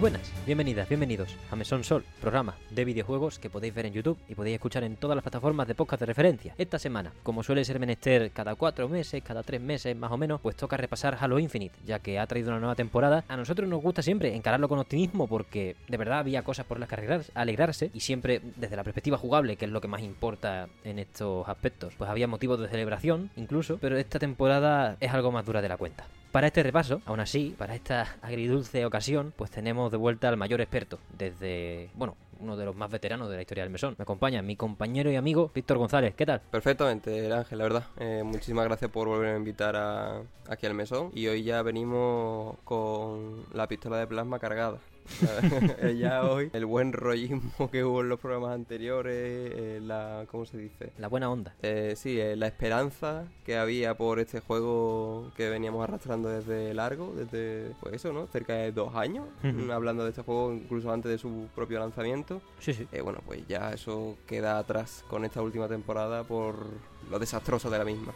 Buenas, 0.00 0.32
bienvenidas, 0.46 0.88
bienvenidos 0.88 1.36
a 1.50 1.56
Mesón 1.56 1.84
Sol, 1.84 2.06
programa 2.22 2.56
de 2.70 2.86
videojuegos 2.86 3.38
que 3.38 3.50
podéis 3.50 3.74
ver 3.74 3.84
en 3.84 3.92
YouTube 3.92 4.16
y 4.30 4.34
podéis 4.34 4.54
escuchar 4.54 4.82
en 4.82 4.96
todas 4.96 5.14
las 5.14 5.22
plataformas 5.22 5.68
de 5.68 5.74
podcast 5.74 6.00
de 6.00 6.06
referencia. 6.06 6.54
Esta 6.56 6.78
semana, 6.78 7.12
como 7.22 7.42
suele 7.42 7.66
ser 7.66 7.78
menester 7.78 8.30
cada 8.30 8.54
cuatro 8.54 8.88
meses, 8.88 9.22
cada 9.22 9.42
tres 9.42 9.60
meses 9.60 9.94
más 9.94 10.10
o 10.10 10.16
menos, 10.16 10.40
pues 10.40 10.56
toca 10.56 10.78
repasar 10.78 11.18
Halo 11.20 11.38
Infinite, 11.38 11.76
ya 11.84 11.98
que 11.98 12.18
ha 12.18 12.26
traído 12.26 12.48
una 12.48 12.60
nueva 12.60 12.76
temporada. 12.76 13.24
A 13.28 13.36
nosotros 13.36 13.68
nos 13.68 13.82
gusta 13.82 14.00
siempre 14.00 14.34
encararlo 14.34 14.70
con 14.70 14.78
optimismo 14.78 15.26
porque 15.26 15.76
de 15.86 15.96
verdad 15.98 16.20
había 16.20 16.44
cosas 16.44 16.64
por 16.64 16.80
las 16.80 16.88
que 16.88 17.20
alegrarse 17.34 17.90
y 17.92 18.00
siempre 18.00 18.40
desde 18.56 18.76
la 18.76 18.84
perspectiva 18.84 19.18
jugable, 19.18 19.56
que 19.56 19.66
es 19.66 19.70
lo 19.70 19.82
que 19.82 19.88
más 19.88 20.00
importa 20.00 20.70
en 20.82 20.98
estos 20.98 21.46
aspectos, 21.46 21.92
pues 21.98 22.08
había 22.08 22.26
motivos 22.26 22.58
de 22.58 22.68
celebración 22.68 23.28
incluso, 23.36 23.76
pero 23.76 23.98
esta 23.98 24.18
temporada 24.18 24.96
es 24.98 25.12
algo 25.12 25.30
más 25.30 25.44
dura 25.44 25.60
de 25.60 25.68
la 25.68 25.76
cuenta. 25.76 26.06
Para 26.32 26.46
este 26.46 26.62
repaso, 26.62 27.02
aún 27.06 27.18
así, 27.18 27.54
para 27.58 27.74
esta 27.74 28.16
agridulce 28.22 28.86
ocasión, 28.86 29.32
pues 29.36 29.50
tenemos 29.50 29.90
de 29.90 29.96
vuelta 29.96 30.28
al 30.28 30.36
mayor 30.36 30.60
experto, 30.60 30.98
desde, 31.18 31.90
bueno, 31.94 32.16
uno 32.38 32.56
de 32.56 32.64
los 32.64 32.76
más 32.76 32.90
veteranos 32.90 33.28
de 33.28 33.36
la 33.36 33.42
historia 33.42 33.64
del 33.64 33.72
mesón. 33.72 33.94
Me 33.98 34.02
acompaña 34.04 34.40
mi 34.40 34.56
compañero 34.56 35.10
y 35.10 35.16
amigo 35.16 35.50
Víctor 35.54 35.78
González. 35.78 36.14
¿Qué 36.14 36.24
tal? 36.24 36.40
Perfectamente, 36.50 37.26
el 37.26 37.32
Ángel, 37.32 37.58
la 37.58 37.64
verdad. 37.64 37.84
Eh, 37.98 38.22
muchísimas 38.24 38.64
gracias 38.64 38.90
por 38.90 39.08
volver 39.08 39.34
a 39.34 39.36
invitar 39.36 39.76
a, 39.76 40.22
aquí 40.48 40.66
al 40.66 40.74
mesón. 40.74 41.10
Y 41.14 41.26
hoy 41.26 41.42
ya 41.42 41.62
venimos 41.62 42.56
con 42.64 43.44
la 43.52 43.66
pistola 43.66 43.98
de 43.98 44.06
plasma 44.06 44.38
cargada. 44.38 44.78
Ya 45.98 46.22
hoy 46.24 46.50
el 46.52 46.66
buen 46.66 46.92
rollismo 46.92 47.70
que 47.70 47.84
hubo 47.84 48.00
en 48.00 48.08
los 48.08 48.20
programas 48.20 48.52
anteriores, 48.52 49.14
eh, 49.14 49.80
la, 49.82 50.26
¿cómo 50.30 50.46
se 50.46 50.58
dice? 50.58 50.92
La 50.98 51.08
buena 51.08 51.30
onda. 51.30 51.54
Eh, 51.62 51.94
sí, 51.96 52.20
eh, 52.20 52.36
la 52.36 52.46
esperanza 52.46 53.24
que 53.44 53.56
había 53.56 53.96
por 53.96 54.18
este 54.18 54.40
juego 54.40 55.32
que 55.36 55.48
veníamos 55.48 55.82
arrastrando 55.84 56.28
desde 56.28 56.72
largo, 56.74 57.12
desde, 57.16 57.72
pues 57.80 57.94
eso, 57.94 58.12
¿no? 58.12 58.26
Cerca 58.28 58.54
de 58.54 58.72
dos 58.72 58.94
años, 58.94 59.26
hablando 59.72 60.04
de 60.04 60.10
este 60.10 60.22
juego 60.22 60.52
incluso 60.52 60.92
antes 60.92 61.10
de 61.10 61.18
su 61.18 61.48
propio 61.54 61.78
lanzamiento. 61.80 62.40
Sí, 62.60 62.72
sí. 62.74 62.86
Eh, 62.92 63.00
bueno, 63.00 63.20
pues 63.24 63.46
ya 63.48 63.72
eso 63.72 64.16
queda 64.26 64.58
atrás 64.58 65.04
con 65.08 65.24
esta 65.24 65.42
última 65.42 65.68
temporada 65.68 66.24
por 66.24 66.66
lo 67.10 67.18
desastroso 67.18 67.70
de 67.70 67.78
la 67.78 67.84
misma. 67.84 68.12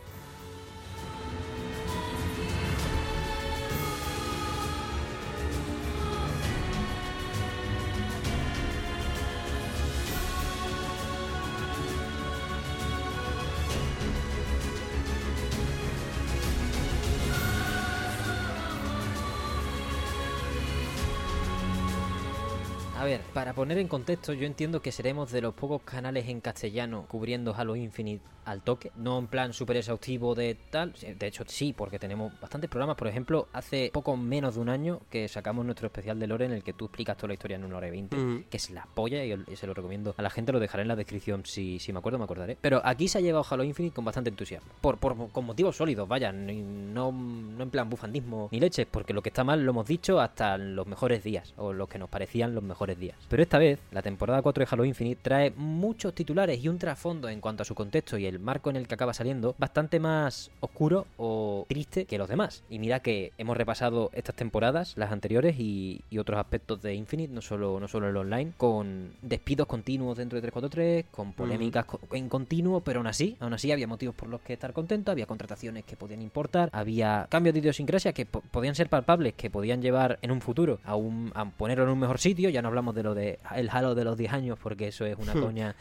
Para 23.45 23.53
poner 23.53 23.77
en 23.77 23.89
contexto, 23.89 24.33
yo 24.33 24.47
entiendo 24.47 24.81
que 24.81 24.91
seremos 24.91 25.31
de 25.31 25.42
los 25.42 25.53
pocos 25.53 25.83
canales 25.83 26.31
en 26.31 26.41
castellano 26.41 27.05
cubriendo 27.09 27.55
Halo 27.55 27.77
Infinite 27.77 28.25
al 28.47 28.61
toque, 28.62 28.91
no 28.97 29.19
en 29.19 29.27
plan 29.27 29.53
súper 29.55 29.78
exhaustivo 29.78 30.34
de 30.34 30.55
tal. 30.70 30.92
De 31.19 31.27
hecho, 31.27 31.45
sí, 31.47 31.72
porque 31.75 31.98
tenemos 31.98 32.33
bastantes 32.41 32.69
programas. 32.70 32.97
Por 32.97 33.09
ejemplo, 33.09 33.48
hace 33.55 33.91
poco 33.92 34.17
menos 34.19 34.55
de 34.55 34.61
un 34.61 34.69
año 34.69 35.00
que 35.11 35.28
sacamos 35.28 35.65
nuestro 35.65 35.87
especial 35.87 36.19
de 36.19 36.27
Lore 36.27 36.45
en 36.47 36.53
el 36.53 36.62
que 36.62 36.75
tú 36.75 36.87
explicas 36.87 37.17
toda 37.17 37.28
la 37.28 37.34
historia 37.34 37.56
en 37.56 37.65
una 37.65 37.77
hora 37.78 37.89
y 37.89 37.91
veinte, 37.91 38.17
Ujú. 38.17 38.45
que 38.50 38.56
es 38.59 38.69
la 38.70 38.87
polla 38.95 39.22
y, 39.25 39.56
se 39.56 39.67
lo 39.67 39.72
recomiendo 39.75 40.15
a 40.17 40.22
la 40.22 40.28
gente. 40.28 40.53
Lo 40.53 40.61
dejaré 40.61 40.83
en 40.83 40.89
la 40.89 40.97
descripción 40.97 41.45
si, 41.47 41.78
si 41.78 41.92
me 41.92 41.98
acuerdo, 42.00 42.19
me 42.19 42.25
acordaré. 42.25 42.56
Pero 42.61 42.81
aquí 42.84 43.09
se 43.09 43.17
ha 43.19 43.20
llevado 43.22 43.47
Halo 43.48 43.65
Infinite 43.65 43.95
con 43.95 44.05
bastante 44.05 44.28
entusiasmo, 44.31 44.70
por, 44.83 44.99
por- 44.99 45.31
con 45.31 45.44
motivos 45.47 45.76
sólidos, 45.76 46.06
vaya, 46.06 46.31
ni- 46.32 46.61
no, 46.62 47.12
no 47.12 47.62
en 47.62 47.71
plan 47.71 47.88
bufandismo 47.88 48.49
ni 48.53 48.61
leches, 48.61 48.87
porque 48.91 49.15
lo 49.15 49.22
que 49.22 49.31
está 49.31 49.43
mal 49.44 49.65
lo 49.65 49.71
hemos 49.71 49.87
dicho 49.87 50.21
hasta 50.21 50.59
los 50.59 50.87
mejores 50.87 51.25
días, 51.25 51.55
o 51.56 51.72
los 51.72 51.88
que 51.88 51.99
nos 51.99 52.11
parecían 52.11 52.55
los 52.55 52.62
mejores 52.62 52.99
días. 52.99 53.16
Pero 53.34 53.43
esta 53.43 53.59
vez, 53.59 53.81
la 53.91 54.00
temporada 54.00 54.43
4 54.43 54.65
de 54.65 54.69
Halo 54.71 54.84
Infinite 54.84 55.19
trae 55.21 55.50
muchos 55.56 56.15
titulares 56.15 56.62
y 56.62 56.69
un 56.69 56.78
trasfondo 56.78 57.28
en 57.28 57.41
cuanto 57.41 57.62
a 57.62 57.67
su 57.67 57.75
contexto 57.75 58.17
y 58.17 58.27
el 58.27 58.39
marco 58.39 58.71
en 58.71 58.77
el 58.77 58.87
que 58.87 58.95
acaba 58.95 59.12
saliendo 59.12 59.56
bastante 59.59 59.99
más 59.99 60.53
oscuro 60.61 61.09
o 61.17 61.67
triste 61.69 62.05
que 62.05 62.17
los 62.17 62.28
demás. 62.28 62.62
Y 62.71 62.78
mira 62.78 63.00
que 63.00 63.33
hemos 63.37 63.56
repasado 63.56 64.11
estas 64.15 64.37
temporadas, 64.37 64.93
las 64.97 65.11
anteriores 65.11 65.56
y, 65.59 66.03
y 66.11 66.19
otros 66.19 66.39
aspectos 66.39 66.81
de 66.81 66.94
Infinite, 66.94 67.34
no 67.34 67.41
solo, 67.41 67.81
no 67.81 67.89
solo 67.89 68.09
el 68.09 68.17
online, 68.17 68.53
con 68.56 69.11
despidos 69.21 69.67
continuos 69.67 70.17
dentro 70.17 70.37
de 70.37 70.43
343, 70.43 71.06
con 71.11 71.33
polémicas 71.33 71.87
co- 71.87 71.99
en 72.12 72.28
continuo, 72.28 72.83
pero 72.83 73.00
aún 73.00 73.09
así, 73.09 73.37
aún 73.41 73.53
así 73.53 73.73
había 73.73 73.89
motivos 73.89 74.15
por 74.15 74.28
los 74.28 74.43
que 74.43 74.53
estar 74.53 74.73
contento, 74.73 75.11
había 75.11 75.27
contrataciones 75.27 75.83
que 75.83 75.97
podían 75.97 76.23
importar, 76.23 76.69
había 76.73 77.27
cambios 77.31 77.55
de 77.55 77.59
idiosincrasia 77.59 78.12
que 78.12 78.27
po- 78.27 78.43
podían 78.53 78.77
ser 78.77 78.89
palpables, 78.89 79.34
que 79.34 79.50
podían 79.50 79.83
llevar 79.83 80.21
en 80.23 80.31
un 80.31 80.41
futuro 80.41 80.78
a, 80.84 80.94
un, 80.94 81.33
a 81.34 81.44
ponerlo 81.47 81.83
en 81.83 81.91
un 81.91 81.99
mejor 81.99 82.21
sitio, 82.21 82.49
ya 82.49 82.62
no 82.62 82.69
hablamos 82.69 82.94
de 82.94 83.03
lo 83.03 83.12
de 83.12 83.24
el 83.55 83.69
Halo 83.71 83.95
de 83.95 84.05
los 84.05 84.17
10 84.17 84.33
años, 84.33 84.59
porque 84.62 84.89
eso 84.89 85.05
es 85.05 85.17
una 85.19 85.33
coña. 85.47 85.75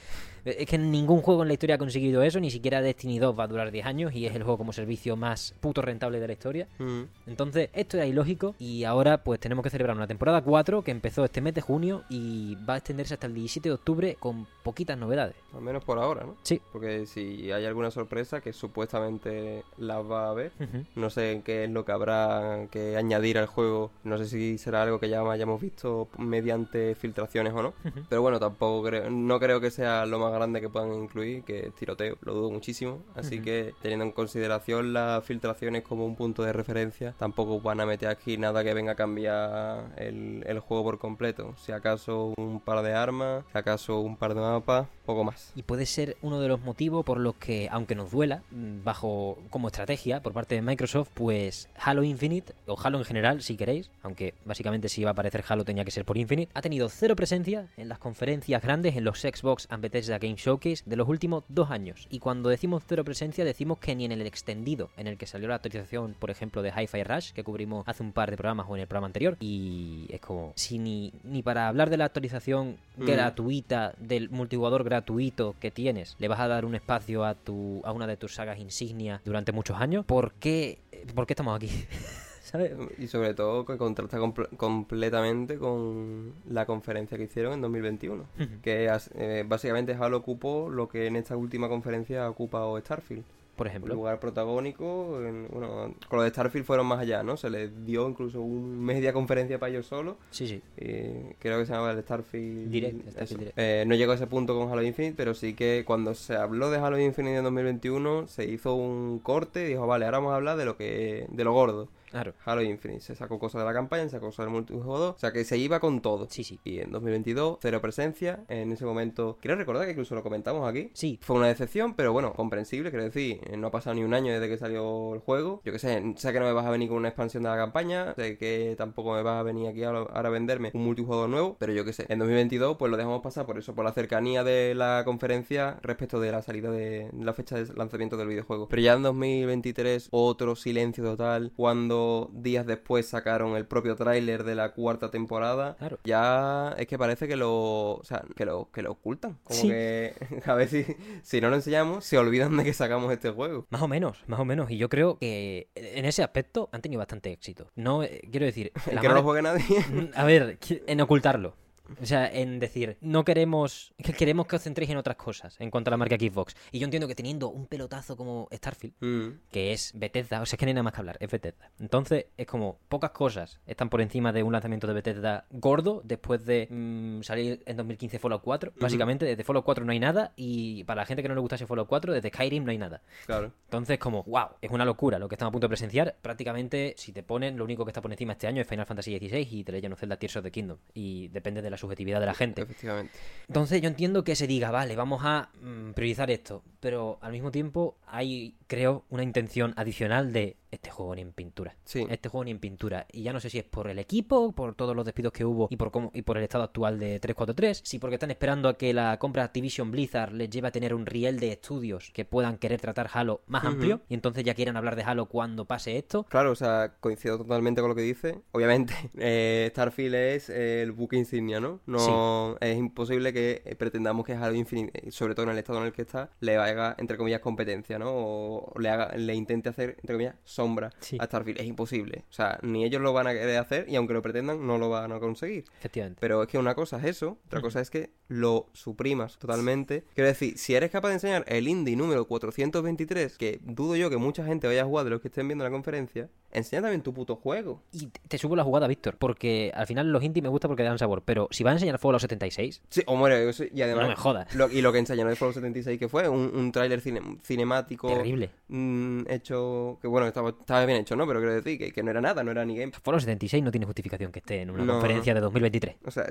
Es 0.45 0.67
que 0.67 0.77
ningún 0.77 1.21
juego 1.21 1.43
en 1.43 1.47
la 1.47 1.53
historia 1.53 1.75
ha 1.75 1.79
conseguido 1.79 2.21
eso, 2.23 2.39
ni 2.39 2.51
siquiera 2.51 2.81
Destiny 2.81 3.19
2 3.19 3.37
va 3.37 3.45
a 3.45 3.47
durar 3.47 3.71
10 3.71 3.85
años 3.85 4.13
y 4.13 4.25
es 4.25 4.35
el 4.35 4.43
juego 4.43 4.57
como 4.57 4.73
servicio 4.73 5.15
más 5.15 5.55
puto 5.59 5.81
rentable 5.81 6.19
de 6.19 6.27
la 6.27 6.33
historia. 6.33 6.67
Ujú. 6.79 7.07
Entonces, 7.27 7.69
esto 7.73 7.97
era 7.97 8.05
ilógico 8.05 8.55
y 8.59 8.83
ahora 8.83 9.23
pues 9.23 9.39
tenemos 9.39 9.63
que 9.63 9.69
celebrar 9.69 9.95
una 9.95 10.07
temporada 10.07 10.41
4 10.41 10.83
que 10.83 10.91
empezó 10.91 11.23
este 11.23 11.41
mes 11.41 11.53
de 11.53 11.61
junio 11.61 12.03
y 12.09 12.55
va 12.67 12.75
a 12.75 12.77
extenderse 12.77 13.13
hasta 13.13 13.27
el 13.27 13.33
17 13.33 13.69
de 13.69 13.75
octubre 13.75 14.17
con 14.19 14.45
poquitas 14.63 14.97
novedades. 14.97 15.35
Al 15.53 15.61
menos 15.61 15.83
por 15.83 15.97
ahora, 15.99 16.23
¿no? 16.23 16.35
Sí. 16.43 16.61
Porque 16.71 17.05
si 17.05 17.51
hay 17.51 17.65
alguna 17.65 17.91
sorpresa, 17.91 18.41
que 18.41 18.53
supuestamente 18.53 19.63
las 19.77 19.99
va 20.09 20.27
a 20.27 20.29
haber, 20.31 20.51
no 20.95 21.09
sé 21.09 21.41
qué 21.45 21.65
es 21.65 21.69
lo 21.69 21.85
que 21.85 21.91
habrá 21.91 22.67
que 22.71 22.97
añadir 22.97 23.37
al 23.37 23.45
juego. 23.45 23.91
No 24.03 24.17
sé 24.17 24.25
si 24.25 24.57
será 24.57 24.83
algo 24.83 24.99
que 24.99 25.09
ya 25.09 25.21
hayamos 25.21 25.61
visto 25.61 26.09
mediante 26.17 26.95
filtraciones 26.95 27.53
o 27.53 27.61
no. 27.61 27.73
Pero 28.09 28.21
bueno, 28.21 28.39
tampoco 28.39 28.87
creo, 28.87 29.09
no 29.09 29.39
creo 29.39 29.61
que 29.61 29.71
sea 29.71 30.05
lo 30.05 30.19
más 30.19 30.32
grande 30.33 30.61
que 30.61 30.69
puedan 30.69 30.93
incluir, 30.93 31.43
que 31.43 31.67
es 31.67 31.75
tiroteo, 31.75 32.17
lo 32.21 32.33
dudo 32.33 32.51
muchísimo. 32.51 33.01
Así 33.15 33.39
que 33.41 33.73
teniendo 33.81 34.05
en 34.05 34.11
consideración 34.11 34.93
las 34.93 35.23
filtraciones 35.23 35.83
como 35.83 36.05
un 36.05 36.15
punto 36.15 36.43
de 36.43 36.53
referencia, 36.53 37.13
tampoco 37.17 37.59
van 37.61 37.79
a 37.81 37.85
meter 37.85 38.09
aquí 38.09 38.37
nada 38.37 38.63
que 38.63 38.73
venga 38.73 38.93
a 38.93 38.95
cambiar 38.95 39.93
el, 39.97 40.43
el 40.45 40.59
juego 40.59 40.83
por 40.83 40.99
completo. 40.99 41.53
Si 41.57 41.71
acaso 41.71 42.33
un 42.37 42.59
par 42.59 42.83
de 42.83 42.93
armas, 42.93 43.43
si 43.51 43.57
acaso 43.57 43.99
un 43.99 44.17
par 44.17 44.33
de 44.33 44.41
mapas, 44.41 44.87
poco 45.05 45.23
más. 45.23 45.51
Y 45.55 45.63
puede 45.63 45.85
ser 45.85 46.17
uno 46.21 46.39
de 46.39 46.47
los 46.47 46.61
motivos 46.61 47.05
por 47.05 47.19
los 47.19 47.35
que, 47.35 47.67
aunque 47.71 47.95
nos 47.95 48.11
duela, 48.11 48.43
mm, 48.51 48.83
bajo 48.83 49.37
como 49.49 49.67
estrategia 49.67 50.21
por 50.21 50.33
parte 50.33 50.55
de 50.55 50.61
Microsoft, 50.61 51.09
pues 51.13 51.69
Halo 51.77 52.03
Infinite, 52.03 52.53
o 52.67 52.77
Halo 52.81 52.99
en 52.99 53.05
general, 53.05 53.41
si 53.41 53.57
queréis, 53.57 53.89
aunque 54.01 54.33
básicamente 54.45 54.89
si 54.89 55.01
iba 55.01 55.11
a 55.11 55.13
aparecer 55.13 55.43
Halo 55.47 55.65
tenía 55.65 55.85
que 55.85 55.91
ser 55.91 56.05
por 56.05 56.17
Infinite, 56.17 56.51
ha 56.53 56.61
tenido 56.61 56.89
cero 56.89 57.15
presencia 57.15 57.67
en 57.77 57.89
las 57.89 57.99
conferencias 57.99 58.61
grandes, 58.61 58.95
en 58.95 59.03
los 59.03 59.21
Xbox 59.21 59.67
and 59.69 59.81
Bethesda 59.81 60.19
Game 60.23 60.35
Showcase 60.37 60.83
de 60.85 60.95
los 60.95 61.07
últimos 61.07 61.43
dos 61.49 61.69
años. 61.71 62.07
Y 62.09 62.19
cuando 62.19 62.49
decimos 62.49 62.83
cero 62.87 63.03
presencia, 63.03 63.45
decimos 63.45 63.77
que 63.77 63.95
ni 63.95 64.05
en 64.05 64.11
el 64.11 64.21
extendido, 64.25 64.89
en 64.97 65.07
el 65.07 65.17
que 65.17 65.27
salió 65.27 65.47
la 65.47 65.55
actualización, 65.55 66.15
por 66.17 66.31
ejemplo, 66.31 66.61
de 66.61 66.69
Hi-Fi 66.71 67.03
Rush, 67.03 67.31
que 67.33 67.43
cubrimos 67.43 67.87
hace 67.87 68.03
un 68.03 68.11
par 68.13 68.31
de 68.31 68.37
programas 68.37 68.67
o 68.69 68.75
en 68.75 68.81
el 68.81 68.87
programa 68.87 69.07
anterior, 69.07 69.37
y 69.39 70.07
es 70.09 70.21
como, 70.21 70.53
si 70.55 70.79
ni, 70.79 71.13
ni 71.23 71.43
para 71.43 71.67
hablar 71.67 71.89
de 71.89 71.97
la 71.97 72.05
actualización 72.05 72.77
Mm. 72.97 73.05
gratuita, 73.05 73.93
del 73.97 74.29
multijugador 74.29 74.83
gratuito 74.83 75.55
que 75.59 75.71
tienes, 75.71 76.15
le 76.19 76.27
vas 76.27 76.39
a 76.39 76.47
dar 76.47 76.63
un 76.65 76.75
espacio 76.75 77.25
a 77.25 77.33
tu 77.33 77.81
a 77.83 77.91
una 77.91 78.05
de 78.05 78.17
tus 78.17 78.35
sagas 78.35 78.59
insignia 78.59 79.21
durante 79.25 79.51
muchos 79.51 79.79
años, 79.79 80.05
¿por 80.05 80.33
qué, 80.33 80.79
por 81.15 81.25
qué 81.25 81.33
estamos 81.33 81.55
aquí? 81.55 81.69
¿Sabes? 82.53 82.71
Y 82.99 83.07
sobre 83.07 83.33
todo 83.33 83.65
que 83.65 83.77
contrasta 83.77 84.19
comple- 84.19 84.47
completamente 84.57 85.57
con 85.57 86.33
la 86.49 86.65
conferencia 86.67 87.17
que 87.17 87.23
hicieron 87.25 87.53
en 87.53 87.61
2021. 87.61 88.23
que 88.61 88.89
as- 88.89 89.09
eh, 89.15 89.43
básicamente 89.45 89.93
Halo 89.99 90.17
ocupó 90.17 90.69
lo 90.69 90.87
que 90.87 91.07
en 91.07 91.15
esta 91.15 91.35
última 91.35 91.67
conferencia 91.67 92.25
ha 92.25 92.29
ocupado 92.29 92.79
Starfield. 92.79 93.23
Por 93.55 93.65
Un 93.67 93.69
ejemplo. 93.71 93.93
lugar 93.95 94.19
protagónico. 94.19 95.19
en- 95.23 95.47
bueno, 95.51 95.93
con 96.09 96.17
lo 96.17 96.23
de 96.23 96.29
Starfield 96.29 96.65
fueron 96.65 96.85
más 96.87 96.99
allá, 96.99 97.23
¿no? 97.23 97.37
Se 97.37 97.49
les 97.49 97.85
dio 97.85 98.07
incluso 98.07 98.39
un 98.41 98.79
media 98.83 99.13
conferencia 99.13 99.57
para 99.59 99.71
ellos 99.71 99.87
solos. 99.87 100.15
Sí, 100.31 100.47
sí. 100.47 100.61
y 100.77 101.33
creo 101.39 101.57
que 101.59 101.65
se 101.65 101.73
llamaba 101.73 101.91
el 101.93 102.01
Starfield 102.03 102.69
Direct, 102.71 103.01
Starfield 103.09 103.23
eso. 103.23 103.37
Direct. 103.37 103.57
Eh, 103.57 103.83
no 103.87 103.95
llegó 103.95 104.11
a 104.11 104.15
ese 104.15 104.27
punto 104.27 104.55
con 104.57 104.71
Halo 104.71 104.83
Infinite, 104.83 105.15
pero 105.17 105.33
sí 105.33 105.55
que 105.55 105.83
cuando 105.87 106.13
se 106.13 106.35
habló 106.35 106.69
de 106.69 106.77
Halo 106.77 106.99
Infinite 106.99 107.37
en 107.37 107.43
2021 107.43 108.27
se 108.27 108.45
hizo 108.45 108.75
un 108.75 109.17
corte 109.19 109.65
y 109.65 109.69
dijo, 109.69 109.87
vale, 109.87 110.05
ahora 110.05 110.17
vamos 110.19 110.33
a 110.33 110.35
hablar 110.35 110.55
de 110.57 110.65
lo 110.65 110.77
que 110.77 111.25
de 111.29 111.43
lo 111.43 111.53
gordo. 111.53 111.87
Claro. 112.13 112.33
Halo 112.45 112.61
Infinite. 112.61 113.01
Se 113.01 113.15
sacó 113.15 113.39
cosas 113.39 113.61
de 113.61 113.65
la 113.65 113.73
campaña, 113.73 114.03
se 114.03 114.11
sacó 114.11 114.27
cosas 114.27 114.45
del 114.45 114.53
multijugador. 114.53 115.15
O 115.15 115.17
sea 115.17 115.31
que 115.33 115.43
se 115.43 115.57
iba 115.57 115.79
con 115.79 115.99
todo. 116.01 116.27
Sí, 116.29 116.43
sí. 116.43 116.59
Y 116.63 116.77
en 116.79 116.91
2022, 116.91 117.57
cero 117.59 117.81
presencia. 117.81 118.45
En 118.49 118.71
ese 118.71 118.85
momento, 118.85 119.39
quiero 119.41 119.55
recordar 119.57 119.85
que 119.85 119.91
incluso 119.91 120.13
lo 120.13 120.21
comentamos 120.21 120.69
aquí. 120.69 120.91
Sí. 120.93 121.17
Fue 121.23 121.35
una 121.35 121.47
decepción, 121.47 121.95
pero 121.95 122.13
bueno, 122.13 122.33
comprensible, 122.33 122.91
quiero 122.91 123.03
decir. 123.05 123.39
eh, 123.49 123.57
No 123.57 123.67
ha 123.67 123.71
pasado 123.71 123.95
ni 123.95 124.03
un 124.03 124.13
año 124.13 124.31
desde 124.31 124.47
que 124.47 124.57
salió 124.59 125.15
el 125.15 125.21
juego. 125.21 125.61
Yo 125.65 125.71
que 125.71 125.79
sé, 125.79 126.13
sé 126.17 126.31
que 126.31 126.39
no 126.39 126.45
me 126.45 126.53
vas 126.53 126.67
a 126.67 126.69
venir 126.69 126.87
con 126.89 126.97
una 126.97 127.07
expansión 127.09 127.41
de 127.41 127.49
la 127.49 127.55
campaña. 127.57 128.13
Sé 128.15 128.37
que 128.37 128.75
tampoco 128.77 129.13
me 129.15 129.23
vas 129.23 129.39
a 129.39 129.43
venir 129.43 129.67
aquí 129.67 129.83
ahora 129.83 130.01
ahora 130.13 130.29
a 130.29 130.31
venderme 130.31 130.69
un 130.75 130.83
multijugador 130.83 131.29
nuevo. 131.29 131.55
Pero 131.57 131.73
yo 131.73 131.83
que 131.83 131.93
sé, 131.93 132.05
en 132.09 132.19
2022, 132.19 132.77
pues 132.77 132.91
lo 132.91 132.97
dejamos 132.97 133.21
pasar 133.23 133.47
por 133.47 133.57
eso, 133.57 133.73
por 133.73 133.85
la 133.85 133.91
cercanía 133.91 134.43
de 134.43 134.75
la 134.75 135.01
conferencia 135.03 135.79
respecto 135.81 136.19
de 136.19 136.31
la 136.31 136.43
salida 136.43 136.69
de 136.69 137.09
la 137.19 137.33
fecha 137.33 137.55
de 137.57 137.73
lanzamiento 137.73 138.17
del 138.17 138.27
videojuego. 138.27 138.67
Pero 138.69 138.81
ya 138.83 138.93
en 138.93 139.01
2023, 139.01 140.09
otro 140.11 140.55
silencio 140.55 141.03
total. 141.03 141.51
Cuando 141.55 142.02
días 142.33 142.65
después 142.65 143.07
sacaron 143.07 143.55
el 143.55 143.65
propio 143.65 143.95
tráiler 143.95 144.43
de 144.43 144.55
la 144.55 144.73
cuarta 144.73 145.09
temporada. 145.11 145.75
Claro. 145.77 145.99
Ya 146.03 146.75
es 146.77 146.87
que 146.87 146.97
parece 146.97 147.27
que 147.27 147.35
lo, 147.35 147.51
o 147.95 148.01
sea, 148.03 148.23
que 148.35 148.45
lo, 148.45 148.69
que 148.71 148.81
lo 148.81 148.91
ocultan. 148.91 149.37
Como 149.43 149.59
Sí. 149.59 149.67
que 149.69 150.13
a 150.45 150.53
ver 150.55 150.67
si, 150.69 150.85
si 151.23 151.41
no 151.41 151.49
lo 151.49 151.55
enseñamos, 151.55 152.05
se 152.05 152.17
olvidan 152.17 152.55
de 152.57 152.63
que 152.63 152.73
sacamos 152.73 153.11
este 153.11 153.29
juego. 153.29 153.65
Más 153.69 153.81
o 153.81 153.87
menos, 153.87 154.23
más 154.27 154.39
o 154.39 154.45
menos. 154.45 154.69
Y 154.71 154.77
yo 154.77 154.89
creo 154.89 155.17
que 155.19 155.67
en 155.75 156.05
ese 156.05 156.23
aspecto 156.23 156.69
han 156.71 156.81
tenido 156.81 156.99
bastante 156.99 157.31
éxito. 157.31 157.67
No, 157.75 158.03
eh, 158.03 158.21
quiero 158.31 158.45
decir, 158.45 158.71
la 158.91 159.01
que 159.01 159.07
no 159.07 159.15
lo 159.15 159.23
juegue 159.23 159.41
nadie. 159.41 159.63
A 160.15 160.23
ver, 160.25 160.57
en 160.87 161.01
ocultarlo. 161.01 161.55
O 162.01 162.05
sea, 162.05 162.29
en 162.31 162.59
decir, 162.59 162.97
no 163.01 163.23
queremos. 163.25 163.93
que 164.03 164.13
queremos 164.13 164.47
que 164.47 164.55
os 164.55 164.61
centréis 164.63 164.91
en 164.91 164.97
otras 164.97 165.15
cosas 165.17 165.55
en 165.59 165.69
cuanto 165.71 165.89
a 165.89 165.91
la 165.91 165.97
marca 165.97 166.15
Xbox. 166.15 166.55
Y 166.71 166.79
yo 166.79 166.85
entiendo 166.85 167.07
que 167.07 167.15
teniendo 167.15 167.49
un 167.49 167.67
pelotazo 167.67 168.15
como 168.17 168.47
Starfield, 168.51 168.93
Mm. 168.99 169.39
que 169.51 169.73
es 169.73 169.91
Bethesda, 169.95 170.41
o 170.41 170.45
sea, 170.45 170.55
es 170.55 170.59
que 170.59 170.65
no 170.65 170.69
hay 170.69 170.73
nada 170.73 170.83
más 170.83 170.93
que 170.93 170.99
hablar, 170.99 171.17
es 171.19 171.29
Bethesda. 171.29 171.71
Entonces, 171.79 172.27
es 172.37 172.47
como 172.47 172.79
pocas 172.89 173.11
cosas 173.11 173.59
están 173.65 173.89
por 173.89 174.01
encima 174.01 174.31
de 174.31 174.43
un 174.43 174.51
lanzamiento 174.53 174.87
de 174.87 174.93
Bethesda 174.93 175.45
gordo 175.51 176.01
después 176.03 176.45
de 176.45 176.67
mm, 176.69 177.21
salir 177.23 177.63
en 177.65 177.77
2015 177.77 178.19
Fallout 178.19 178.41
4. 178.43 178.73
Básicamente, 178.79 179.25
desde 179.25 179.43
Fallout 179.43 179.65
4 179.65 179.85
no 179.85 179.91
hay 179.91 179.99
nada 179.99 180.33
y 180.35 180.83
para 180.85 181.01
la 181.01 181.05
gente 181.05 181.21
que 181.21 181.29
no 181.29 181.35
le 181.35 181.41
gustase 181.41 181.65
Fallout 181.67 181.87
4, 181.87 182.13
desde 182.13 182.29
Skyrim 182.29 182.63
no 182.63 182.71
hay 182.71 182.77
nada. 182.77 183.01
Claro. 183.25 183.51
Entonces, 183.65 183.97
como, 183.99 184.23
wow, 184.23 184.49
es 184.61 184.71
una 184.71 184.85
locura 184.85 185.19
lo 185.19 185.27
que 185.27 185.35
estamos 185.35 185.49
a 185.49 185.53
punto 185.53 185.65
de 185.65 185.69
presenciar. 185.69 186.15
Prácticamente, 186.21 186.93
si 186.97 187.11
te 187.11 187.23
ponen, 187.23 187.57
lo 187.57 187.63
único 187.63 187.85
que 187.85 187.89
está 187.91 188.01
por 188.01 188.11
encima 188.11 188.33
este 188.33 188.47
año 188.47 188.61
es 188.61 188.67
Final 188.67 188.85
Fantasy 188.85 189.17
XVI 189.17 189.47
y 189.51 189.63
The 189.63 189.71
Legend 189.71 189.93
of 189.93 189.99
Zelda 189.99 190.17
Tears 190.17 190.35
of 190.37 190.43
the 190.43 190.51
Kingdom. 190.51 190.77
Y 190.93 191.27
depende 191.29 191.61
de 191.61 191.69
la 191.69 191.77
subjetividad 191.83 192.19
de 192.19 192.25
la 192.25 192.33
gente. 192.33 192.61
Efectivamente. 192.61 193.13
Entonces, 193.47 193.81
yo 193.81 193.87
entiendo 193.87 194.23
que 194.23 194.35
se 194.35 194.47
diga, 194.47 194.71
vale, 194.71 194.95
vamos 194.95 195.21
a 195.23 195.49
mm, 195.61 195.91
priorizar 195.91 196.31
esto. 196.31 196.63
Pero 196.79 197.19
al 197.21 197.31
mismo 197.31 197.51
tiempo, 197.51 197.97
hay, 198.07 198.55
creo, 198.67 199.05
una 199.09 199.23
intención 199.23 199.73
adicional 199.75 200.33
de 200.33 200.57
este 200.75 200.89
juego 200.89 201.15
ni 201.15 201.21
en 201.21 201.31
pintura. 201.31 201.75
Sí. 201.85 202.05
Este 202.09 202.29
juego 202.29 202.45
ni 202.45 202.51
en 202.51 202.59
pintura. 202.59 203.05
Y 203.11 203.23
ya 203.23 203.33
no 203.33 203.39
sé 203.39 203.49
si 203.49 203.59
es 203.59 203.63
por 203.63 203.89
el 203.89 203.99
equipo, 203.99 204.51
por 204.53 204.75
todos 204.75 204.95
los 204.95 205.05
despidos 205.05 205.33
que 205.33 205.45
hubo 205.45 205.67
y 205.69 205.77
por 205.77 205.91
cómo, 205.91 206.11
y 206.13 206.21
por 206.21 206.37
el 206.37 206.43
estado 206.43 206.63
actual 206.63 206.99
de 206.99 207.19
343, 207.19 207.81
si 207.83 207.99
porque 207.99 208.15
están 208.15 208.31
esperando 208.31 208.69
a 208.69 208.77
que 208.77 208.93
la 208.93 209.17
compra 209.19 209.43
Activision 209.43 209.91
Blizzard 209.91 210.33
les 210.33 210.49
lleve 210.49 210.67
a 210.67 210.71
tener 210.71 210.93
un 210.93 211.05
riel 211.05 211.39
de 211.39 211.51
estudios 211.51 212.11
que 212.13 212.25
puedan 212.25 212.57
querer 212.57 212.81
tratar 212.81 213.09
Halo 213.13 213.41
más 213.47 213.63
amplio 213.63 214.01
y 214.09 214.13
entonces 214.13 214.43
ya 214.43 214.53
quieran 214.53 214.77
hablar 214.77 214.95
de 214.95 215.03
Halo 215.03 215.27
cuando 215.27 215.65
pase 215.65 215.97
esto. 215.97 216.23
Claro, 216.23 216.51
o 216.51 216.55
sea, 216.55 216.95
coincido 216.99 217.37
totalmente 217.37 217.81
con 217.81 217.89
lo 217.89 217.95
que 217.95 218.01
dice. 218.01 218.41
Obviamente, 218.51 218.93
eh, 219.17 219.67
Starfield 219.71 220.15
es 220.15 220.49
el 220.49 220.91
buque 220.91 221.17
insignia, 221.17 221.59
¿no? 221.59 221.79
No 221.85 222.57
es 222.59 222.77
imposible 222.77 223.33
que 223.33 223.61
eh, 223.65 223.75
pretendamos 223.75 224.25
que 224.25 224.33
Halo 224.33 224.55
Infinite, 224.55 225.07
eh, 225.07 225.11
sobre 225.11 225.35
todo 225.35 225.45
en 225.45 225.51
el 225.51 225.57
estado 225.57 225.79
en 225.79 225.85
el 225.85 225.93
que 225.93 226.01
está, 226.01 226.29
le 226.39 226.57
haga, 226.57 226.95
entre 226.97 227.17
comillas, 227.17 227.41
competencia, 227.41 227.99
¿no? 227.99 228.11
O 228.11 228.73
le 228.79 228.89
haga, 228.89 229.15
le 229.15 229.35
intente 229.35 229.69
hacer, 229.69 229.97
entre 230.01 230.15
comillas, 230.15 230.35
sombra 230.63 230.89
Sí. 230.99 231.17
a 231.19 231.25
Starfield. 231.25 231.59
Es 231.59 231.65
imposible. 231.67 232.23
O 232.29 232.33
sea, 232.33 232.59
ni 232.61 232.83
ellos 232.85 233.01
lo 233.01 233.13
van 233.13 233.27
a 233.27 233.33
querer 233.33 233.57
hacer 233.57 233.85
y 233.89 233.95
aunque 233.95 234.13
lo 234.13 234.21
pretendan, 234.21 234.65
no 234.65 234.77
lo 234.77 234.89
van 234.89 235.11
a 235.11 235.19
conseguir. 235.19 235.65
Efectivamente. 235.79 236.17
Pero 236.19 236.41
es 236.43 236.47
que 236.49 236.57
una 236.57 236.73
cosa 236.75 236.97
es 236.97 237.05
eso, 237.05 237.37
otra 237.47 237.61
cosa 237.61 237.81
es 237.81 237.89
que 237.89 238.11
lo 238.27 238.67
suprimas 238.73 239.37
totalmente. 239.37 240.03
Quiero 240.15 240.27
decir, 240.27 240.57
si 240.57 240.73
eres 240.75 240.89
capaz 240.91 241.09
de 241.09 241.13
enseñar 241.15 241.43
el 241.47 241.67
indie 241.67 241.95
número 241.95 242.25
423, 242.27 243.37
que 243.37 243.59
dudo 243.63 243.95
yo 243.95 244.09
que 244.09 244.17
mucha 244.17 244.45
gente 244.45 244.67
vaya 244.67 244.81
a 244.81 244.85
jugar 244.85 245.05
de 245.05 245.11
los 245.11 245.21
que 245.21 245.27
estén 245.27 245.47
viendo 245.47 245.63
la 245.63 245.69
conferencia, 245.71 246.29
enseña 246.51 246.81
también 246.83 247.01
tu 247.01 247.13
puto 247.13 247.35
juego. 247.35 247.81
Y 247.91 248.07
te- 248.07 248.37
subo 248.37 248.55
la 248.55 248.63
jugada, 248.63 248.87
Víctor, 248.87 249.17
porque 249.17 249.71
al 249.75 249.87
final 249.87 250.11
los 250.11 250.23
indie 250.23 250.41
me 250.41 250.49
gusta 250.49 250.67
porque 250.67 250.83
dan 250.83 250.97
sabor, 250.99 251.23
pero 251.25 251.47
si 251.51 251.63
vas 251.63 251.71
a 251.71 251.75
enseñar 251.75 251.97
Fallout 251.99 252.21
76, 252.21 252.81
Sí, 252.89 253.01
o 253.07 253.27
eso- 253.27 253.63
y 253.73 253.81
además... 253.81 254.03
no 254.03 254.09
me 254.09 254.15
jodas. 254.15 254.53
lo- 254.55 254.69
y 254.69 254.81
lo 254.81 254.91
que 254.91 254.99
enseñaron 254.99 255.29
de 255.31 255.35
Fallout 255.35 255.55
76 255.55 255.97
que 255.99 256.07
fue 256.09 256.27
un, 256.29 256.51
un 256.55 256.71
tráiler 256.71 257.01
cine- 257.01 257.39
cinemático 257.43 258.07
Terrible. 258.07 258.49
mm, 258.67 259.23
hecho 259.29 259.97
que 260.01 260.07
bueno 260.07 260.27
estaba, 260.27 260.52
estaba 260.59 260.85
bien 260.85 260.99
hecho 260.99 261.15
no 261.15 261.25
pero 261.27 261.39
quiero 261.39 261.55
decir 261.55 261.77
que, 261.77 261.91
que 261.91 262.03
no 262.03 262.11
era 262.11 262.21
nada 262.21 262.43
no 262.43 262.51
era 262.51 262.65
ni 262.65 262.77
game 262.77 262.91
Fallout 262.91 263.21
76 263.21 263.63
no 263.63 263.71
tiene 263.71 263.85
justificación 263.85 264.31
que 264.31 264.39
esté 264.39 264.61
en 264.61 264.69
una 264.71 264.83
No. 264.85 264.93
conferencia 264.93 265.33
de 265.33 265.39
2023. 265.41 265.95
o 266.05 266.11
sea 266.11 266.25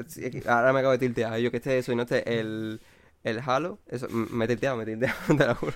ahora 0.46 0.72
me 0.72 0.78
acabo 0.80 0.92
de 0.92 0.98
tiltear 0.98 1.38
yo 1.38 1.50
que 1.50 1.58
esté 1.58 1.78
eso 1.78 1.92
y 1.92 1.96
no 1.96 2.02
esté 2.02 2.38
el 2.40 2.80
el 3.24 3.38
Halo 3.46 3.78
eso 3.88 4.08
me 4.10 4.46
he 4.46 4.48
tilteado 4.48 4.76
me 4.76 4.82
he 4.82 4.86
tilteado 4.86 5.14
te 5.38 5.46
lo 5.46 5.54
juro 5.54 5.72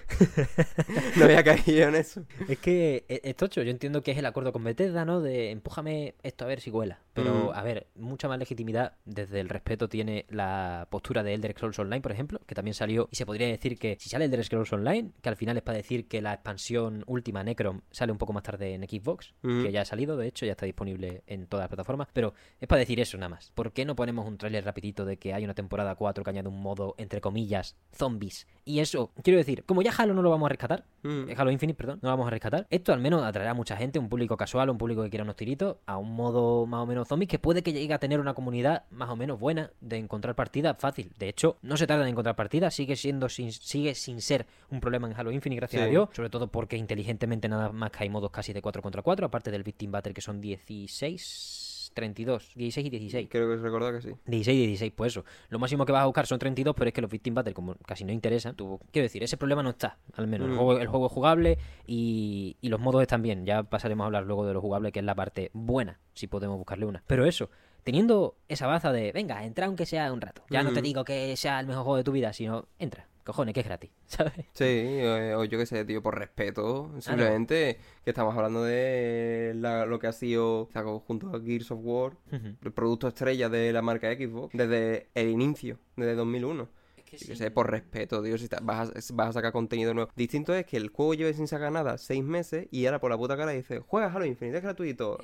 no 1.16 1.24
había 1.24 1.44
caído 1.44 1.88
en 1.88 1.94
eso 1.94 2.22
Es 2.48 2.58
que 2.58 3.04
es, 3.08 3.20
es 3.22 3.36
tocho, 3.36 3.62
yo 3.62 3.70
entiendo 3.70 4.02
que 4.02 4.10
es 4.12 4.18
el 4.18 4.26
acuerdo 4.26 4.52
con 4.52 4.64
Bethesda, 4.64 5.04
¿no? 5.04 5.20
De 5.20 5.50
empújame 5.52 6.14
esto 6.22 6.44
a 6.44 6.48
ver 6.48 6.60
si 6.60 6.70
cuela. 6.70 6.98
Pero, 7.16 7.46
Mm. 7.46 7.50
a 7.54 7.62
ver, 7.62 7.86
mucha 7.96 8.28
más 8.28 8.38
legitimidad 8.38 8.92
desde 9.04 9.40
el 9.40 9.48
respeto 9.48 9.88
tiene 9.88 10.26
la 10.28 10.86
postura 10.90 11.22
de 11.22 11.34
Elder 11.34 11.52
Scrolls 11.52 11.78
Online, 11.78 12.00
por 12.02 12.12
ejemplo, 12.12 12.40
que 12.46 12.54
también 12.54 12.74
salió. 12.74 13.08
Y 13.10 13.16
se 13.16 13.26
podría 13.26 13.48
decir 13.48 13.78
que 13.78 13.96
si 13.98 14.08
sale 14.08 14.26
Elder 14.26 14.44
Scrolls 14.44 14.72
Online, 14.72 15.10
que 15.20 15.28
al 15.28 15.36
final 15.36 15.56
es 15.56 15.62
para 15.62 15.78
decir 15.78 16.06
que 16.06 16.22
la 16.22 16.34
expansión 16.34 17.02
última 17.06 17.42
Necrom 17.42 17.80
sale 17.90 18.12
un 18.12 18.18
poco 18.18 18.32
más 18.32 18.42
tarde 18.44 18.74
en 18.74 18.82
Xbox, 18.84 19.34
Mm. 19.42 19.62
que 19.64 19.72
ya 19.72 19.80
ha 19.80 19.84
salido, 19.84 20.16
de 20.16 20.28
hecho, 20.28 20.46
ya 20.46 20.52
está 20.52 20.66
disponible 20.66 21.22
en 21.26 21.46
todas 21.46 21.64
las 21.64 21.68
plataformas. 21.68 22.08
Pero 22.12 22.34
es 22.60 22.68
para 22.68 22.78
decir 22.80 23.00
eso 23.00 23.16
nada 23.16 23.30
más. 23.30 23.50
¿Por 23.54 23.72
qué 23.72 23.84
no 23.84 23.96
ponemos 23.96 24.26
un 24.26 24.38
tráiler 24.38 24.64
rapidito 24.64 25.04
de 25.04 25.16
que 25.18 25.32
hay 25.34 25.42
una 25.44 25.54
temporada 25.54 25.94
4 25.94 26.22
que 26.22 26.30
añade 26.30 26.48
un 26.48 26.60
modo, 26.60 26.94
entre 26.98 27.20
comillas, 27.20 27.76
zombies? 27.92 28.46
Y 28.64 28.80
eso, 28.80 29.12
quiero 29.22 29.38
decir, 29.38 29.64
como 29.64 29.80
ya 29.82 29.92
Halo 29.96 30.12
no 30.14 30.22
lo 30.22 30.30
vamos 30.30 30.46
a 30.46 30.50
rescatar, 30.50 30.84
Mm. 31.02 31.30
Halo 31.36 31.50
Infinite, 31.52 31.76
perdón, 31.76 32.00
no 32.02 32.08
lo 32.08 32.12
vamos 32.16 32.26
a 32.26 32.30
rescatar. 32.30 32.66
Esto 32.68 32.92
al 32.92 32.98
menos 33.00 33.22
atraerá 33.22 33.52
a 33.52 33.54
mucha 33.54 33.76
gente, 33.76 33.98
un 33.98 34.08
público 34.08 34.36
casual, 34.36 34.70
un 34.70 34.76
público 34.78 35.02
que 35.04 35.10
quiera 35.10 35.22
unos 35.22 35.36
tiritos, 35.36 35.76
a 35.86 35.98
un 35.98 36.14
modo 36.16 36.66
más 36.66 36.80
o 36.82 36.86
menos 36.86 37.05
zombie 37.06 37.26
que 37.26 37.38
puede 37.38 37.62
que 37.62 37.72
llegue 37.72 37.94
a 37.94 37.98
tener 37.98 38.20
una 38.20 38.34
comunidad 38.34 38.84
más 38.90 39.08
o 39.10 39.16
menos 39.16 39.38
buena 39.40 39.70
de 39.80 39.96
encontrar 39.96 40.34
partidas 40.34 40.76
fácil. 40.78 41.12
De 41.18 41.28
hecho, 41.28 41.56
no 41.62 41.76
se 41.76 41.86
tarda 41.86 42.02
en 42.04 42.10
encontrar 42.10 42.36
partidas, 42.36 42.74
sigue 42.74 42.96
siendo 42.96 43.28
sin, 43.28 43.52
sigue 43.52 43.94
sin 43.94 44.20
ser 44.20 44.46
un 44.70 44.80
problema 44.80 45.08
en 45.08 45.16
Halo 45.18 45.30
Infinite, 45.32 45.60
gracias 45.60 45.82
Sí. 45.82 45.86
a 45.86 45.90
Dios, 45.90 46.08
sobre 46.12 46.30
todo 46.30 46.48
porque 46.48 46.76
inteligentemente 46.76 47.48
nada 47.48 47.72
más 47.72 47.90
que 47.90 48.04
hay 48.04 48.10
modos 48.10 48.30
casi 48.30 48.52
de 48.52 48.60
4 48.62 48.82
contra 48.82 49.02
4, 49.02 49.26
aparte 49.26 49.50
del 49.50 49.62
Victim 49.62 49.90
Battle 49.90 50.12
que 50.14 50.20
son 50.20 50.40
16 50.40 51.55
32, 51.96 52.52
16 52.54 52.86
y 52.86 52.90
16. 52.90 53.28
creo 53.28 53.48
que 53.48 53.56
recordar 53.56 53.94
que 53.94 54.02
sí 54.02 54.10
16 54.26 54.56
y 54.56 54.66
16, 54.68 54.92
pues 54.94 55.12
eso. 55.14 55.24
Lo 55.48 55.58
máximo 55.58 55.84
que 55.84 55.90
vas 55.92 56.02
a 56.02 56.06
buscar 56.06 56.26
son 56.26 56.38
32, 56.38 56.74
pero 56.76 56.88
es 56.88 56.94
que 56.94 57.00
los 57.00 57.10
Victim 57.10 57.34
Battle, 57.34 57.54
como 57.54 57.74
casi 57.86 58.04
no 58.04 58.12
interesan, 58.12 58.54
tú... 58.54 58.78
quiero 58.92 59.04
decir, 59.04 59.22
ese 59.24 59.36
problema 59.36 59.62
no 59.64 59.70
está, 59.70 59.98
al 60.14 60.28
menos. 60.28 60.46
El, 60.46 60.54
Mm. 60.54 60.56
juego, 60.58 60.78
el 60.78 60.86
juego 60.86 61.06
es 61.06 61.12
jugable 61.12 61.58
y, 61.86 62.56
y 62.60 62.68
los 62.68 62.78
modos 62.78 63.02
están 63.02 63.22
bien. 63.22 63.44
Ya 63.46 63.64
pasaremos 63.64 64.04
a 64.04 64.06
hablar 64.06 64.24
luego 64.24 64.46
de 64.46 64.54
lo 64.54 64.60
jugable, 64.60 64.92
que 64.92 65.00
es 65.00 65.04
la 65.04 65.14
parte 65.14 65.50
buena, 65.54 65.98
si 66.14 66.26
podemos 66.28 66.56
buscarle 66.58 66.86
una. 66.86 67.02
Pero 67.06 67.24
eso, 67.26 67.50
teniendo 67.82 68.36
esa 68.48 68.66
baza 68.66 68.92
de, 68.92 69.10
venga, 69.12 69.44
entra 69.44 69.66
aunque 69.66 69.86
sea 69.86 70.12
un 70.12 70.20
rato. 70.20 70.42
Ya 70.50 70.62
no 70.62 70.72
te 70.72 70.80
Mm. 70.80 70.84
digo 70.84 71.04
que 71.04 71.36
sea 71.36 71.58
el 71.60 71.66
mejor 71.66 71.82
juego 71.84 71.96
de 71.96 72.04
tu 72.04 72.12
vida, 72.12 72.32
sino, 72.32 72.66
entra, 72.78 73.08
cojones, 73.26 73.52
que 73.52 73.60
es 73.60 73.66
gratis, 73.66 73.90
¿sabes? 74.06 74.32
Sí, 74.52 74.64
eh, 74.64 75.34
o 75.36 75.44
yo 75.44 75.58
qué 75.58 75.66
sé, 75.66 75.84
tío, 75.84 76.02
por 76.02 76.18
respeto. 76.18 76.90
Simplemente 77.00 77.78
que 78.04 78.10
estamos 78.10 78.34
hablando 78.34 78.62
de 78.64 79.52
la- 79.56 79.84
lo 79.84 79.98
que 79.98 80.06
ha 80.06 80.12
sido 80.12 80.68
sacó 80.72 81.00
junto 81.00 81.28
a 81.36 81.40
Gears 81.40 81.70
of 81.72 81.80
War, 81.82 82.16
el 82.30 82.72
producto 82.72 83.08
estrella 83.08 83.48
de 83.48 83.72
la 83.72 83.82
marca 83.82 84.10
Xbox, 84.14 84.56
desde 84.56 85.08
el 85.14 85.28
inicio, 85.28 85.78
desde 85.96 86.14
2001. 86.14 86.68
Yo 87.12 87.28
qué 87.28 87.36
sé, 87.36 87.50
por 87.52 87.70
respeto, 87.70 88.20
tío, 88.22 88.36
si 88.36 88.48
vas, 88.62 88.90
a, 88.90 89.14
vas 89.14 89.28
a 89.28 89.32
sacar 89.34 89.52
contenido 89.52 89.94
nuevo. 89.94 90.10
Distinto 90.16 90.52
es 90.54 90.66
que 90.66 90.76
el 90.76 90.88
juego 90.88 91.14
lleve 91.14 91.34
sin 91.34 91.46
sacar 91.46 91.70
nada 91.70 91.98
seis 91.98 92.22
meses 92.24 92.66
y 92.72 92.84
ahora 92.86 92.98
por 93.00 93.10
la 93.12 93.16
puta 93.16 93.36
cara 93.36 93.52
dice, 93.52 93.78
juega 93.78 94.08
Halo 94.12 94.24
Infinite, 94.26 94.56
es 94.58 94.62
gratuito. 94.64 95.18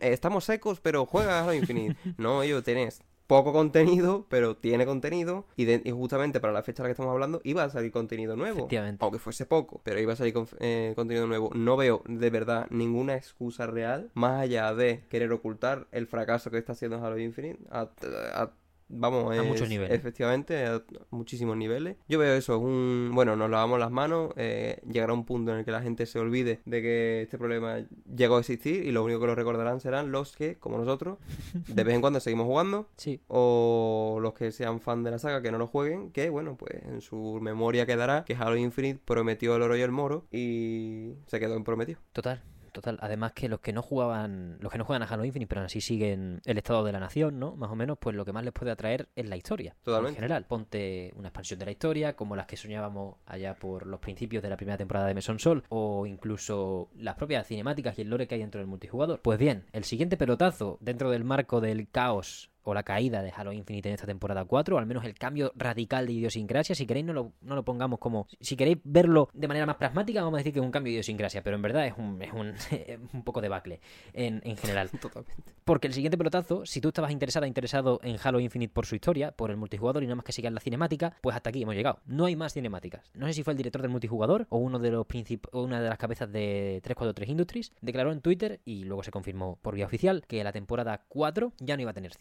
Estamos 0.00 0.44
secos, 0.44 0.80
pero 0.80 1.04
juega 1.06 1.42
Halo 1.42 1.52
Infinite. 1.52 1.96
no, 2.18 2.42
ellos 2.44 2.62
tenés 2.62 3.02
poco 3.26 3.52
contenido, 3.52 4.26
pero 4.28 4.56
tiene 4.56 4.84
contenido 4.86 5.46
y, 5.56 5.64
de- 5.64 5.82
y 5.84 5.90
justamente 5.90 6.40
para 6.40 6.52
la 6.52 6.62
fecha 6.62 6.82
a 6.82 6.84
la 6.84 6.88
que 6.88 6.92
estamos 6.92 7.12
hablando 7.12 7.40
iba 7.44 7.64
a 7.64 7.70
salir 7.70 7.90
contenido 7.90 8.36
nuevo. 8.36 8.58
Efectivamente. 8.58 9.02
Aunque 9.04 9.18
fuese 9.18 9.46
poco, 9.46 9.80
pero 9.84 9.98
iba 10.00 10.12
a 10.12 10.16
salir 10.16 10.34
con- 10.34 10.46
eh, 10.60 10.92
contenido 10.94 11.26
nuevo. 11.26 11.50
No 11.54 11.76
veo 11.76 12.02
de 12.06 12.30
verdad 12.30 12.66
ninguna 12.70 13.14
excusa 13.16 13.66
real 13.66 14.10
más 14.14 14.40
allá 14.42 14.74
de 14.74 15.04
querer 15.08 15.32
ocultar 15.32 15.86
el 15.92 16.06
fracaso 16.06 16.50
que 16.50 16.58
está 16.58 16.72
haciendo 16.72 17.04
Halo 17.04 17.18
Infinite 17.18 17.58
a, 17.70 17.88
a- 18.34 18.52
vamos, 18.98 19.30
A 19.32 19.36
es- 19.42 19.46
muchos 19.46 19.68
niveles. 19.68 19.96
Efectivamente, 19.96 20.66
a 20.66 20.82
muchísimos 21.10 21.56
niveles. 21.56 21.96
Yo 22.08 22.18
veo 22.18 22.34
eso, 22.34 22.54
es 22.56 22.60
un... 22.62 23.10
Bueno, 23.14 23.36
nos 23.36 23.50
lavamos 23.50 23.78
las 23.78 23.90
manos, 23.90 24.32
eh, 24.36 24.80
llegará 24.90 25.12
un 25.12 25.24
punto 25.24 25.52
en 25.52 25.58
el 25.58 25.64
que 25.64 25.70
la 25.70 25.82
gente 25.82 26.06
se 26.06 26.18
olvide 26.18 26.60
de 26.64 26.82
que 26.82 27.22
este 27.22 27.38
problema 27.38 27.78
llegó 28.14 28.36
a 28.36 28.40
existir 28.40 28.84
y 28.84 28.92
lo 28.92 29.04
único 29.04 29.20
que 29.20 29.26
lo 29.26 29.34
recordarán 29.34 29.80
serán 29.80 30.12
los 30.12 30.36
que, 30.36 30.56
como 30.56 30.78
nosotros, 30.78 31.18
de 31.68 31.84
vez 31.84 31.94
en 31.94 32.00
cuando 32.00 32.20
seguimos 32.20 32.46
jugando 32.46 32.88
Sí, 32.96 33.20
o 33.28 34.18
los 34.20 34.34
que 34.34 34.52
sean 34.52 34.80
fan 34.80 35.02
de 35.02 35.10
la 35.10 35.18
saga 35.18 35.42
que 35.42 35.50
no 35.52 35.58
lo 35.58 35.66
jueguen, 35.66 36.10
que 36.10 36.30
bueno, 36.30 36.56
pues 36.56 36.82
en 36.84 37.00
su 37.00 37.38
memoria 37.42 37.86
quedará 37.86 38.24
que 38.24 38.34
Halo 38.34 38.56
Infinite 38.56 39.00
prometió 39.04 39.56
el 39.56 39.62
oro 39.62 39.76
y 39.76 39.80
el 39.82 39.90
moro 39.90 40.24
y 40.32 41.12
se 41.26 41.40
quedó 41.40 41.56
en 41.56 41.64
prometido. 41.64 41.98
Total, 42.12 42.42
total. 42.74 42.98
Además 43.00 43.32
que 43.32 43.48
los 43.48 43.60
que 43.60 43.72
no 43.72 43.80
jugaban, 43.80 44.58
los 44.60 44.70
que 44.70 44.76
no 44.76 44.84
juegan 44.84 45.02
a 45.02 45.06
Halo 45.06 45.24
Infinite, 45.24 45.48
pero 45.48 45.62
aún 45.62 45.66
así 45.66 45.80
siguen 45.80 46.42
el 46.44 46.58
estado 46.58 46.84
de 46.84 46.92
la 46.92 47.00
nación, 47.00 47.38
¿no? 47.38 47.56
Más 47.56 47.70
o 47.70 47.76
menos, 47.76 47.96
pues 47.98 48.14
lo 48.14 48.26
que 48.26 48.32
más 48.32 48.44
les 48.44 48.52
puede 48.52 48.70
atraer 48.70 49.08
es 49.16 49.26
la 49.26 49.36
historia. 49.36 49.74
Totalmente. 49.82 50.10
En 50.10 50.16
general, 50.16 50.44
ponte 50.44 51.12
una 51.16 51.28
expansión 51.28 51.58
de 51.58 51.64
la 51.64 51.70
historia, 51.70 52.14
como 52.14 52.36
las 52.36 52.46
que 52.46 52.58
soñábamos 52.58 53.16
allá 53.24 53.54
por 53.54 53.86
los 53.86 54.00
principios 54.00 54.42
de 54.42 54.50
la 54.50 54.56
primera 54.56 54.76
temporada 54.76 55.06
de 55.06 55.14
Meson 55.14 55.38
Sol, 55.38 55.64
o 55.70 56.04
incluso 56.06 56.90
las 56.96 57.14
propias 57.14 57.46
cinemáticas 57.46 57.98
y 57.98 58.02
el 58.02 58.10
lore 58.10 58.26
que 58.26 58.34
hay 58.34 58.40
dentro 58.42 58.58
del 58.58 58.68
multijugador. 58.68 59.20
Pues 59.22 59.38
bien, 59.38 59.64
el 59.72 59.84
siguiente 59.84 60.16
pelotazo 60.16 60.78
dentro 60.80 61.10
del 61.10 61.24
marco 61.24 61.60
del 61.60 61.88
caos 61.88 62.50
o 62.64 62.74
la 62.74 62.82
caída 62.82 63.22
de 63.22 63.32
Halo 63.34 63.52
Infinite 63.52 63.88
en 63.88 63.94
esta 63.94 64.06
temporada 64.06 64.44
4, 64.44 64.76
o 64.76 64.78
al 64.78 64.86
menos 64.86 65.04
el 65.04 65.14
cambio 65.14 65.52
radical 65.54 66.06
de 66.06 66.14
idiosincrasia. 66.14 66.74
Si 66.74 66.86
queréis, 66.86 67.06
no 67.06 67.12
lo, 67.12 67.32
no 67.42 67.54
lo 67.54 67.64
pongamos 67.64 67.98
como. 67.98 68.26
Si 68.40 68.56
queréis 68.56 68.78
verlo 68.84 69.28
de 69.32 69.48
manera 69.48 69.66
más 69.66 69.76
pragmática, 69.76 70.22
vamos 70.22 70.38
a 70.38 70.38
decir 70.38 70.52
que 70.52 70.58
es 70.58 70.64
un 70.64 70.70
cambio 70.70 70.90
de 70.90 70.94
idiosincrasia, 70.94 71.42
pero 71.42 71.56
en 71.56 71.62
verdad 71.62 71.86
es 71.86 71.94
un, 71.96 72.20
es 72.20 72.32
un, 72.32 72.54
un 73.12 73.22
poco 73.22 73.40
de 73.40 73.48
bacle 73.48 73.80
en, 74.12 74.40
en 74.44 74.56
general. 74.56 74.90
Totalmente. 75.00 75.42
Porque 75.64 75.86
el 75.86 75.94
siguiente 75.94 76.18
pelotazo, 76.18 76.66
si 76.66 76.80
tú 76.80 76.88
estabas 76.88 77.10
interesada, 77.10 77.46
interesado 77.46 78.00
en 78.02 78.16
Halo 78.22 78.40
Infinite 78.40 78.72
por 78.72 78.86
su 78.86 78.94
historia, 78.94 79.32
por 79.32 79.50
el 79.50 79.56
multijugador 79.56 80.02
y 80.02 80.06
nada 80.06 80.16
más 80.16 80.24
que 80.24 80.32
sigas 80.32 80.52
la 80.52 80.60
cinemática, 80.60 81.16
pues 81.22 81.34
hasta 81.36 81.50
aquí 81.50 81.62
hemos 81.62 81.74
llegado. 81.74 82.00
No 82.06 82.26
hay 82.26 82.36
más 82.36 82.52
cinemáticas. 82.52 83.10
No 83.14 83.26
sé 83.26 83.32
si 83.32 83.42
fue 83.42 83.52
el 83.52 83.56
director 83.56 83.80
del 83.80 83.90
multijugador 83.90 84.46
o 84.50 84.58
uno 84.58 84.78
de 84.78 84.90
los 84.90 85.06
o 85.52 85.62
una 85.62 85.80
de 85.80 85.88
las 85.88 85.98
cabezas 85.98 86.30
de 86.32 86.80
343 86.82 87.28
Industries, 87.30 87.72
declaró 87.80 88.12
en 88.12 88.20
Twitter 88.20 88.60
y 88.64 88.84
luego 88.84 89.02
se 89.02 89.10
confirmó 89.10 89.58
por 89.62 89.74
vía 89.74 89.86
oficial 89.86 90.24
que 90.26 90.42
la 90.42 90.52
temporada 90.52 91.04
4 91.08 91.52
ya 91.60 91.76
no 91.76 91.82
iba 91.82 91.92
a 91.92 91.94
tener 91.94 92.12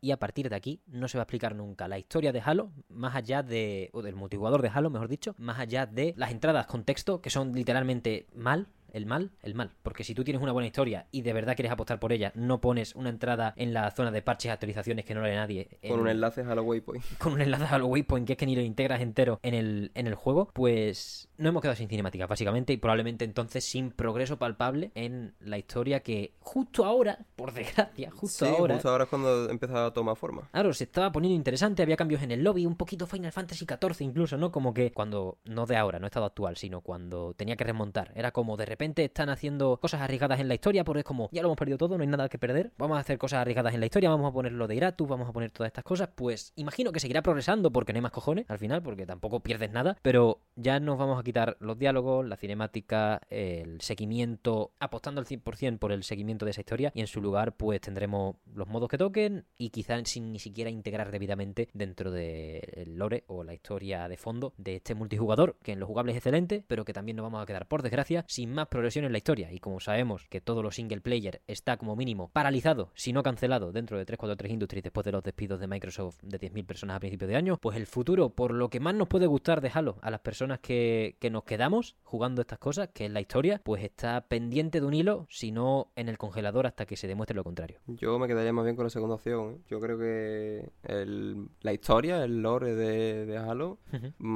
y 0.00 0.10
a 0.10 0.18
partir 0.18 0.48
de 0.48 0.56
aquí 0.56 0.80
no 0.86 1.08
se 1.08 1.18
va 1.18 1.22
a 1.22 1.24
explicar 1.24 1.54
nunca 1.54 1.88
la 1.88 1.98
historia 1.98 2.32
de 2.32 2.40
Halo 2.40 2.70
más 2.88 3.14
allá 3.14 3.42
de 3.42 3.90
o 3.92 4.02
del 4.02 4.14
multijugador 4.14 4.62
de 4.62 4.68
Halo, 4.68 4.90
mejor 4.90 5.08
dicho, 5.08 5.34
más 5.38 5.58
allá 5.58 5.86
de 5.86 6.14
las 6.16 6.30
entradas 6.30 6.66
con 6.66 6.84
texto 6.84 7.20
que 7.20 7.30
son 7.30 7.52
literalmente 7.52 8.26
mal 8.34 8.68
el 8.92 9.06
mal, 9.06 9.32
el 9.42 9.54
mal. 9.54 9.72
Porque 9.82 10.04
si 10.04 10.14
tú 10.14 10.24
tienes 10.24 10.42
una 10.42 10.52
buena 10.52 10.66
historia 10.66 11.06
y 11.10 11.22
de 11.22 11.32
verdad 11.32 11.56
quieres 11.56 11.72
apostar 11.72 11.98
por 11.98 12.12
ella, 12.12 12.32
no 12.34 12.60
pones 12.60 12.94
una 12.94 13.08
entrada 13.08 13.54
en 13.56 13.72
la 13.72 13.90
zona 13.90 14.10
de 14.10 14.22
parches 14.22 14.46
y 14.46 14.48
actualizaciones 14.50 15.04
que 15.04 15.14
no 15.14 15.22
lee 15.22 15.34
nadie. 15.34 15.68
Con 15.86 16.00
un 16.00 16.08
enlace 16.08 16.42
a 16.42 16.54
la 16.54 16.62
Waypoint. 16.62 17.04
con 17.18 17.32
un 17.34 17.40
enlace 17.40 17.64
a 17.64 17.78
los 17.78 17.88
waypoint 17.88 18.26
que 18.26 18.34
es 18.34 18.38
que 18.38 18.46
ni 18.46 18.54
lo 18.54 18.62
integras 18.62 19.00
entero 19.00 19.40
en 19.42 19.54
el, 19.54 19.90
en 19.94 20.06
el 20.06 20.14
juego, 20.14 20.50
pues 20.52 21.28
no 21.38 21.48
hemos 21.48 21.62
quedado 21.62 21.76
sin 21.76 21.88
cinemáticas, 21.88 22.28
básicamente, 22.28 22.72
y 22.72 22.76
probablemente 22.76 23.24
entonces 23.24 23.64
sin 23.64 23.90
progreso 23.90 24.38
palpable 24.38 24.92
en 24.94 25.34
la 25.40 25.58
historia 25.58 26.00
que 26.00 26.34
justo 26.40 26.84
ahora, 26.84 27.18
por 27.36 27.52
desgracia, 27.52 28.10
justo 28.10 28.46
sí, 28.46 28.52
ahora. 28.56 28.74
justo 28.74 28.90
ahora 28.90 29.04
es 29.04 29.10
cuando 29.10 29.50
empezaba 29.50 29.86
a 29.86 29.92
tomar 29.92 30.16
forma. 30.16 30.48
Claro, 30.52 30.72
se 30.72 30.84
estaba 30.84 31.10
poniendo 31.10 31.36
interesante, 31.36 31.82
había 31.82 31.96
cambios 31.96 32.22
en 32.22 32.30
el 32.30 32.44
lobby, 32.44 32.66
un 32.66 32.76
poquito 32.76 33.06
Final 33.06 33.32
Fantasy 33.32 33.66
XIV 33.66 34.00
incluso, 34.00 34.36
¿no? 34.36 34.52
Como 34.52 34.72
que 34.74 34.92
cuando, 34.92 35.38
no 35.44 35.66
de 35.66 35.76
ahora, 35.76 35.98
no 35.98 36.06
estado 36.06 36.26
actual, 36.26 36.56
sino 36.56 36.80
cuando 36.80 37.34
tenía 37.34 37.56
que 37.56 37.64
remontar. 37.64 38.12
Era 38.14 38.30
como 38.32 38.56
de 38.56 38.66
repente 38.66 38.81
están 38.82 39.28
haciendo 39.28 39.78
cosas 39.78 40.00
arriesgadas 40.00 40.40
en 40.40 40.48
la 40.48 40.54
historia, 40.54 40.84
porque 40.84 41.00
es 41.00 41.04
como, 41.04 41.28
ya 41.32 41.42
lo 41.42 41.48
hemos 41.48 41.58
perdido 41.58 41.78
todo, 41.78 41.96
no 41.96 42.02
hay 42.02 42.08
nada 42.08 42.28
que 42.28 42.38
perder, 42.38 42.72
vamos 42.78 42.96
a 42.96 43.00
hacer 43.00 43.18
cosas 43.18 43.40
arriesgadas 43.40 43.74
en 43.74 43.80
la 43.80 43.86
historia, 43.86 44.10
vamos 44.10 44.28
a 44.28 44.32
poner 44.32 44.52
lo 44.52 44.66
de 44.66 44.74
Iratus, 44.74 45.08
vamos 45.08 45.28
a 45.28 45.32
poner 45.32 45.50
todas 45.50 45.68
estas 45.68 45.84
cosas, 45.84 46.08
pues 46.14 46.52
imagino 46.56 46.92
que 46.92 47.00
seguirá 47.00 47.22
progresando 47.22 47.70
porque 47.70 47.92
no 47.92 47.98
hay 47.98 48.02
más 48.02 48.12
cojones 48.12 48.44
al 48.48 48.58
final, 48.58 48.82
porque 48.82 49.06
tampoco 49.06 49.40
pierdes 49.40 49.70
nada, 49.70 49.96
pero 50.02 50.40
ya 50.56 50.80
nos 50.80 50.98
vamos 50.98 51.18
a 51.18 51.22
quitar 51.22 51.56
los 51.60 51.78
diálogos, 51.78 52.26
la 52.26 52.36
cinemática, 52.36 53.20
el 53.30 53.80
seguimiento, 53.80 54.72
apostando 54.80 55.20
al 55.20 55.26
100% 55.26 55.78
por 55.78 55.92
el 55.92 56.02
seguimiento 56.02 56.44
de 56.44 56.50
esa 56.50 56.60
historia, 56.60 56.92
y 56.94 57.00
en 57.00 57.06
su 57.06 57.20
lugar 57.20 57.56
pues 57.56 57.80
tendremos 57.80 58.36
los 58.54 58.68
modos 58.68 58.88
que 58.88 58.98
toquen 58.98 59.44
y 59.58 59.70
quizás 59.70 60.02
sin 60.08 60.32
ni 60.32 60.38
siquiera 60.38 60.70
integrar 60.70 61.10
debidamente 61.10 61.68
dentro 61.72 62.10
del 62.10 62.96
lore 62.96 63.24
o 63.26 63.44
la 63.44 63.54
historia 63.54 64.08
de 64.08 64.16
fondo 64.16 64.54
de 64.56 64.76
este 64.76 64.94
multijugador, 64.94 65.56
que 65.62 65.72
en 65.72 65.80
lo 65.80 65.86
jugable 65.86 66.12
es 66.12 66.16
excelente, 66.18 66.64
pero 66.66 66.84
que 66.84 66.92
también 66.92 67.16
nos 67.16 67.24
vamos 67.24 67.42
a 67.42 67.46
quedar 67.46 67.66
por 67.66 67.82
desgracia 67.82 68.24
sin 68.26 68.52
más 68.52 68.68
progresión 68.72 69.04
en 69.04 69.12
la 69.12 69.18
historia. 69.18 69.52
Y 69.52 69.58
como 69.60 69.78
sabemos 69.80 70.26
que 70.28 70.40
todo 70.40 70.62
lo 70.62 70.70
single 70.72 71.00
player 71.00 71.42
está 71.46 71.76
como 71.76 71.94
mínimo 71.94 72.30
paralizado, 72.32 72.90
si 72.94 73.12
no 73.12 73.22
cancelado, 73.22 73.70
dentro 73.72 73.98
de 73.98 74.04
343 74.04 74.52
Industries 74.52 74.82
después 74.82 75.04
de 75.04 75.12
los 75.12 75.22
despidos 75.22 75.60
de 75.60 75.66
Microsoft 75.68 76.18
de 76.22 76.40
10.000 76.40 76.66
personas 76.66 76.96
a 76.96 77.00
principios 77.00 77.28
de 77.28 77.36
año, 77.36 77.58
pues 77.58 77.76
el 77.76 77.86
futuro, 77.86 78.30
por 78.30 78.52
lo 78.52 78.68
que 78.70 78.80
más 78.80 78.94
nos 78.94 79.08
puede 79.08 79.26
gustar 79.26 79.60
de 79.60 79.70
Halo 79.72 79.98
a 80.02 80.10
las 80.10 80.20
personas 80.20 80.58
que, 80.60 81.16
que 81.20 81.30
nos 81.30 81.44
quedamos 81.44 81.96
jugando 82.02 82.40
estas 82.40 82.58
cosas, 82.58 82.88
que 82.92 83.06
es 83.06 83.12
la 83.12 83.20
historia, 83.20 83.60
pues 83.62 83.84
está 83.84 84.22
pendiente 84.26 84.80
de 84.80 84.86
un 84.86 84.94
hilo, 84.94 85.26
si 85.28 85.52
no 85.52 85.92
en 85.94 86.08
el 86.08 86.18
congelador 86.18 86.66
hasta 86.66 86.86
que 86.86 86.96
se 86.96 87.06
demuestre 87.06 87.36
lo 87.36 87.44
contrario. 87.44 87.78
Yo 87.86 88.18
me 88.18 88.26
quedaría 88.26 88.52
más 88.52 88.64
bien 88.64 88.74
con 88.76 88.84
la 88.86 88.90
segunda 88.90 89.16
opción. 89.16 89.54
¿eh? 89.54 89.58
Yo 89.68 89.80
creo 89.80 89.98
que 89.98 90.70
el- 90.84 91.48
la 91.60 91.72
historia, 91.72 92.24
el 92.24 92.40
lore 92.42 92.74
de, 92.74 93.26
de 93.26 93.36
Halo, 93.38 93.78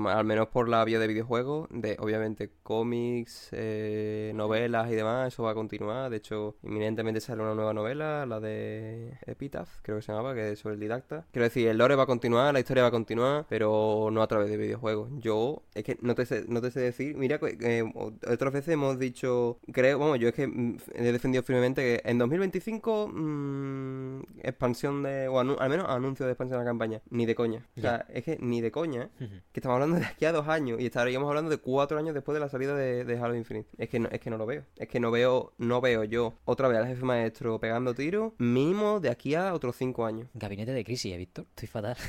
al 0.06 0.24
menos 0.24 0.48
por 0.48 0.68
la 0.68 0.84
vía 0.84 0.98
de 0.98 1.06
videojuegos, 1.06 1.68
de 1.70 1.96
obviamente 1.98 2.50
cómics, 2.62 3.48
eh, 3.52 4.25
novelas 4.34 4.90
y 4.90 4.94
demás, 4.94 5.28
eso 5.32 5.42
va 5.42 5.50
a 5.52 5.54
continuar. 5.54 6.10
De 6.10 6.16
hecho, 6.18 6.56
inminentemente 6.62 7.20
sale 7.20 7.42
una 7.42 7.54
nueva 7.54 7.72
novela, 7.72 8.26
la 8.26 8.40
de 8.40 9.14
Epitaph, 9.26 9.68
creo 9.82 9.96
que 9.98 10.02
se 10.02 10.12
llamaba, 10.12 10.34
que 10.34 10.52
es 10.52 10.58
sobre 10.58 10.74
el 10.74 10.80
didacta. 10.80 11.26
Quiero 11.32 11.44
decir, 11.44 11.68
el 11.68 11.78
lore 11.78 11.94
va 11.94 12.04
a 12.04 12.06
continuar, 12.06 12.52
la 12.52 12.60
historia 12.60 12.82
va 12.82 12.88
a 12.88 12.92
continuar, 12.92 13.46
pero 13.48 14.08
no 14.12 14.22
a 14.22 14.26
través 14.26 14.50
de 14.50 14.56
videojuegos. 14.56 15.10
Yo, 15.18 15.62
es 15.74 15.84
que 15.84 15.98
no 16.00 16.14
te 16.14 16.26
sé, 16.26 16.44
no 16.48 16.60
te 16.60 16.70
sé 16.70 16.80
decir, 16.80 17.16
mira, 17.16 17.38
que 17.38 17.56
eh, 17.60 17.84
otras 18.26 18.52
veces 18.52 18.74
hemos 18.74 18.98
dicho, 18.98 19.58
creo, 19.72 19.98
bueno, 19.98 20.16
yo 20.16 20.28
es 20.28 20.34
que 20.34 20.46
mm, 20.46 20.76
he 20.94 21.12
defendido 21.12 21.42
firmemente 21.42 21.82
que 21.82 22.08
en 22.10 22.18
2025 22.18 23.08
mm, 23.08 24.20
expansión 24.42 25.02
de, 25.02 25.28
o 25.28 25.40
anu- 25.40 25.56
al 25.58 25.70
menos 25.70 25.86
anuncio 25.88 26.26
de 26.26 26.32
expansión 26.32 26.58
de 26.58 26.64
la 26.64 26.70
campaña, 26.70 27.02
ni 27.10 27.26
de 27.26 27.34
coña. 27.34 27.66
O 27.76 27.80
sea, 27.80 28.06
es 28.08 28.24
que 28.24 28.38
ni 28.40 28.60
de 28.60 28.70
coña, 28.70 29.10
que 29.18 29.60
estamos 29.60 29.74
hablando 29.74 29.96
de 29.98 30.04
aquí 30.06 30.24
a 30.24 30.32
dos 30.32 30.48
años 30.48 30.80
y 30.80 30.86
estaríamos 30.86 31.28
hablando 31.28 31.50
de 31.50 31.58
cuatro 31.58 31.98
años 31.98 32.14
después 32.14 32.34
de 32.34 32.40
la 32.40 32.48
salida 32.48 32.74
de, 32.74 33.04
de 33.04 33.18
Halo 33.18 33.34
Infinite. 33.34 33.68
Es 33.78 33.88
que 33.88 33.98
no, 34.00 34.08
es 34.16 34.20
que 34.22 34.30
no 34.30 34.36
lo 34.38 34.46
veo. 34.46 34.64
Es 34.76 34.88
que 34.88 35.00
no 35.00 35.10
veo, 35.10 35.52
no 35.58 35.80
veo 35.80 36.04
yo 36.04 36.34
otra 36.44 36.68
vez 36.68 36.78
al 36.78 36.86
jefe 36.86 37.02
maestro 37.04 37.58
pegando 37.60 37.94
tiros, 37.94 38.32
mínimo 38.38 39.00
de 39.00 39.10
aquí 39.10 39.34
a 39.34 39.54
otros 39.54 39.76
cinco 39.76 40.04
años. 40.04 40.28
Gabinete 40.34 40.72
de 40.72 40.84
crisis, 40.84 41.14
¿eh, 41.14 41.16
Víctor? 41.16 41.46
Estoy 41.50 41.68
fatal. 41.68 41.96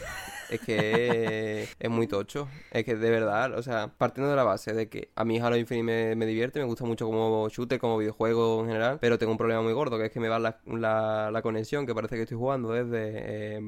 Es 0.49 0.61
que 0.61 1.67
es 1.77 1.89
muy 1.89 2.07
tocho. 2.07 2.47
Es 2.71 2.85
que 2.85 2.95
de 2.95 3.09
verdad, 3.09 3.53
o 3.57 3.61
sea, 3.61 3.89
partiendo 3.97 4.29
de 4.29 4.37
la 4.37 4.43
base 4.45 4.73
de 4.73 4.87
que 4.87 5.09
a 5.13 5.25
mí 5.25 5.39
Halo 5.39 5.57
Infinite 5.57 5.83
me, 5.83 6.15
me 6.15 6.25
divierte, 6.25 6.59
me 6.59 6.65
gusta 6.65 6.85
mucho 6.85 7.05
como 7.05 7.49
shooter, 7.49 7.77
como 7.79 7.97
videojuego 7.97 8.61
en 8.61 8.67
general, 8.67 8.97
pero 9.01 9.17
tengo 9.17 9.33
un 9.33 9.37
problema 9.37 9.61
muy 9.61 9.73
gordo, 9.73 9.97
que 9.97 10.05
es 10.05 10.11
que 10.11 10.21
me 10.21 10.29
va 10.29 10.39
la, 10.39 10.61
la, 10.65 11.31
la 11.31 11.41
conexión, 11.41 11.85
que 11.85 11.93
parece 11.93 12.15
que 12.15 12.21
estoy 12.21 12.37
jugando 12.37 12.71
desde, 12.71 13.57
eh, 13.57 13.61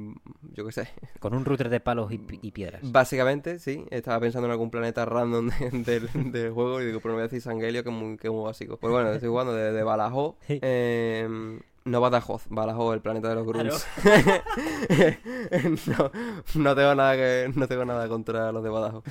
yo 0.53 0.65
qué 0.65 0.71
sé, 0.71 0.87
Con 1.19 1.33
un 1.33 1.43
router 1.43 1.67
de 1.67 1.81
palos 1.81 2.13
y, 2.13 2.17
pi- 2.17 2.39
y 2.41 2.51
piedras. 2.51 2.81
Básicamente, 2.89 3.59
sí. 3.59 3.83
Estaba 3.91 4.17
pensando 4.21 4.45
en 4.47 4.51
algún 4.53 4.71
planeta 4.71 5.03
random 5.03 5.49
de- 5.49 5.69
del, 5.99 6.31
del 6.31 6.51
juego 6.53 6.81
y 6.81 6.85
digo, 6.85 7.01
pero 7.01 7.09
no 7.11 7.15
voy 7.17 7.23
a 7.23 7.27
decir 7.27 7.41
Sangelio, 7.41 7.83
que 7.83 7.89
es 7.89 7.95
muy, 7.95 8.15
que 8.15 8.28
es 8.29 8.35
muy 8.35 8.45
básico. 8.45 8.77
Pues 8.77 8.91
bueno, 8.91 9.11
estoy 9.11 9.29
jugando 9.29 9.53
desde 9.53 9.73
de 9.73 9.83
Badajoz. 9.83 10.35
Eh, 10.49 11.59
no 11.89 12.01
Badajoz, 12.01 12.43
Badajoz, 12.49 12.95
el 12.95 13.01
planeta 13.01 13.29
de 13.29 13.35
los 13.35 13.45
grunts. 13.45 13.87
no, 15.87 16.11
no 16.55 16.75
tengo 16.75 16.95
nada 16.95 17.15
que, 17.15 17.51
no 17.55 17.67
tengo 17.67 17.85
nada 17.85 18.07
contra 18.07 18.51
los 18.51 18.63
de 18.63 18.69
Badajoz. 18.69 19.03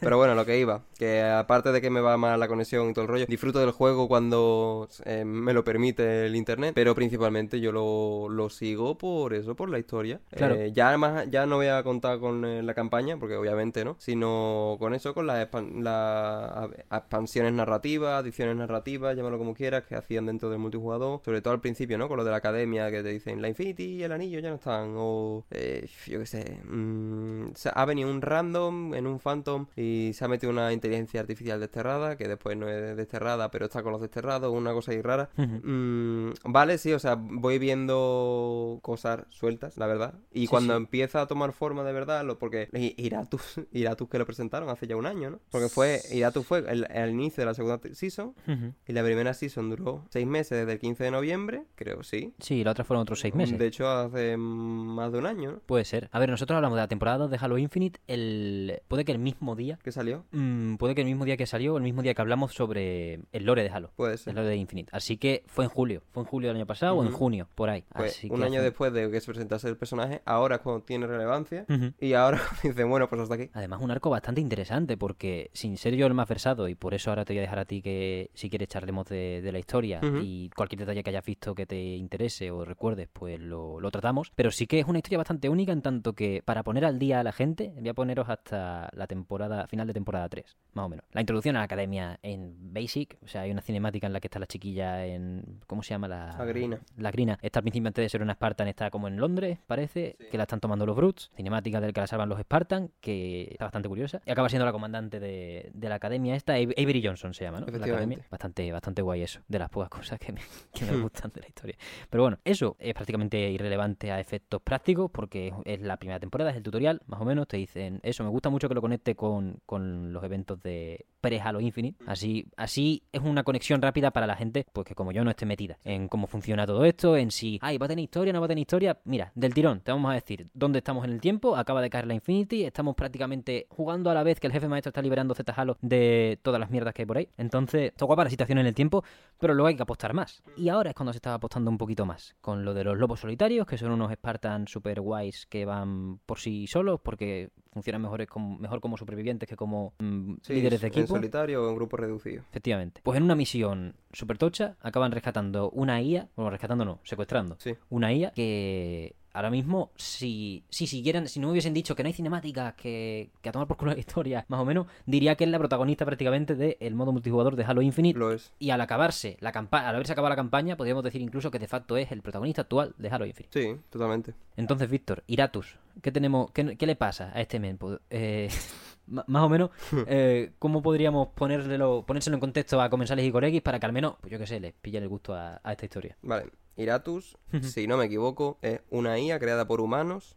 Pero 0.00 0.16
bueno, 0.16 0.34
lo 0.34 0.44
que 0.44 0.58
iba, 0.58 0.82
que 0.98 1.22
aparte 1.22 1.72
de 1.72 1.80
que 1.80 1.90
me 1.90 2.00
va 2.00 2.16
mal 2.16 2.38
la 2.40 2.48
conexión 2.48 2.90
y 2.90 2.92
todo 2.92 3.04
el 3.04 3.08
rollo, 3.08 3.26
disfruto 3.26 3.60
del 3.60 3.70
juego 3.70 4.08
cuando 4.08 4.88
eh, 5.04 5.24
me 5.24 5.52
lo 5.52 5.64
permite 5.64 6.26
el 6.26 6.36
internet, 6.36 6.72
pero 6.74 6.94
principalmente 6.94 7.60
yo 7.60 7.72
lo, 7.72 8.28
lo 8.28 8.48
sigo 8.50 8.96
por 8.98 9.34
eso, 9.34 9.54
por 9.54 9.68
la 9.68 9.78
historia. 9.78 10.20
Claro. 10.30 10.54
Eh, 10.54 10.72
ya 10.72 10.88
además, 10.88 11.26
ya 11.30 11.46
no 11.46 11.56
voy 11.56 11.68
a 11.68 11.82
contar 11.82 12.18
con 12.18 12.44
eh, 12.44 12.62
la 12.62 12.74
campaña, 12.74 13.18
porque 13.18 13.36
obviamente 13.36 13.84
no, 13.84 13.96
sino 13.98 14.76
con 14.78 14.94
eso, 14.94 15.14
con 15.14 15.26
las 15.26 15.42
las 15.52 16.70
expansiones 16.90 17.52
narrativas, 17.52 18.20
adiciones 18.20 18.56
narrativas, 18.56 19.16
llámalo 19.16 19.38
como 19.38 19.54
quieras, 19.54 19.84
que 19.84 19.94
hacían 19.94 20.26
dentro 20.26 20.50
del 20.50 20.58
multijugador, 20.58 21.20
sobre 21.24 21.40
todo 21.42 21.54
al 21.54 21.60
principio, 21.60 21.98
¿no? 21.98 22.08
Con 22.08 22.18
lo 22.22 22.24
de 22.24 22.30
la 22.30 22.36
academia 22.38 22.90
que 22.90 23.02
te 23.02 23.08
dicen, 23.10 23.42
la 23.42 23.48
Infinity 23.48 23.84
y 23.96 24.02
el 24.04 24.12
anillo 24.12 24.38
ya 24.40 24.48
no 24.50 24.56
están, 24.56 24.94
o 24.96 25.44
eh, 25.50 25.88
yo 26.06 26.18
qué 26.20 26.26
sé, 26.26 26.60
mm, 26.64 27.52
se 27.54 27.70
ha 27.74 27.84
venido 27.84 28.08
un 28.10 28.22
random 28.22 28.94
en 28.94 29.06
un 29.06 29.18
Phantom 29.18 29.66
y 29.76 30.12
se 30.14 30.24
ha 30.24 30.28
metido 30.28 30.50
una 30.52 30.72
inteligencia 30.72 31.20
artificial 31.20 31.58
desterrada, 31.60 32.16
que 32.16 32.28
después 32.28 32.56
no 32.56 32.68
es 32.68 32.96
desterrada, 32.96 33.50
pero 33.50 33.66
está 33.66 33.82
con 33.82 33.92
los 33.92 34.00
desterrados, 34.00 34.52
una 34.52 34.72
cosa 34.72 34.92
ahí 34.92 35.02
rara. 35.02 35.30
Mm, 35.36 36.30
vale, 36.44 36.78
sí, 36.78 36.92
o 36.92 36.98
sea, 36.98 37.16
voy 37.18 37.58
viendo 37.58 38.78
cosas 38.82 39.24
sueltas, 39.30 39.76
la 39.76 39.86
verdad. 39.86 40.14
Y 40.32 40.42
Sí, 40.42 40.46
cuando 40.48 40.74
sí. 40.74 40.76
empieza 40.78 41.20
a 41.22 41.26
tomar 41.26 41.52
forma 41.52 41.82
de 41.84 41.92
verdad, 41.92 42.24
lo, 42.24 42.38
porque 42.38 42.68
Iratus, 42.96 43.60
Iratus 43.72 44.08
que 44.08 44.18
lo 44.18 44.26
presentaron 44.26 44.68
hace 44.68 44.86
ya 44.86 44.96
un 44.96 45.06
año, 45.06 45.30
¿no? 45.30 45.40
Porque 45.50 45.68
fue, 45.68 46.00
Iratus 46.12 46.46
fue 46.46 46.58
el, 46.68 46.86
el 46.90 47.10
inicio 47.10 47.42
de 47.42 47.46
la 47.46 47.54
segunda 47.54 47.80
season, 47.92 48.34
Ujú. 48.46 48.72
y 48.86 48.92
la 48.92 49.02
primera 49.02 49.34
season 49.34 49.70
duró 49.70 50.04
seis 50.10 50.26
meses 50.26 50.58
desde 50.58 50.72
el 50.72 50.78
15 50.78 51.04
de 51.04 51.10
noviembre, 51.10 51.64
creo, 51.74 52.02
sí. 52.12 52.34
Sí, 52.38 52.62
la 52.64 52.72
otra 52.72 52.84
fueron 52.84 53.02
otros 53.02 53.20
seis 53.20 53.34
meses. 53.34 53.58
De 53.58 53.66
hecho, 53.66 53.88
hace 53.88 54.36
más 54.36 55.10
de 55.12 55.18
un 55.18 55.26
año, 55.26 55.52
¿no? 55.52 55.58
Puede 55.66 55.84
ser. 55.84 56.08
A 56.12 56.18
ver, 56.18 56.28
nosotros 56.28 56.54
hablamos 56.56 56.76
de 56.76 56.82
la 56.82 56.88
temporada 56.88 57.18
2 57.18 57.30
de 57.30 57.38
Halo 57.40 57.58
Infinite. 57.58 58.00
El... 58.06 58.80
Puede 58.88 59.04
que 59.04 59.12
el 59.12 59.18
mismo 59.18 59.56
día. 59.56 59.78
¿Qué 59.82 59.92
salió? 59.92 60.24
mm, 60.32 60.76
puede 60.76 60.94
que 60.94 61.00
el 61.00 61.06
mismo 61.06 61.24
día 61.24 61.36
que 61.36 61.46
salió, 61.46 61.76
el 61.76 61.82
mismo 61.82 62.02
día 62.02 62.14
que 62.14 62.20
hablamos 62.20 62.52
sobre 62.54 63.20
el 63.32 63.44
lore 63.44 63.62
de 63.62 63.70
Halo. 63.70 63.90
Puede 63.96 64.12
El 64.12 64.18
ser. 64.18 64.34
lore 64.34 64.48
de 64.48 64.56
Infinite. 64.56 64.90
Así 64.92 65.16
que 65.16 65.42
fue 65.46 65.64
en 65.64 65.70
julio. 65.70 66.02
Fue 66.12 66.22
en 66.22 66.28
julio 66.28 66.48
del 66.48 66.56
año 66.56 66.66
pasado 66.66 66.96
o 66.96 67.04
en 67.04 67.12
junio, 67.12 67.48
por 67.54 67.70
ahí. 67.70 67.84
Pues 67.94 68.12
Así 68.16 68.28
un 68.30 68.40
que 68.40 68.44
año 68.46 68.54
hace- 68.56 68.64
después 68.64 68.92
de 68.92 69.10
que 69.10 69.20
se 69.20 69.26
presentase 69.26 69.68
el 69.68 69.76
personaje, 69.76 70.20
ahora 70.24 70.56
es 70.56 70.60
cuando 70.62 70.82
tiene 70.84 71.06
relevancia. 71.06 71.64
Y 72.00 72.12
ahora 72.14 72.40
dicen, 72.62 72.88
bueno, 72.90 73.08
pues 73.08 73.22
hasta 73.22 73.34
aquí. 73.36 73.50
Además, 73.54 73.80
un 73.80 73.90
arco 73.90 74.10
bastante 74.10 74.40
interesante 74.40 74.96
porque, 74.96 75.50
sin 75.54 75.76
ser 75.76 75.94
yo 75.94 76.06
el 76.06 76.14
más 76.14 76.28
versado, 76.28 76.68
y 76.68 76.74
por 76.74 76.94
eso 76.94 77.10
ahora 77.10 77.24
te 77.24 77.32
voy 77.32 77.38
a 77.38 77.42
dejar 77.42 77.58
a 77.58 77.64
ti 77.64 77.80
que 77.82 78.30
si 78.34 78.50
quieres 78.50 78.68
charlemos 78.68 79.06
de, 79.06 79.40
de 79.42 79.52
la 79.52 79.58
historia 79.58 80.00
y 80.22 80.50
cualquier 80.50 80.80
detalle 80.80 81.02
que 81.02 81.10
hayas 81.10 81.24
visto 81.24 81.54
que 81.54 81.66
te 81.66 81.76
interese 81.96 82.50
o 82.50 82.64
recuerdes, 82.64 83.08
pues 83.12 83.38
lo, 83.40 83.80
lo 83.80 83.90
tratamos. 83.90 84.32
Pero 84.34 84.50
sí 84.50 84.66
que 84.66 84.80
es 84.80 84.86
una 84.86 84.98
historia 84.98 85.18
bastante 85.18 85.48
única 85.48 85.72
en 85.72 85.82
tanto 85.82 86.12
que 86.14 86.42
para 86.44 86.62
poner 86.62 86.84
al 86.84 86.98
día 86.98 87.20
a 87.20 87.22
la 87.24 87.32
gente, 87.32 87.72
voy 87.78 87.88
a 87.88 87.94
poneros 87.94 88.28
hasta 88.28 88.88
la 88.92 89.06
temporada, 89.06 89.66
final 89.66 89.86
de 89.86 89.92
temporada 89.94 90.28
3, 90.28 90.56
más 90.74 90.86
o 90.86 90.88
menos. 90.88 91.04
La 91.12 91.20
introducción 91.20 91.56
a 91.56 91.60
la 91.60 91.64
academia 91.64 92.18
en 92.22 92.72
Basic, 92.72 93.18
o 93.22 93.28
sea, 93.28 93.42
hay 93.42 93.50
una 93.50 93.62
cinemática 93.62 94.06
en 94.06 94.12
la 94.12 94.20
que 94.20 94.26
está 94.28 94.38
la 94.38 94.46
chiquilla 94.46 95.04
en. 95.06 95.60
¿Cómo 95.66 95.82
se 95.82 95.90
llama? 95.90 96.08
La, 96.08 96.34
La 96.38 96.44
Grina. 96.44 96.80
La 96.96 97.10
Grina. 97.10 97.38
Está 97.42 97.60
al 97.60 97.64
principio 97.64 97.88
antes 97.88 98.02
de 98.04 98.08
ser 98.08 98.22
una 98.22 98.34
Spartan, 98.34 98.68
está 98.68 98.90
como 98.90 99.08
en 99.08 99.16
Londres, 99.16 99.58
parece, 99.66 100.16
que 100.30 100.36
la 100.36 100.44
están 100.44 100.60
tomando 100.60 100.86
los 100.86 100.96
Brutes. 100.96 101.30
Cinemática 101.36 101.80
del 101.80 101.92
que 101.92 102.00
la 102.00 102.06
salvan 102.06 102.28
los 102.28 102.40
Spartan, 102.40 102.90
que 103.00 103.48
está 103.52 103.64
bastante 103.66 103.88
curiosa. 103.88 104.20
Y 104.26 104.30
acaba 104.30 104.48
siendo 104.48 104.66
la 104.66 104.72
comandante 104.72 105.20
de, 105.20 105.70
de 105.74 105.88
la 105.88 105.96
academia 105.96 106.34
esta, 106.34 106.54
Ave- 106.54 106.74
Avery 106.76 107.02
Johnson 107.04 107.34
se 107.34 107.44
llama, 107.44 107.60
¿no? 107.60 107.66
La 107.66 107.86
academia. 107.86 108.18
Bastante, 108.30 108.72
bastante 108.72 109.02
guay 109.02 109.22
eso, 109.22 109.40
de 109.48 109.58
las 109.58 109.68
pocas 109.70 109.88
cosas 109.90 110.18
que 110.18 110.32
me, 110.32 110.40
que 110.74 110.84
me 110.84 110.96
gustan 111.02 111.30
de 111.34 111.40
la 111.40 111.46
historia. 111.48 111.76
Pero 112.10 112.22
bueno, 112.24 112.38
eso 112.44 112.76
es 112.78 112.94
prácticamente 112.94 113.50
irrelevante 113.50 114.10
a 114.12 114.20
efectos 114.20 114.60
prácticos 114.62 115.10
porque 115.10 115.52
es- 115.64 115.80
la 115.80 115.96
primera 115.96 116.20
temporada, 116.20 116.50
es 116.50 116.56
el 116.56 116.62
tutorial, 116.62 117.00
más 117.06 117.20
o 117.20 117.24
menos. 117.24 117.48
Te 117.48 117.56
dicen 117.56 118.00
eso. 118.02 118.24
Me 118.24 118.30
gusta 118.30 118.50
mucho 118.50 118.68
que 118.68 118.74
lo 118.74 118.80
conecte 118.80 119.14
con, 119.16 119.58
con 119.66 120.12
los 120.12 120.22
eventos 120.24 120.62
de 120.62 121.06
pre-Halo 121.22 121.60
Infinite. 121.60 122.04
Así, 122.06 122.46
así 122.56 123.04
es 123.12 123.22
una 123.22 123.44
conexión 123.44 123.80
rápida 123.80 124.10
para 124.10 124.26
la 124.26 124.36
gente 124.36 124.66
pues 124.72 124.86
que 124.86 124.94
como 124.94 125.12
yo 125.12 125.24
no 125.24 125.30
esté 125.30 125.46
metida 125.46 125.78
en 125.84 126.08
cómo 126.08 126.26
funciona 126.26 126.66
todo 126.66 126.84
esto, 126.84 127.16
en 127.16 127.30
si, 127.30 127.58
ay, 127.62 127.78
va 127.78 127.86
a 127.86 127.88
tener 127.88 128.02
historia, 128.02 128.32
no 128.32 128.40
va 128.40 128.46
a 128.46 128.48
tener 128.48 128.60
historia. 128.60 128.98
Mira, 129.04 129.32
del 129.34 129.54
tirón, 129.54 129.80
te 129.80 129.92
vamos 129.92 130.10
a 130.10 130.14
decir 130.14 130.48
dónde 130.52 130.78
estamos 130.78 131.04
en 131.04 131.12
el 131.12 131.20
tiempo. 131.20 131.56
Acaba 131.56 131.80
de 131.80 131.88
caer 131.88 132.06
la 132.06 132.14
Infinity, 132.14 132.64
estamos 132.64 132.94
prácticamente 132.94 133.66
jugando 133.70 134.10
a 134.10 134.14
la 134.14 134.22
vez 134.22 134.40
que 134.40 134.48
el 134.48 134.52
jefe 134.52 134.68
maestro 134.68 134.90
está 134.90 135.00
liberando 135.00 135.34
Z 135.34 135.50
Halo 135.52 135.78
de 135.80 136.38
todas 136.42 136.60
las 136.60 136.70
mierdas 136.70 136.92
que 136.92 137.02
hay 137.02 137.06
por 137.06 137.16
ahí. 137.16 137.28
Entonces, 137.38 137.92
está 137.92 138.04
guapa 138.04 138.24
la 138.24 138.30
situación 138.30 138.58
en 138.58 138.66
el 138.66 138.74
tiempo, 138.74 139.04
pero 139.38 139.54
luego 139.54 139.68
hay 139.68 139.76
que 139.76 139.82
apostar 139.82 140.12
más. 140.12 140.42
Y 140.56 140.68
ahora 140.68 140.90
es 140.90 140.96
cuando 140.96 141.12
se 141.12 141.18
está 141.18 141.34
apostando 141.34 141.70
un 141.70 141.78
poquito 141.78 142.04
más. 142.04 142.34
Con 142.40 142.64
lo 142.64 142.74
de 142.74 142.84
los 142.84 142.98
lobos 142.98 143.20
solitarios, 143.20 143.66
que 143.66 143.78
son 143.78 143.92
unos 143.92 144.12
Spartans 144.12 144.70
super 144.70 145.00
guays 145.00 145.46
que 145.46 145.64
van 145.64 146.18
por 146.26 146.40
sí 146.40 146.66
solos, 146.66 147.00
porque 147.00 147.50
funcionan 147.72 148.02
mejores 148.02 148.28
como, 148.28 148.58
mejor 148.58 148.80
como 148.80 148.96
supervivientes 148.96 149.48
que 149.48 149.56
como 149.56 149.94
mm, 149.98 150.34
Sí, 150.42 150.54
líderes 150.54 150.80
de 150.80 150.86
En 150.88 150.92
equipo. 150.92 151.06
solitario 151.14 151.64
o 151.64 151.68
en 151.70 151.74
grupo 151.76 151.96
reducido. 151.96 152.42
Efectivamente. 152.50 153.00
Pues 153.02 153.16
en 153.16 153.22
una 153.24 153.34
misión 153.34 153.94
super 154.12 154.38
tocha 154.38 154.76
acaban 154.80 155.10
rescatando 155.12 155.70
una 155.70 156.00
IA, 156.00 156.28
bueno, 156.36 156.50
rescatando 156.50 156.84
no, 156.84 157.00
secuestrando 157.02 157.56
Sí. 157.58 157.74
una 157.88 158.12
IA 158.12 158.30
que 158.32 159.16
ahora 159.32 159.50
mismo, 159.50 159.90
si, 159.96 160.64
si 160.68 160.86
siguieran, 160.86 161.28
si 161.28 161.40
no 161.40 161.46
me 161.46 161.52
hubiesen 161.52 161.74
dicho 161.74 161.94
que 161.94 162.02
no 162.02 162.08
hay 162.08 162.12
cinemáticas, 162.12 162.74
que, 162.74 163.30
que 163.40 163.48
a 163.48 163.52
tomar 163.52 163.68
por 163.68 163.76
culo 163.76 163.92
la 163.92 163.98
historia, 163.98 164.44
más 164.48 164.60
o 164.60 164.64
menos, 164.64 164.86
diría 165.06 165.34
que 165.36 165.44
es 165.44 165.50
la 165.50 165.58
protagonista 165.58 166.04
prácticamente 166.04 166.54
del 166.54 166.94
modo 166.94 167.12
multijugador 167.12 167.56
de 167.56 167.64
Halo 167.64 167.82
Infinite. 167.82 168.18
Lo 168.18 168.32
es. 168.32 168.52
Y 168.58 168.70
al 168.70 168.80
acabarse 168.80 169.36
la 169.40 169.52
campaña, 169.52 169.88
al 169.88 169.94
haberse 169.94 170.12
acabado 170.12 170.30
la 170.30 170.36
campaña, 170.36 170.76
podríamos 170.76 171.04
decir 171.04 171.20
incluso 171.20 171.50
que 171.50 171.58
de 171.58 171.68
facto 171.68 171.96
es 171.96 172.12
el 172.12 172.22
protagonista 172.22 172.62
actual 172.62 172.94
de 172.98 173.08
Halo 173.08 173.26
Infinite. 173.26 173.60
Sí, 173.60 173.76
totalmente. 173.90 174.34
Entonces, 174.56 174.88
Víctor, 174.90 175.22
Iratus, 175.26 175.76
¿qué 176.02 176.12
tenemos, 176.12 176.50
qué, 176.52 176.76
qué 176.76 176.86
le 176.86 176.96
pasa 176.96 177.32
a 177.34 177.40
este 177.40 177.58
men? 177.58 177.78
Pues, 177.78 177.98
eh, 178.10 178.48
más 179.06 179.42
o 179.42 179.48
menos, 179.48 179.70
eh, 180.06 180.52
¿cómo 180.58 180.82
podríamos 180.82 181.28
ponérselo, 181.28 182.04
ponérselo 182.06 182.36
en 182.36 182.40
contexto 182.40 182.80
a 182.80 182.90
comensales 182.90 183.24
y 183.24 183.32
colegis 183.32 183.62
para 183.62 183.78
que 183.78 183.86
al 183.86 183.92
menos, 183.92 184.16
pues 184.20 184.30
yo 184.30 184.38
qué 184.38 184.46
sé, 184.46 184.60
les 184.60 184.72
pille 184.72 184.98
el 184.98 185.08
gusto 185.08 185.34
a, 185.34 185.60
a 185.62 185.72
esta 185.72 185.84
historia? 185.84 186.16
Vale. 186.22 186.50
Iratus, 186.76 187.36
si 187.62 187.86
no 187.86 187.96
me 187.98 188.06
equivoco, 188.06 188.58
es 188.62 188.80
una 188.90 189.18
IA 189.18 189.38
creada 189.38 189.66
por 189.66 189.80
humanos 189.80 190.36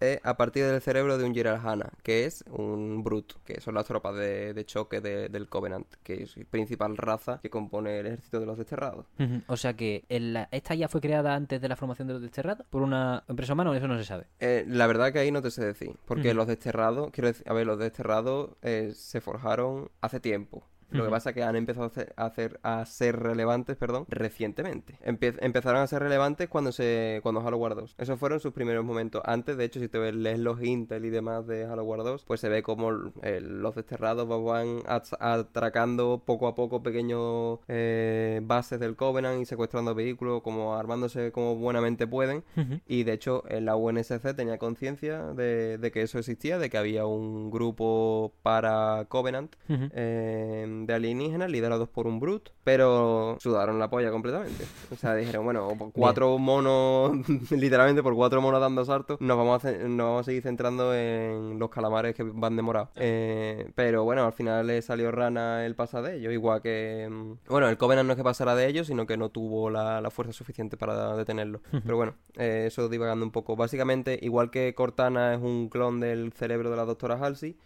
eh, 0.00 0.20
a 0.22 0.36
partir 0.36 0.64
del 0.64 0.80
cerebro 0.80 1.18
de 1.18 1.24
un 1.24 1.34
Gerald 1.34 1.66
Hanna, 1.66 1.90
que 2.02 2.24
es 2.24 2.44
un 2.50 3.02
Brute, 3.02 3.34
que 3.44 3.60
son 3.60 3.74
las 3.74 3.84
tropas 3.86 4.14
de, 4.16 4.54
de 4.54 4.64
choque 4.64 5.00
de- 5.00 5.28
del 5.28 5.48
Covenant, 5.48 5.86
que 6.02 6.22
es 6.22 6.36
la 6.36 6.44
principal 6.44 6.96
raza 6.96 7.38
que 7.42 7.50
compone 7.50 7.98
el 8.00 8.06
ejército 8.06 8.40
de 8.40 8.46
los 8.46 8.56
desterrados. 8.58 9.06
O 9.46 9.56
sea 9.56 9.74
que 9.74 10.04
el- 10.08 10.46
esta 10.50 10.74
IA 10.74 10.88
fue 10.88 11.00
creada 11.00 11.34
antes 11.34 11.60
de 11.60 11.68
la 11.68 11.76
formación 11.76 12.08
de 12.08 12.14
los 12.14 12.22
desterrados 12.22 12.66
por 12.68 12.82
una 12.82 13.24
empresa 13.28 13.52
humana, 13.52 13.70
o 13.70 13.74
eso 13.74 13.88
no 13.88 13.98
se 13.98 14.04
sabe. 14.04 14.26
Eh, 14.40 14.64
la 14.68 14.86
verdad 14.86 15.12
que 15.12 15.18
ahí 15.18 15.30
no 15.30 15.42
te 15.42 15.50
sé 15.50 15.64
decir, 15.64 15.96
porque 16.06 16.32
los 16.34 16.46
desterrados, 16.46 17.10
quiero 17.10 17.28
decir, 17.28 17.48
a 17.48 17.52
ver, 17.52 17.66
los 17.66 17.78
desterrados 17.78 18.50
eh, 18.62 18.92
se 18.94 19.20
forjaron 19.20 19.90
hace 20.00 20.20
tiempo. 20.20 20.64
Lo 20.98 21.04
que 21.04 21.10
pasa 21.10 21.30
es 21.30 21.34
que 21.34 21.42
han 21.42 21.56
empezado 21.56 21.84
a, 21.84 21.88
hacer, 21.88 22.12
a, 22.16 22.24
hacer- 22.26 22.60
a 22.62 22.86
ser 22.86 23.20
relevantes, 23.20 23.76
perdón, 23.76 24.06
recientemente. 24.08 24.98
Empe- 25.04 25.36
empezaron 25.40 25.80
a 25.82 25.86
ser 25.86 26.02
relevantes 26.02 26.48
cuando 26.48 26.72
se 26.72 27.20
cuando 27.22 27.40
Halo 27.46 27.56
War 27.58 27.74
2. 27.74 27.94
Esos 27.98 28.18
fueron 28.18 28.40
sus 28.40 28.52
primeros 28.52 28.84
momentos. 28.84 29.22
Antes, 29.24 29.56
de 29.56 29.64
hecho, 29.64 29.80
si 29.80 29.88
te 29.88 29.98
ves, 29.98 30.14
lees 30.14 30.38
los 30.38 30.62
intel 30.62 31.04
y 31.04 31.10
demás 31.10 31.46
de 31.46 31.64
Halo 31.64 31.84
War 31.84 32.02
2, 32.02 32.24
pues 32.24 32.40
se 32.40 32.48
ve 32.48 32.62
como 32.62 32.90
eh, 33.22 33.40
los 33.42 33.74
desterrados 33.74 34.26
van 34.44 34.78
atracando 35.20 36.22
poco 36.24 36.46
a 36.46 36.54
poco 36.54 36.82
pequeños 36.82 37.58
eh, 37.68 38.40
bases 38.44 38.80
del 38.80 38.96
Covenant 38.96 39.40
y 39.40 39.44
secuestrando 39.46 39.94
vehículos, 39.94 40.42
como 40.42 40.74
armándose 40.76 41.32
como 41.32 41.56
buenamente 41.56 42.06
pueden. 42.06 42.44
Y 42.86 43.04
de 43.04 43.12
hecho, 43.12 43.42
la 43.50 43.76
UNSC 43.76 44.34
tenía 44.36 44.58
conciencia 44.58 45.22
de, 45.32 45.78
de 45.78 45.90
que 45.92 46.02
eso 46.02 46.18
existía, 46.18 46.58
de 46.58 46.70
que 46.70 46.78
había 46.78 47.06
un 47.06 47.50
grupo 47.50 48.32
para 48.42 49.06
Covenant 49.08 49.54
eh, 49.68 50.83
de 50.86 50.94
alienígenas 50.94 51.50
liderados 51.50 51.88
por 51.88 52.06
un 52.06 52.20
Brute, 52.20 52.52
pero 52.64 53.36
sudaron 53.40 53.78
la 53.78 53.88
polla 53.90 54.10
completamente. 54.10 54.64
O 54.90 54.96
sea, 54.96 55.14
dijeron, 55.14 55.44
bueno, 55.44 55.68
por 55.78 55.92
cuatro 55.92 56.38
monos, 56.38 57.12
literalmente 57.50 58.02
por 58.02 58.14
cuatro 58.14 58.40
monos 58.40 58.60
dando 58.60 58.84
saltos, 58.84 59.20
nos 59.20 59.36
vamos 59.36 59.64
a, 59.64 59.72
nos 59.72 60.06
vamos 60.06 60.20
a 60.20 60.24
seguir 60.24 60.42
centrando 60.42 60.94
en 60.94 61.58
los 61.58 61.70
calamares 61.70 62.14
que 62.14 62.22
van 62.22 62.56
demorados. 62.56 62.90
Eh, 62.96 63.70
pero 63.74 64.04
bueno, 64.04 64.24
al 64.24 64.32
final 64.32 64.66
le 64.66 64.82
salió 64.82 65.10
rana 65.10 65.64
el 65.66 65.74
pasar 65.74 66.02
de 66.04 66.16
ellos, 66.16 66.32
igual 66.32 66.62
que... 66.62 67.08
mm, 67.10 67.48
Bueno, 67.48 67.68
el 67.68 67.76
Covenant 67.76 68.06
no 68.06 68.12
es 68.12 68.16
que 68.16 68.24
pasara 68.24 68.54
de 68.54 68.66
ellos, 68.68 68.86
sino 68.86 69.06
que 69.06 69.16
no 69.16 69.28
tuvo 69.30 69.70
la, 69.70 70.00
la 70.00 70.10
fuerza 70.10 70.32
suficiente 70.32 70.76
para 70.76 71.16
detenerlo. 71.16 71.60
Pero 71.84 71.96
bueno, 71.96 72.14
eh, 72.36 72.64
eso 72.66 72.88
divagando 72.88 73.24
un 73.24 73.32
poco. 73.32 73.56
Básicamente, 73.56 74.18
igual 74.22 74.50
que 74.50 74.74
Cortana 74.74 75.34
es 75.34 75.40
un 75.42 75.68
clon 75.68 76.00
del 76.00 76.32
cerebro 76.32 76.70
de 76.70 76.76
la 76.76 76.84
doctora 76.84 77.14
Halsey, 77.20 77.56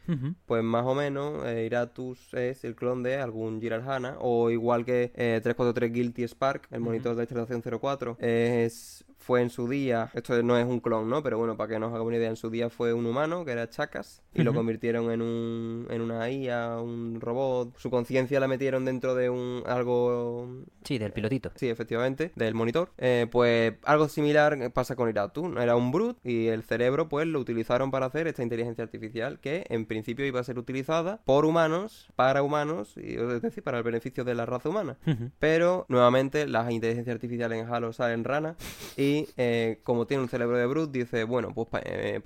pues 0.46 0.62
más 0.64 0.84
o 0.86 0.94
menos 0.94 1.44
eh, 1.46 1.64
Iratus 1.66 2.34
es 2.34 2.64
el 2.64 2.74
clon 2.74 2.97
de 3.02 3.16
algún 3.16 3.60
Giral 3.60 3.88
Hanna, 3.88 4.16
o 4.20 4.50
igual 4.50 4.84
que 4.84 5.12
eh, 5.14 5.40
343 5.42 5.92
Guilty 5.92 6.22
Spark, 6.24 6.68
el 6.70 6.80
monitor 6.80 7.16
de 7.16 7.24
extracción 7.24 7.62
04, 7.62 8.16
es, 8.20 9.04
fue 9.28 9.42
en 9.42 9.50
su 9.50 9.68
día, 9.68 10.10
esto 10.14 10.42
no 10.42 10.56
es 10.56 10.64
un 10.64 10.80
clon, 10.80 11.10
¿no? 11.10 11.22
Pero 11.22 11.36
bueno, 11.36 11.54
para 11.54 11.74
que 11.74 11.78
nos 11.78 11.92
haga 11.92 12.02
una 12.02 12.16
idea, 12.16 12.30
en 12.30 12.36
su 12.36 12.48
día 12.48 12.70
fue 12.70 12.94
un 12.94 13.04
humano, 13.04 13.44
que 13.44 13.52
era 13.52 13.68
Chakas, 13.68 14.22
y 14.32 14.42
lo 14.42 14.54
convirtieron 14.54 15.10
en, 15.10 15.20
un, 15.20 15.86
en 15.90 16.00
una 16.00 16.30
IA, 16.30 16.80
un 16.80 17.20
robot, 17.20 17.76
su 17.76 17.90
conciencia 17.90 18.40
la 18.40 18.48
metieron 18.48 18.86
dentro 18.86 19.14
de 19.14 19.28
un 19.28 19.64
algo 19.66 20.48
Sí, 20.82 20.96
del 20.96 21.12
pilotito. 21.12 21.52
Sí, 21.56 21.68
efectivamente, 21.68 22.32
del 22.36 22.54
monitor. 22.54 22.92
Eh, 22.96 23.26
pues 23.30 23.74
algo 23.84 24.08
similar 24.08 24.72
pasa 24.72 24.96
con 24.96 25.10
Iratus. 25.10 25.54
Era 25.58 25.76
un 25.76 25.90
brute 25.90 26.18
y 26.26 26.46
el 26.46 26.62
cerebro 26.62 27.10
pues 27.10 27.26
lo 27.26 27.38
utilizaron 27.38 27.90
para 27.90 28.06
hacer 28.06 28.28
esta 28.28 28.42
inteligencia 28.42 28.82
artificial 28.82 29.40
que 29.40 29.66
en 29.68 29.84
principio 29.84 30.24
iba 30.24 30.40
a 30.40 30.44
ser 30.44 30.58
utilizada 30.58 31.20
por 31.26 31.44
humanos, 31.44 32.08
para 32.16 32.42
humanos, 32.42 32.94
y, 32.96 33.16
es 33.16 33.42
decir, 33.42 33.62
para 33.62 33.76
el 33.76 33.84
beneficio 33.84 34.24
de 34.24 34.34
la 34.34 34.46
raza 34.46 34.70
humana. 34.70 34.96
Pero 35.38 35.84
nuevamente 35.88 36.46
las 36.46 36.70
inteligencias 36.70 37.14
artificiales 37.14 37.62
en 37.62 37.68
Halo 37.70 37.92
salen 37.92 38.24
ranas 38.24 38.56
y 38.96 39.17
eh, 39.36 39.80
como 39.84 40.06
tiene 40.06 40.22
un 40.22 40.28
cerebro 40.28 40.56
de 40.56 40.66
brute 40.66 40.98
dice, 40.98 41.24
bueno, 41.24 41.52
pues 41.54 41.68
para 41.68 41.82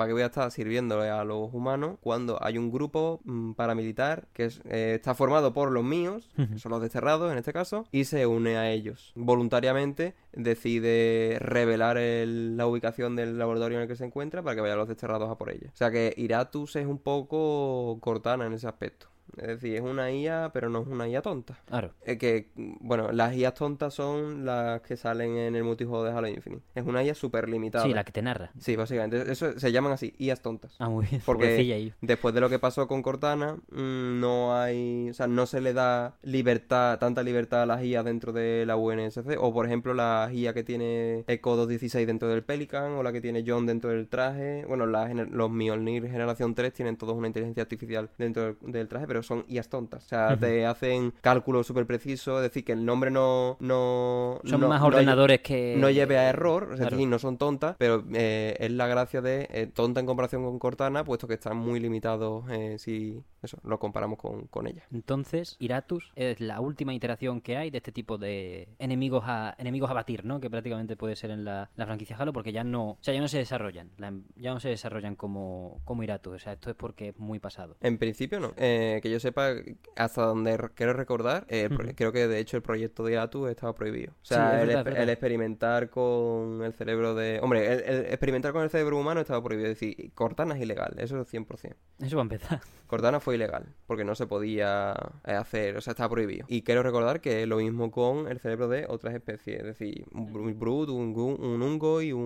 qué 0.08 0.12
voy 0.12 0.22
a 0.22 0.26
estar 0.26 0.50
sirviéndole 0.50 1.08
a 1.08 1.24
los 1.24 1.52
humanos 1.54 1.96
cuando 2.00 2.38
hay 2.42 2.58
un 2.58 2.70
grupo 2.72 3.20
mm, 3.24 3.52
paramilitar 3.52 4.26
que 4.32 4.46
es- 4.46 4.60
eh, 4.66 4.94
está 4.96 5.14
formado 5.14 5.52
por 5.52 5.70
los 5.70 5.84
míos, 5.84 6.30
que 6.36 6.58
son 6.58 6.70
los 6.72 6.82
desterrados 6.82 7.30
en 7.32 7.38
este 7.38 7.52
caso, 7.52 7.86
y 7.92 8.04
se 8.04 8.26
une 8.26 8.56
a 8.56 8.70
ellos. 8.70 9.12
Voluntariamente 9.14 10.14
decide 10.32 11.36
revelar 11.40 11.96
el- 11.98 12.56
la 12.56 12.66
ubicación 12.66 13.16
del 13.16 13.38
laboratorio 13.38 13.78
en 13.78 13.82
el 13.82 13.88
que 13.88 13.96
se 13.96 14.04
encuentra 14.04 14.42
para 14.42 14.54
que 14.54 14.60
vayan 14.62 14.78
los 14.78 14.88
desterrados 14.88 15.30
a 15.30 15.36
por 15.36 15.50
ella. 15.50 15.68
O 15.72 15.76
sea 15.76 15.90
que 15.90 16.14
Iratus 16.16 16.76
es 16.76 16.86
un 16.86 16.98
poco 16.98 17.98
Cortana 18.00 18.46
en 18.46 18.52
ese 18.54 18.66
aspecto. 18.68 19.08
Es 19.36 19.46
decir, 19.46 19.76
es 19.76 19.82
una 19.82 20.10
IA, 20.10 20.50
pero 20.52 20.68
no 20.68 20.82
es 20.82 20.86
una 20.86 21.08
IA 21.08 21.22
tonta. 21.22 21.58
Claro. 21.66 21.92
Eh, 22.04 22.18
que, 22.18 22.50
bueno, 22.54 23.12
las 23.12 23.34
IAs 23.34 23.54
tontas 23.54 23.94
son 23.94 24.44
las 24.44 24.80
que 24.82 24.96
salen 24.96 25.36
en 25.36 25.54
el 25.56 25.64
multijuego 25.64 26.04
de 26.04 26.12
Halo 26.12 26.28
Infinite. 26.28 26.62
Es 26.74 26.84
una 26.84 27.02
IA 27.02 27.14
súper 27.14 27.48
limitada. 27.48 27.84
Sí, 27.84 27.94
la 27.94 28.04
que 28.04 28.12
te 28.12 28.22
narra. 28.22 28.50
Sí, 28.58 28.76
básicamente. 28.76 29.30
Eso 29.30 29.58
se 29.58 29.72
llaman 29.72 29.92
así, 29.92 30.14
IAs 30.18 30.42
tontas. 30.42 30.76
Ah, 30.78 30.88
muy 30.88 31.06
bien. 31.06 31.22
Porque 31.26 31.92
después 32.00 32.34
de 32.34 32.40
lo 32.40 32.50
que 32.50 32.58
pasó 32.58 32.86
con 32.88 33.02
Cortana, 33.02 33.54
mm, 33.70 34.20
no 34.20 34.56
hay. 34.56 35.10
O 35.10 35.14
sea, 35.14 35.26
no 35.26 35.46
se 35.46 35.60
le 35.60 35.72
da 35.72 36.16
libertad, 36.22 36.98
tanta 36.98 37.22
libertad 37.22 37.62
a 37.62 37.66
las 37.66 37.82
IA 37.82 38.02
dentro 38.02 38.32
de 38.32 38.64
la 38.66 38.76
UNSC. 38.76 39.36
O 39.38 39.52
por 39.52 39.66
ejemplo, 39.66 39.94
la 39.94 40.28
IA 40.32 40.52
que 40.52 40.64
tiene 40.64 41.24
Echo 41.26 41.56
216 41.56 42.06
dentro 42.06 42.28
del 42.28 42.42
Pelican, 42.42 42.92
o 42.92 43.02
la 43.02 43.12
que 43.12 43.20
tiene 43.20 43.44
John 43.46 43.66
dentro 43.66 43.90
del 43.90 44.08
traje. 44.08 44.64
Bueno, 44.66 44.86
la 44.86 45.12
los 45.12 45.50
Mjolnir 45.50 46.08
Generación 46.08 46.54
3 46.54 46.72
tienen 46.72 46.96
todos 46.96 47.16
una 47.16 47.26
inteligencia 47.26 47.62
artificial 47.62 48.10
dentro 48.18 48.44
del, 48.44 48.56
del 48.72 48.88
traje, 48.88 49.06
pero 49.06 49.21
pero 49.22 49.40
son 49.40 49.44
IAs 49.48 49.68
tontas. 49.68 50.04
O 50.04 50.08
sea, 50.08 50.36
te 50.36 50.66
hacen 50.66 51.12
cálculos 51.20 51.66
súper 51.66 51.86
precisos, 51.86 52.36
es 52.38 52.42
decir, 52.42 52.64
que 52.64 52.72
el 52.72 52.84
nombre 52.84 53.10
no... 53.10 53.56
no 53.60 54.40
Son 54.44 54.60
no- 54.60 54.68
más 54.68 54.80
no 54.80 54.86
ordenadores 54.88 55.40
que... 55.40 55.76
no 55.78 55.90
lleve 55.90 56.18
a 56.18 56.28
error, 56.28 56.68
es 56.72 56.80
Claro. 56.80 56.96
decir, 56.96 57.08
no 57.08 57.18
son 57.18 57.38
tontas, 57.38 57.76
pero 57.78 58.04
eh, 58.14 58.56
es 58.58 58.70
la 58.72 58.86
gracia 58.86 59.20
de 59.22 59.48
eh, 59.50 59.66
tonta 59.68 60.00
en 60.00 60.06
comparación 60.06 60.42
con 60.44 60.58
Cortana, 60.58 61.04
puesto 61.04 61.28
que 61.28 61.34
están 61.34 61.56
muy 61.56 61.78
limitados 61.80 62.44
eh, 62.50 62.76
si 62.78 63.22
eso 63.42 63.58
lo 63.64 63.78
comparamos 63.78 64.18
con, 64.18 64.46
con 64.48 64.66
ella. 64.66 64.82
Entonces, 64.92 65.56
Iratus 65.58 66.12
es 66.16 66.40
la 66.40 66.60
última 66.60 66.94
iteración 66.94 67.40
que 67.40 67.56
hay 67.56 67.70
de 67.70 67.78
este 67.78 67.92
tipo 67.92 68.18
de 68.18 68.68
enemigos 68.78 69.24
a 69.26 69.54
enemigos 69.58 69.90
a 69.90 69.94
batir, 69.94 70.24
¿no? 70.24 70.40
Que 70.40 70.48
prácticamente 70.50 70.96
puede 70.96 71.16
ser 71.16 71.30
en 71.30 71.44
la, 71.44 71.70
la 71.76 71.86
franquicia 71.86 72.16
Halo, 72.16 72.32
porque 72.32 72.52
ya 72.52 72.64
no, 72.64 72.90
o 72.92 72.98
sea, 73.00 73.14
ya 73.14 73.20
no 73.20 73.28
se 73.28 73.38
desarrollan, 73.38 73.90
la- 73.98 74.12
ya 74.36 74.52
no 74.52 74.60
se 74.60 74.68
desarrollan 74.68 75.16
como, 75.16 75.80
como 75.84 76.02
Iratus, 76.02 76.34
o 76.34 76.38
sea, 76.38 76.52
esto 76.54 76.70
es 76.70 76.76
porque 76.76 77.08
es 77.08 77.18
muy 77.18 77.38
pasado. 77.38 77.76
En 77.80 77.98
principio 77.98 78.40
no. 78.40 78.54
Que 78.54 79.00
yo 79.12 79.20
sepa, 79.20 79.50
hasta 79.96 80.22
donde 80.22 80.58
quiero 80.74 80.92
recordar, 80.94 81.46
eh, 81.48 81.68
creo 81.94 82.10
que 82.12 82.26
de 82.26 82.38
hecho 82.40 82.56
el 82.56 82.62
proyecto 82.62 83.04
de 83.04 83.12
Iratus 83.12 83.50
estaba 83.50 83.74
prohibido. 83.74 84.12
O 84.12 84.24
sea, 84.24 84.60
el, 84.62 84.68
verdad, 84.68 85.08
experimentar 85.08 85.90
con 85.90 86.62
el 86.64 86.72
cerebro 86.72 87.14
de... 87.14 87.38
Hombre, 87.42 87.72
el, 87.72 87.80
el 87.82 88.00
experimentar 88.06 88.52
con 88.52 88.62
el 88.62 88.70
cerebro 88.70 88.98
humano 88.98 89.20
estaba 89.20 89.42
prohibido. 89.42 89.68
Es 89.70 89.78
decir, 89.78 90.10
Cortana 90.14 90.54
es 90.56 90.62
ilegal, 90.62 90.94
eso 90.98 91.20
es 91.20 91.32
100%. 91.32 91.74
Eso 92.00 92.16
va 92.16 92.22
a 92.22 92.24
empezar. 92.24 92.60
Cortana 92.86 93.20
fue 93.20 93.36
ilegal, 93.36 93.66
porque 93.86 94.04
no 94.04 94.14
se 94.14 94.26
podía 94.26 94.94
eh, 95.26 95.32
hacer, 95.32 95.76
o 95.76 95.80
sea, 95.80 95.92
estaba 95.92 96.10
prohibido. 96.10 96.44
Y 96.48 96.62
quiero 96.62 96.82
recordar 96.82 97.20
que 97.22 97.46
lo 97.46 97.56
mismo 97.56 97.90
con 97.90 98.28
el 98.28 98.38
cerebro 98.38 98.68
de 98.68 98.84
otras 98.88 99.14
especies, 99.14 99.60
es 99.60 99.64
decir, 99.64 100.04
un 100.12 100.32
br- 100.32 100.58
brut, 100.58 100.88
un, 100.90 101.14
un 101.16 101.62
ungo 101.62 102.02
y 102.02 102.12
un, 102.12 102.20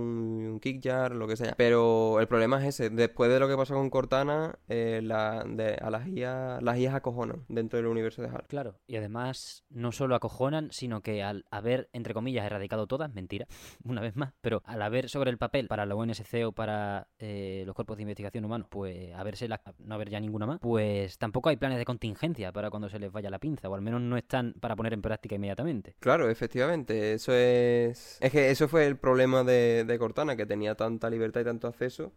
un 0.51 0.61
kickjar, 0.61 1.15
lo 1.15 1.29
que 1.29 1.37
sea. 1.37 1.55
Pero 1.57 2.19
el 2.21 2.27
problema 2.27 2.59
es 2.61 2.81
ese, 2.81 2.91
después 2.91 3.31
de 3.31 3.39
lo 3.39 3.47
que 3.49 3.57
pasó 3.57 3.75
con 3.75 3.91
Cortana, 3.91 4.59
eh, 4.69 5.01
la, 5.05 5.45
de- 5.47 5.75
a 5.81 5.91
las 5.91 6.07
las 6.07 6.76
IAs 6.79 6.95
acojonan 6.95 7.45
dentro 7.49 7.77
del 7.79 7.87
universo 7.87 8.23
de 8.23 8.29
Halo. 8.29 8.45
Claro, 8.49 8.79
y 8.87 8.97
además 8.97 9.65
no 9.71 9.93
solo 9.93 10.15
acojonan, 10.15 10.69
sino 10.73 11.01
que 11.03 11.23
al 11.23 11.45
haber, 11.51 11.89
entre 11.93 12.15
comillas, 12.15 12.45
erradicado 12.47 12.87
todas, 12.87 13.13
mentira, 13.15 13.47
una 13.85 14.01
vez 14.01 14.17
más, 14.17 14.33
pero 14.41 14.63
al 14.65 14.83
haber 14.83 15.09
sobre 15.09 15.31
el 15.31 15.39
papel 15.39 15.69
para 15.69 15.87
la 15.87 15.95
UNSC 15.95 16.45
o 16.47 16.53
para 16.53 17.09
eh, 17.19 17.63
los 17.67 17.75
cuerpos 17.75 17.97
de 17.97 18.03
investigación 18.03 18.45
humanos, 18.45 18.67
pues 18.71 19.13
haberse 19.15 19.49
la- 19.49 19.61
no 19.79 19.95
haber 19.95 20.11
ya 20.11 20.21
ninguna 20.21 20.47
más, 20.47 20.59
pues 20.61 21.19
tampoco 21.19 21.49
hay 21.49 21.57
planes 21.57 21.79
de 21.79 21.85
contingencia 21.85 22.53
para 22.53 22.71
cuando 22.71 22.89
se 22.89 22.99
les 22.99 23.11
vaya 23.13 23.31
la 23.31 23.39
pinza, 23.39 23.69
o 23.69 23.75
al 23.75 23.83
menos 23.83 24.01
no 24.01 24.17
están 24.17 24.55
para 24.61 24.77
poner 24.77 24.93
en 24.93 25.03
práctica 25.03 25.35
inmediatamente. 25.37 25.97
Claro, 26.01 26.29
efectivamente, 26.31 27.13
eso 27.13 27.33
es... 27.33 28.19
Es 28.21 28.33
que 28.33 28.51
eso 28.51 28.69
fue 28.69 28.87
el 28.87 28.97
problema 28.97 29.45
de, 29.45 29.85
de 29.85 29.99
Cortana, 29.99 30.37
que 30.37 30.47
tenía 30.47 30.75
tanta 30.75 31.11
libertad 31.11 31.41
y 31.41 31.45
tanto 31.45 31.69
acceso 31.69 32.13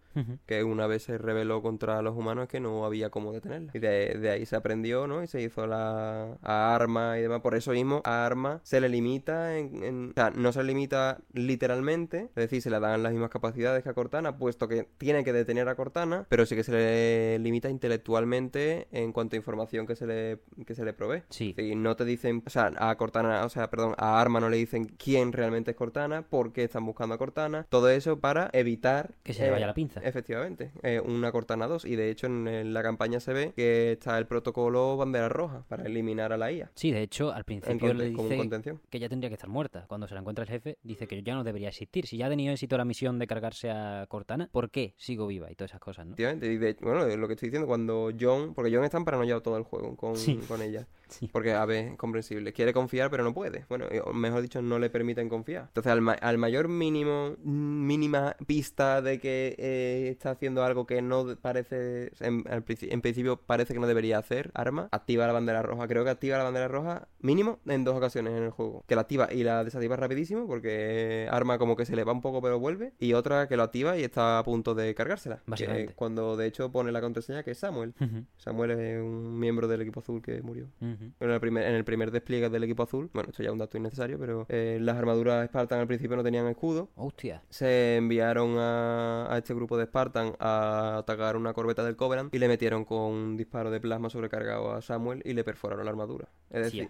que 0.45 0.63
una 0.63 0.87
vez 0.87 1.03
se 1.03 1.17
rebeló 1.17 1.61
contra 1.61 2.01
los 2.01 2.15
humanos 2.15 2.47
que 2.47 2.59
no 2.59 2.85
había 2.85 3.09
cómo 3.09 3.31
detenerla. 3.31 3.71
Y 3.73 3.79
de, 3.79 4.15
de 4.19 4.29
ahí 4.31 4.45
se 4.49 4.55
aprendió, 4.55 5.07
¿no? 5.07 5.23
Y 5.23 5.27
se 5.27 5.41
hizo 5.41 5.65
la 5.67 6.37
a 6.43 6.75
arma 6.75 7.17
y 7.17 7.21
demás. 7.21 7.41
Por 7.41 7.55
eso 7.55 7.71
mismo 7.71 8.01
a 8.03 8.25
arma 8.25 8.59
se 8.63 8.81
le 8.81 8.89
limita 8.89 9.57
en, 9.57 9.83
en- 9.83 10.09
O 10.11 10.13
sea, 10.13 10.31
no 10.31 10.51
se 10.51 10.61
le 10.63 10.67
limita 10.73 11.19
literalmente, 11.33 12.23
es 12.29 12.35
decir, 12.35 12.61
se 12.61 12.69
le 12.69 12.79
dan 12.79 13.03
las 13.03 13.11
mismas 13.11 13.29
capacidades 13.29 13.83
que 13.83 13.89
a 13.89 13.93
Cortana, 13.93 14.37
puesto 14.37 14.67
que 14.67 14.87
tiene 14.97 15.23
que 15.23 15.33
detener 15.33 15.67
a 15.69 15.75
Cortana, 15.75 16.25
pero 16.29 16.45
sí 16.45 16.55
que 16.55 16.63
se 16.63 16.71
le 16.71 17.39
limita 17.39 17.69
intelectualmente 17.69 18.87
en 18.91 19.11
cuanto 19.13 19.35
a 19.35 19.37
información 19.37 19.85
que 19.87 19.95
se 19.95 20.05
le, 20.07 20.39
que 20.65 20.75
se 20.75 20.83
le 20.83 20.93
provee. 20.93 21.23
Sí. 21.29 21.53
Decir, 21.55 21.75
no 21.77 21.95
te 21.95 22.05
dicen, 22.05 22.43
o 22.45 22.49
sea, 22.49 22.71
a 22.77 22.95
Cortana, 22.97 23.45
o 23.45 23.49
sea, 23.49 23.69
perdón, 23.69 23.93
a 23.97 24.19
Arma 24.19 24.39
no 24.39 24.49
le 24.49 24.57
dicen 24.57 24.85
quién 24.85 25.31
realmente 25.31 25.71
es 25.71 25.77
Cortana, 25.77 26.23
por 26.23 26.51
qué 26.53 26.63
están 26.63 26.85
buscando 26.85 27.15
a 27.15 27.17
Cortana, 27.17 27.65
todo 27.69 27.89
eso 27.89 28.19
para 28.19 28.49
evitar 28.53 29.11
Que 29.23 29.33
se 29.33 29.43
le 29.43 29.51
vaya 29.51 29.67
la 29.67 29.73
pinza. 29.73 30.01
Efectivamente, 30.01 30.71
eh, 30.83 30.99
una 31.03 31.31
Cortana 31.31 31.67
2. 31.67 31.85
Y 31.85 31.95
de 31.95 32.09
hecho 32.09 32.27
en, 32.27 32.47
en 32.47 32.73
la 32.73 32.83
campaña 32.83 33.19
se 33.19 33.33
ve 33.33 33.53
que 33.55 33.91
está 33.93 34.17
el 34.17 34.25
protocolo 34.29 34.95
bandera 34.95 35.27
roja 35.27 35.65
para 35.67 35.83
eliminar 35.83 36.31
a 36.31 36.37
la 36.37 36.51
IA. 36.51 36.71
Sí, 36.75 36.91
de 36.91 37.01
hecho, 37.01 37.33
al 37.33 37.43
principio 37.43 37.93
le 37.93 38.11
dice 38.11 38.49
que 38.89 38.99
ya 38.99 39.09
tendría 39.09 39.29
que 39.29 39.33
estar 39.33 39.49
muerta. 39.49 39.85
Cuando 39.89 40.07
se 40.07 40.13
la 40.13 40.21
encuentra 40.21 40.43
el 40.43 40.49
jefe, 40.49 40.77
dice 40.83 41.07
que 41.07 41.21
ya 41.21 41.35
no 41.35 41.43
debería 41.43 41.67
existir. 41.69 42.05
Si 42.07 42.15
ya 42.17 42.27
ha 42.27 42.29
tenido 42.29 42.53
éxito 42.53 42.77
la 42.77 42.85
misión 42.85 43.19
de 43.19 43.27
cargarse 43.27 43.69
a 43.69 44.05
Cortana, 44.07 44.47
¿por 44.51 44.69
qué 44.69 44.93
sigo 44.97 45.27
viva? 45.27 45.51
Y 45.51 45.55
todas 45.55 45.71
esas 45.71 45.81
cosas, 45.81 46.05
¿no? 46.05 46.13
Efectivamente, 46.13 46.53
y 46.53 46.57
de, 46.57 46.77
bueno, 46.81 47.05
lo 47.17 47.27
que 47.27 47.33
estoy 47.33 47.49
diciendo, 47.49 47.67
cuando 47.67 48.11
John, 48.17 48.53
porque 48.53 48.73
John 48.73 48.85
está 48.85 48.97
en 48.97 49.05
paranoiado 49.05 49.41
todo 49.41 49.57
el 49.57 49.63
juego 49.63 49.97
con, 49.97 50.15
Sí. 50.15 50.39
con 50.47 50.61
ella. 50.61 50.87
Sí. 51.09 51.29
Porque, 51.31 51.53
a 51.53 51.65
ver, 51.65 51.85
es 51.89 51.97
comprensible. 51.97 52.53
Quiere 52.53 52.71
confiar, 52.73 53.09
pero 53.11 53.23
no 53.23 53.33
puede. 53.33 53.65
Bueno, 53.67 53.85
eh, 53.89 54.01
mejor 54.13 54.41
dicho, 54.41 54.61
no 54.61 54.79
le 54.79 54.89
permiten 54.89 55.27
confiar. 55.29 55.65
Entonces, 55.67 55.91
al, 55.91 56.01
ma- 56.01 56.13
al 56.13 56.37
mayor 56.37 56.67
mínimo, 56.67 57.35
mm, 57.43 57.85
mínima 57.87 58.35
pista 58.47 59.01
de 59.01 59.19
que 59.19 59.55
eh, 59.57 60.09
está 60.11 60.31
haciendo 60.31 60.63
algo 60.63 60.85
que 60.85 61.01
no 61.01 61.35
parece, 61.41 62.11
en, 62.19 62.43
en 62.47 63.01
principio 63.01 63.37
parece 63.37 63.73
que 63.73 63.79
no 63.79 63.87
debería 63.87 64.17
hacer, 64.19 64.51
arma, 64.53 64.87
activa 64.91 65.27
la 65.27 65.33
bandera 65.33 65.61
roja. 65.61 65.87
Creo 65.87 66.03
que 66.03 66.09
activa 66.11 66.37
la 66.37 66.43
bandera 66.43 66.67
roja 66.67 67.07
mínimo 67.19 67.59
en 67.65 67.83
dos 67.83 67.95
ocasiones 67.95 68.33
en 68.33 68.43
el 68.43 68.49
juego. 68.51 68.83
Que 68.87 68.95
la 68.95 69.01
activa 69.01 69.29
y 69.31 69.43
la 69.43 69.63
desactiva 69.63 69.95
rapidísimo, 69.95 70.47
porque 70.47 71.27
arma 71.31 71.57
como 71.57 71.75
que 71.75 71.85
se 71.85 71.95
le 71.95 72.03
va 72.03 72.13
un 72.13 72.21
poco 72.21 72.41
pero 72.41 72.59
vuelve. 72.59 72.93
Y 72.99 73.13
otra 73.13 73.47
que 73.47 73.57
lo 73.57 73.63
activa 73.63 73.97
y 73.97 74.03
está 74.03 74.39
a 74.39 74.43
punto 74.43 74.75
de 74.75 74.93
cargársela. 74.95 75.37
Que 75.37 75.43
Básicamente. 75.47 75.93
cuando 75.95 76.37
de 76.37 76.45
hecho 76.47 76.71
pone 76.71 76.91
la 76.91 77.01
contraseña 77.01 77.43
que 77.43 77.51
es 77.51 77.57
Samuel. 77.57 77.93
Samuel 78.37 78.71
es 78.71 79.01
un 79.01 79.39
miembro 79.39 79.67
del 79.67 79.81
equipo 79.81 79.99
azul 80.01 80.21
que 80.21 80.41
murió. 80.41 80.67
Ujú. 80.99 81.13
En 81.19 81.31
el, 81.31 81.39
primer, 81.39 81.67
en 81.67 81.75
el 81.75 81.85
primer 81.85 82.11
despliegue 82.11 82.49
del 82.49 82.63
equipo 82.63 82.83
azul, 82.83 83.09
bueno, 83.13 83.29
esto 83.29 83.43
ya 83.43 83.49
es 83.49 83.53
un 83.53 83.59
dato 83.59 83.77
innecesario, 83.77 84.19
pero 84.19 84.45
eh, 84.49 84.77
las 84.81 84.97
armaduras 84.97 85.47
Spartan 85.47 85.79
al 85.79 85.87
principio 85.87 86.17
no 86.17 86.23
tenían 86.23 86.47
escudo. 86.47 86.89
Hostia. 86.95 87.41
Se 87.49 87.95
enviaron 87.95 88.57
a, 88.57 89.33
a 89.33 89.37
este 89.37 89.53
grupo 89.53 89.77
de 89.77 89.85
Spartan 89.85 90.33
a 90.39 90.97
atacar 90.97 91.37
una 91.37 91.53
corbeta 91.53 91.83
del 91.83 91.95
Covenant 91.95 92.33
y 92.33 92.39
le 92.39 92.47
metieron 92.47 92.85
con 92.85 92.99
un 92.99 93.37
disparo 93.37 93.71
de 93.71 93.79
plasma 93.79 94.09
sobrecargado 94.09 94.73
a 94.73 94.81
Samuel 94.81 95.21
y 95.25 95.33
le 95.33 95.43
perforaron 95.43 95.85
la 95.85 95.91
armadura. 95.91 96.29
Es 96.49 96.63
decir. 96.63 96.89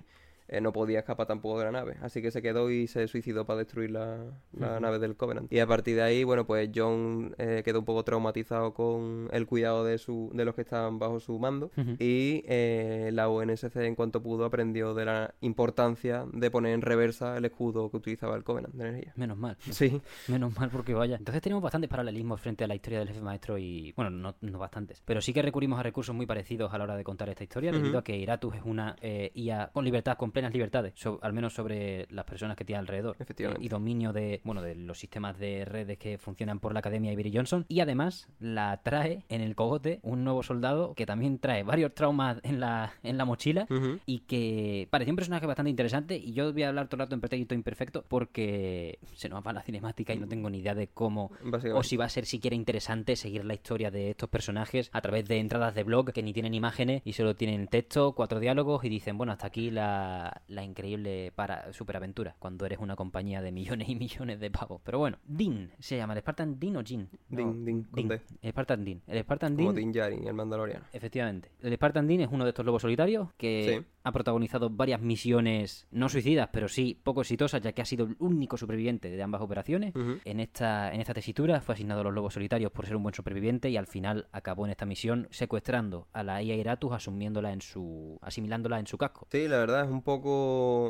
Eh, 0.49 0.61
no 0.61 0.73
podía 0.73 0.99
escapar 0.99 1.27
tampoco 1.27 1.59
de 1.59 1.65
la 1.65 1.71
nave. 1.71 1.97
Así 2.01 2.21
que 2.21 2.31
se 2.31 2.41
quedó 2.41 2.71
y 2.71 2.87
se 2.87 3.07
suicidó 3.07 3.45
para 3.45 3.59
destruir 3.59 3.91
la, 3.91 4.17
nave 4.51 4.99
del 4.99 5.15
Covenant. 5.15 5.51
Y 5.51 5.59
a 5.59 5.67
partir 5.67 5.95
de 5.95 6.01
ahí, 6.01 6.23
bueno, 6.23 6.45
pues 6.45 6.69
John 6.73 7.35
eh, 7.37 7.61
quedó 7.63 7.79
un 7.79 7.85
poco 7.85 8.03
traumatizado 8.03 8.73
con 8.73 9.29
el 9.31 9.45
cuidado 9.45 9.85
de, 9.85 9.97
su, 9.99 10.31
de 10.33 10.45
los 10.45 10.55
que 10.55 10.61
estaban 10.61 10.97
bajo 10.97 11.19
su 11.19 11.37
mando. 11.37 11.71
Ujú. 11.77 11.91
Y 11.99 12.43
eh, 12.47 13.11
la 13.13 13.29
UNSC, 13.29 13.75
en 13.77 13.95
cuanto 13.95 14.23
pudo, 14.23 14.45
aprendió 14.45 14.93
de 14.93 15.05
la 15.05 15.35
importancia 15.41 16.25
de 16.31 16.49
poner 16.49 16.73
en 16.73 16.81
reversa 16.81 17.37
el 17.37 17.45
escudo 17.45 17.91
que 17.91 17.97
utilizaba 17.97 18.35
el 18.35 18.43
Covenant 18.43 18.73
de 18.73 18.87
energía. 18.87 19.13
Menos 19.15 19.37
mal. 19.37 19.57
Sí, 19.79 20.01
Menos 20.27 20.57
mal 20.59 20.69
porque 20.69 20.93
vaya. 20.93 21.15
Entonces 21.15 21.41
tenemos 21.41 21.63
bastantes 21.63 21.89
paralelismos 21.89 22.41
frente 22.41 22.65
a 22.65 22.67
la 22.67 22.75
historia 22.75 22.99
del 22.99 23.07
jefe 23.07 23.21
maestro 23.21 23.57
y... 23.57 23.93
Bueno, 23.95 24.09
no, 24.09 24.35
no 24.41 24.59
bastantes. 24.59 25.01
Pero 25.05 25.21
sí 25.21 25.31
que 25.31 25.41
recurrimos 25.41 25.79
a 25.79 25.83
recursos 25.83 26.13
muy 26.13 26.25
parecidos 26.25 26.73
a 26.73 26.77
la 26.77 26.83
hora 26.83 26.97
de 26.97 27.03
contar 27.03 27.29
esta 27.29 27.43
historia, 27.43 27.71
debido 27.71 27.97
a 27.97 28.03
que 28.03 28.17
Iratus 28.17 28.55
es 28.55 28.61
una 28.65 28.95
IA 29.01 29.69
con 29.71 29.85
libertad, 29.85 30.17
con 30.17 30.31
plenas 30.39 30.53
libertades, 30.53 30.93
so- 30.95 31.19
al 31.21 31.33
menos 31.33 31.53
sobre 31.53 32.07
las 32.09 32.25
personas 32.25 32.55
que 32.57 32.65
tiene 32.65 32.79
alrededor. 32.79 33.15
Efectivamente. 33.19 33.61
Eh, 33.61 33.65
y 33.65 33.69
dominio 33.69 34.13
de, 34.13 34.41
bueno, 34.43 34.61
de 34.61 34.75
los 34.75 34.97
sistemas 34.99 35.37
de 35.37 35.65
redes 35.65 35.97
que 35.97 36.17
funcionan 36.17 36.59
por 36.59 36.73
la 36.73 36.79
Academia 36.79 37.11
Ibery 37.11 37.31
Johnson. 37.33 37.65
Y 37.67 37.79
además 37.81 38.27
la 38.39 38.81
trae 38.83 39.23
en 39.29 39.41
el 39.41 39.55
cogote 39.55 39.99
un 40.03 40.23
nuevo 40.23 40.43
soldado 40.43 40.93
que 40.95 41.05
también 41.05 41.39
trae 41.39 41.63
varios 41.63 41.93
traumas 41.93 42.39
en 42.43 42.59
la, 42.59 42.93
en 43.03 43.17
la 43.17 43.25
mochila 43.25 43.67
y 44.05 44.19
que 44.19 44.87
parecía 44.89 45.11
un 45.11 45.17
personaje 45.17 45.45
bastante 45.45 45.69
interesante 45.69 46.15
y 46.17 46.33
yo 46.33 46.51
voy 46.53 46.63
a 46.63 46.69
hablar 46.69 46.87
todo 46.87 46.97
el 46.97 47.05
rato 47.07 47.15
en 47.15 47.21
pretérito 47.21 47.53
imperfecto 47.55 48.05
porque 48.07 48.99
se 49.15 49.29
nos 49.29 49.45
va 49.45 49.53
la 49.53 49.61
cinemática 49.61 50.13
y 50.13 50.17
no 50.19 50.27
tengo 50.27 50.49
ni 50.49 50.59
idea 50.59 50.75
de 50.75 50.87
cómo 50.87 51.31
o 51.73 51.83
si 51.83 51.97
va 51.97 52.05
a 52.05 52.09
ser 52.09 52.25
siquiera 52.25 52.55
interesante 52.55 53.15
seguir 53.15 53.45
la 53.45 53.53
historia 53.53 53.91
de 53.91 54.11
estos 54.11 54.29
personajes 54.29 54.89
a 54.93 55.01
través 55.01 55.25
de 55.27 55.37
entradas 55.39 55.75
de 55.75 55.83
blog 55.83 56.11
que 56.11 56.23
ni 56.23 56.33
tienen 56.33 56.53
imágenes 56.53 57.01
y 57.05 57.13
solo 57.13 57.35
tienen 57.35 57.67
texto, 57.67 58.13
cuatro 58.13 58.39
diálogos 58.39 58.83
y 58.85 58.89
dicen, 58.89 59.17
bueno, 59.17 59.33
hasta 59.33 59.47
aquí 59.47 59.71
la, 59.71 60.28
la 60.47 60.63
increíble 60.63 61.31
para 61.35 61.71
superaventura 61.73 62.35
cuando 62.39 62.65
eres 62.65 62.79
una 62.79 62.95
compañía 62.95 63.41
de 63.41 63.51
millones 63.51 63.89
y 63.89 63.95
millones 63.95 64.39
de 64.39 64.51
pavos. 64.51 64.81
Pero 64.83 64.99
bueno, 64.99 65.17
Din 65.25 65.71
se 65.79 65.97
llama, 65.97 66.13
¿el 66.13 66.19
Spartan 66.19 66.59
Din 66.59 66.77
o 66.77 66.83
Jin? 66.83 67.09
No, 67.29 67.53
Din, 67.53 67.87
Din. 67.93 68.11
El 68.41 68.51
Spartan 68.51 68.83
Din. 68.85 69.01
El 69.07 69.19
Spartan 69.23 69.55
Como 69.55 69.73
Din 69.73 69.91
Din 69.91 70.01
Djarin, 70.01 70.27
el 70.27 70.33
Mandaloriano. 70.33 70.85
Efectivamente. 70.93 71.51
El 71.61 71.73
Spartan 71.75 72.07
Dean 72.07 72.21
es 72.21 72.29
uno 72.31 72.43
de 72.43 72.49
estos 72.49 72.65
lobos 72.65 72.81
solitarios 72.81 73.29
que 73.37 73.79
Sí. 73.79 73.85
ha 74.03 74.11
protagonizado 74.11 74.69
varias 74.69 75.01
misiones 75.01 75.87
no 75.91 76.09
suicidas, 76.09 76.49
pero 76.51 76.67
sí 76.67 76.99
poco 77.03 77.21
exitosas, 77.21 77.61
ya 77.61 77.71
que 77.73 77.81
ha 77.81 77.85
sido 77.85 78.05
el 78.05 78.15
único 78.19 78.57
superviviente 78.57 79.09
de 79.09 79.21
ambas 79.23 79.41
operaciones. 79.41 79.93
En 80.25 80.39
esta, 80.39 80.93
en 80.93 81.01
esta 81.01 81.13
tesitura 81.13 81.61
fue 81.61 81.73
asignado 81.75 82.01
a 82.01 82.03
los 82.05 82.13
lobos 82.13 82.33
solitarios 82.33 82.71
por 82.71 82.85
ser 82.85 82.95
un 82.95 83.03
buen 83.03 83.13
superviviente 83.15 83.69
y 83.69 83.77
al 83.77 83.87
final 83.87 84.27
acabó 84.31 84.65
en 84.65 84.71
esta 84.71 84.85
misión 84.85 85.27
secuestrando 85.29 86.07
a 86.13 86.23
la 86.23 86.41
IA 86.41 86.55
Iratus, 86.55 86.91
asumiéndola 86.93 87.51
en 87.53 87.61
su. 87.61 88.17
asimilándola 88.21 88.79
en 88.79 88.87
su 88.87 88.97
casco. 88.97 89.27
Sí, 89.31 89.47
la 89.47 89.57
verdad 89.57 89.83
es 89.85 89.89
un 89.91 90.01
poco... 90.01 90.18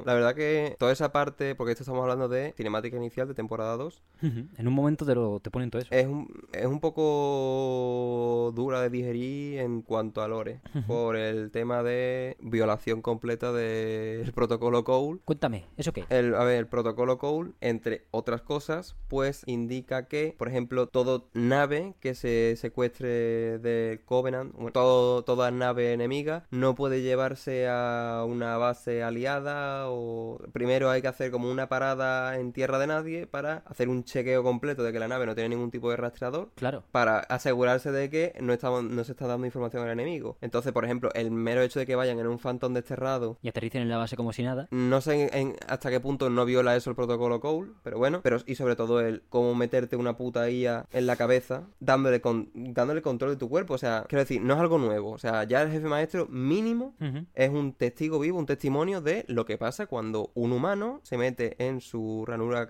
La 0.05 0.13
verdad 0.13 0.35
que 0.35 0.75
toda 0.79 0.91
esa 0.91 1.11
parte, 1.11 1.55
porque 1.55 1.71
esto 1.71 1.83
estamos 1.83 2.01
hablando 2.01 2.27
de 2.27 2.53
cinemática 2.55 2.97
inicial 2.97 3.27
de 3.27 3.33
temporada 3.33 3.77
2, 3.77 4.01
en 4.21 4.67
un 4.67 4.73
momento 4.73 5.05
te, 5.05 5.15
lo, 5.15 5.39
te 5.39 5.51
ponen 5.51 5.69
todo 5.69 5.81
eso. 5.81 5.93
es 5.93 6.07
un, 6.07 6.27
es 6.51 6.65
un 6.65 6.79
poco 6.79 8.51
dura 8.55 8.81
de 8.81 8.89
digerir 8.89 9.59
en 9.59 9.81
cuanto 9.81 10.21
a 10.21 10.27
lore, 10.27 10.61
por 10.87 11.15
el 11.15 11.51
tema 11.51 11.83
de 11.83 12.37
violación 12.39 13.01
completa 13.01 13.51
del 13.51 14.31
protocolo 14.33 14.83
Cole. 14.83 15.19
Cuéntame, 15.25 15.65
¿eso 15.77 15.93
qué? 15.93 16.05
El, 16.09 16.35
a 16.35 16.43
ver, 16.43 16.57
el 16.57 16.67
protocolo 16.67 17.17
Cole, 17.17 17.51
entre 17.61 18.05
otras 18.11 18.41
cosas, 18.41 18.95
pues 19.07 19.43
indica 19.45 20.07
que, 20.07 20.35
por 20.37 20.47
ejemplo, 20.47 20.87
todo 20.87 21.29
nave 21.33 21.93
que 21.99 22.15
se 22.15 22.55
secuestre 22.57 23.59
del 23.59 24.01
Covenant, 24.01 24.53
todo, 24.73 25.23
toda 25.23 25.51
nave 25.51 25.93
enemiga, 25.93 26.45
no 26.51 26.75
puede 26.75 27.01
llevarse 27.01 27.67
a 27.67 28.23
una 28.27 28.57
base 28.57 29.03
aliada 29.03 29.18
o 29.27 30.39
primero 30.53 30.89
hay 30.89 31.01
que 31.01 31.07
hacer 31.07 31.31
como 31.31 31.49
una 31.51 31.67
parada 31.69 32.37
en 32.37 32.51
tierra 32.53 32.79
de 32.79 32.87
nadie 32.87 33.27
para 33.27 33.63
hacer 33.65 33.89
un 33.89 34.03
chequeo 34.03 34.43
completo 34.43 34.83
de 34.83 34.91
que 34.91 34.99
la 34.99 35.07
nave 35.07 35.25
no 35.25 35.35
tiene 35.35 35.49
ningún 35.49 35.71
tipo 35.71 35.89
de 35.89 35.97
rastreador 35.97 36.49
Claro. 36.55 36.83
para 36.91 37.19
asegurarse 37.19 37.91
de 37.91 38.09
que 38.09 38.33
no, 38.41 38.53
estamos, 38.53 38.83
no 38.83 39.03
se 39.03 39.11
está 39.11 39.27
dando 39.27 39.45
información 39.45 39.83
al 39.83 39.89
enemigo. 39.91 40.37
Entonces, 40.41 40.71
por 40.71 40.85
ejemplo, 40.85 41.09
el 41.13 41.31
mero 41.31 41.61
hecho 41.61 41.79
de 41.79 41.85
que 41.85 41.95
vayan 41.95 42.19
en 42.19 42.27
un 42.27 42.39
Phantom 42.39 42.73
desterrado 42.73 43.37
Y 43.41 43.49
aterricen 43.49 43.81
en 43.81 43.89
la 43.89 43.97
base 43.97 44.15
como 44.15 44.33
si 44.33 44.43
nada. 44.43 44.67
no 44.71 45.01
sé 45.01 45.23
en- 45.23 45.33
en 45.49 45.55
hasta 45.67 45.89
qué 45.89 45.99
punto 45.99 46.29
no 46.29 46.45
viola 46.45 46.75
eso 46.75 46.89
el 46.89 46.95
protocolo 46.95 47.39
Cole, 47.39 47.71
pero 47.83 47.97
bueno, 47.97 48.21
pero 48.23 48.37
y 48.45 48.55
sobre 48.55 48.75
todo 48.75 48.99
el 49.01 49.23
cómo 49.29 49.55
meterte 49.55 49.95
una 49.95 50.17
puta 50.17 50.49
IA 50.49 50.85
en 50.91 51.05
la 51.07 51.15
cabeza 51.15 51.63
dándole 51.79 52.21
con, 52.21 52.49
dándole 52.53 53.01
control 53.01 53.31
de 53.31 53.37
tu 53.37 53.49
cuerpo, 53.49 53.73
o 53.73 53.77
sea, 53.77 54.05
quiero 54.07 54.21
decir, 54.21 54.41
no 54.41 54.53
es 54.53 54.59
algo 54.59 54.77
nuevo, 54.77 55.11
o 55.11 55.17
sea, 55.17 55.43
ya 55.43 55.61
el 55.61 55.71
jefe 55.71 55.87
maestro 55.87 56.27
mínimo 56.27 56.95
es 57.33 57.49
un 57.49 57.73
testigo 57.73 58.19
vivo, 58.19 58.37
un 58.37 58.45
testimonio 58.45 59.01
de 59.01 59.08
lo 59.27 59.45
que 59.45 59.57
pasa 59.57 59.87
cuando 59.87 60.31
un 60.35 60.51
humano 60.51 60.99
se 61.03 61.17
mete 61.17 61.55
en 61.65 61.81
su 61.81 62.25
ranura 62.25 62.67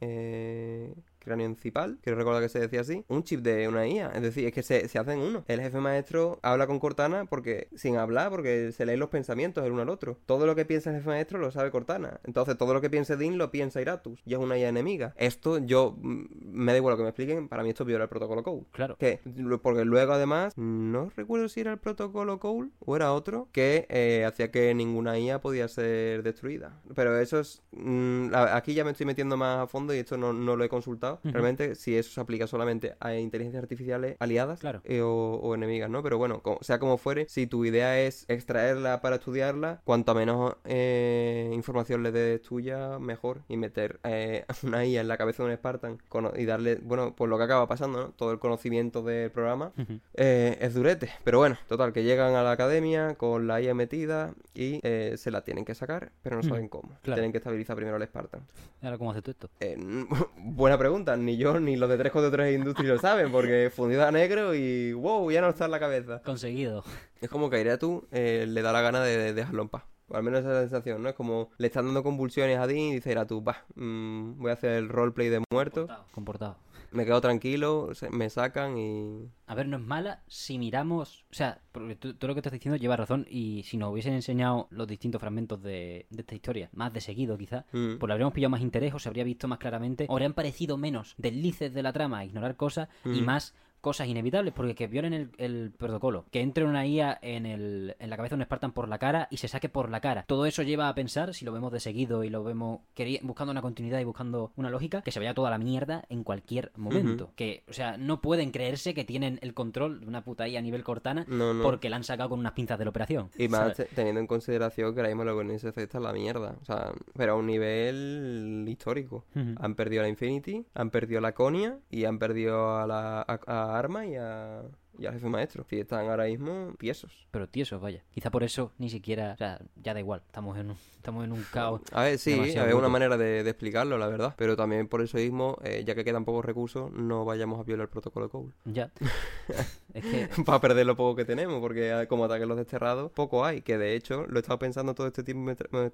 eh, 0.00 0.94
craneoencipal, 1.18 1.98
quiero 2.02 2.18
recordar 2.18 2.42
que 2.42 2.48
se 2.48 2.60
decía 2.60 2.80
así, 2.80 3.04
un 3.08 3.22
chip 3.22 3.40
de 3.40 3.68
una 3.68 3.86
IA. 3.86 4.10
Es 4.14 4.22
decir, 4.22 4.46
es 4.46 4.52
que 4.52 4.62
se, 4.62 4.88
se 4.88 4.98
hacen 4.98 5.18
uno. 5.18 5.44
El 5.48 5.60
jefe 5.60 5.78
maestro 5.78 6.38
habla 6.42 6.66
con 6.66 6.78
Cortana 6.78 7.24
porque 7.26 7.68
sin 7.74 7.96
hablar, 7.96 8.30
porque 8.30 8.72
se 8.72 8.86
leen 8.86 9.00
los 9.00 9.10
pensamientos 9.10 9.64
el 9.64 9.72
uno 9.72 9.82
al 9.82 9.88
otro. 9.88 10.18
Todo 10.26 10.46
lo 10.46 10.54
que 10.54 10.64
piensa 10.64 10.90
el 10.90 10.96
jefe 10.96 11.08
maestro 11.08 11.38
lo 11.38 11.50
sabe 11.50 11.70
Cortana. 11.70 12.20
Entonces, 12.24 12.56
todo 12.56 12.74
lo 12.74 12.80
que 12.80 12.90
piense 12.90 13.16
Dean 13.16 13.38
lo 13.38 13.50
piensa 13.50 13.80
Iratus. 13.80 14.20
Y 14.24 14.34
es 14.34 14.38
una 14.38 14.58
IA 14.58 14.68
enemiga. 14.68 15.14
Esto, 15.16 15.58
yo 15.58 15.96
mm, 16.00 16.24
me 16.52 16.72
da 16.72 16.78
igual 16.78 16.92
lo 16.92 16.96
que 16.96 17.02
me 17.02 17.08
expliquen, 17.10 17.48
para 17.48 17.62
mí 17.62 17.70
esto 17.70 17.84
viola 17.84 18.04
el 18.04 18.10
protocolo 18.10 18.42
Code. 18.42 18.64
Claro. 18.72 18.96
Que, 18.98 19.20
porque 19.62 19.84
luego 19.84 20.12
además, 20.12 20.56
no 20.56 21.10
recuerdo 21.16 21.48
si 21.48 21.60
era 21.60 21.72
el 21.72 21.78
protocolo 21.78 22.38
Cole 22.38 22.70
o 22.80 22.96
era 22.96 23.12
otro, 23.12 23.48
que 23.52 23.86
eh, 23.88 24.24
hacía 24.26 24.50
que 24.50 24.74
ninguna 24.74 25.18
IA 25.18 25.40
podía 25.40 25.68
ser 25.68 26.22
destruida. 26.22 26.80
Pero 26.94 27.18
eso 27.18 27.40
es... 27.40 27.62
mm, 27.72 28.34
aquí 28.34 28.74
ya 28.74 28.84
me 28.84 28.92
estoy 28.92 29.06
metiendo 29.06 29.36
más 29.36 29.58
a 29.58 29.66
fondo 29.66 29.94
y 29.94 29.98
esto 29.98 30.16
no, 30.16 30.32
no 30.32 30.56
lo 30.56 30.64
he 30.64 30.68
consultado. 30.68 31.07
Realmente, 31.24 31.74
si 31.74 31.96
eso 31.96 32.10
se 32.10 32.20
aplica 32.20 32.46
solamente 32.46 32.94
a 33.00 33.14
inteligencias 33.14 33.62
artificiales 33.62 34.16
aliadas 34.20 34.60
Claro. 34.60 34.80
eh, 34.84 35.00
o, 35.00 35.34
o 35.42 35.54
enemigas, 35.54 35.90
¿no? 35.90 36.02
Pero 36.02 36.18
bueno, 36.18 36.42
sea 36.60 36.78
como 36.78 36.98
fuere, 36.98 37.26
si 37.28 37.46
tu 37.46 37.64
idea 37.64 38.00
es 38.00 38.24
extraerla 38.28 39.00
para 39.00 39.16
estudiarla, 39.16 39.80
cuanto 39.84 40.14
menos 40.14 40.54
eh, 40.64 41.50
información 41.52 42.02
le 42.02 42.12
des 42.12 42.42
tuya, 42.42 42.98
mejor. 42.98 43.42
Y 43.48 43.56
meter 43.56 44.00
eh, 44.04 44.44
una 44.62 44.84
IA 44.84 45.00
en 45.02 45.08
la 45.08 45.16
cabeza 45.16 45.42
de 45.42 45.50
un 45.50 45.56
Spartan 45.56 45.98
y 46.36 46.44
darle, 46.44 46.76
bueno, 46.82 47.14
pues 47.16 47.28
lo 47.30 47.38
que 47.38 47.44
acaba 47.44 47.66
pasando, 47.68 47.98
¿no? 48.00 48.08
Todo 48.10 48.32
el 48.32 48.38
conocimiento 48.38 49.02
del 49.02 49.30
programa 49.30 49.72
es 50.14 50.74
durete. 50.74 51.10
Pero 51.24 51.38
bueno, 51.38 51.56
total, 51.68 51.92
que 51.92 52.04
llegan 52.04 52.34
a 52.34 52.42
la 52.42 52.52
academia 52.52 53.14
con 53.14 53.46
la 53.46 53.60
IA 53.60 53.74
metida 53.74 54.34
y 54.54 54.80
se 55.16 55.30
la 55.30 55.42
tienen 55.42 55.64
que 55.64 55.74
sacar, 55.74 56.12
pero 56.22 56.36
no 56.36 56.42
saben 56.42 56.68
cómo. 56.68 56.88
claro. 57.02 57.16
Tienen 57.18 57.32
que 57.32 57.38
estabilizar 57.38 57.76
primero 57.76 57.96
al 57.96 58.02
Spartan. 58.04 58.42
¿Y 58.82 58.86
ahora 58.86 58.98
cómo 58.98 59.10
haces 59.10 59.22
tú 59.24 59.30
esto? 59.30 59.48
Buena 60.36 60.78
pregunta, 60.78 60.97
ni 61.18 61.36
yo 61.36 61.60
ni 61.60 61.76
los 61.76 61.88
de 61.88 61.96
343 61.96 62.54
Industries 62.58 62.90
lo 62.90 62.98
saben, 62.98 63.30
porque 63.30 63.70
fundido 63.74 64.06
a 64.06 64.10
negro 64.10 64.54
y 64.54 64.92
wow, 64.92 65.30
ya 65.30 65.40
no 65.40 65.48
está 65.48 65.66
en 65.66 65.70
la 65.70 65.80
cabeza. 65.80 66.20
Conseguido. 66.22 66.84
Es 67.20 67.28
como 67.28 67.50
que 67.50 67.56
a 67.56 67.60
Iratu 67.60 68.06
eh, 68.10 68.46
le 68.48 68.62
da 68.62 68.72
la 68.72 68.80
gana 68.80 69.02
de, 69.02 69.16
de 69.16 69.32
dejarlo 69.32 69.62
en 69.62 69.68
paz. 69.68 69.84
O 70.08 70.16
al 70.16 70.22
menos 70.22 70.40
esa 70.40 70.48
es 70.50 70.54
la 70.54 70.60
sensación, 70.62 71.02
¿no? 71.02 71.10
Es 71.10 71.14
como 71.14 71.50
le 71.58 71.66
están 71.66 71.84
dando 71.84 72.02
convulsiones 72.02 72.58
a 72.58 72.66
Dean 72.66 72.78
y 72.78 72.94
dice 72.94 73.12
Iratu, 73.12 73.44
va, 73.44 73.64
mm, 73.74 74.38
voy 74.38 74.50
a 74.50 74.54
hacer 74.54 74.72
el 74.72 74.88
roleplay 74.88 75.28
de 75.28 75.42
muerto, 75.52 75.86
Comportado. 76.12 76.56
Me 76.90 77.04
quedo 77.04 77.20
tranquilo, 77.20 77.94
se- 77.94 78.10
me 78.10 78.28
sacan 78.30 78.78
y... 78.78 79.28
A 79.46 79.54
ver, 79.54 79.66
no 79.66 79.76
es 79.76 79.82
mala 79.82 80.22
si 80.26 80.58
miramos. 80.58 81.24
O 81.30 81.34
sea, 81.34 81.60
porque 81.72 81.96
tú, 81.96 82.14
tú 82.14 82.26
lo 82.26 82.34
que 82.34 82.40
estás 82.40 82.52
diciendo 82.52 82.76
lleva 82.76 82.96
razón. 82.96 83.26
Y 83.30 83.62
si 83.64 83.76
nos 83.76 83.92
hubiesen 83.92 84.14
enseñado 84.14 84.66
los 84.70 84.86
distintos 84.86 85.20
fragmentos 85.20 85.62
de, 85.62 86.06
de 86.10 86.20
esta 86.20 86.34
historia, 86.34 86.68
más 86.72 86.92
de 86.92 87.00
seguido 87.00 87.36
quizás, 87.38 87.64
Mm. 87.72 87.96
pues 87.98 88.08
le 88.08 88.12
habríamos 88.12 88.34
pillado 88.34 88.50
más 88.50 88.60
interés 88.60 88.94
o 88.94 88.98
se 88.98 89.08
habría 89.08 89.24
visto 89.24 89.48
más 89.48 89.58
claramente. 89.58 90.06
O 90.08 90.12
habrían 90.14 90.34
parecido 90.34 90.76
menos 90.76 91.14
deslices 91.18 91.72
de 91.74 91.82
la 91.82 91.92
trama, 91.92 92.24
ignorar 92.24 92.56
cosas 92.56 92.88
y 93.04 93.20
Mm. 93.20 93.24
más 93.24 93.54
cosas 93.88 94.06
inevitables. 94.08 94.54
Porque 94.54 94.74
que 94.74 94.86
violen 94.86 95.12
el, 95.12 95.30
el 95.38 95.72
protocolo, 95.76 96.24
que 96.30 96.40
entre 96.40 96.64
una 96.64 96.86
IA 96.86 97.18
en, 97.22 97.46
el, 97.46 97.96
en 97.98 98.10
la 98.10 98.16
cabeza 98.16 98.36
de 98.36 98.40
un 98.42 98.44
Spartan 98.44 98.72
por 98.72 98.88
la 98.88 98.98
cara 98.98 99.28
y 99.30 99.38
se 99.38 99.48
saque 99.48 99.68
por 99.68 99.90
la 99.90 100.00
cara. 100.00 100.24
Todo 100.26 100.46
eso 100.46 100.62
lleva 100.62 100.88
a 100.88 100.94
pensar, 100.94 101.34
si 101.34 101.44
lo 101.44 101.52
vemos 101.52 101.72
de 101.72 101.80
seguido 101.80 102.24
y 102.24 102.30
lo 102.30 102.44
vemos 102.44 102.80
buscando 103.22 103.50
una 103.52 103.62
continuidad 103.62 104.00
y 104.00 104.04
buscando 104.04 104.52
una 104.56 104.70
lógica, 104.70 105.02
que 105.02 105.10
se 105.10 105.18
vaya 105.18 105.34
toda 105.34 105.50
la 105.50 105.58
mierda 105.58 106.04
en 106.08 106.24
cualquier 106.24 106.72
momento. 106.76 107.32
Que, 107.34 107.64
o 107.68 107.72
sea, 107.72 107.96
no 107.96 108.20
pueden 108.20 108.50
creerse 108.50 108.94
que 108.94 109.04
tienen 109.04 109.38
el 109.42 109.54
control 109.54 110.00
de 110.00 110.06
una 110.06 110.22
puta 110.24 110.48
IA 110.48 110.58
a 110.58 110.62
nivel 110.62 110.84
Cortana 110.84 111.24
No, 111.28 111.54
no. 111.54 111.62
porque 111.62 111.88
la 111.90 111.96
han 111.96 112.04
sacado 112.04 112.30
con 112.30 112.40
unas 112.40 112.52
pinzas 112.52 112.78
de 112.78 112.84
la 112.84 112.90
operación. 112.90 113.30
Y 113.36 113.48
más 113.48 113.76
teniendo 113.94 114.20
en 114.20 114.26
consideración 114.26 114.94
que 114.94 115.00
ahora 115.00 115.08
mismo 115.14 115.24
la 115.24 115.34
UNSC 115.34 115.76
está 115.78 115.98
en 115.98 116.04
la 116.04 116.12
mierda. 116.12 116.56
O 116.60 116.64
sea, 116.64 116.92
pero 117.16 117.32
a 117.32 117.36
un 117.36 117.46
nivel 117.46 118.64
histórico. 118.68 119.24
Han 119.34 119.74
perdido 119.74 120.02
a 120.02 120.04
la 120.04 120.08
Infinity, 120.08 120.64
han 120.74 120.90
perdido 120.90 121.18
a 121.18 121.22
la 121.22 121.32
Conia 121.32 121.78
y 121.90 122.04
han 122.04 122.18
perdido 122.18 122.76
a 122.78 122.86
la 122.86 123.20
a, 123.22 123.40
a 123.46 123.77
Arma 123.78 124.06
y 124.06 124.16
a, 124.16 124.62
y 124.98 125.06
al 125.06 125.14
jefe 125.14 125.28
maestro. 125.28 125.64
Si 125.68 125.78
están 125.78 126.08
ahora 126.08 126.24
mismo 126.24 126.74
tiesos. 126.78 127.26
Pero 127.30 127.48
tiesos, 127.48 127.80
vaya. 127.80 128.02
Quizá 128.10 128.30
por 128.30 128.42
eso 128.42 128.72
ni 128.78 128.90
siquiera. 128.90 129.32
O 129.34 129.36
sea, 129.36 129.60
ya 129.76 129.94
da 129.94 130.00
igual. 130.00 130.22
Estamos 130.26 130.58
en 130.58 130.70
un, 130.70 130.76
estamos 130.96 131.24
en 131.24 131.32
un 131.32 131.44
caos. 131.52 131.80
A 131.92 132.02
ver, 132.04 132.18
sí, 132.18 132.56
a 132.56 132.64
ver, 132.64 132.74
una 132.74 132.88
manera 132.88 133.16
de, 133.16 133.42
de 133.44 133.50
explicarlo, 133.50 133.96
la 133.98 134.08
verdad. 134.08 134.34
Pero 134.36 134.56
también 134.56 134.88
por 134.88 135.00
eso 135.02 135.16
mismo, 135.18 135.58
eh, 135.62 135.84
ya 135.86 135.94
que 135.94 136.04
quedan 136.04 136.24
pocos 136.24 136.44
recursos, 136.44 136.90
no 136.92 137.24
vayamos 137.24 137.60
a 137.60 137.62
violar 137.62 137.84
el 137.84 137.90
protocolo 137.90 138.28
Cole. 138.28 138.50
Ya. 138.64 138.90
es 139.94 140.04
que. 140.04 140.28
Para 140.44 140.60
perder 140.60 140.86
lo 140.86 140.96
poco 140.96 141.16
que 141.16 141.24
tenemos, 141.24 141.60
porque 141.60 141.90
eh, 141.90 142.06
como 142.08 142.24
ataques 142.24 142.46
los 142.48 142.56
desterrados, 142.56 143.10
poco 143.12 143.44
hay. 143.44 143.62
Que 143.62 143.78
de 143.78 143.94
hecho, 143.94 144.26
lo 144.26 144.38
he 144.38 144.40
estado 144.40 144.58
pensando 144.58 144.94
todo 144.94 145.06
este 145.06 145.22
tiempo 145.22 145.52
hemos 145.70 145.86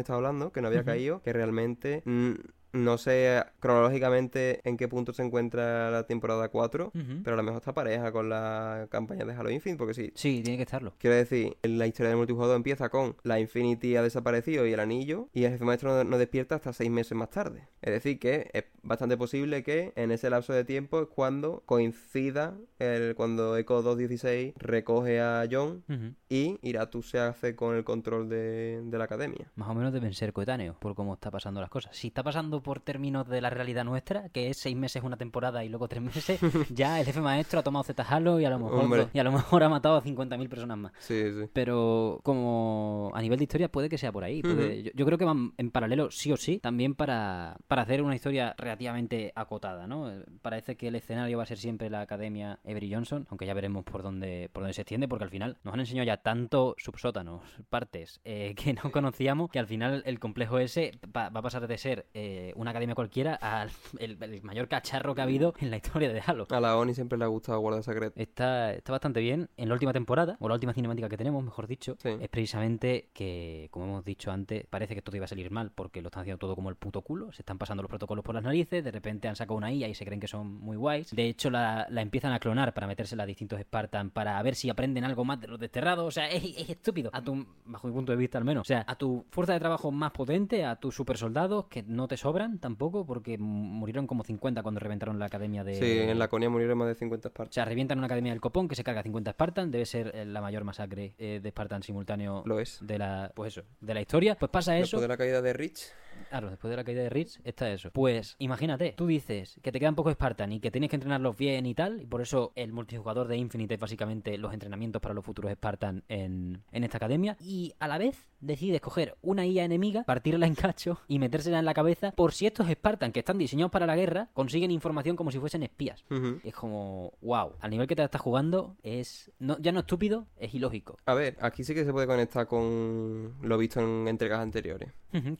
estado- 0.00 0.16
hablando, 0.16 0.52
que 0.52 0.60
no 0.60 0.68
había 0.68 0.84
caído, 0.84 1.22
que 1.22 1.32
realmente 1.32 2.02
mm, 2.04 2.32
no 2.72 2.98
sé 2.98 3.42
cronológicamente 3.60 4.60
en 4.68 4.76
qué 4.76 4.88
punto 4.88 5.12
se 5.12 5.22
encuentra 5.22 5.90
la 5.90 6.06
temporada 6.06 6.48
4, 6.48 6.92
Ujú. 6.94 7.22
pero 7.22 7.34
a 7.34 7.36
lo 7.36 7.42
mejor 7.42 7.58
está 7.60 7.74
pareja 7.74 8.12
con 8.12 8.28
la 8.28 8.86
campaña 8.90 9.24
de 9.24 9.32
Halo 9.34 9.50
Infinite, 9.50 9.78
porque 9.78 9.94
sí. 9.94 10.12
Sí, 10.14 10.40
tiene 10.42 10.56
que 10.56 10.62
estarlo. 10.64 10.94
Quiero 10.98 11.16
decir, 11.16 11.56
la 11.62 11.86
historia 11.86 12.08
del 12.10 12.18
multijugador 12.18 12.56
empieza 12.56 12.88
con 12.88 13.16
la 13.22 13.40
Infinity 13.40 13.96
ha 13.96 14.02
desaparecido 14.02 14.66
y 14.66 14.72
el 14.72 14.80
anillo, 14.80 15.28
y 15.32 15.44
el 15.44 15.52
jefe 15.52 15.64
maestro 15.64 15.94
no, 15.96 16.04
no 16.04 16.18
despierta 16.18 16.54
hasta 16.54 16.72
seis 16.72 16.90
meses 16.90 17.16
más 17.16 17.30
tarde. 17.30 17.68
Es 17.82 17.92
decir, 17.92 18.18
que 18.18 18.50
es 18.52 18.64
bastante 18.82 19.16
posible 19.16 19.62
que 19.62 19.92
en 19.96 20.10
ese 20.12 20.30
lapso 20.30 20.52
de 20.52 20.64
tiempo 20.64 21.00
es 21.02 21.08
cuando 21.08 21.62
coincida 21.66 22.54
el, 22.78 23.14
cuando 23.14 23.56
Echo 23.56 23.82
216 23.82 24.54
recoge 24.56 25.20
a 25.20 25.46
John 25.50 25.84
Ujú. 25.88 26.14
y 26.28 26.58
Iratu 26.62 27.02
se 27.02 27.18
hace 27.18 27.54
con 27.54 27.76
el 27.76 27.84
control 27.84 28.28
de, 28.28 28.80
de 28.84 28.98
la 28.98 29.04
academia. 29.04 29.50
Más 29.56 29.68
o 29.68 29.74
menos 29.74 29.92
deben 29.92 30.12
ser 30.14 30.32
coetáneos 30.32 30.76
por 30.76 30.94
cómo 30.94 31.14
está 31.14 31.30
pasando 31.30 31.60
las 31.60 31.70
cosas. 31.70 31.96
Si 31.96 32.08
está 32.08 32.22
pasando 32.22 32.61
por 32.62 32.80
términos 32.80 33.28
de 33.28 33.40
la 33.40 33.50
realidad 33.50 33.84
nuestra, 33.84 34.28
que 34.30 34.48
es 34.48 34.58
seis 34.58 34.76
meses 34.76 35.02
una 35.02 35.16
temporada 35.16 35.64
y 35.64 35.68
luego 35.68 35.88
tres 35.88 36.02
meses, 36.02 36.40
ya 36.70 36.98
el 37.00 37.06
jefe 37.06 37.20
maestro 37.20 37.60
ha 37.60 37.62
tomado 37.62 37.82
Z 37.84 38.02
Halo 38.02 38.40
y 38.40 38.44
a 38.44 38.50
lo 38.50 38.58
mejor 38.58 39.08
y 39.12 39.18
a 39.18 39.24
lo 39.24 39.32
mejor 39.32 39.62
ha 39.62 39.68
matado 39.68 39.96
a 39.96 40.02
50.000 40.02 40.48
personas 40.48 40.78
más. 40.78 40.92
Sí, 40.98 41.22
sí. 41.32 41.48
Pero 41.52 42.20
como 42.22 43.10
a 43.14 43.20
nivel 43.22 43.38
de 43.38 43.44
historia 43.44 43.70
puede 43.70 43.88
que 43.88 43.98
sea 43.98 44.12
por 44.12 44.24
ahí. 44.24 44.42
puede- 44.42 44.82
yo, 44.82 44.90
yo 44.94 45.04
creo 45.06 45.18
que 45.18 45.24
van 45.24 45.52
en 45.58 45.70
paralelo 45.70 46.10
sí 46.10 46.32
o 46.32 46.36
sí, 46.36 46.58
también 46.58 46.94
para, 46.94 47.56
para 47.68 47.82
hacer 47.82 48.02
una 48.02 48.14
historia 48.14 48.54
relativamente 48.58 49.32
acotada, 49.34 49.86
¿no? 49.86 50.10
Parece 50.42 50.76
que 50.76 50.88
el 50.88 50.94
escenario 50.96 51.36
va 51.38 51.42
a 51.44 51.46
ser 51.46 51.58
siempre 51.58 51.90
la 51.90 52.00
Academia 52.02 52.58
Avery 52.64 52.92
Johnson, 52.92 53.26
aunque 53.30 53.46
ya 53.46 53.54
veremos 53.54 53.84
por 53.84 54.02
dónde, 54.02 54.48
por 54.52 54.62
dónde 54.62 54.74
se 54.74 54.82
extiende, 54.82 55.08
porque 55.08 55.24
al 55.24 55.30
final 55.30 55.56
nos 55.64 55.74
han 55.74 55.80
enseñado 55.80 56.06
ya 56.06 56.16
tanto 56.18 56.74
subsótanos, 56.78 57.42
partes, 57.70 58.20
eh, 58.24 58.54
que 58.56 58.72
no 58.74 58.90
conocíamos, 58.92 59.50
que 59.50 59.58
al 59.58 59.66
final 59.66 60.02
el 60.06 60.18
complejo 60.18 60.58
ese 60.58 60.92
va, 61.14 61.28
va 61.28 61.40
a 61.40 61.42
pasar 61.42 61.66
de 61.66 61.78
ser 61.78 62.06
eh, 62.14 62.51
una 62.56 62.70
academia 62.70 62.94
cualquiera 62.94 63.34
al 63.34 63.70
el, 63.98 64.22
el 64.22 64.42
mayor 64.42 64.68
cacharro 64.68 65.14
que 65.14 65.20
ha 65.20 65.24
habido 65.24 65.54
en 65.60 65.70
la 65.70 65.76
historia 65.76 66.12
de 66.12 66.22
Halo. 66.24 66.46
A 66.50 66.60
la 66.60 66.76
ONI 66.76 66.94
siempre 66.94 67.18
le 67.18 67.24
ha 67.24 67.28
gustado 67.28 67.58
guardar 67.60 67.82
secretos. 67.82 68.18
Está, 68.20 68.72
está 68.72 68.92
bastante 68.92 69.20
bien. 69.20 69.48
En 69.56 69.68
la 69.68 69.74
última 69.74 69.92
temporada, 69.92 70.36
o 70.40 70.48
la 70.48 70.54
última 70.54 70.72
cinemática 70.72 71.08
que 71.08 71.16
tenemos, 71.16 71.42
mejor 71.44 71.66
dicho, 71.66 71.96
Sí. 71.98 72.10
es 72.20 72.28
precisamente 72.28 73.08
que, 73.12 73.68
como 73.70 73.86
hemos 73.86 74.04
dicho 74.04 74.30
antes, 74.30 74.66
parece 74.68 74.94
que 74.94 75.02
todo 75.02 75.16
iba 75.16 75.24
a 75.24 75.28
salir 75.28 75.50
mal 75.50 75.70
porque 75.74 76.02
lo 76.02 76.08
están 76.08 76.22
haciendo 76.22 76.38
todo 76.38 76.54
como 76.54 76.68
el 76.70 76.76
puto 76.76 77.02
culo. 77.02 77.32
Se 77.32 77.42
están 77.42 77.58
pasando 77.58 77.82
los 77.82 77.88
protocolos 77.90 78.24
por 78.24 78.34
las 78.34 78.44
narices, 78.44 78.82
de 78.84 78.90
repente 78.90 79.28
han 79.28 79.36
sacado 79.36 79.56
una 79.56 79.72
IA 79.72 79.88
y 79.88 79.94
se 79.94 80.04
creen 80.04 80.20
que 80.20 80.28
son 80.28 80.52
muy 80.60 80.76
guays. 80.76 81.10
De 81.14 81.28
hecho, 81.28 81.50
la, 81.50 81.86
la 81.90 82.02
empiezan 82.02 82.32
a 82.32 82.38
clonar 82.38 82.74
para 82.74 82.86
metérsela 82.86 83.22
a 83.22 83.26
distintos 83.26 83.60
Spartan 83.60 84.10
para 84.10 84.42
ver 84.42 84.54
si 84.54 84.68
aprenden 84.70 85.04
algo 85.04 85.24
más 85.24 85.40
de 85.40 85.48
los 85.48 85.58
desterrados. 85.58 86.06
O 86.06 86.10
sea, 86.10 86.28
es, 86.30 86.42
es 86.44 86.70
estúpido. 86.70 87.10
A 87.12 87.22
tu, 87.22 87.46
bajo 87.64 87.86
mi 87.86 87.92
punto 87.94 88.12
de 88.12 88.18
vista 88.18 88.38
al 88.38 88.44
menos. 88.44 88.62
O 88.62 88.64
sea, 88.64 88.84
a 88.86 88.96
tu 88.96 89.24
fuerza 89.30 89.52
de 89.52 89.60
trabajo 89.60 89.90
más 89.90 90.10
potente, 90.12 90.64
a 90.64 90.76
tus 90.76 90.94
super 90.94 91.16
soldados 91.16 91.66
que 91.66 91.82
no 91.82 92.08
te 92.08 92.16
sobran 92.16 92.41
tampoco 92.58 93.04
porque 93.06 93.38
murieron 93.38 94.06
como 94.06 94.24
50 94.24 94.62
cuando 94.62 94.80
reventaron 94.80 95.18
la 95.18 95.26
academia 95.26 95.64
de... 95.64 95.74
Sí, 95.74 95.98
en 96.00 96.18
la 96.18 96.28
Conia 96.28 96.48
murieron 96.50 96.78
más 96.78 96.88
de 96.88 96.94
50 96.94 97.28
O 97.28 97.32
partes. 97.32 97.54
sea, 97.54 97.64
revientan 97.64 97.98
una 97.98 98.06
academia 98.06 98.32
del 98.32 98.40
copón 98.40 98.68
que 98.68 98.74
se 98.74 98.84
carga 98.84 99.02
50 99.02 99.32
Spartan. 99.32 99.70
Debe 99.70 99.86
ser 99.86 100.12
eh, 100.14 100.24
la 100.24 100.40
mayor 100.40 100.64
masacre 100.64 101.14
eh, 101.18 101.40
de 101.42 101.50
Spartan 101.50 101.82
simultáneo 101.82 102.42
Lo 102.46 102.60
es. 102.60 102.78
de 102.82 102.98
la, 102.98 103.32
pues 103.34 103.56
eso, 103.56 103.66
de 103.80 103.94
la 103.94 104.00
historia. 104.00 104.36
Pues 104.36 104.50
pasa 104.50 104.76
eso. 104.76 104.96
Después 104.96 105.02
de 105.02 105.08
la 105.08 105.16
caída 105.16 105.42
de 105.42 105.52
Rich, 105.52 105.92
Claro, 106.28 106.50
después 106.50 106.70
de 106.70 106.76
la 106.76 106.84
caída 106.84 107.02
de 107.02 107.10
Rich 107.10 107.40
está 107.42 107.70
eso. 107.70 107.90
Pues 107.90 108.36
imagínate, 108.38 108.92
tú 108.96 109.06
dices 109.06 109.58
que 109.62 109.72
te 109.72 109.80
quedan 109.80 109.94
pocos 109.94 110.12
Spartan 110.12 110.52
y 110.52 110.60
que 110.60 110.70
tienes 110.70 110.88
que 110.90 110.96
entrenarlos 110.96 111.36
bien 111.36 111.66
y 111.66 111.74
tal, 111.74 112.00
y 112.02 112.06
por 112.06 112.20
eso 112.20 112.52
el 112.54 112.72
multijugador 112.72 113.28
de 113.28 113.36
Infinite 113.38 113.74
es 113.74 113.80
básicamente 113.80 114.36
los 114.38 114.52
entrenamientos 114.52 115.00
para 115.02 115.14
los 115.14 115.24
futuros 115.24 115.50
Spartan 115.52 116.04
en, 116.08 116.62
en 116.70 116.84
esta 116.84 116.98
academia, 116.98 117.36
y 117.40 117.74
a 117.80 117.88
la 117.88 117.98
vez 117.98 118.26
decides 118.40 118.80
coger 118.80 119.16
una 119.22 119.46
IA 119.46 119.64
enemiga, 119.64 120.04
partirla 120.04 120.46
en 120.46 120.54
cacho 120.54 121.00
y 121.08 121.18
metérsela 121.18 121.58
en 121.58 121.64
la 121.64 121.74
cabeza 121.74 122.12
por 122.12 122.31
si 122.32 122.46
estos 122.46 122.68
Spartan 122.68 123.12
que 123.12 123.20
están 123.20 123.38
diseñados 123.38 123.70
para 123.70 123.86
la 123.86 123.96
guerra 123.96 124.28
consiguen 124.32 124.70
información 124.70 125.16
como 125.16 125.30
si 125.30 125.38
fuesen 125.38 125.62
espías. 125.62 126.04
Es 126.44 126.54
como, 126.54 127.12
wow, 127.20 127.52
al 127.60 127.70
nivel 127.70 127.86
que 127.86 127.96
te 127.96 128.02
la 128.02 128.06
estás 128.06 128.20
jugando 128.20 128.76
es 128.82 129.30
no, 129.38 129.58
ya 129.58 129.72
no 129.72 129.80
estúpido, 129.80 130.26
es 130.36 130.54
ilógico. 130.54 130.98
A 131.06 131.14
ver, 131.14 131.36
aquí 131.40 131.64
sí 131.64 131.74
que 131.74 131.84
se 131.84 131.92
puede 131.92 132.06
conectar 132.06 132.46
con 132.46 133.34
lo 133.42 133.58
visto 133.58 133.80
en 133.80 134.08
entregas 134.08 134.40
anteriores. 134.40 134.90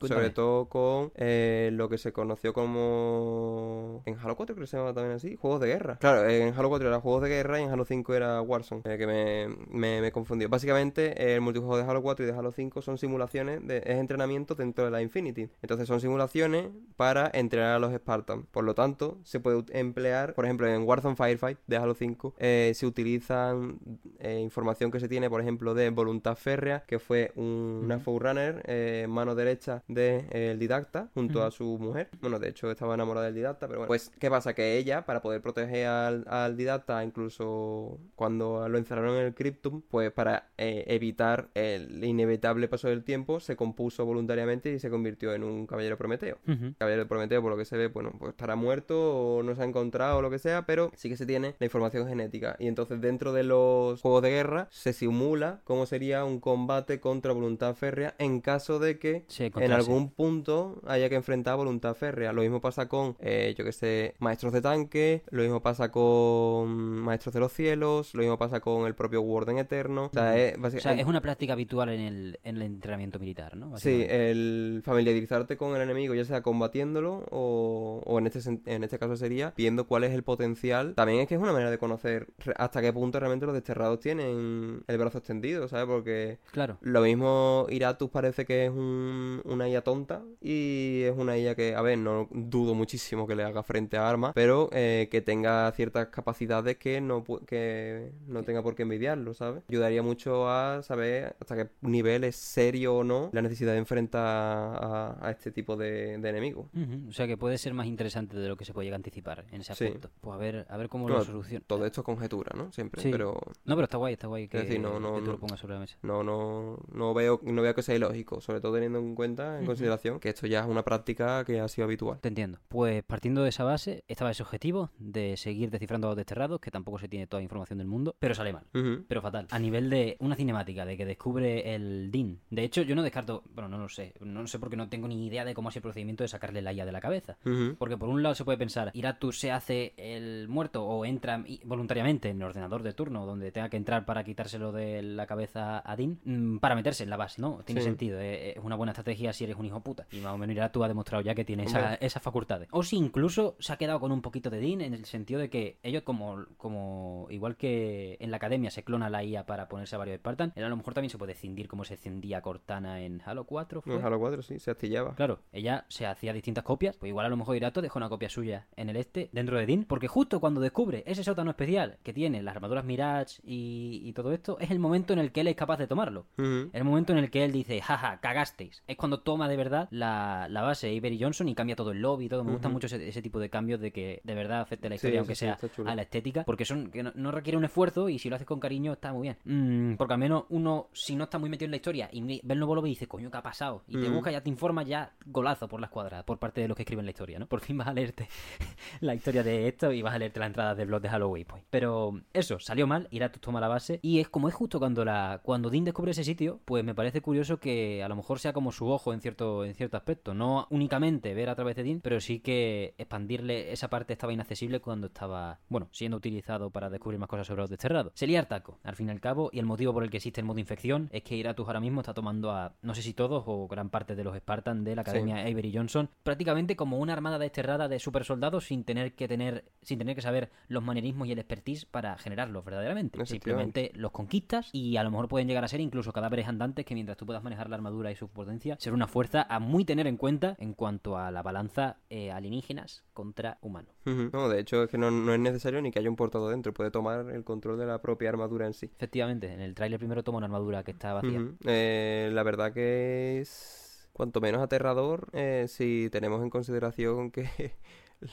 Sobre 0.01 0.29
todo 0.29 0.69
con 0.69 1.11
eh, 1.15 1.71
lo 1.73 1.89
que 1.89 1.97
se 1.97 2.13
conoció 2.13 2.53
como... 2.53 4.03
En 4.05 4.17
Halo 4.19 4.35
4 4.35 4.55
creo 4.55 4.65
que 4.65 4.69
se 4.69 4.77
llama 4.77 4.93
también 4.93 5.15
así, 5.15 5.35
juegos 5.35 5.61
de 5.61 5.67
guerra. 5.67 5.97
Claro, 5.99 6.29
en 6.29 6.53
Halo 6.53 6.69
4 6.69 6.87
era 6.87 6.99
juegos 6.99 7.23
de 7.23 7.29
guerra 7.29 7.59
y 7.59 7.63
en 7.63 7.71
Halo 7.71 7.85
5 7.85 8.13
era 8.13 8.41
Warzone, 8.41 8.81
eh, 8.85 8.97
que 8.97 9.07
me, 9.07 9.47
me, 9.69 10.01
me 10.01 10.11
confundió. 10.11 10.47
Básicamente, 10.49 11.13
eh, 11.19 11.35
el 11.35 11.41
multijuego 11.41 11.77
de 11.77 11.83
Halo 11.83 12.03
4 12.03 12.23
y 12.23 12.27
de 12.27 12.37
Halo 12.37 12.51
5 12.51 12.81
son 12.81 12.97
simulaciones, 12.97 13.65
de, 13.65 13.77
es 13.77 13.97
entrenamiento 13.97 14.53
dentro 14.55 14.85
de 14.85 14.91
la 14.91 15.01
Infinity. 15.01 15.49
Entonces 15.61 15.87
son 15.87 15.99
simulaciones 15.99 16.67
para 16.95 17.29
entrenar 17.33 17.75
a 17.75 17.79
los 17.79 17.93
Spartans. 17.93 18.45
Por 18.51 18.63
lo 18.63 18.75
tanto, 18.75 19.17
se 19.23 19.39
puede 19.39 19.63
emplear, 19.77 20.33
por 20.35 20.45
ejemplo, 20.45 20.67
en 20.67 20.83
Warzone 20.83 21.15
Firefight 21.15 21.57
de 21.67 21.77
Halo 21.77 21.93
5, 21.95 22.35
eh, 22.37 22.71
se 22.75 22.85
utilizan 22.85 23.79
eh, 24.19 24.39
información 24.39 24.91
que 24.91 24.99
se 24.99 25.07
tiene, 25.09 25.29
por 25.29 25.41
ejemplo, 25.41 25.73
de 25.73 25.89
Voluntad 25.89 26.35
Férrea, 26.35 26.83
que 26.87 26.99
fue 26.99 27.31
un- 27.35 27.81
una. 27.83 27.99
Forerunner, 27.99 28.63
eh, 28.67 29.05
mano 29.09 29.33
derecha 29.35 29.83
del 29.87 30.59
didacta, 30.59 31.09
junto 31.13 31.43
a 31.43 31.51
su 31.51 31.77
mujer. 31.79 32.09
Bueno, 32.21 32.39
de 32.39 32.49
hecho 32.49 32.69
estaba 32.71 32.93
enamorada 32.93 33.25
del 33.27 33.35
didacta, 33.35 33.67
pero 33.67 33.79
bueno. 33.79 33.87
Pues, 33.87 34.11
¿qué 34.19 34.29
pasa? 34.29 34.53
Que 34.53 34.77
ella, 34.77 35.05
para 35.05 35.21
poder 35.21 35.41
proteger 35.41 35.87
al, 35.87 36.25
al 36.27 36.55
didacta, 36.57 37.03
incluso 37.03 37.99
cuando 38.15 38.67
lo 38.69 38.77
encerraron 38.77 39.15
en 39.17 39.25
el 39.25 39.33
Cryptum, 39.33 39.81
pues 39.89 40.11
para 40.11 40.49
eh, 40.57 40.83
evitar 40.87 41.49
el 41.53 42.03
inevitable 42.03 42.67
paso 42.67 42.87
del 42.87 43.03
tiempo, 43.03 43.39
se 43.39 43.55
compuso 43.55 44.05
voluntariamente 44.05 44.71
y 44.73 44.79
se 44.79 44.89
convirtió 44.89 45.33
en 45.33 45.43
un 45.43 45.65
caballero 45.67 45.97
prometeo. 45.97 46.37
Ujú. 46.67 46.75
Caballero 46.77 47.03
de 47.03 47.07
Prometeo, 47.09 47.41
por 47.41 47.51
lo 47.51 47.57
que 47.57 47.65
se 47.65 47.77
ve, 47.77 47.87
bueno, 47.87 48.11
pues 48.17 48.31
estará 48.31 48.55
muerto 48.55 49.37
o 49.37 49.43
no 49.43 49.55
se 49.55 49.61
ha 49.61 49.65
encontrado 49.65 50.17
o 50.17 50.21
lo 50.21 50.29
que 50.29 50.39
sea, 50.39 50.65
pero 50.65 50.91
sí 50.95 51.09
que 51.09 51.17
se 51.17 51.25
tiene 51.25 51.55
la 51.59 51.65
información 51.65 52.07
genética. 52.07 52.55
Y 52.59 52.67
entonces 52.67 53.01
dentro 53.01 53.33
de 53.33 53.43
los 53.43 54.01
juegos 54.01 54.21
de 54.23 54.29
guerra 54.29 54.67
se 54.71 54.93
simula 54.93 55.61
cómo 55.63 55.85
sería 55.85 56.23
un 56.25 56.39
combate 56.39 56.99
contra 56.99 57.33
voluntad 57.33 57.75
férrea 57.75 58.15
en 58.19 58.41
caso 58.41 58.79
de 58.79 58.99
que 58.99 59.25
en 59.65 59.71
algún 59.71 60.09
punto 60.11 60.81
haya 60.87 61.09
que 61.09 61.15
enfrentar 61.15 61.53
a 61.53 61.55
voluntad 61.55 61.93
férrea. 61.95 62.33
Lo 62.33 62.41
mismo 62.41 62.61
pasa 62.61 62.87
con, 62.87 63.15
eh, 63.19 63.53
yo 63.57 63.63
que 63.65 63.71
sé, 63.71 64.15
maestros 64.19 64.53
de 64.53 64.61
tanque, 64.61 65.23
lo 65.29 65.41
mismo 65.43 65.61
pasa 65.61 65.91
con 65.91 66.69
maestros 67.01 67.33
de 67.33 67.39
los 67.39 67.51
cielos, 67.51 68.13
lo 68.13 68.21
mismo 68.21 68.37
pasa 68.37 68.59
con 68.59 68.85
el 68.87 68.95
propio 68.95 69.21
Warden 69.21 69.57
Eterno. 69.57 70.05
O 70.05 70.09
sea, 70.13 70.37
es, 70.37 70.57
O 70.57 70.61
básica- 70.61 70.81
sea, 70.83 70.93
es 70.93 71.05
una 71.05 71.21
práctica 71.21 71.53
habitual 71.53 71.89
en 71.89 72.01
el, 72.01 72.39
en 72.43 72.55
el 72.57 72.61
entrenamiento 72.63 73.19
militar, 73.19 73.55
¿no? 73.57 73.77
Sí, 73.77 74.05
el 74.07 74.81
familiarizarte 74.83 75.57
con 75.57 75.75
el 75.75 75.81
enemigo, 75.81 76.13
ya 76.13 76.25
sea 76.25 76.41
combatiéndolo 76.53 77.25
o, 77.31 78.01
o 78.05 78.19
en, 78.19 78.27
este, 78.27 78.39
en 78.65 78.83
este 78.83 78.99
caso 78.99 79.15
sería 79.15 79.53
viendo 79.57 79.87
cuál 79.87 80.03
es 80.03 80.11
el 80.13 80.23
potencial. 80.23 80.93
También 80.95 81.19
es 81.21 81.27
que 81.27 81.35
es 81.35 81.41
una 81.41 81.51
manera 81.51 81.71
de 81.71 81.77
conocer 81.79 82.27
hasta 82.57 82.81
qué 82.81 82.93
punto 82.93 83.19
realmente 83.19 83.45
los 83.45 83.55
desterrados 83.55 83.99
tienen 83.99 84.83
el 84.87 84.97
brazo 84.97 85.17
extendido, 85.17 85.67
¿sabes? 85.67 85.85
Porque 85.87 86.37
Claro. 86.51 86.77
lo 86.81 87.01
mismo 87.01 87.65
Iratus 87.69 88.09
parece 88.11 88.45
que 88.45 88.65
es 88.65 88.71
un- 88.71 89.41
una 89.45 89.67
IA 89.67 89.81
tonta 89.83 90.21
y 90.41 91.01
es 91.03 91.17
una 91.17 91.37
IA 91.37 91.55
que, 91.55 91.75
a 91.75 91.81
ver, 91.81 91.97
no 91.97 92.27
dudo 92.31 92.75
muchísimo 92.75 93.25
que 93.27 93.35
le 93.35 93.43
haga 93.43 93.63
frente 93.63 93.97
a 93.97 94.07
armas, 94.09 94.33
pero 94.35 94.69
eh, 94.71 95.07
que 95.11 95.21
tenga 95.21 95.71
ciertas 95.71 96.07
capacidades 96.07 96.77
que 96.77 97.01
no, 97.01 97.23
que 97.47 98.11
no 98.27 98.43
tenga 98.43 98.61
por 98.61 98.75
qué 98.75 98.83
envidiarlo, 98.83 99.33
¿sabes? 99.33 99.63
Ayudaría 99.69 100.03
mucho 100.03 100.47
a 100.49 100.83
saber 100.83 101.35
hasta 101.39 101.55
qué 101.55 101.67
nivel 101.81 102.23
es 102.23 102.35
serio 102.35 102.97
o 102.97 103.03
no 103.03 103.29
la 103.33 103.41
necesidad 103.41 103.71
de 103.73 103.79
enfrentar 103.79 104.23
a, 104.23 105.17
a 105.27 105.31
este 105.31 105.51
tipo 105.51 105.75
de, 105.75 106.17
de 106.17 106.29
enemigos. 106.29 106.42
O 106.53 107.11
sea 107.11 107.27
que 107.27 107.37
puede 107.37 107.57
ser 107.57 107.73
más 107.73 107.87
interesante 107.87 108.37
de 108.37 108.47
lo 108.47 108.57
que 108.57 108.65
se 108.65 108.73
puede 108.73 108.85
llegar 108.87 108.95
a 108.97 108.99
anticipar 108.99 109.45
en 109.51 109.61
ese 109.61 109.73
Sí. 109.75 109.85
aspecto. 109.85 110.09
Pues 110.21 110.35
a 110.35 110.37
ver, 110.37 110.65
a 110.69 110.77
ver 110.77 110.89
cómo 110.89 111.07
lo 111.07 111.23
soluciona. 111.23 111.63
Todo 111.67 111.85
esto 111.85 112.01
es 112.01 112.05
conjetura, 112.05 112.51
¿no? 112.55 112.71
Siempre, 112.71 113.01
Sí. 113.01 113.09
pero 113.11 113.39
No, 113.65 113.75
pero 113.75 113.83
está 113.85 113.97
guay, 113.97 114.13
está 114.13 114.27
guay 114.27 114.47
que, 114.47 114.57
Es 114.57 114.63
decir, 114.65 114.79
no, 114.81 114.99
no, 114.99 115.13
que 115.15 115.19
tú 115.21 115.25
no. 115.27 115.31
lo 115.33 115.39
pongas 115.39 115.59
sobre 115.59 115.75
la 115.75 115.79
mesa. 115.81 115.97
no, 116.01 116.23
no, 116.23 116.77
no 116.91 117.13
veo, 117.13 117.39
no 117.43 117.61
veo 117.61 117.73
que 117.75 117.81
sea 117.83 117.95
ilógico, 117.95 118.41
sobre 118.41 118.59
todo 118.61 118.73
teniendo 118.73 118.99
en 118.99 119.15
cuenta, 119.15 119.59
en 119.59 119.65
consideración, 119.65 120.19
que 120.19 120.29
esto 120.29 120.47
ya 120.47 120.61
es 120.61 120.67
una 120.67 120.83
práctica 120.83 121.43
que 121.45 121.59
ha 121.59 121.67
sido 121.67 121.85
habitual. 121.85 122.19
Te 122.19 122.27
entiendo. 122.29 122.59
Pues 122.67 123.03
partiendo 123.03 123.43
de 123.43 123.49
esa 123.49 123.63
base, 123.63 124.03
estaba 124.07 124.31
ese 124.31 124.43
objetivo 124.43 124.91
de 124.99 125.37
seguir 125.37 125.69
descifrando 125.69 126.07
a 126.07 126.11
los 126.11 126.17
desterrados, 126.17 126.59
que 126.59 126.71
tampoco 126.71 126.99
se 126.99 127.07
tiene 127.07 127.27
toda 127.27 127.39
la 127.39 127.43
información 127.43 127.77
del 127.79 127.87
mundo, 127.87 128.15
pero 128.19 128.33
sale 128.35 128.53
mal. 128.53 128.65
Pero 129.07 129.21
fatal. 129.21 129.47
A 129.51 129.59
nivel 129.59 129.89
de 129.89 130.17
una 130.19 130.35
cinemática, 130.35 130.85
de 130.85 130.97
que 130.97 131.05
descubre 131.05 131.75
el 131.75 132.09
DIN. 132.11 132.39
De 132.49 132.63
hecho, 132.63 132.81
yo 132.81 132.95
no 132.95 133.03
descarto, 133.03 133.43
bueno, 133.53 133.69
no 133.69 133.77
lo 133.77 133.89
sé. 133.89 134.13
No 134.21 134.45
sé 134.47 134.59
porque 134.59 134.75
no 134.75 134.89
tengo 134.89 135.07
ni 135.07 135.25
idea 135.27 135.45
de 135.45 135.53
cómo 135.53 135.69
es 135.69 135.75
el 135.75 135.81
procedimiento 135.81 136.23
de 136.23 136.27
sacarle 136.33 136.61
la 136.61 136.73
IA 136.73 136.85
de 136.85 136.91
la 136.91 136.99
cabeza. 137.01 137.37
Porque 137.77 137.97
por 137.97 138.09
un 138.09 138.21
lado 138.21 138.35
se 138.35 138.43
puede 138.45 138.57
pensar, 138.57 138.91
Iratus 138.93 139.39
se 139.39 139.51
hace 139.51 139.93
el 139.97 140.47
muerto 140.49 140.85
o 140.85 141.05
entra 141.05 141.43
voluntariamente 141.63 142.29
en 142.29 142.37
el 142.37 142.43
ordenador 142.43 142.83
de 142.83 142.93
turno 142.93 143.25
donde 143.25 143.51
tenga 143.51 143.69
que 143.69 143.77
entrar 143.77 144.05
para 144.05 144.23
quitárselo 144.23 144.71
de 144.71 145.01
la 145.01 145.25
cabeza 145.27 145.81
a 145.89 145.95
Dean 145.95 146.19
mm, 146.23 146.57
para 146.57 146.75
meterse 146.75 147.03
en 147.03 147.09
la 147.09 147.17
base, 147.17 147.41
¿no? 147.41 147.61
Tiene 147.65 147.81
Sí. 147.81 147.85
sentido, 147.85 148.19
eh, 148.19 148.51
es 148.57 148.63
una 148.63 148.75
buena 148.75 148.91
estrategia 148.91 149.31
si 149.33 149.43
eres 149.45 149.55
un 149.57 149.65
hijo 149.65 149.79
puta. 149.81 150.05
Y 150.11 150.17
más 150.19 150.33
o 150.33 150.37
menos 150.37 150.55
Iratus 150.55 150.83
ha 150.83 150.87
demostrado 150.87 151.23
ya 151.23 151.33
que 151.35 151.45
tiene 151.45 151.63
esa- 151.63 151.95
esas 151.95 152.21
facultades. 152.21 152.67
O 152.71 152.83
si 152.83 152.97
incluso 152.97 153.55
se 153.59 153.73
ha 153.73 153.77
quedado 153.77 153.99
con 153.99 154.11
un 154.11 154.21
poquito 154.21 154.49
de 154.49 154.59
Dean 154.59 154.81
en 154.81 154.93
el 154.93 155.05
sentido 155.05 155.39
de 155.39 155.49
que 155.49 155.77
ellos 155.83 156.03
como, 156.03 156.45
como 156.57 157.27
igual 157.29 157.55
que 157.55 158.17
en 158.19 158.31
la 158.31 158.37
academia 158.37 158.71
se 158.71 158.83
clona 158.83 159.09
la 159.09 159.23
IA 159.23 159.45
para 159.45 159.67
ponerse 159.67 159.95
a 159.95 159.99
varios 159.99 160.17
Spartan, 160.17 160.53
él 160.55 160.63
a 160.63 160.69
lo 160.69 160.77
mejor 160.77 160.93
también 160.93 161.09
se 161.09 161.17
puede 161.17 161.33
cindir 161.35 161.67
como 161.67 161.83
se 161.83 161.97
cindía 161.97 162.41
Cortana 162.41 163.01
en 163.01 163.21
Halo 163.25 163.43
4. 163.45 163.81
¿fue? 163.81 163.95
En 163.95 164.03
Halo 164.05 164.19
4 164.19 164.41
sí, 164.41 164.59
se 164.59 164.71
astillaba. 164.71 165.15
Claro, 165.15 165.39
ella 165.51 165.85
se 165.89 166.05
hacía 166.23 166.33
distintas 166.33 166.63
copias, 166.63 166.95
pues 166.95 167.09
igual 167.09 167.25
a 167.25 167.29
lo 167.29 167.35
mejor 167.35 167.57
Irato 167.57 167.81
dejó 167.81 167.99
una 167.99 168.07
copia 168.07 168.29
suya 168.29 168.65
en 168.77 168.87
el 168.89 168.95
este, 168.95 169.29
dentro 169.33 169.57
de 169.57 169.65
Din, 169.65 169.83
porque 169.83 170.07
justo 170.07 170.39
cuando 170.39 170.61
descubre 170.61 171.03
ese 171.05 171.21
sótano 171.21 171.49
especial 171.51 171.97
que 172.01 172.13
tiene 172.13 172.41
las 172.41 172.55
armaduras 172.55 172.85
Mirage 172.85 173.41
y, 173.43 174.01
y 174.05 174.13
todo 174.13 174.31
esto, 174.31 174.57
es 174.59 174.71
el 174.71 174.79
momento 174.79 175.11
en 175.11 175.19
el 175.19 175.33
que 175.33 175.41
él 175.41 175.47
es 175.47 175.55
capaz 175.57 175.77
de 175.77 175.87
tomarlo. 175.87 176.25
Ujú. 176.37 176.69
El 176.71 176.83
momento 176.85 177.11
en 177.11 177.19
el 177.19 177.29
que 177.29 177.43
él 177.43 177.51
dice, 177.51 177.81
jaja, 177.81 178.21
cagasteis. 178.21 178.83
Es 178.87 178.95
cuando 178.95 179.19
toma 179.19 179.49
de 179.49 179.57
verdad 179.57 179.89
la, 179.91 180.47
la 180.49 180.61
base 180.61 180.97
Avery 180.97 181.21
Johnson 181.21 181.49
y 181.49 181.55
cambia 181.55 181.75
todo 181.75 181.91
el 181.91 182.01
lobby 182.01 182.25
y 182.25 182.29
todo. 182.29 182.45
Me 182.45 182.53
gusta 182.53 182.69
Ujú. 182.69 182.73
mucho 182.73 182.87
ese, 182.87 183.05
ese 183.05 183.21
tipo 183.21 183.39
de 183.39 183.49
cambios 183.49 183.81
de 183.81 183.91
que 183.91 184.21
de 184.23 184.33
verdad 184.33 184.61
afecte 184.61 184.87
la 184.87 184.95
historia, 184.95 185.19
aunque 185.19 185.35
sí, 185.35 185.45
sea 185.45 185.59
a 185.85 185.95
la 185.95 186.03
estética, 186.03 186.45
porque 186.45 186.63
son 186.63 186.89
que 186.89 187.03
no, 187.03 187.11
no 187.15 187.31
requiere 187.31 187.57
un 187.57 187.65
esfuerzo 187.65 188.07
y 188.07 188.17
si 188.17 188.29
lo 188.29 188.37
haces 188.37 188.47
con 188.47 188.61
cariño 188.61 188.93
está 188.93 189.11
muy 189.11 189.23
bien. 189.23 189.37
Mm, 189.43 189.97
porque 189.97 190.13
al 190.13 190.19
menos 190.21 190.45
uno, 190.49 190.87
si 190.93 191.17
no 191.17 191.25
está 191.25 191.37
muy 191.37 191.49
metido 191.49 191.65
en 191.65 191.71
la 191.71 191.77
historia 191.77 192.09
y 192.13 192.21
ve 192.21 192.53
el 192.53 192.59
nuevo 192.59 192.75
lobby 192.75 192.91
y 192.91 192.93
dice, 192.93 193.07
coño, 193.07 193.29
¿qué 193.29 193.37
ha 193.37 193.43
pasado? 193.43 193.83
Y 193.89 193.97
te 193.99 194.07
busca, 194.07 194.31
ya 194.31 194.41
te 194.41 194.49
informa, 194.49 194.83
ya 194.83 195.11
golazo 195.25 195.67
por 195.67 195.79
la 195.79 195.87
escuadra, 195.87 196.12
por 196.21 196.37
parte 196.37 196.61
de 196.61 196.67
los 196.67 196.77
que 196.77 196.83
escriben 196.83 197.05
la 197.05 197.11
historia, 197.11 197.39
¿no? 197.39 197.47
Por 197.47 197.61
fin 197.61 197.77
vas 197.77 197.87
a 197.87 197.93
leerte 197.93 198.27
la 199.01 199.15
historia 199.15 199.41
de 199.41 199.67
esto 199.67 199.91
y 199.91 200.03
vas 200.03 200.13
a 200.13 200.19
leerte 200.19 200.39
la 200.39 200.45
entrada 200.45 200.75
de 200.75 200.85
blog 200.85 201.01
de 201.01 201.09
Halloween, 201.09 201.45
pues. 201.47 201.63
Pero 201.71 202.21
eso, 202.33 202.59
salió 202.59 202.85
mal, 202.85 203.07
Iratus 203.09 203.41
toma 203.41 203.59
la 203.59 203.67
base 203.67 203.99
y 204.03 204.19
es 204.19 204.29
como 204.29 204.47
es 204.47 204.53
justo 204.53 204.77
cuando 204.77 205.03
la 205.03 205.41
cuando 205.43 205.69
Dean 205.69 205.85
descubre 205.85 206.11
ese 206.11 206.23
sitio, 206.23 206.59
pues 206.65 206.83
me 206.83 206.93
parece 206.93 207.21
curioso 207.21 207.59
que 207.59 208.03
a 208.03 208.07
lo 208.07 208.15
mejor 208.15 208.39
sea 208.39 208.53
como 208.53 208.71
su 208.71 208.87
ojo 208.87 209.13
en 209.13 209.21
cierto, 209.21 209.65
en 209.65 209.73
cierto 209.73 209.97
aspecto. 209.97 210.33
No 210.33 210.67
únicamente 210.69 211.33
ver 211.33 211.49
a 211.49 211.55
través 211.55 211.75
de 211.75 211.83
Din, 211.83 212.01
pero 212.01 212.19
sí 212.19 212.39
que 212.39 212.93
expandirle 212.97 213.71
esa 213.71 213.89
parte 213.89 214.13
estaba 214.13 214.33
inaccesible 214.33 214.79
cuando 214.79 215.07
estaba, 215.07 215.59
bueno, 215.69 215.87
siendo 215.91 216.17
utilizado 216.17 216.69
para 216.69 216.89
descubrir 216.89 217.19
más 217.19 217.29
cosas 217.29 217.47
sobre 217.47 217.61
los 217.61 217.69
desterrados. 217.69 218.11
Sería 218.15 218.39
Artaco, 218.39 218.79
al 218.83 218.95
fin 218.95 219.07
y 219.07 219.11
al 219.11 219.19
cabo, 219.19 219.49
y 219.53 219.59
el 219.59 219.65
motivo 219.65 219.93
por 219.93 220.03
el 220.03 220.09
que 220.09 220.17
existe 220.17 220.41
el 220.41 220.45
modo 220.45 220.59
infección 220.59 221.09
es 221.11 221.23
que 221.23 221.35
Iratus 221.35 221.67
ahora 221.67 221.79
mismo 221.79 222.01
está 222.01 222.13
tomando 222.13 222.51
a, 222.51 222.73
no 222.81 222.93
sé 222.93 223.01
si 223.01 223.13
todos 223.13 223.43
o 223.47 223.67
gran 223.67 223.89
parte 223.89 224.15
de 224.15 224.23
los 224.23 224.35
Spartan 224.35 224.83
de 224.83 224.95
la 224.95 225.01
Academia 225.01 225.39
Avery 225.39 225.71
Johnson, 225.73 226.02
prácticamente 226.23 226.75
como 226.75 226.97
una 226.97 227.13
armada 227.13 227.39
desterrada 227.39 227.87
de 227.87 227.99
super 227.99 228.23
soldados 228.23 228.65
sin 228.65 228.83
tener 228.83 229.13
que 229.13 229.27
tener, 229.27 229.65
sin 229.81 229.99
tener 229.99 230.15
que 230.15 230.21
saber 230.21 230.51
los 230.67 230.83
manerismos 230.83 231.27
y 231.27 231.31
el 231.31 231.39
expertise 231.39 231.85
para 231.85 232.17
generarlos 232.17 232.63
verdaderamente. 232.65 233.25
Simplemente 233.25 233.91
los 233.95 234.11
conquistas 234.11 234.69
y 234.71 234.97
a 234.97 235.03
lo 235.03 235.11
mejor 235.11 235.27
pueden 235.27 235.47
llegar 235.47 235.63
a 235.63 235.67
ser 235.67 235.81
incluso 235.81 236.11
cadáveres 236.11 236.47
andantes 236.47 236.85
que 236.85 236.93
mientras 236.93 237.17
tú 237.17 237.25
puedas 237.25 237.43
manejar 237.43 237.69
la 237.69 237.75
armadura 237.75 238.11
y 238.11 238.15
su 238.15 238.29
potencia, 238.29 238.75
ser 238.79 238.93
una 238.93 239.07
fuerza 239.07 239.45
a 239.49 239.59
muy 239.59 239.85
tener 239.85 240.07
en 240.07 240.17
cuenta 240.17 240.55
en 240.59 240.73
cuanto 240.73 241.17
a 241.17 241.31
la 241.31 241.41
balanza 241.41 241.97
eh, 242.09 242.31
alienígenas 242.31 243.03
contra 243.13 243.57
humanos. 243.61 243.93
No, 244.05 244.49
de 244.49 244.59
hecho 244.59 244.83
es 244.83 244.89
que 244.89 244.97
no, 244.97 245.33
es 245.33 245.39
necesario 245.39 245.81
ni 245.81 245.91
que 245.91 245.99
haya 245.99 246.09
un 246.09 246.15
portado 246.15 246.49
dentro, 246.49 246.73
puede 246.73 246.91
tomar 246.91 247.29
el 247.29 247.43
control 247.43 247.77
de 247.77 247.85
la 247.85 248.01
propia 248.01 248.29
armadura 248.29 248.65
en 248.65 248.73
sí. 248.73 248.87
Efectivamente, 248.95 249.51
en 249.51 249.61
el 249.61 249.73
tráiler 249.75 249.99
primero 249.99 250.23
toma 250.23 250.37
una 250.37 250.47
armadura 250.47 250.83
que 250.83 250.91
está 250.91 251.13
vacía. 251.13 251.41
Eh, 251.65 252.29
la 252.33 252.43
verdad 252.43 252.73
que 252.73 253.39
es 253.41 253.82
cuanto 254.13 254.41
menos 254.41 254.61
aterrador 254.61 255.27
eh, 255.33 255.65
si 255.67 256.09
tenemos 256.11 256.41
en 256.43 256.49
consideración 256.49 257.31
que 257.31 257.75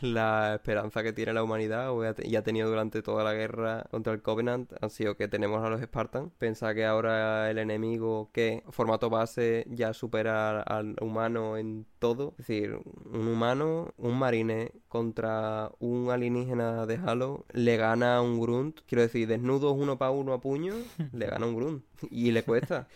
la 0.00 0.54
esperanza 0.54 1.02
que 1.02 1.12
tiene 1.12 1.32
la 1.32 1.42
humanidad 1.42 1.92
y 2.22 2.36
ha 2.36 2.42
tenido 2.42 2.68
durante 2.68 3.02
toda 3.02 3.24
la 3.24 3.34
guerra 3.34 3.84
contra 3.90 4.12
el 4.12 4.22
Covenant 4.22 4.72
ha 4.80 4.88
sido 4.88 5.16
que 5.16 5.28
tenemos 5.28 5.64
a 5.64 5.70
los 5.70 5.80
Spartans. 5.80 6.32
Pensar 6.38 6.74
que 6.74 6.84
ahora 6.84 7.50
el 7.50 7.58
enemigo 7.58 8.30
que 8.32 8.62
formato 8.70 9.10
base 9.10 9.66
ya 9.68 9.92
supera 9.94 10.60
al 10.62 10.96
humano 11.00 11.56
en 11.56 11.86
todo. 11.98 12.34
Es 12.38 12.46
decir, 12.46 12.78
un 13.12 13.28
humano, 13.28 13.92
un 13.96 14.18
marine 14.18 14.72
contra 14.88 15.70
un 15.78 16.10
alienígena 16.10 16.86
de 16.86 16.96
Halo 16.96 17.44
le 17.52 17.76
gana 17.76 18.16
a 18.16 18.22
un 18.22 18.40
Grunt. 18.40 18.80
Quiero 18.86 19.02
decir, 19.02 19.28
desnudos 19.28 19.76
uno 19.76 19.98
para 19.98 20.10
uno 20.10 20.32
a 20.32 20.40
puño, 20.40 20.74
le 21.12 21.26
gana 21.26 21.46
un 21.46 21.56
Grunt. 21.56 21.84
Y 22.10 22.32
le 22.32 22.42
cuesta. 22.42 22.88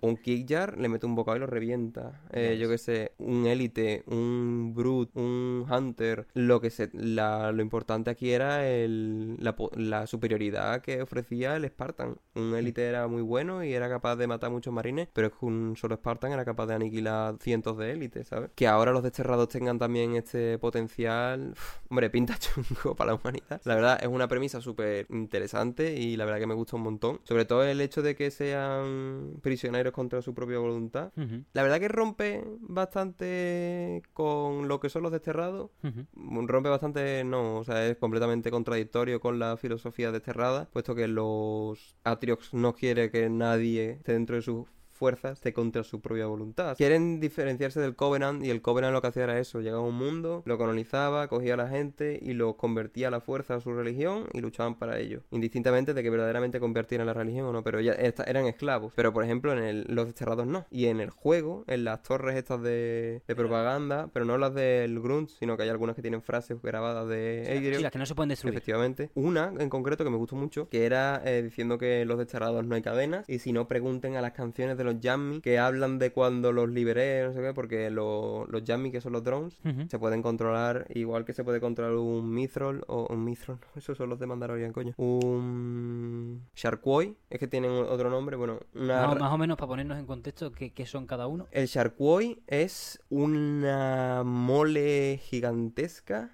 Un 0.00 0.16
Kickjar 0.16 0.78
le 0.78 0.88
mete 0.88 1.06
un 1.06 1.14
bocado 1.14 1.36
y 1.36 1.40
lo 1.40 1.46
revienta. 1.46 2.20
Eh, 2.32 2.58
yo 2.60 2.68
qué 2.68 2.78
sé, 2.78 3.12
un 3.18 3.46
Élite, 3.46 4.02
un 4.06 4.72
Brute, 4.74 5.18
un 5.18 5.66
Hunter. 5.70 6.09
Lo 6.34 6.60
que 6.60 6.70
se, 6.70 6.90
la, 6.92 7.52
lo 7.52 7.62
importante 7.62 8.10
aquí 8.10 8.32
era 8.32 8.68
el, 8.68 9.36
la, 9.38 9.54
la, 9.76 10.06
superioridad 10.06 10.80
que 10.82 11.02
ofrecía 11.02 11.56
el 11.56 11.66
Spartan. 11.66 12.16
Un 12.34 12.54
Élite 12.54 12.86
era 12.86 13.06
muy 13.06 13.22
bueno 13.22 13.64
y 13.64 13.72
era 13.72 13.88
capaz 13.88 14.16
de 14.16 14.26
matar 14.26 14.50
muchos 14.50 14.72
marines, 14.72 15.08
pero 15.12 15.28
es 15.28 15.32
que 15.34 15.46
un 15.46 15.76
solo 15.76 15.96
Spartan 15.96 16.32
era 16.32 16.44
capaz 16.44 16.66
de 16.66 16.74
aniquilar 16.74 17.36
cientos 17.40 17.76
de 17.78 17.92
élites, 17.92 18.28
¿sabes? 18.28 18.50
Que 18.54 18.66
ahora 18.66 18.92
los 18.92 19.02
desterrados 19.02 19.48
tengan 19.48 19.78
también 19.78 20.14
este 20.16 20.58
potencial. 20.58 21.54
hombre, 21.88 22.10
pinta 22.10 22.36
chungo 22.38 22.94
para 22.94 23.12
la 23.12 23.18
humanidad. 23.18 23.60
La 23.64 23.74
verdad, 23.74 23.98
es 24.02 24.08
una 24.08 24.28
premisa 24.28 24.60
súper 24.60 25.06
interesante 25.10 25.94
y 25.94 26.16
la 26.16 26.24
verdad 26.24 26.40
que 26.40 26.46
me 26.46 26.54
gusta 26.54 26.76
un 26.76 26.82
montón. 26.82 27.20
Sobre 27.24 27.44
todo 27.44 27.64
el 27.64 27.80
hecho 27.80 28.02
de 28.02 28.14
que 28.14 28.30
sean 28.30 29.34
prisioneros 29.42 29.92
contra 29.92 30.22
su 30.22 30.34
propia 30.34 30.58
voluntad. 30.58 31.12
La 31.52 31.62
verdad 31.62 31.80
que 31.80 31.88
rompe 31.88 32.44
bastante 32.60 34.02
con 34.12 34.68
lo 34.68 34.80
que 34.80 34.88
son 34.88 35.02
los 35.02 35.12
desterrados. 35.12 35.70
Rompe 36.14 36.68
bastante, 36.68 37.24
no, 37.24 37.58
o 37.58 37.64
sea, 37.64 37.86
es 37.86 37.96
completamente 37.96 38.50
contradictorio 38.50 39.20
con 39.20 39.38
la 39.38 39.56
filosofía 39.56 40.12
desterrada, 40.12 40.68
puesto 40.72 40.94
que 40.94 41.08
los 41.08 41.96
Atriox 42.04 42.54
no 42.54 42.74
quiere 42.74 43.10
que 43.10 43.28
nadie 43.30 43.92
esté 43.92 44.12
dentro 44.12 44.36
de 44.36 44.42
su 44.42 44.66
fuerzas 45.00 45.40
de 45.40 45.54
contra 45.54 45.82
su 45.82 46.02
propia 46.02 46.26
voluntad. 46.26 46.76
Quieren 46.76 47.20
diferenciarse 47.20 47.80
del 47.80 47.96
Covenant 47.96 48.44
y 48.44 48.50
el 48.50 48.60
Covenant 48.60 48.92
lo 48.92 49.00
que 49.00 49.06
hacía 49.08 49.24
era 49.24 49.38
eso, 49.38 49.62
llegaba 49.62 49.82
a 49.82 49.86
un 49.86 49.94
mundo, 49.94 50.42
lo 50.44 50.58
colonizaba, 50.58 51.26
cogía 51.28 51.54
a 51.54 51.56
la 51.56 51.68
gente 51.68 52.20
y 52.20 52.34
lo 52.34 52.58
convertía 52.58 53.08
a 53.08 53.10
la 53.10 53.22
fuerza 53.22 53.54
a 53.54 53.60
su 53.60 53.72
religión 53.72 54.26
y 54.34 54.42
luchaban 54.42 54.74
para 54.74 54.98
ello, 54.98 55.22
indistintamente 55.30 55.94
de 55.94 56.02
que 56.02 56.10
verdaderamente 56.10 56.60
convirtieran 56.60 57.06
la 57.06 57.14
religión 57.14 57.46
o 57.46 57.52
no, 57.52 57.64
pero 57.64 57.80
ya 57.80 57.92
eran 57.92 58.44
esclavos. 58.44 58.92
Pero 58.94 59.14
por 59.14 59.24
ejemplo 59.24 59.52
en 59.52 59.86
los 59.88 60.04
desterrados 60.04 60.46
no. 60.46 60.66
Y 60.70 60.86
en 60.86 61.00
el 61.00 61.08
juego, 61.08 61.64
en 61.66 61.84
las 61.84 62.02
torres 62.02 62.36
estas 62.36 62.60
de, 62.60 63.22
propaganda, 63.26 64.10
pero 64.12 64.26
no 64.26 64.36
las 64.36 64.52
del 64.52 65.00
Grunt, 65.00 65.30
sino 65.30 65.56
que 65.56 65.62
hay 65.62 65.70
algunas 65.70 65.96
que 65.96 66.02
tienen 66.02 66.20
frases 66.20 66.60
grabadas 66.60 67.08
de 67.08 67.72
sí, 67.74 67.82
las 67.82 67.90
que 67.90 67.98
no 67.98 68.04
se 68.04 68.14
pueden 68.14 68.28
destruir. 68.28 68.54
Efectivamente. 68.54 69.10
Una 69.14 69.50
en 69.58 69.70
concreto 69.70 70.04
que 70.04 70.10
me 70.10 70.18
gustó 70.18 70.36
mucho, 70.36 70.68
que 70.68 70.84
era 70.84 71.22
eh, 71.24 71.42
diciendo 71.42 71.78
que 71.78 72.04
los 72.04 72.18
desterrados 72.18 72.66
no 72.66 72.74
hay 72.74 72.82
cadenas 72.82 73.26
y 73.30 73.38
si 73.38 73.54
no 73.54 73.66
pregunten 73.66 74.16
a 74.16 74.20
las 74.20 74.32
canciones 74.32 74.76
de 74.76 74.84
los 74.84 74.89
los 74.92 75.00
Jammy 75.02 75.40
que 75.40 75.58
hablan 75.58 75.98
de 75.98 76.12
cuando 76.12 76.52
los 76.52 76.68
liberé, 76.68 77.24
no 77.24 77.32
sé 77.32 77.40
qué, 77.40 77.54
porque 77.54 77.90
los 77.90 78.46
Jammy, 78.66 78.90
que 78.90 79.00
son 79.00 79.12
los 79.12 79.24
drones, 79.24 79.60
se 79.88 79.98
pueden 79.98 80.22
controlar 80.22 80.86
igual 80.94 81.24
que 81.24 81.32
se 81.32 81.44
puede 81.44 81.60
controlar 81.60 81.94
un 81.94 82.32
Mithril 82.32 82.82
o 82.86 83.06
un 83.10 83.24
Mithril, 83.24 83.58
esos 83.76 83.96
son 83.96 84.10
los 84.10 84.18
de 84.18 84.26
Mandalorian, 84.26 84.72
coño. 84.72 84.94
Un 84.96 86.46
Sharkwoi, 86.54 87.16
es 87.28 87.38
que 87.38 87.48
tienen 87.48 87.70
otro 87.70 88.10
nombre, 88.10 88.36
bueno, 88.36 88.60
una... 88.74 89.14
más, 89.14 89.32
o 89.32 89.38
menos 89.38 89.56
para 89.56 89.68
ponernos 89.68 89.98
en 89.98 90.06
contexto, 90.06 90.52
¿qué, 90.52 90.72
¿qué, 90.72 90.86
son 90.86 91.06
cada 91.06 91.26
uno? 91.26 91.46
El 91.50 91.66
Sharkwoi 91.66 92.42
es 92.46 93.00
una 93.08 94.22
mole 94.24 95.20
gigantesca 95.22 96.30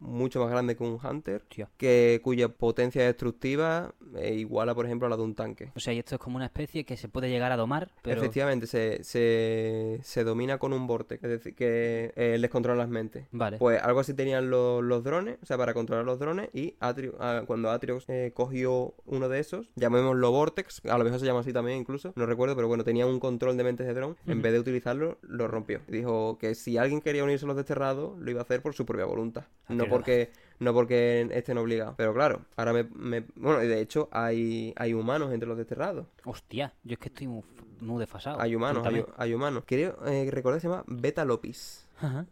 mucho 0.00 0.40
más 0.40 0.50
grande 0.50 0.76
que 0.76 0.84
un 0.84 0.98
Hunter, 1.02 1.44
que 1.48 2.20
cuya 2.22 2.48
potencia 2.48 3.04
destructiva 3.04 3.94
eh, 4.16 4.34
iguala, 4.34 4.74
por 4.74 4.86
ejemplo, 4.86 5.06
a 5.06 5.10
la 5.10 5.16
de 5.16 5.22
un 5.22 5.34
tanque. 5.34 5.72
O 5.74 5.80
sea, 5.80 5.92
y 5.92 5.98
esto 5.98 6.14
es 6.14 6.20
como 6.20 6.36
una 6.36 6.46
especie 6.46 6.84
que 6.84 6.96
se 6.96 7.08
puede 7.08 7.28
llegar 7.28 7.52
a 7.52 7.56
domar, 7.56 7.90
pero... 8.02 8.20
Efectivamente, 8.20 8.66
se, 8.66 9.02
se, 9.02 10.24
domina 10.24 10.58
con 10.58 10.72
un 10.72 10.86
vortex, 10.86 11.22
es 11.22 11.30
decir, 11.30 11.54
que 11.54 12.12
eh, 12.16 12.36
les 12.38 12.50
controla 12.50 12.78
las 12.78 12.88
mentes. 12.88 13.26
Vale. 13.32 13.58
Pues 13.58 13.82
algo 13.82 14.00
así 14.00 14.14
tenían 14.14 14.50
los, 14.50 14.82
los 14.82 15.04
drones, 15.04 15.38
o 15.42 15.46
sea, 15.46 15.58
para 15.58 15.74
controlar 15.74 16.04
los 16.04 16.18
drones, 16.18 16.48
y 16.52 16.74
ah, 16.80 17.42
cuando 17.46 17.70
Atriox 17.70 18.04
eh, 18.08 18.32
cogió 18.34 18.94
uno 19.06 19.28
de 19.28 19.40
esos, 19.40 19.70
llamémoslo 19.76 20.30
vortex, 20.30 20.82
a 20.86 20.98
lo 20.98 21.04
mejor 21.04 21.20
se 21.20 21.26
llama 21.26 21.40
así 21.40 21.52
también 21.52 21.78
incluso, 21.78 22.12
no 22.16 22.26
recuerdo, 22.26 22.54
pero 22.56 22.68
bueno, 22.68 22.84
tenía 22.84 23.06
un 23.06 23.20
control 23.20 23.56
de 23.56 23.64
mentes 23.64 23.86
de 23.86 23.94
drone, 23.94 24.16
en 24.26 24.42
vez 24.42 24.52
de 24.52 24.60
utilizarlo, 24.60 25.18
lo 25.22 25.48
rompió. 25.48 25.80
dijo 25.88 26.38
que 26.38 26.54
si 26.54 26.78
alguien 26.78 27.00
quería 27.00 27.24
unirse 27.24 27.44
a 27.44 27.48
los 27.48 27.56
desterrados, 27.56 28.18
lo 28.18 28.30
iba 28.30 28.40
a 28.40 28.44
hacer 28.44 28.62
por 28.62 28.74
su 28.74 28.86
propia 28.86 29.04
voluntad. 29.04 29.44
No 29.68 29.86
porque 29.88 30.30
no 30.58 30.72
porque 30.72 31.28
estén 31.32 31.58
obligados. 31.58 31.94
Pero 31.96 32.14
claro, 32.14 32.42
ahora 32.56 32.72
me, 32.72 32.84
me, 32.84 33.24
Bueno, 33.36 33.62
y 33.62 33.66
de 33.66 33.80
hecho 33.80 34.08
hay, 34.12 34.72
hay 34.76 34.94
humanos 34.94 35.32
entre 35.32 35.48
los 35.48 35.58
desterrados. 35.58 36.06
Hostia, 36.24 36.74
yo 36.84 36.94
es 36.94 36.98
que 36.98 37.08
estoy 37.08 37.26
muy, 37.26 38.00
desfasado. 38.00 38.40
Hay 38.40 38.54
humanos, 38.54 38.86
hay, 39.16 39.34
humanos. 39.34 39.64
Creo 39.66 39.98
eh, 40.06 40.28
recordar 40.30 40.58
que 40.58 40.62
se 40.62 40.68
llama 40.68 40.84
Beta 40.86 41.24
Lopis 41.24 41.86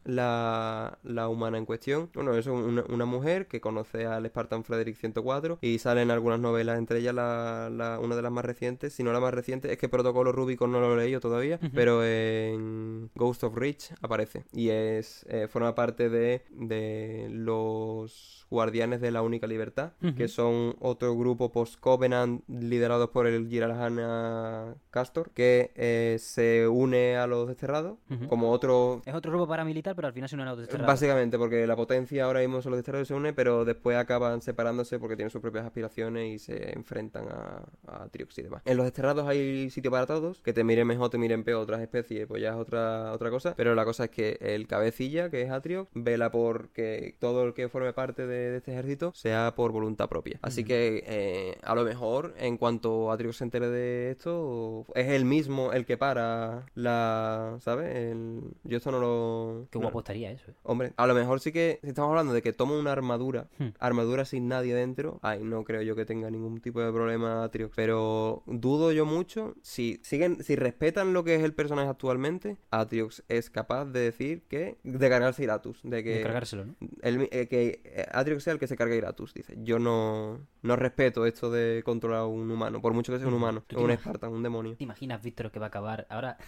la, 0.05 0.99
la, 1.03 1.29
humana 1.29 1.59
en 1.59 1.67
cuestión. 1.67 2.11
Bueno, 2.15 2.35
es 2.35 2.47
una, 2.47 3.05
mujer 3.05 3.47
que 3.47 3.61
conoce 3.61 4.07
al 4.07 4.27
Spartan 4.27 4.65
Frederick 4.65 4.97
104 4.97 5.59
y 5.61 5.79
salen 5.79 6.11
algunas 6.11 6.41
novelas, 6.41 6.79
entre 6.79 7.01
ellas 7.01 7.15
la, 7.15 7.99
una 8.01 8.17
de 8.17 8.23
las 8.23 8.33
más 8.33 8.45
recientes, 8.45 8.93
si 8.93 9.03
no 9.03 9.13
la 9.13 9.21
más 9.21 9.35
reciente, 9.35 9.73
es 9.73 9.79
que 9.79 9.89
Protocolo 9.89 10.33
Rubicon 10.33 10.73
no 10.73 10.81
lo 10.81 10.95
he 10.95 11.05
leído 11.05 11.21
todavía, 11.21 11.59
pero 11.75 12.05
en 12.05 13.11
Ghost 13.15 13.45
of 13.45 13.57
Rich 13.57 13.93
aparece. 14.01 14.45
Y 14.53 14.71
es 14.71 15.27
eh, 15.29 15.49
forma 15.49 15.75
parte 15.75 16.09
de, 16.09 16.43
de 16.51 17.29
los 17.31 18.47
Guardianes 18.53 19.01
de 19.01 19.11
la 19.11 19.23
Única 19.23 19.47
Libertad, 19.47 19.93
que 20.17 20.29
son 20.29 20.77
otro 20.79 21.17
grupo 21.17 21.51
post-Covenant 21.51 22.45
liderados 22.49 23.09
por 23.09 23.27
el 23.27 23.49
Giralhana 23.49 24.77
Castor, 24.91 25.31
que 25.31 25.73
eh, 25.75 26.19
se 26.21 26.69
une 26.69 27.17
a 27.17 27.27
los 27.27 27.49
desterrados 27.49 27.99
como 28.29 28.51
otro... 28.51 29.01
Es 29.07 29.15
otro 29.15 29.31
grupo 29.31 29.47
paramilitar, 29.53 29.95
pero 29.95 30.09
al 30.09 30.15
final 30.15 30.29
se 30.29 30.35
une 30.35 30.43
a 30.43 30.47
los 30.47 30.59
desterrados. 30.59 30.87
Básicamente, 30.87 31.39
porque 31.39 31.67
la 31.67 31.77
potencia 31.77 32.25
ahora 32.25 32.41
mismo 32.41 32.61
son 32.61 32.73
los 32.73 32.79
desterrados 32.79 33.09
se 33.09 33.15
une, 33.15 33.33
pero 33.33 33.65
después 33.65 33.97
acaban 33.97 34.43
separándose 34.43 34.99
porque 34.99 35.17
tienen 35.17 35.31
sus 35.31 35.41
propias 35.41 35.65
aspiraciones 35.65 36.35
y 36.35 36.39
se 36.39 36.73
enfrentan 36.73 37.29
a, 37.29 37.63
a 37.87 38.09
Triox 38.09 38.39
y 38.39 38.43
demás. 38.43 38.63
En 38.65 38.77
los 38.77 38.85
desterrados 38.85 39.29
hay 39.29 39.71
sitio 39.71 39.91
para 39.91 40.07
todos, 40.07 40.41
que 40.43 40.53
te 40.53 40.65
miren 40.65 40.87
mejor, 40.87 41.11
te 41.11 41.19
miren 41.19 41.45
peor 41.45 41.63
otras 41.63 41.81
especies, 41.81 42.27
pues 42.27 42.43
ya 42.43 42.51
es 42.51 42.57
otra, 42.57 43.13
otra 43.13 43.31
cosa, 43.31 43.55
pero 43.57 43.75
la 43.75 43.85
cosa 43.85 44.05
es 44.05 44.11
que 44.11 44.39
el 44.41 44.67
cabecilla, 44.67 45.31
que 45.31 45.43
es 45.43 45.51
Atriox, 45.51 45.91
vela 45.95 46.31
por 46.31 46.71
que 46.71 47.17
todo 47.21 47.45
el 47.45 47.55
que 47.55 47.69
forme 47.69 47.93
parte 47.93 48.27
de 48.27 48.33
de, 48.33 48.57
este 48.57 48.73
ejército 48.73 49.13
sea 49.15 49.55
por 49.55 49.73
voluntad 49.73 50.09
propia. 50.09 50.39
Así 50.43 50.65
que 50.65 51.05
eh, 51.07 51.59
a 51.63 51.75
lo 51.75 51.85
mejor 51.85 52.35
en 52.39 52.57
cuanto 52.57 53.11
Atriox 53.11 53.37
se 53.37 53.45
entere 53.45 53.69
de 53.69 54.11
esto, 54.11 54.87
es 54.95 55.09
el 55.09 55.25
mismo 55.25 55.73
el 55.73 55.85
que 55.87 55.97
para 55.97 56.67
la... 56.75 57.57
¿Sabes? 57.61 58.17
Yo 58.65 58.77
esto 58.77 58.91
no 58.91 59.01
lo... 59.01 59.41
Qué 59.70 59.78
guapo 59.78 60.01
estaría 60.01 60.30
eso. 60.30 60.51
Eh. 60.51 60.55
Hombre, 60.62 60.93
a 60.97 61.07
lo 61.07 61.14
mejor 61.14 61.40
sí 61.40 61.53
que 61.53 61.78
si 61.82 61.88
estamos 61.88 62.11
hablando 62.11 62.32
de 62.32 62.43
que 62.43 62.53
toma 62.53 62.78
una 62.78 62.93
armadura, 62.93 63.49
hmm. 63.59 63.68
armadura 63.78 64.24
sin 64.24 64.49
nadie 64.49 64.74
dentro, 64.74 65.18
ay, 65.22 65.43
no 65.43 65.64
creo 65.64 65.82
yo 65.82 65.97
que 65.97 66.05
tenga 66.05 66.30
ningún 66.30 66.61
tipo 66.61 66.80
de 66.80 66.93
problema 66.93 67.45
Atriox. 67.45 67.74
Pero 67.76 68.43
dudo 68.47 68.93
yo 68.93 69.07
mucho, 69.07 69.55
si 69.62 70.01
siguen, 70.03 70.43
si 70.43 70.57
respetan 70.57 71.12
lo 71.12 71.24
que 71.24 71.34
es 71.34 71.43
el 71.43 71.55
personaje 71.55 71.88
actualmente, 71.88 72.57
Atriox 72.70 73.22
es 73.28 73.51
capaz 73.51 73.86
de 73.86 74.01
decir 74.01 74.43
que 74.49 74.78
de 74.82 75.09
cargarse 75.09 75.43
Iratus, 75.43 75.80
de 75.82 76.03
que 76.03 76.16
de 76.16 76.22
cargárselo, 76.22 76.66
¿no? 76.66 76.76
El, 77.03 77.28
eh, 77.30 77.49
que 77.49 78.07
Atriox 78.12 78.45
sea 78.45 78.53
el 78.53 78.59
que 78.59 78.66
se 78.66 78.76
cargue 78.76 78.97
Iratus, 78.97 79.34
dice. 79.34 79.55
Yo 79.59 79.78
no, 79.78 80.40
no 80.62 80.76
respeto 80.76 81.26
esto 81.26 81.51
de 81.51 81.82
controlar 81.84 82.20
a 82.20 82.26
un 82.26 82.51
humano, 82.51 82.80
por 82.80 82.93
mucho 82.93 83.12
que 83.12 83.18
sea 83.18 83.28
un 83.28 83.34
humano, 83.34 83.64
un 83.76 83.93
Spartan, 83.93 84.32
un 84.32 84.43
demonio. 84.43 84.76
¿Te 84.76 84.84
imaginas, 84.84 85.22
Víctor, 85.22 85.51
que 85.51 85.59
va 85.59 85.66
a 85.66 85.68
acabar? 85.68 86.07
Ahora, 86.09 86.38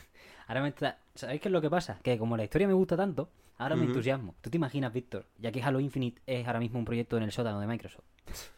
ahora 0.47 0.63
me 0.63 0.69
está... 0.69 0.99
¿Sabéis 1.15 1.41
qué 1.41 1.49
es 1.49 1.53
lo 1.53 1.61
que 1.61 1.71
pasa? 1.71 1.99
Que 2.03 2.19
como 2.19 2.37
la 2.37 2.45
historia 2.45 2.67
me 2.67 2.75
gusta 2.75 2.97
tanto, 2.97 3.29
ahora 3.59 3.77
me 3.77 3.85
entusiasmo. 3.85 4.35
¿Tú 4.41 4.51
te 4.51 4.57
imaginas, 4.57 4.93
Víctor? 4.93 5.27
Ya 5.39 5.53
que 5.53 5.63
Halo 5.63 5.81
Infinite 5.81 6.21
es 6.27 6.47
ahora 6.47 6.61
mismo 6.61 6.79
un 6.79 6.85
proyecto 6.85 7.17
en 7.17 7.23
el 7.23 7.33
sótano 7.33 7.61
de 7.61 7.67
Microsoft. 7.67 8.05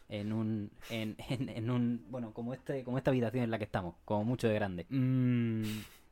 En 0.09 0.31
un... 0.33 0.71
En, 0.89 1.15
en- 1.29 1.49
en 1.49 1.69
un... 1.69 2.05
Bueno, 2.09 2.31
como, 2.33 2.53
este, 2.53 2.83
como 2.83 2.97
esta 2.97 3.11
habitación 3.11 3.43
en 3.43 3.51
la 3.51 3.57
que 3.57 3.65
estamos. 3.65 3.95
Como 4.05 4.23
mucho 4.23 4.47
de 4.47 4.53
grande. 4.55 4.85
Mm, 4.89 5.63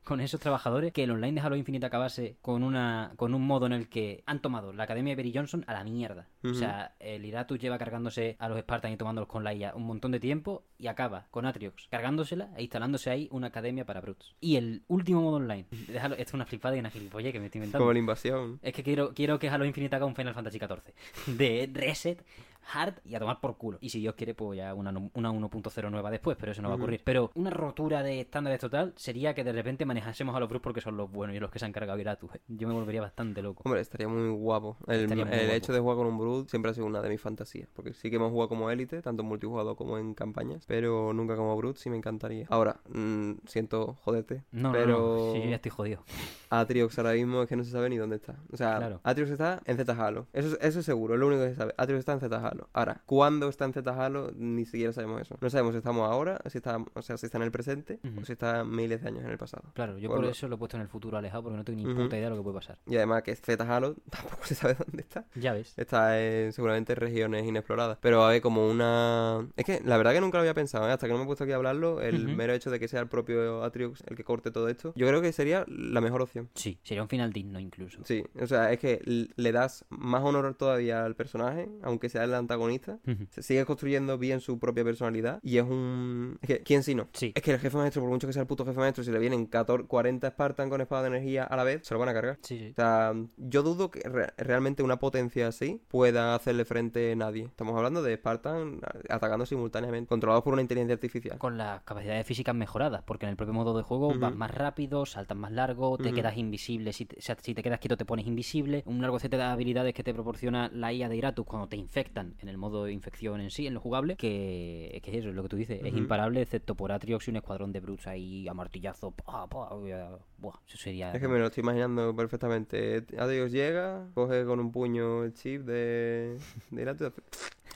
con 0.06 0.20
esos 0.20 0.38
trabajadores, 0.38 0.92
que 0.92 1.02
el 1.02 1.10
online 1.10 1.40
de 1.40 1.44
Halo 1.44 1.56
Infinite 1.56 1.84
acabase 1.84 2.36
con 2.40 2.62
una 2.62 3.12
con 3.16 3.34
un 3.34 3.44
modo 3.44 3.66
en 3.66 3.72
el 3.72 3.88
que 3.88 4.22
han 4.24 4.40
tomado 4.40 4.72
la 4.72 4.84
academia 4.84 5.12
de 5.12 5.16
Perry 5.16 5.32
Johnson 5.34 5.64
a 5.66 5.72
la 5.72 5.82
mierda. 5.82 6.28
O 6.44 6.54
sea, 6.54 6.94
el 7.00 7.24
Iratus 7.24 7.58
lleva 7.58 7.76
cargándose 7.76 8.36
a 8.38 8.48
los 8.48 8.56
Spartans 8.60 8.94
y 8.94 8.96
tomándolos 8.96 9.28
con 9.28 9.42
la 9.42 9.52
IA 9.52 9.74
un 9.74 9.82
montón 9.82 10.12
de 10.12 10.20
tiempo 10.20 10.62
y 10.78 10.86
acaba 10.86 11.26
con 11.32 11.44
Atriox 11.44 11.88
cargándosela 11.90 12.50
e 12.56 12.62
instalándose 12.62 13.10
ahí 13.10 13.28
una 13.32 13.48
academia 13.48 13.84
para 13.84 14.00
Brutes. 14.00 14.36
Y 14.40 14.54
el 14.54 14.84
último 14.86 15.22
modo 15.22 15.38
online, 15.38 15.66
déjalo, 15.88 16.14
esto 16.14 16.30
es 16.30 16.34
una 16.34 16.46
flipada 16.46 16.76
y 16.76 16.78
una 16.78 16.90
gilipolle 16.90 17.32
que 17.32 17.40
me 17.40 17.46
estoy 17.46 17.58
inventando. 17.58 17.82
Como 17.82 17.92
la 17.92 17.98
invasión. 17.98 18.60
Es 18.62 18.74
que 18.74 18.84
quiero, 18.84 19.12
quiero 19.12 19.40
que 19.40 19.48
Halo 19.48 19.64
Infinite 19.64 19.96
haga 19.96 20.06
un 20.06 20.14
Final 20.14 20.34
Fantasy 20.34 20.60
XIV. 20.60 21.36
De 21.36 21.68
reset, 21.72 22.24
hard 22.72 22.94
y 23.04 23.14
a 23.14 23.18
tomar 23.20 23.40
por 23.40 23.56
culo. 23.56 23.78
Y 23.80 23.90
si 23.90 24.00
Dios 24.00 24.14
quiere, 24.14 24.34
pues 24.34 24.56
ya 24.58 24.74
una, 24.74 24.92
no- 24.92 25.10
una 25.14 25.30
1.0 25.30 25.90
nueva 25.90 26.10
después, 26.10 26.36
pero 26.38 26.52
eso 26.52 26.62
no 26.62 26.68
va 26.68 26.74
a 26.74 26.76
ocurrir. 26.78 27.00
Pero 27.04 27.30
una 27.34 27.50
rotura 27.50 28.02
de 28.02 28.20
estándares 28.20 28.60
total 28.60 28.92
sería 28.96 29.34
que 29.34 29.44
de 29.44 29.52
repente 29.52 29.84
manejásemos 29.84 30.34
a 30.34 30.40
los 30.40 30.48
Brutes 30.48 30.62
porque 30.62 30.80
son 30.80 30.96
los 30.96 31.10
buenos 31.10 31.36
y 31.36 31.40
los 31.40 31.50
que 31.50 31.58
se 31.58 31.64
han 31.64 31.72
cargado 31.72 31.98
Iratus. 31.98 32.30
Yo 32.48 32.68
me 32.68 32.74
volvería 32.74 33.00
bastante 33.00 33.42
loco. 33.42 33.62
Hombre, 33.64 33.80
estaría 33.80 34.08
muy 34.08 34.28
guapo. 34.30 34.76
El, 34.86 35.08
muy 35.08 35.16
guapo. 35.18 35.32
hecho 35.34 35.72
de 35.72 35.80
jugar 35.80 35.96
con 35.96 36.06
un 36.06 36.18
Brood 36.18 36.48
siempre 36.48 36.70
ha 36.70 36.74
sido 36.74 36.86
una 36.86 37.00
de 37.02 37.08
mis 37.08 37.20
fantasías. 37.20 37.68
Porque 37.74 37.92
sí 37.94 38.10
que 38.10 38.16
hemos 38.16 38.30
jugado 38.30 38.48
como 38.48 38.70
élite, 38.70 39.02
tanto 39.02 39.22
en 39.22 39.28
multijugador 39.28 39.76
como 39.76 39.98
en 39.98 40.14
campañas. 40.14 40.64
Pero 40.66 41.12
nunca 41.12 41.36
como 41.36 41.56
Brood, 41.56 41.76
sí 41.76 41.90
me 41.90 41.96
encantaría. 41.96 42.46
Ahora, 42.50 42.80
mm, 42.88 43.32
siento 43.46 43.94
joderte. 44.02 44.44
No, 44.52 44.68
no, 44.68 44.72
pero 44.72 44.86
no, 44.86 45.32
sí, 45.34 45.42
yo 45.42 45.48
ya 45.50 45.56
estoy 45.56 45.70
jodido. 45.70 46.02
Atriox 46.50 46.98
ahora 46.98 47.12
mismo 47.12 47.42
es 47.42 47.48
que 47.48 47.56
no 47.56 47.64
se 47.64 47.70
sabe 47.70 47.88
ni 47.90 47.96
dónde 47.96 48.16
está. 48.16 48.36
O 48.52 48.56
sea, 48.56 48.76
Claro. 48.78 49.00
Atriox 49.02 49.30
está 49.32 49.60
en 49.64 49.76
Z 49.76 49.92
Halo. 49.92 50.26
Eso, 50.32 50.48
es- 50.48 50.58
eso 50.60 50.80
es 50.80 50.86
seguro, 50.86 51.14
es 51.14 51.20
lo 51.20 51.26
único 51.26 51.42
que 51.42 51.50
se 51.50 51.56
sabe. 51.56 51.74
Atriox 51.76 52.00
está 52.00 52.12
en 52.12 52.20
Z 52.20 52.36
Halo. 52.48 52.55
Ahora, 52.72 53.02
¿cuándo 53.06 53.48
está 53.48 53.64
en 53.64 53.72
Z 53.72 53.90
Halo? 54.04 54.32
Ni 54.36 54.64
siquiera 54.64 54.92
sabemos 54.92 55.20
eso. 55.22 55.36
No 55.40 55.50
sabemos 55.50 55.72
si 55.72 55.78
estamos 55.78 56.08
ahora, 56.10 56.40
si 56.46 56.58
está, 56.58 56.78
o 56.94 57.02
sea, 57.02 57.16
si 57.16 57.26
está 57.26 57.38
en 57.38 57.42
el 57.44 57.50
presente 57.50 58.00
o 58.20 58.24
si 58.24 58.32
está 58.32 58.64
miles 58.64 59.02
de 59.02 59.08
años 59.08 59.24
en 59.24 59.30
el 59.30 59.38
pasado. 59.38 59.64
Claro, 59.74 59.98
yo 59.98 60.08
Por 60.08 60.16
por 60.18 60.24
lo- 60.26 60.30
eso 60.30 60.48
lo 60.48 60.56
he 60.56 60.58
puesto 60.58 60.76
en 60.76 60.82
el 60.82 60.88
futuro 60.88 61.18
alejado 61.18 61.42
porque 61.44 61.56
no 61.58 61.64
tengo 61.64 61.86
ni 61.86 61.94
puta 61.94 62.16
idea 62.16 62.24
de 62.28 62.30
lo 62.30 62.36
que 62.36 62.42
puede 62.42 62.56
pasar. 62.56 62.78
Y 62.86 62.96
además 62.96 63.22
que 63.22 63.34
Z 63.36 63.64
Halo 63.76 63.94
tampoco 64.10 64.44
se 64.44 64.54
sabe 64.54 64.74
dónde 64.74 65.02
está. 65.02 65.24
Ya 65.34 65.52
ves. 65.52 65.74
Está 65.76 66.20
en 66.20 66.52
seguramente 66.52 66.94
regiones 66.94 67.44
inexploradas. 67.46 67.98
Pero 68.00 68.24
a 68.24 68.30
ver, 68.30 68.40
como 68.40 68.68
una. 68.68 69.46
Es 69.56 69.64
que 69.64 69.80
la 69.84 69.96
verdad 69.96 70.12
que 70.12 70.20
nunca 70.20 70.38
lo 70.38 70.42
había 70.42 70.54
pensado, 70.54 70.88
¿eh? 70.88 70.92
hasta 70.92 71.06
que 71.06 71.12
no 71.12 71.18
me 71.18 71.24
he 71.24 71.26
puesto 71.26 71.44
aquí 71.44 71.52
a 71.52 71.56
hablarlo. 71.56 72.00
El 72.00 72.28
mero 72.36 72.52
hecho 72.52 72.70
de 72.70 72.78
que 72.80 72.88
sea 72.88 73.00
el 73.00 73.08
propio 73.08 73.62
Atriox 73.64 74.02
el 74.06 74.16
que 74.16 74.24
corte 74.24 74.50
todo 74.50 74.68
esto, 74.68 74.92
yo 74.96 75.06
creo 75.06 75.20
que 75.20 75.32
sería 75.32 75.64
la 75.68 76.00
mejor 76.00 76.22
opción. 76.22 76.48
Sí, 76.54 76.78
sería 76.82 77.02
un 77.02 77.08
final 77.08 77.32
digno 77.32 77.58
incluso. 77.60 78.00
Sí, 78.04 78.24
o 78.40 78.46
sea, 78.46 78.72
es 78.72 78.78
que 78.78 79.00
le 79.04 79.52
das 79.52 79.84
más 79.90 80.22
honor 80.22 80.54
todavía 80.54 81.04
al 81.04 81.14
personaje, 81.16 81.68
aunque 81.82 82.08
sea 82.08 82.24
el 82.24 82.34
antagonista. 82.46 82.98
Se 83.30 83.42
sigue 83.42 83.64
construyendo 83.64 84.16
bien 84.18 84.40
su 84.40 84.58
propia 84.58 84.84
personalidad 84.84 85.40
y 85.42 85.58
es 85.58 85.64
un... 85.64 86.38
Es 86.42 86.46
que, 86.48 86.58
¿quién 86.62 86.82
si 86.82 86.94
no? 86.94 87.08
Sí. 87.12 87.32
Es 87.34 87.42
que 87.42 87.52
el 87.52 87.58
jefe 87.58 87.76
maestro, 87.76 88.02
por 88.02 88.10
mucho 88.10 88.26
que 88.26 88.32
sea 88.32 88.42
el 88.42 88.48
puto 88.48 88.64
jefe 88.64 88.78
maestro, 88.78 89.04
si 89.04 89.10
le 89.10 89.18
vienen 89.18 89.46
14, 89.46 89.86
40 89.86 90.30
Spartan 90.30 90.68
con 90.70 90.80
espada 90.80 91.02
de 91.02 91.08
energía 91.08 91.44
a 91.44 91.56
la 91.56 91.64
vez, 91.64 91.86
se 91.86 91.94
lo 91.94 92.00
van 92.00 92.08
a 92.08 92.14
cargar. 92.14 92.38
Sí, 92.42 92.58
sí. 92.58 92.70
O 92.70 92.74
sea, 92.74 93.12
yo 93.36 93.62
dudo 93.62 93.90
que 93.90 94.00
re- 94.08 94.32
realmente 94.38 94.82
una 94.82 94.98
potencia 94.98 95.48
así 95.48 95.80
pueda 95.88 96.34
hacerle 96.34 96.64
frente 96.64 97.12
a 97.12 97.16
nadie. 97.16 97.44
Estamos 97.44 97.76
hablando 97.76 98.02
de 98.02 98.16
Spartan 98.16 98.80
atacando 99.08 99.46
simultáneamente, 99.46 100.08
controlados 100.08 100.44
por 100.44 100.52
una 100.52 100.62
inteligencia 100.62 100.94
artificial. 100.94 101.38
Con 101.38 101.58
las 101.58 101.82
capacidades 101.82 102.26
físicas 102.26 102.54
mejoradas, 102.54 103.02
porque 103.04 103.26
en 103.26 103.30
el 103.30 103.36
propio 103.36 103.54
modo 103.54 103.76
de 103.76 103.82
juego 103.82 104.12
vas 104.18 104.34
más 104.34 104.50
rápido, 104.50 105.06
saltas 105.06 105.36
más 105.36 105.52
largo, 105.52 105.98
te 105.98 106.12
quedas 106.12 106.36
invisible. 106.36 106.92
Si 106.92 107.06
te, 107.06 107.16
o 107.18 107.22
sea, 107.22 107.36
si 107.40 107.54
te 107.54 107.62
quedas 107.62 107.80
quieto, 107.80 107.96
te 107.96 108.04
pones 108.04 108.26
invisible. 108.26 108.82
Un 108.86 109.00
largo 109.02 109.18
set 109.18 109.30
de 109.32 109.42
habilidades 109.42 109.94
que 109.94 110.02
te 110.04 110.14
proporciona 110.14 110.70
la 110.72 110.92
IA 110.92 111.08
de 111.08 111.16
Iratus 111.16 111.44
cuando 111.46 111.68
te 111.68 111.76
infectan 111.76 112.34
en 112.40 112.48
el 112.48 112.58
modo 112.58 112.84
de 112.84 112.92
infección 112.92 113.40
en 113.40 113.50
sí, 113.50 113.66
en 113.66 113.74
lo 113.74 113.80
jugable. 113.80 114.16
Que, 114.16 115.00
que 115.02 115.10
es 115.10 115.18
eso, 115.18 115.28
es 115.30 115.34
lo 115.34 115.42
que 115.42 115.48
tú 115.48 115.56
dices. 115.56 115.80
Es 115.84 115.94
imparable, 115.94 116.42
excepto 116.42 116.74
por 116.74 116.92
Atriox 116.92 117.26
y 117.28 117.30
un 117.30 117.36
escuadrón 117.36 117.72
de 117.72 117.80
Brutes 117.80 118.06
ahí 118.06 118.46
a 118.48 118.54
martillazo. 118.54 119.10
pa, 119.10 119.46
pa, 119.48 119.74
buah, 119.74 120.18
buah, 120.38 120.54
eso 120.66 120.76
sería. 120.76 121.12
Es 121.12 121.20
que 121.20 121.28
me 121.28 121.38
lo 121.38 121.46
estoy 121.46 121.62
imaginando 121.62 122.14
perfectamente. 122.14 123.04
Adiós 123.18 123.52
llega, 123.52 124.08
coge 124.14 124.44
con 124.44 124.60
un 124.60 124.72
puño 124.72 125.24
el 125.24 125.34
chip 125.34 125.62
de, 125.62 126.38
de 126.70 126.82
Iratus 126.82 127.12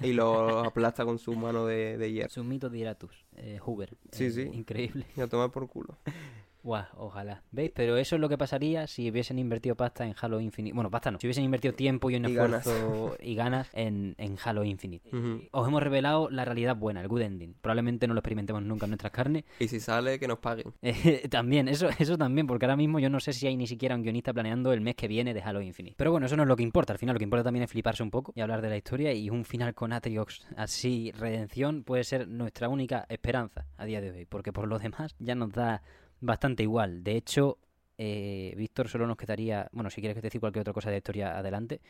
y 0.02 0.12
lo 0.12 0.60
aplasta 0.60 1.04
con 1.04 1.18
su 1.18 1.34
mano 1.34 1.66
de, 1.66 1.98
de 1.98 2.12
hierro. 2.12 2.28
Es 2.28 2.36
un 2.38 2.48
mito 2.48 2.70
de 2.70 2.78
Iratus, 2.78 3.24
eh, 3.36 3.58
Hoover. 3.58 3.96
Sí, 4.12 4.26
eh, 4.26 4.30
sí. 4.30 4.42
Increíble. 4.52 5.06
Y 5.16 5.20
a 5.20 5.26
tomar 5.28 5.50
por 5.50 5.68
culo. 5.68 5.96
Guau, 6.62 6.84
ojalá. 6.96 7.42
¿Veis? 7.52 7.70
Pero 7.74 7.96
eso 7.96 8.16
es 8.16 8.20
lo 8.20 8.28
que 8.28 8.36
pasaría 8.36 8.86
si 8.86 9.10
hubiesen 9.10 9.38
invertido 9.38 9.74
pasta 9.76 10.04
en 10.06 10.14
Halo 10.20 10.40
Infinite. 10.40 10.74
Bueno, 10.74 10.90
pasta 10.90 11.10
no. 11.10 11.18
Si 11.18 11.26
hubiesen 11.26 11.44
invertido 11.44 11.72
tiempo 11.74 12.10
y 12.10 12.16
un 12.16 12.26
Y 12.28 12.34
ganas. 12.34 12.66
esfuerzo 12.66 13.16
y 13.22 13.34
ganas 13.34 13.70
en, 13.72 14.14
en 14.18 14.36
Halo 14.44 14.64
Infinite. 14.64 15.10
Os 15.52 15.66
hemos 15.68 15.82
revelado 15.82 16.28
la 16.30 16.44
realidad 16.44 16.76
buena, 16.76 17.00
el 17.00 17.08
good 17.08 17.22
ending. 17.22 17.54
Probablemente 17.60 18.06
no 18.06 18.14
lo 18.14 18.20
experimentemos 18.20 18.62
nunca 18.62 18.84
en 18.86 18.90
nuestras 18.90 19.12
carnes. 19.12 19.44
Y 19.58 19.68
si 19.68 19.80
sale, 19.80 20.18
que 20.18 20.28
nos 20.28 20.38
paguen. 20.38 20.72
Eh, 20.82 21.28
también, 21.28 21.68
eso, 21.68 21.88
eso 21.98 22.18
también, 22.18 22.46
porque 22.46 22.66
ahora 22.66 22.76
mismo 22.76 22.98
yo 22.98 23.08
no 23.10 23.20
sé 23.20 23.32
si 23.32 23.46
hay 23.46 23.56
ni 23.56 23.66
siquiera 23.66 23.94
un 23.94 24.02
guionista 24.02 24.32
planeando 24.32 24.72
el 24.72 24.80
mes 24.80 24.96
que 24.96 25.08
viene 25.08 25.32
de 25.34 25.40
Halo 25.40 25.60
Infinite. 25.62 25.94
Pero 25.96 26.10
bueno, 26.10 26.26
eso 26.26 26.36
no 26.36 26.42
es 26.42 26.48
lo 26.48 26.56
que 26.56 26.62
importa. 26.62 26.92
Al 26.92 26.98
final 26.98 27.14
lo 27.14 27.18
que 27.18 27.24
importa 27.24 27.44
también 27.44 27.62
es 27.62 27.70
fliparse 27.70 28.02
un 28.02 28.10
poco 28.10 28.32
y 28.34 28.40
hablar 28.40 28.60
de 28.60 28.68
la 28.68 28.76
historia. 28.76 29.12
Y 29.12 29.30
un 29.30 29.44
final 29.44 29.74
con 29.74 29.92
Atriox 29.92 30.46
así, 30.56 31.12
redención, 31.12 31.84
puede 31.84 32.04
ser 32.04 32.28
nuestra 32.28 32.68
única 32.68 33.06
esperanza 33.08 33.66
a 33.76 33.84
día 33.86 34.00
de 34.00 34.10
hoy. 34.10 34.26
Porque 34.26 34.52
por 34.52 34.68
lo 34.68 34.78
demás 34.78 35.14
ya 35.18 35.34
nos 35.34 35.52
da 35.52 35.82
bastante 36.20 36.62
igual. 36.62 37.02
De 37.02 37.16
hecho, 37.16 37.58
eh, 37.98 38.54
Víctor 38.56 38.88
solo 38.88 39.06
nos 39.06 39.16
quedaría, 39.16 39.68
bueno, 39.72 39.90
si 39.90 40.00
quieres 40.00 40.14
que 40.14 40.22
te 40.22 40.28
decir 40.28 40.40
cualquier 40.40 40.62
otra 40.62 40.72
cosa 40.72 40.90
de 40.90 40.98
historia, 40.98 41.38
adelante. 41.38 41.80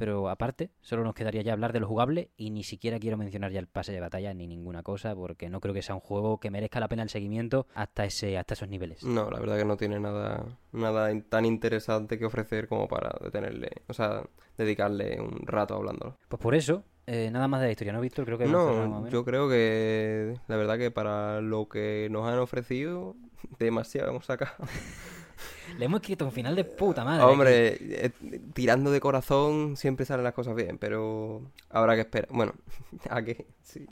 Pero 0.00 0.30
aparte, 0.30 0.70
solo 0.80 1.04
nos 1.04 1.14
quedaría 1.14 1.42
ya 1.42 1.52
hablar 1.52 1.74
de 1.74 1.80
lo 1.80 1.86
jugable 1.86 2.30
y 2.38 2.48
ni 2.48 2.64
siquiera 2.64 2.98
quiero 2.98 3.18
mencionar 3.18 3.52
ya 3.52 3.60
el 3.60 3.66
pase 3.66 3.92
de 3.92 4.00
batalla 4.00 4.32
ni 4.32 4.46
ninguna 4.46 4.82
cosa 4.82 5.14
porque 5.14 5.50
no 5.50 5.60
creo 5.60 5.74
que 5.74 5.82
sea 5.82 5.94
un 5.94 6.00
juego 6.00 6.40
que 6.40 6.50
merezca 6.50 6.80
la 6.80 6.88
pena 6.88 7.02
el 7.02 7.10
seguimiento 7.10 7.66
hasta 7.74 8.06
ese 8.06 8.38
hasta 8.38 8.54
esos 8.54 8.70
niveles. 8.70 9.04
No, 9.04 9.30
la 9.30 9.38
verdad 9.38 9.58
que 9.58 9.66
no 9.66 9.76
tiene 9.76 10.00
nada, 10.00 10.46
nada 10.72 11.12
tan 11.28 11.44
interesante 11.44 12.18
que 12.18 12.24
ofrecer 12.24 12.66
como 12.66 12.88
para 12.88 13.10
detenerle, 13.22 13.72
o 13.88 13.92
sea, 13.92 14.22
dedicarle 14.56 15.20
un 15.20 15.46
rato 15.46 15.74
hablándolo. 15.74 16.16
Pues 16.28 16.40
por 16.40 16.54
eso, 16.54 16.82
eh, 17.06 17.28
nada 17.30 17.46
más 17.46 17.60
de 17.60 17.66
la 17.66 17.72
historia, 17.72 17.92
¿no, 17.92 18.00
Víctor? 18.00 18.24
Creo 18.24 18.38
que 18.38 18.46
No, 18.46 19.06
yo 19.10 19.22
creo 19.22 19.50
que 19.50 20.34
la 20.48 20.56
verdad 20.56 20.78
que 20.78 20.90
para 20.90 21.42
lo 21.42 21.68
que 21.68 22.08
nos 22.10 22.26
han 22.26 22.38
ofrecido, 22.38 23.16
demasiado 23.58 24.10
hemos 24.10 24.26
sacado. 24.26 24.54
Le 25.78 25.84
hemos 25.84 26.00
escrito 26.00 26.24
un 26.24 26.32
final 26.32 26.54
de 26.54 26.64
puta 26.64 27.04
madre. 27.04 27.24
Hombre, 27.24 27.76
eh, 27.80 28.10
tirando 28.52 28.90
de 28.90 29.00
corazón 29.00 29.76
siempre 29.76 30.04
salen 30.04 30.24
las 30.24 30.34
cosas 30.34 30.54
bien, 30.54 30.78
pero 30.78 31.42
habrá 31.70 31.94
que 31.94 32.02
esperar. 32.02 32.28
Bueno, 32.30 32.54
¿a 33.10 33.22
qué? 33.22 33.46
Sí. 33.62 33.86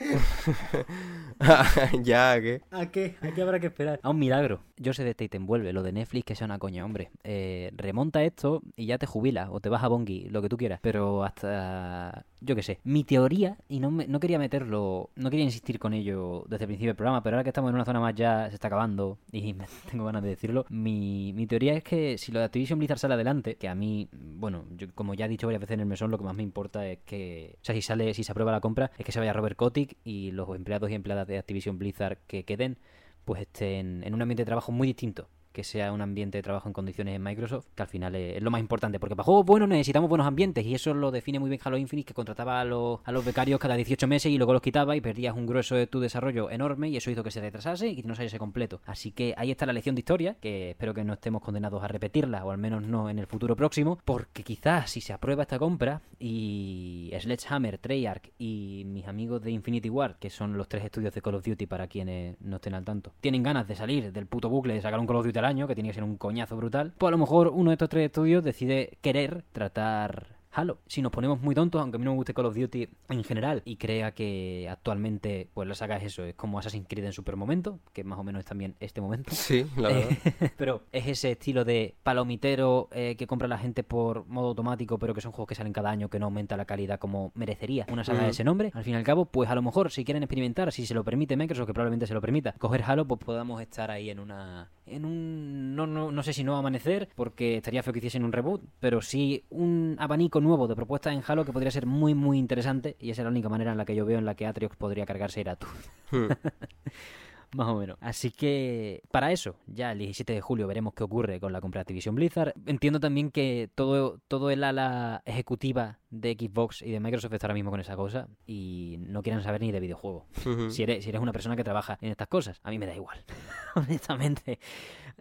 ya, 2.02 2.32
¿a 2.32 2.40
qué? 2.40 2.62
¿A 2.70 2.86
qué? 2.86 3.16
¿A 3.20 3.30
qué 3.30 3.42
habrá 3.42 3.60
que 3.60 3.68
esperar? 3.68 4.00
A 4.02 4.10
un 4.10 4.18
milagro. 4.18 4.60
Yo 4.82 4.92
sé 4.92 5.04
de 5.04 5.14
te 5.14 5.36
envuelve, 5.36 5.72
lo 5.72 5.82
de 5.82 5.92
Netflix 5.92 6.24
que 6.24 6.34
sea 6.34 6.44
una 6.46 6.58
coña, 6.58 6.84
hombre. 6.84 7.10
Eh, 7.24 7.70
remonta 7.76 8.22
esto 8.24 8.62
y 8.76 8.86
ya 8.86 8.98
te 8.98 9.06
jubilas 9.06 9.48
o 9.52 9.60
te 9.60 9.68
vas 9.68 9.82
a 9.84 9.88
Bongi, 9.88 10.28
lo 10.28 10.42
que 10.42 10.48
tú 10.48 10.56
quieras. 10.56 10.80
Pero 10.82 11.22
hasta... 11.24 12.24
Yo 12.40 12.56
qué 12.56 12.62
sé. 12.64 12.80
Mi 12.82 13.04
teoría, 13.04 13.56
y 13.68 13.78
no, 13.78 13.92
me- 13.92 14.08
no 14.08 14.18
quería 14.18 14.38
meterlo, 14.40 15.10
no 15.14 15.30
quería 15.30 15.44
insistir 15.44 15.78
con 15.78 15.92
ello 15.92 16.44
desde 16.48 16.64
el 16.64 16.68
principio 16.68 16.88
del 16.90 16.96
programa, 16.96 17.22
pero 17.22 17.36
ahora 17.36 17.44
que 17.44 17.50
estamos 17.50 17.68
en 17.68 17.76
una 17.76 17.84
zona 17.84 18.00
más 18.00 18.16
ya 18.16 18.48
se 18.48 18.54
está 18.56 18.66
acabando 18.66 19.18
y 19.30 19.52
me- 19.54 19.66
tengo 19.88 20.04
ganas 20.04 20.24
de 20.24 20.30
decirlo, 20.30 20.66
mi, 20.68 21.32
mi 21.34 21.46
teoría 21.46 21.74
es 21.74 21.84
que 21.84 22.18
si 22.18 22.32
lo 22.32 22.40
de 22.40 22.46
Activision 22.46 22.80
Blizzard 22.80 22.98
sale 22.98 23.14
adelante, 23.14 23.54
que 23.54 23.68
a 23.68 23.76
mí, 23.76 24.08
bueno, 24.12 24.64
yo, 24.76 24.88
como 24.94 25.14
ya 25.14 25.26
he 25.26 25.28
dicho 25.28 25.46
varias 25.46 25.60
veces 25.60 25.74
en 25.74 25.80
el 25.80 25.86
mesón, 25.86 26.10
lo 26.10 26.18
que 26.18 26.24
más 26.24 26.34
me 26.34 26.42
importa 26.42 26.84
es 26.88 26.98
que, 27.06 27.54
o 27.62 27.64
sea, 27.64 27.76
si 27.76 27.82
sale, 27.82 28.12
si 28.14 28.24
se 28.24 28.32
aprueba 28.32 28.50
la 28.50 28.60
compra, 28.60 28.90
es 28.98 29.06
que 29.06 29.12
se 29.12 29.20
vaya 29.20 29.32
Robert 29.32 29.56
Kotick 29.56 29.96
y 30.02 30.32
los 30.32 30.48
empleados 30.56 30.90
y 30.90 30.94
empleadas 30.94 31.28
de 31.28 31.38
Activision 31.38 31.78
Blizzard 31.78 32.18
que 32.26 32.44
queden, 32.44 32.76
pues 33.24 33.42
estén 33.42 34.02
en 34.04 34.14
un 34.14 34.22
ambiente 34.22 34.42
de 34.42 34.46
trabajo 34.46 34.72
muy 34.72 34.88
distinto. 34.88 35.28
Que 35.52 35.64
sea 35.64 35.92
un 35.92 36.00
ambiente 36.00 36.38
de 36.38 36.42
trabajo 36.42 36.68
en 36.68 36.72
condiciones 36.72 37.16
en 37.16 37.22
Microsoft, 37.22 37.66
que 37.74 37.82
al 37.82 37.88
final 37.88 38.14
es, 38.14 38.42
lo 38.42 38.50
más 38.50 38.60
importante. 38.60 38.98
Porque 38.98 39.16
para 39.16 39.24
juegos 39.24 39.46
buenos 39.46 39.68
necesitamos 39.68 40.08
buenos 40.08 40.26
ambientes, 40.26 40.64
y 40.64 40.74
eso 40.74 40.94
lo 40.94 41.10
define 41.10 41.38
muy 41.38 41.50
bien 41.50 41.60
Halo 41.64 41.76
Infinite, 41.76 42.08
que 42.08 42.14
contrataba 42.14 42.60
a 42.60 42.64
los, 42.64 43.00
a 43.04 43.12
los 43.12 43.24
becarios 43.24 43.60
cada 43.60 43.74
18 43.74 44.06
meses 44.06 44.32
y 44.32 44.38
luego 44.38 44.52
los 44.52 44.62
quitaba 44.62 44.96
y 44.96 45.00
perdías 45.00 45.36
un 45.36 45.46
grueso 45.46 45.74
de 45.74 45.86
tu 45.86 46.00
desarrollo 46.00 46.50
enorme, 46.50 46.88
y 46.88 46.96
eso 46.96 47.10
hizo 47.10 47.22
que 47.22 47.30
se 47.30 47.40
retrasase 47.40 47.88
y 47.88 48.02
que 48.02 48.08
no 48.08 48.14
saliese 48.14 48.38
completo. 48.38 48.80
Así 48.86 49.12
que 49.12 49.34
ahí 49.36 49.50
está 49.50 49.66
la 49.66 49.72
lección 49.72 49.94
de 49.94 50.00
historia, 50.00 50.36
que 50.40 50.70
espero 50.70 50.94
que 50.94 51.04
no 51.04 51.14
estemos 51.14 51.42
condenados 51.42 51.82
a 51.82 51.88
repetirla, 51.88 52.44
o 52.44 52.50
al 52.50 52.58
menos 52.58 52.82
no 52.82 53.10
en 53.10 53.18
el 53.18 53.26
futuro 53.26 53.56
próximo, 53.56 53.98
porque 54.04 54.42
quizás 54.42 54.90
si 54.90 55.00
se 55.00 55.12
aprueba 55.12 55.42
esta 55.42 55.58
compra 55.58 56.02
y 56.18 57.10
Sledgehammer, 57.18 57.78
Treyarch 57.78 58.32
y 58.38 58.84
mis 58.86 59.06
amigos 59.06 59.42
de 59.42 59.50
Infinity 59.50 59.90
Ward, 59.90 60.16
que 60.16 60.30
son 60.30 60.56
los 60.56 60.68
tres 60.68 60.84
estudios 60.84 61.12
de 61.12 61.22
Call 61.22 61.34
of 61.34 61.44
Duty 61.44 61.66
para 61.66 61.86
quienes 61.88 62.40
no 62.40 62.56
estén 62.56 62.74
al 62.74 62.84
tanto, 62.84 63.12
tienen 63.20 63.42
ganas 63.42 63.66
de 63.66 63.74
salir 63.74 64.12
del 64.12 64.26
puto 64.26 64.48
bucle 64.48 64.74
de 64.74 64.80
sacar 64.80 64.98
un 64.98 65.06
Call 65.06 65.16
of 65.16 65.26
Duty 65.26 65.38
al 65.42 65.50
año, 65.50 65.66
que 65.66 65.74
tiene 65.74 65.90
que 65.90 65.94
ser 65.94 66.04
un 66.04 66.16
coñazo 66.16 66.56
brutal, 66.56 66.92
pues 66.98 67.08
a 67.08 67.10
lo 67.12 67.18
mejor 67.18 67.48
uno 67.48 67.70
de 67.70 67.74
estos 67.74 67.88
tres 67.88 68.06
estudios 68.06 68.42
decide 68.44 68.98
querer 69.00 69.44
tratar 69.52 70.40
Halo. 70.54 70.80
Si 70.86 71.00
nos 71.00 71.10
ponemos 71.12 71.40
muy 71.40 71.54
tontos, 71.54 71.80
aunque 71.80 71.96
a 71.96 71.98
mí 71.98 72.04
no 72.04 72.10
me 72.10 72.16
guste 72.18 72.34
Call 72.34 72.44
of 72.44 72.54
Duty 72.54 72.86
en 73.08 73.24
general 73.24 73.62
y 73.64 73.76
crea 73.76 74.12
que 74.12 74.68
actualmente 74.70 75.48
pues 75.54 75.66
la 75.66 75.74
saga 75.74 75.96
es 75.96 76.04
eso, 76.04 76.24
es 76.24 76.34
como 76.34 76.58
Assassin's 76.58 76.86
Creed 76.86 77.06
en 77.06 77.12
super 77.14 77.36
momento, 77.36 77.78
que 77.94 78.04
más 78.04 78.18
o 78.18 78.22
menos 78.22 78.40
es 78.40 78.44
también 78.44 78.74
este 78.78 79.00
momento. 79.00 79.30
Sí, 79.34 79.64
la 79.78 79.88
verdad. 79.88 80.10
pero 80.58 80.82
es 80.92 81.06
ese 81.08 81.30
estilo 81.30 81.64
de 81.64 81.94
palomitero 82.02 82.90
eh, 82.92 83.16
que 83.16 83.26
compra 83.26 83.48
la 83.48 83.56
gente 83.56 83.82
por 83.82 84.26
modo 84.26 84.48
automático, 84.48 84.98
pero 84.98 85.14
que 85.14 85.22
son 85.22 85.32
juegos 85.32 85.48
que 85.48 85.54
salen 85.54 85.72
cada 85.72 85.88
año, 85.88 86.10
que 86.10 86.18
no 86.18 86.26
aumenta 86.26 86.54
la 86.58 86.66
calidad 86.66 86.98
como 86.98 87.32
merecería 87.34 87.86
una 87.90 88.04
saga 88.04 88.20
de 88.20 88.26
Mm. 88.26 88.30
ese 88.30 88.44
nombre. 88.44 88.70
Al 88.74 88.84
fin 88.84 88.92
y 88.92 88.96
al 88.98 89.04
cabo, 89.04 89.24
pues 89.24 89.48
a 89.48 89.54
lo 89.54 89.62
mejor 89.62 89.90
si 89.90 90.04
quieren 90.04 90.22
experimentar, 90.22 90.70
si 90.70 90.84
se 90.84 90.92
lo 90.92 91.02
permite 91.02 91.34
Microsoft, 91.34 91.66
que 91.66 91.72
probablemente 91.72 92.06
se 92.06 92.12
lo 92.12 92.20
permita, 92.20 92.52
coger 92.58 92.82
Halo, 92.86 93.06
pues 93.06 93.20
podamos 93.24 93.62
estar 93.62 93.90
ahí 93.90 94.10
en 94.10 94.20
una... 94.20 94.70
En 94.86 95.04
un... 95.04 95.76
No, 95.76 95.86
no, 95.86 96.10
no 96.10 96.22
sé 96.22 96.32
si 96.32 96.44
no 96.44 96.56
amanecer, 96.56 97.08
porque 97.14 97.56
estaría 97.56 97.82
feo 97.82 97.92
que 97.92 97.98
hiciesen 97.98 98.24
un 98.24 98.32
reboot, 98.32 98.62
pero 98.80 99.00
sí 99.00 99.44
un 99.50 99.96
abanico 99.98 100.40
nuevo 100.40 100.68
de 100.68 100.76
propuestas 100.76 101.14
en 101.14 101.22
Halo 101.26 101.44
que 101.44 101.52
podría 101.52 101.70
ser 101.70 101.86
muy, 101.86 102.14
muy 102.14 102.38
interesante, 102.38 102.96
y 102.98 103.10
esa 103.10 103.22
es 103.22 103.24
la 103.24 103.30
única 103.30 103.48
manera 103.48 103.72
en 103.72 103.78
la 103.78 103.84
que 103.84 103.94
yo 103.94 104.04
veo 104.04 104.18
en 104.18 104.24
la 104.24 104.34
que 104.34 104.46
Atriox 104.46 104.76
podría 104.76 105.06
cargarse 105.06 105.40
Iratu. 105.40 105.66
Hmm. 106.10 106.28
Más 107.56 107.68
o 107.68 107.76
menos. 107.76 107.98
Así 108.00 108.30
que 108.30 109.02
para 109.10 109.30
eso, 109.30 109.56
ya 109.66 109.92
el 109.92 109.98
17 109.98 110.32
de 110.32 110.40
julio 110.40 110.66
veremos 110.66 110.94
qué 110.94 111.04
ocurre 111.04 111.38
con 111.38 111.52
la 111.52 111.60
compra 111.60 111.80
de 111.80 111.82
Activision 111.82 112.14
Blizzard. 112.14 112.54
Entiendo 112.64 112.98
también 112.98 113.30
que 113.30 113.68
todo, 113.74 114.20
todo 114.26 114.50
el 114.50 114.64
ala 114.64 115.22
ejecutiva 115.26 115.98
de 116.12 116.36
Xbox 116.38 116.82
y 116.82 116.92
de 116.92 117.00
Microsoft 117.00 117.32
está 117.32 117.46
ahora 117.46 117.54
mismo 117.54 117.70
con 117.70 117.80
esa 117.80 117.96
cosa 117.96 118.28
y 118.46 118.98
no 119.00 119.22
quieren 119.22 119.42
saber 119.42 119.62
ni 119.62 119.72
de 119.72 119.80
videojuegos. 119.80 120.24
Ujú. 120.46 120.70
Si 120.70 120.82
eres, 120.82 121.02
si 121.02 121.10
eres 121.10 121.20
una 121.20 121.32
persona 121.32 121.56
que 121.56 121.64
trabaja 121.64 121.98
en 122.00 122.10
estas 122.10 122.28
cosas, 122.28 122.60
a 122.62 122.70
mí 122.70 122.78
me 122.78 122.86
da 122.86 122.94
igual. 122.94 123.24
Honestamente, 123.74 124.58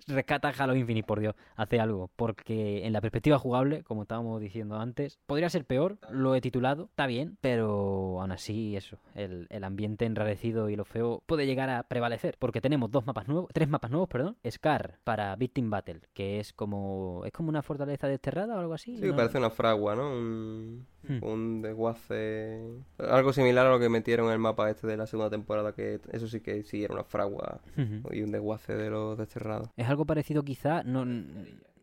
rescata 0.08 0.50
Halo 0.50 0.76
Infinite, 0.76 1.08
por 1.08 1.22
Dios, 1.22 1.36
hace 1.56 1.80
algo. 1.80 2.12
Porque 2.16 2.86
en 2.86 2.92
la 2.92 3.00
perspectiva 3.00 3.39
jugable, 3.39 3.84
como 3.84 4.04
estábamos 4.04 4.42
diciendo 4.42 4.80
antes, 4.80 5.18
podría 5.26 5.50
ser 5.50 5.66
peor. 5.66 5.98
Lo 6.10 6.36
he 6.36 6.42
titulado, 6.42 6.86
está 6.86 7.08
bien, 7.08 7.38
pero 7.39 8.20
aún 8.20 8.34
así, 8.34 8.76
eso, 8.76 9.00
el, 9.16 9.48
el 9.50 9.64
ambiente 9.64 10.06
enrarecido 10.06 10.70
y 10.70 10.76
lo 10.76 10.84
feo 10.84 11.24
puede 11.26 11.46
llegar 11.46 11.70
a 11.70 11.84
prevalecer. 11.84 12.36
Porque 12.38 12.60
tenemos 12.60 12.92
dos 12.92 13.06
mapas 13.06 13.30
nuevos, 13.30 13.50
tres 13.54 13.70
mapas 13.70 13.92
nuevos, 13.92 14.10
perdón. 14.10 14.38
Scar 14.50 15.00
para 15.06 15.34
Victim 15.38 15.70
Battle, 15.70 16.02
que 16.14 16.39
es 16.39 16.52
como, 16.52 17.24
es 17.26 17.32
como 17.32 17.48
una 17.48 17.62
fortaleza 17.62 18.08
desterrada 18.08 18.58
o 18.58 18.60
algo 18.60 18.74
así. 18.74 18.98
Sí, 18.98 19.04
que 19.04 19.08
¿no? 19.08 19.16
parece 19.16 19.38
una 19.38 19.50
fragua, 19.50 19.96
¿no? 19.96 20.12
Un, 20.12 20.81
Hmm. 21.08 21.24
un 21.24 21.62
desguace. 21.62 22.62
Algo 23.00 23.34
similar 23.34 23.66
a 23.66 23.72
lo 23.72 23.80
que 23.80 23.90
metieron 23.90 24.28
en 24.28 24.34
el 24.34 24.40
mapa 24.40 24.70
este 24.70 24.86
de 24.88 24.98
la 24.98 25.08
segunda 25.08 25.30
temporada, 25.30 25.74
que 25.74 26.00
eso 26.12 26.28
sí 26.28 26.42
que 26.42 26.64
sí 26.64 26.84
era 26.84 26.94
una 26.94 27.04
fragua 27.04 27.60
Ujú. 27.78 28.14
y 28.14 28.22
un 28.22 28.32
desguace 28.32 28.76
de 28.76 28.90
los 28.90 29.18
desterrados. 29.18 29.70
Es 29.78 29.88
algo 29.90 30.06
parecido 30.06 30.44
quizá, 30.44 30.84
no, 30.84 31.06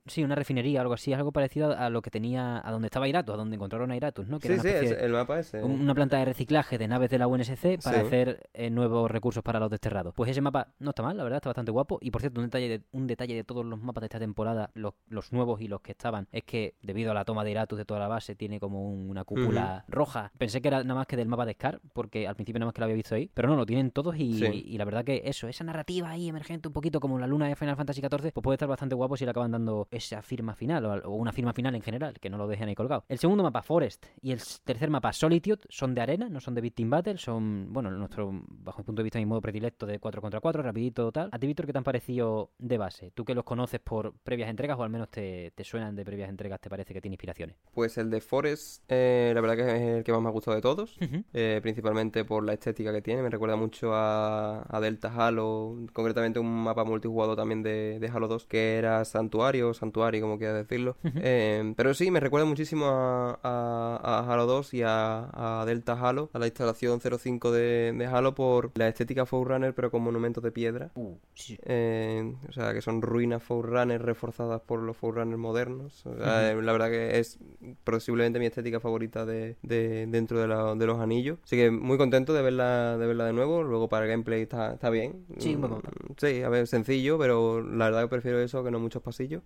sí, 0.08 0.24
una 0.24 0.34
refinería, 0.34 0.80
algo 0.80 0.94
así, 0.94 1.12
algo 1.12 1.32
parecido 1.32 1.76
a 1.76 1.90
lo 1.90 2.02
que 2.02 2.10
tenía, 2.10 2.60
a 2.66 2.70
donde 2.70 2.86
estaba 2.86 3.08
Iratus, 3.08 3.34
a 3.34 3.36
donde 3.36 3.56
encontraron 3.56 3.90
a 3.90 3.96
Iratus, 3.96 4.26
¿no? 4.28 4.38
Que 4.38 4.48
Sí, 4.48 4.54
era 4.54 4.62
sí, 4.62 4.68
es- 4.86 5.02
el 5.02 5.12
mapa 5.12 5.38
ese. 5.38 5.62
un- 5.62 5.80
una 5.80 5.94
planta 5.94 6.18
de 6.18 6.24
reciclaje 6.24 6.78
de 6.78 6.88
naves 6.88 7.10
de 7.10 7.18
la 7.18 7.26
UNSC 7.26 7.78
para 7.82 8.00
Sí. 8.00 8.06
hacer 8.06 8.48
eh, 8.54 8.70
nuevos 8.70 9.10
recursos 9.10 9.42
para 9.42 9.60
los 9.60 9.70
desterrados. 9.70 10.14
Pues 10.14 10.30
ese 10.30 10.40
mapa 10.40 10.68
no 10.78 10.90
está 10.90 11.02
mal, 11.02 11.16
la 11.16 11.22
verdad, 11.24 11.36
está 11.38 11.50
bastante 11.50 11.70
guapo. 11.70 11.98
Y 12.00 12.10
por 12.10 12.20
cierto, 12.20 12.40
un 12.40 12.46
detalle 12.46 12.68
de, 12.68 12.82
un 12.92 13.06
detalle 13.06 13.34
de 13.34 13.44
todos 13.44 13.64
los 13.64 13.80
mapas 13.80 14.02
de 14.02 14.06
esta 14.06 14.18
temporada, 14.18 14.70
los, 14.74 14.94
los 15.08 15.32
nuevos 15.32 15.60
y 15.60 15.68
los 15.68 15.80
que 15.80 15.92
estaban, 15.92 16.28
es 16.32 16.44
que 16.44 16.74
debido 16.82 17.10
a 17.10 17.14
la 17.14 17.24
toma 17.24 17.44
de 17.44 17.50
Iratus 17.52 17.78
de 17.78 17.84
toda 17.84 18.00
la 18.00 18.08
base, 18.08 18.34
tiene 18.34 18.58
como 18.60 18.88
un- 18.90 19.08
una 19.10 19.24
cúpula 19.24 19.84
roja. 19.88 20.32
Pensé 20.38 20.60
que 20.60 20.68
era 20.68 20.82
nada 20.82 20.94
más 20.94 21.06
que 21.06 21.16
del 21.16 21.28
mapa 21.28 21.46
de 21.46 21.52
Scar, 21.54 21.80
porque 21.92 22.26
al 22.26 22.34
principio 22.34 22.58
nada 22.58 22.66
más 22.68 22.74
que 22.74 22.80
lo 22.80 22.84
había 22.84 22.96
visto 22.96 23.14
ahí, 23.14 23.30
pero 23.34 23.48
no, 23.48 23.56
lo 23.56 23.66
tienen 23.66 23.90
todos 23.90 24.16
y, 24.16 24.34
Sí. 24.38 24.64
y 24.66 24.78
la 24.78 24.84
verdad 24.84 25.04
que 25.04 25.22
eso, 25.24 25.48
esa 25.48 25.64
narrativa 25.64 26.10
ahí 26.10 26.28
emergente, 26.28 26.68
un 26.68 26.74
poquito 26.74 27.00
como 27.00 27.18
la 27.18 27.26
luna 27.26 27.46
de 27.48 27.56
Final 27.56 27.76
Fantasy 27.76 28.00
XIV, 28.00 28.32
pues 28.32 28.42
puede 28.42 28.54
estar 28.54 28.68
bastante 28.68 28.94
guapo 28.94 29.16
si 29.16 29.24
le 29.24 29.30
acaban 29.30 29.50
dando 29.52 29.88
esa 29.98 30.22
firma 30.22 30.54
final 30.54 30.84
o, 31.04 31.10
una 31.10 31.32
firma 31.32 31.52
final 31.52 31.74
en 31.74 31.82
general, 31.82 32.18
que 32.20 32.30
no 32.30 32.38
lo 32.38 32.48
dejen 32.48 32.68
ahí 32.68 32.74
colgado. 32.74 33.04
El 33.08 33.18
segundo 33.18 33.42
mapa, 33.42 33.62
Forest, 33.62 34.06
y 34.22 34.32
el 34.32 34.40
tercer 34.64 34.90
mapa, 34.90 35.12
Solitude, 35.12 35.60
son 35.68 35.94
de 35.94 36.00
arena, 36.00 36.28
no 36.28 36.40
son 36.40 36.54
de 36.54 36.60
Victim 36.60 36.90
Battle, 36.90 37.18
son, 37.18 37.72
bueno, 37.72 37.90
nuestro, 37.90 38.30
bajo 38.48 38.78
mi 38.80 38.84
punto 38.84 39.00
de 39.00 39.04
vista, 39.04 39.18
mi 39.18 39.26
modo 39.26 39.40
predilecto 39.40 39.86
de 39.86 39.98
4 39.98 40.20
contra 40.20 40.40
4, 40.40 40.62
rapidito 40.62 41.12
tal. 41.12 41.28
A 41.32 41.38
ti, 41.38 41.46
Víctor, 41.46 41.66
¿qué 41.66 41.72
te 41.72 41.78
han 41.78 41.84
parecido 41.84 42.52
de 42.58 42.78
base? 42.78 43.10
Tú 43.12 43.24
que 43.24 43.34
los 43.34 43.44
conoces 43.44 43.80
por 43.80 44.14
previas 44.22 44.48
entregas 44.48 44.78
o 44.78 44.82
al 44.82 44.90
menos 44.90 45.10
te, 45.10 45.52
te 45.54 45.64
suenan 45.64 45.94
de 45.94 46.04
previas 46.04 46.28
entregas, 46.28 46.60
¿te 46.60 46.70
parece 46.70 46.94
que 46.94 47.00
tiene 47.00 47.14
inspiraciones? 47.14 47.56
Pues 47.72 47.98
el 47.98 48.10
de 48.10 48.20
Forest, 48.20 48.84
eh, 48.88 49.32
la 49.34 49.40
verdad 49.40 49.56
que 49.56 49.62
es 49.62 49.82
el 49.98 50.04
que 50.04 50.12
más 50.12 50.22
me 50.22 50.28
ha 50.28 50.32
gustado 50.32 50.54
de 50.54 50.62
todos. 50.62 50.98
Eh, 51.32 51.60
principalmente 51.62 52.24
por 52.24 52.44
la 52.44 52.52
estética 52.52 52.92
que 52.92 53.02
tiene. 53.02 53.22
Me 53.22 53.30
recuerda 53.30 53.56
mucho 53.56 53.94
a, 53.94 54.64
a 54.68 54.80
Delta 54.80 55.12
Halo, 55.14 55.76
concretamente 55.92 56.38
un 56.38 56.64
mapa 56.64 56.84
multijugador 56.84 57.36
también 57.36 57.62
de, 57.62 57.98
de 57.98 58.08
Halo 58.08 58.28
2, 58.28 58.46
que 58.46 58.76
era 58.76 59.04
Santuario, 59.04 59.38
Santuario, 59.38 59.74
como 59.92 60.38
quieras 60.38 60.56
decirlo. 60.56 60.96
Eh, 61.16 61.74
pero 61.76 61.94
sí, 61.94 62.10
me 62.10 62.20
recuerda 62.20 62.46
muchísimo 62.46 62.86
a, 62.86 63.38
a- 63.42 64.18
a 64.20 64.32
Halo 64.32 64.46
2 64.46 64.74
y 64.74 64.82
a, 64.82 65.60
a 65.60 65.64
Delta 65.66 65.92
Halo, 66.00 66.30
a 66.32 66.38
la 66.38 66.46
instalación 66.46 67.00
05 67.00 67.50
de, 67.52 67.92
de 67.96 68.06
Halo 68.06 68.34
por 68.34 68.70
la 68.76 68.88
estética 68.88 69.26
Forerunner, 69.26 69.74
pero 69.74 69.90
con 69.90 70.02
monumentos 70.02 70.42
de 70.42 70.52
piedra. 70.52 70.90
Uh, 70.94 71.14
sí. 71.34 71.58
Eh, 71.64 72.34
o 72.48 72.52
sea, 72.52 72.72
que 72.74 72.82
son 72.82 73.02
ruinas 73.02 73.42
Forerunner 73.42 74.02
reforzadas 74.02 74.60
por 74.62 74.80
los 74.82 74.96
Forerunners 74.96 75.38
modernos. 75.38 76.06
O 76.06 76.16
sea, 76.16 76.50
eh, 76.52 76.62
La 76.62 76.72
verdad 76.72 76.90
que 76.90 77.18
es 77.18 77.38
posiblemente 77.84 78.38
mi 78.38 78.46
estética 78.46 78.80
favorita 78.80 79.24
de, 79.26 79.56
de- 79.62 80.06
dentro 80.06 80.40
de, 80.40 80.48
la- 80.48 80.74
de 80.74 80.86
los 80.86 80.98
anillos. 81.00 81.38
Así 81.44 81.56
que 81.56 81.70
muy 81.70 81.96
contento 81.98 82.32
de 82.34 82.42
verla 82.42 82.96
de 82.98 83.06
verla 83.06 83.24
de 83.26 83.32
nuevo. 83.32 83.62
Luego 83.62 83.88
para 83.88 84.04
el 84.04 84.10
gameplay 84.10 84.42
está, 84.42 84.74
está 84.74 84.90
bien. 84.90 85.24
Sí, 85.38 85.56
Mm. 85.56 85.78
Sí, 86.18 86.42
a 86.42 86.48
ver, 86.48 86.66
sencillo, 86.66 87.18
pero 87.18 87.60
la 87.62 87.86
verdad 87.86 88.02
que 88.02 88.08
prefiero 88.08 88.38
eso 88.40 88.62
que 88.62 88.70
no 88.70 88.78
muchos 88.78 89.02
pasillos. 89.02 89.42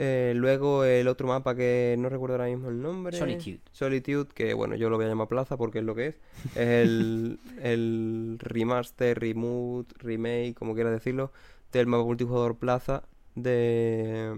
Eh, 0.00 0.32
luego 0.36 0.84
el 0.84 1.08
otro 1.08 1.26
mapa 1.26 1.56
que 1.56 1.96
no 1.98 2.08
recuerdo 2.08 2.36
ahora 2.36 2.46
mismo 2.46 2.68
el 2.68 2.80
nombre. 2.80 3.18
Solitude. 3.18 3.60
Solitude, 3.72 4.28
que 4.32 4.54
bueno, 4.54 4.76
yo 4.76 4.88
lo 4.90 4.96
voy 4.96 5.06
a 5.06 5.08
llamar 5.08 5.26
Plaza 5.26 5.56
porque 5.56 5.80
es 5.80 5.84
lo 5.84 5.96
que 5.96 6.06
es. 6.06 6.14
Es 6.54 6.86
el, 6.86 7.40
el 7.62 8.36
remaster, 8.38 9.18
remove, 9.18 9.86
remake, 9.98 10.54
como 10.54 10.74
quieras 10.74 10.92
decirlo, 10.92 11.32
del 11.72 11.88
mapa 11.88 12.04
multijugador 12.04 12.56
Plaza 12.56 13.02
de, 13.34 14.36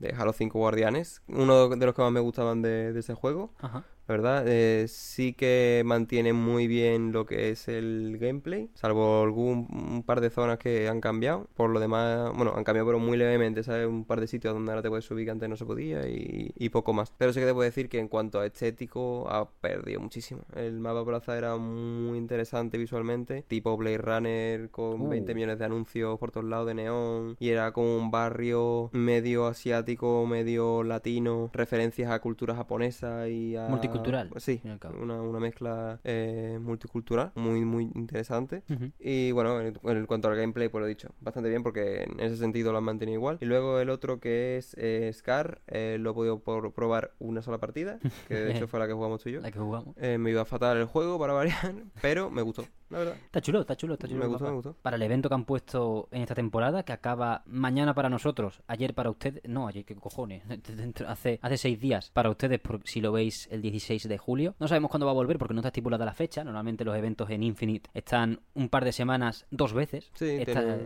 de 0.00 0.10
Halo 0.10 0.34
5 0.34 0.58
Guardianes. 0.58 1.22
Uno 1.28 1.70
de 1.70 1.86
los 1.86 1.94
que 1.94 2.02
más 2.02 2.12
me 2.12 2.20
gustaban 2.20 2.60
de, 2.60 2.92
de 2.92 3.00
ese 3.00 3.14
juego. 3.14 3.54
Ajá. 3.58 3.84
Verdad, 4.08 4.44
eh, 4.46 4.86
sí 4.88 5.32
que 5.32 5.82
mantiene 5.84 6.32
muy 6.32 6.66
bien 6.66 7.12
lo 7.12 7.24
que 7.24 7.50
es 7.50 7.68
el 7.68 8.18
gameplay, 8.20 8.68
salvo 8.74 9.22
algún 9.22 9.68
un 9.70 10.02
par 10.02 10.20
de 10.20 10.30
zonas 10.30 10.58
que 10.58 10.88
han 10.88 11.00
cambiado. 11.00 11.48
Por 11.54 11.70
lo 11.70 11.80
demás, 11.80 12.32
bueno, 12.36 12.52
han 12.56 12.64
cambiado 12.64 12.86
pero 12.88 12.98
muy 12.98 13.16
levemente, 13.16 13.62
¿sabes? 13.62 13.86
Un 13.86 14.04
par 14.04 14.20
de 14.20 14.26
sitios 14.26 14.54
donde 14.54 14.72
ahora 14.72 14.82
te 14.82 14.88
puedes 14.88 15.04
subir 15.04 15.24
que 15.24 15.30
antes 15.30 15.48
no 15.48 15.56
se 15.56 15.64
podía 15.64 16.06
y, 16.08 16.52
y 16.56 16.68
poco 16.68 16.92
más. 16.92 17.12
Pero 17.16 17.32
sí 17.32 17.40
que 17.40 17.46
te 17.46 17.52
puedo 17.54 17.64
decir 17.64 17.88
que 17.88 17.98
en 17.98 18.08
cuanto 18.08 18.40
a 18.40 18.46
estético 18.46 19.28
ha 19.30 19.48
perdido 19.50 20.00
muchísimo. 20.00 20.42
El 20.54 20.80
mapa 20.80 21.04
plaza 21.04 21.36
era 21.38 21.56
muy 21.56 22.18
interesante 22.18 22.78
visualmente, 22.78 23.42
tipo 23.48 23.76
Blade 23.76 23.98
Runner 23.98 24.70
con 24.70 25.02
Uh. 25.02 25.08
20 25.08 25.34
millones 25.34 25.58
de 25.58 25.64
anuncios 25.64 26.18
por 26.18 26.30
todos 26.30 26.46
lados 26.46 26.66
de 26.66 26.74
neón 26.74 27.36
y 27.38 27.48
era 27.50 27.72
como 27.72 27.96
un 27.96 28.10
barrio 28.10 28.90
medio 28.92 29.46
asiático, 29.46 30.26
medio 30.26 30.82
latino, 30.82 31.50
referencias 31.52 32.10
a 32.10 32.20
cultura 32.20 32.54
japonesa 32.54 33.28
y 33.28 33.56
a... 33.56 33.68
Multicultural, 33.92 34.30
Sí, 34.38 34.60
al 34.64 34.78
cabo. 34.78 35.00
una, 35.02 35.20
una 35.20 35.38
mezcla 35.40 36.00
eh, 36.04 36.58
multicultural 36.60 37.32
muy, 37.34 37.64
muy 37.64 37.90
interesante. 37.94 38.62
Y 38.98 39.32
bueno, 39.32 39.60
en, 39.60 39.78
en 39.84 40.06
cuanto 40.06 40.28
al 40.28 40.36
gameplay, 40.36 40.68
pues 40.68 40.80
lo 40.80 40.86
he 40.86 40.88
dicho, 40.88 41.10
bastante 41.20 41.48
bien 41.48 41.62
porque 41.62 42.04
en 42.04 42.20
ese 42.20 42.36
sentido 42.36 42.72
lo 42.72 42.78
han 42.78 42.84
mantenido 42.84 43.18
igual. 43.18 43.38
Y 43.40 43.44
luego 43.44 43.78
el 43.80 43.90
otro 43.90 44.20
que 44.20 44.56
es 44.56 44.74
eh, 44.78 45.10
Scar, 45.12 45.60
eh, 45.66 45.96
lo 46.00 46.10
he 46.10 46.14
podido 46.14 46.38
por- 46.40 46.72
probar 46.72 47.12
una 47.18 47.42
sola 47.42 47.58
partida, 47.58 47.98
que 48.28 48.34
de 48.34 48.52
hecho 48.64 48.68
fue 48.68 48.80
la 48.80 48.86
que 48.86 48.92
jugamos 48.94 49.22
tú 49.22 49.28
y 49.28 49.32
yo. 49.32 49.40
La 49.40 49.50
que 49.50 49.58
jugamos. 49.58 49.96
Me 49.96 50.30
iba 50.30 50.44
fatal 50.44 50.76
el 50.78 50.86
juego 50.86 51.18
para 51.18 51.32
variar, 51.32 51.74
pero 52.02 52.30
me 52.30 52.42
gustó, 52.42 52.64
la 52.92 52.98
verdad. 52.98 53.16
Está 53.24 53.40
chulo, 53.40 53.60
está 53.60 53.76
chulo, 53.76 53.94
está 53.94 54.06
chulo. 54.08 54.20
Me 54.20 54.26
gustó, 54.26 54.44
me 54.44 54.50
gustó. 54.52 54.76
Para 54.82 54.96
el 54.96 55.02
evento 55.02 55.28
que 55.28 55.34
han 55.34 55.44
puesto 55.44 56.08
en 56.10 56.22
esta 56.22 56.34
temporada, 56.34 56.82
que 56.84 56.92
acaba 56.92 57.42
mañana 57.46 57.94
para 57.94 58.08
nosotros, 58.08 58.62
ayer 58.66 58.94
para 58.94 59.10
ustedes, 59.10 59.42
no, 59.48 59.66
ayer, 59.66 59.84
¿qué 59.84 59.94
cojones? 59.96 60.42
Hace, 61.06 61.38
hace 61.42 61.56
seis 61.56 61.80
días 61.80 62.10
para 62.10 62.30
ustedes, 62.30 62.60
por, 62.60 62.80
si 62.84 63.00
lo 63.00 63.12
veis 63.12 63.48
el 63.50 63.62
16 63.62 64.08
de 64.08 64.18
julio. 64.18 64.54
No 64.58 64.68
sabemos 64.68 64.90
cuándo 64.90 65.06
va 65.06 65.12
a 65.12 65.14
volver 65.14 65.38
porque 65.38 65.54
no 65.54 65.60
está 65.60 65.68
estipulada 65.68 66.04
la 66.04 66.14
fecha. 66.14 66.44
Normalmente 66.44 66.84
los 66.84 66.96
eventos 66.96 67.28
en 67.30 67.42
Infinite 67.42 67.90
están 67.94 68.40
un 68.54 68.68
par 68.68 68.84
de 68.84 68.92
semanas, 68.92 69.46
dos 69.50 69.72
veces. 69.72 70.10
Sí, 70.14 70.26
Esta- 70.40 70.78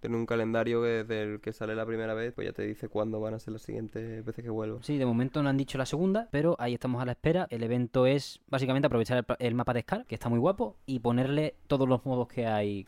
tiene, 0.00 0.16
un 0.16 0.26
calendario 0.26 0.82
que 0.82 0.88
desde 0.88 1.22
el 1.22 1.40
que 1.40 1.52
sale 1.52 1.74
la 1.74 1.86
primera 1.86 2.14
vez, 2.14 2.32
pues 2.34 2.46
ya 2.46 2.52
te 2.52 2.62
dice 2.62 2.88
cuándo 2.88 3.20
van 3.20 3.34
a 3.34 3.38
ser 3.38 3.52
las 3.52 3.62
siguientes 3.62 4.24
veces 4.24 4.44
que 4.44 4.50
vuelva. 4.50 4.82
Sí, 4.82 4.98
de 4.98 5.06
momento 5.06 5.42
no 5.42 5.48
han 5.48 5.56
dicho 5.56 5.78
la 5.78 5.86
segunda, 5.86 6.28
pero 6.30 6.56
ahí 6.58 6.74
estamos 6.74 7.02
a 7.02 7.04
la 7.04 7.12
espera. 7.12 7.46
El 7.50 7.62
evento 7.62 8.06
es 8.06 8.40
básicamente 8.48 8.86
aprovechar 8.86 9.24
el 9.38 9.54
mapa 9.54 9.72
de 9.74 9.82
Scar, 9.82 10.06
que 10.06 10.14
está 10.14 10.28
muy 10.28 10.38
guapo, 10.38 10.76
y 10.86 11.00
ponerle 11.00 11.47
todos 11.66 11.88
los 11.88 12.04
modos 12.04 12.28
que 12.28 12.46
hay, 12.46 12.86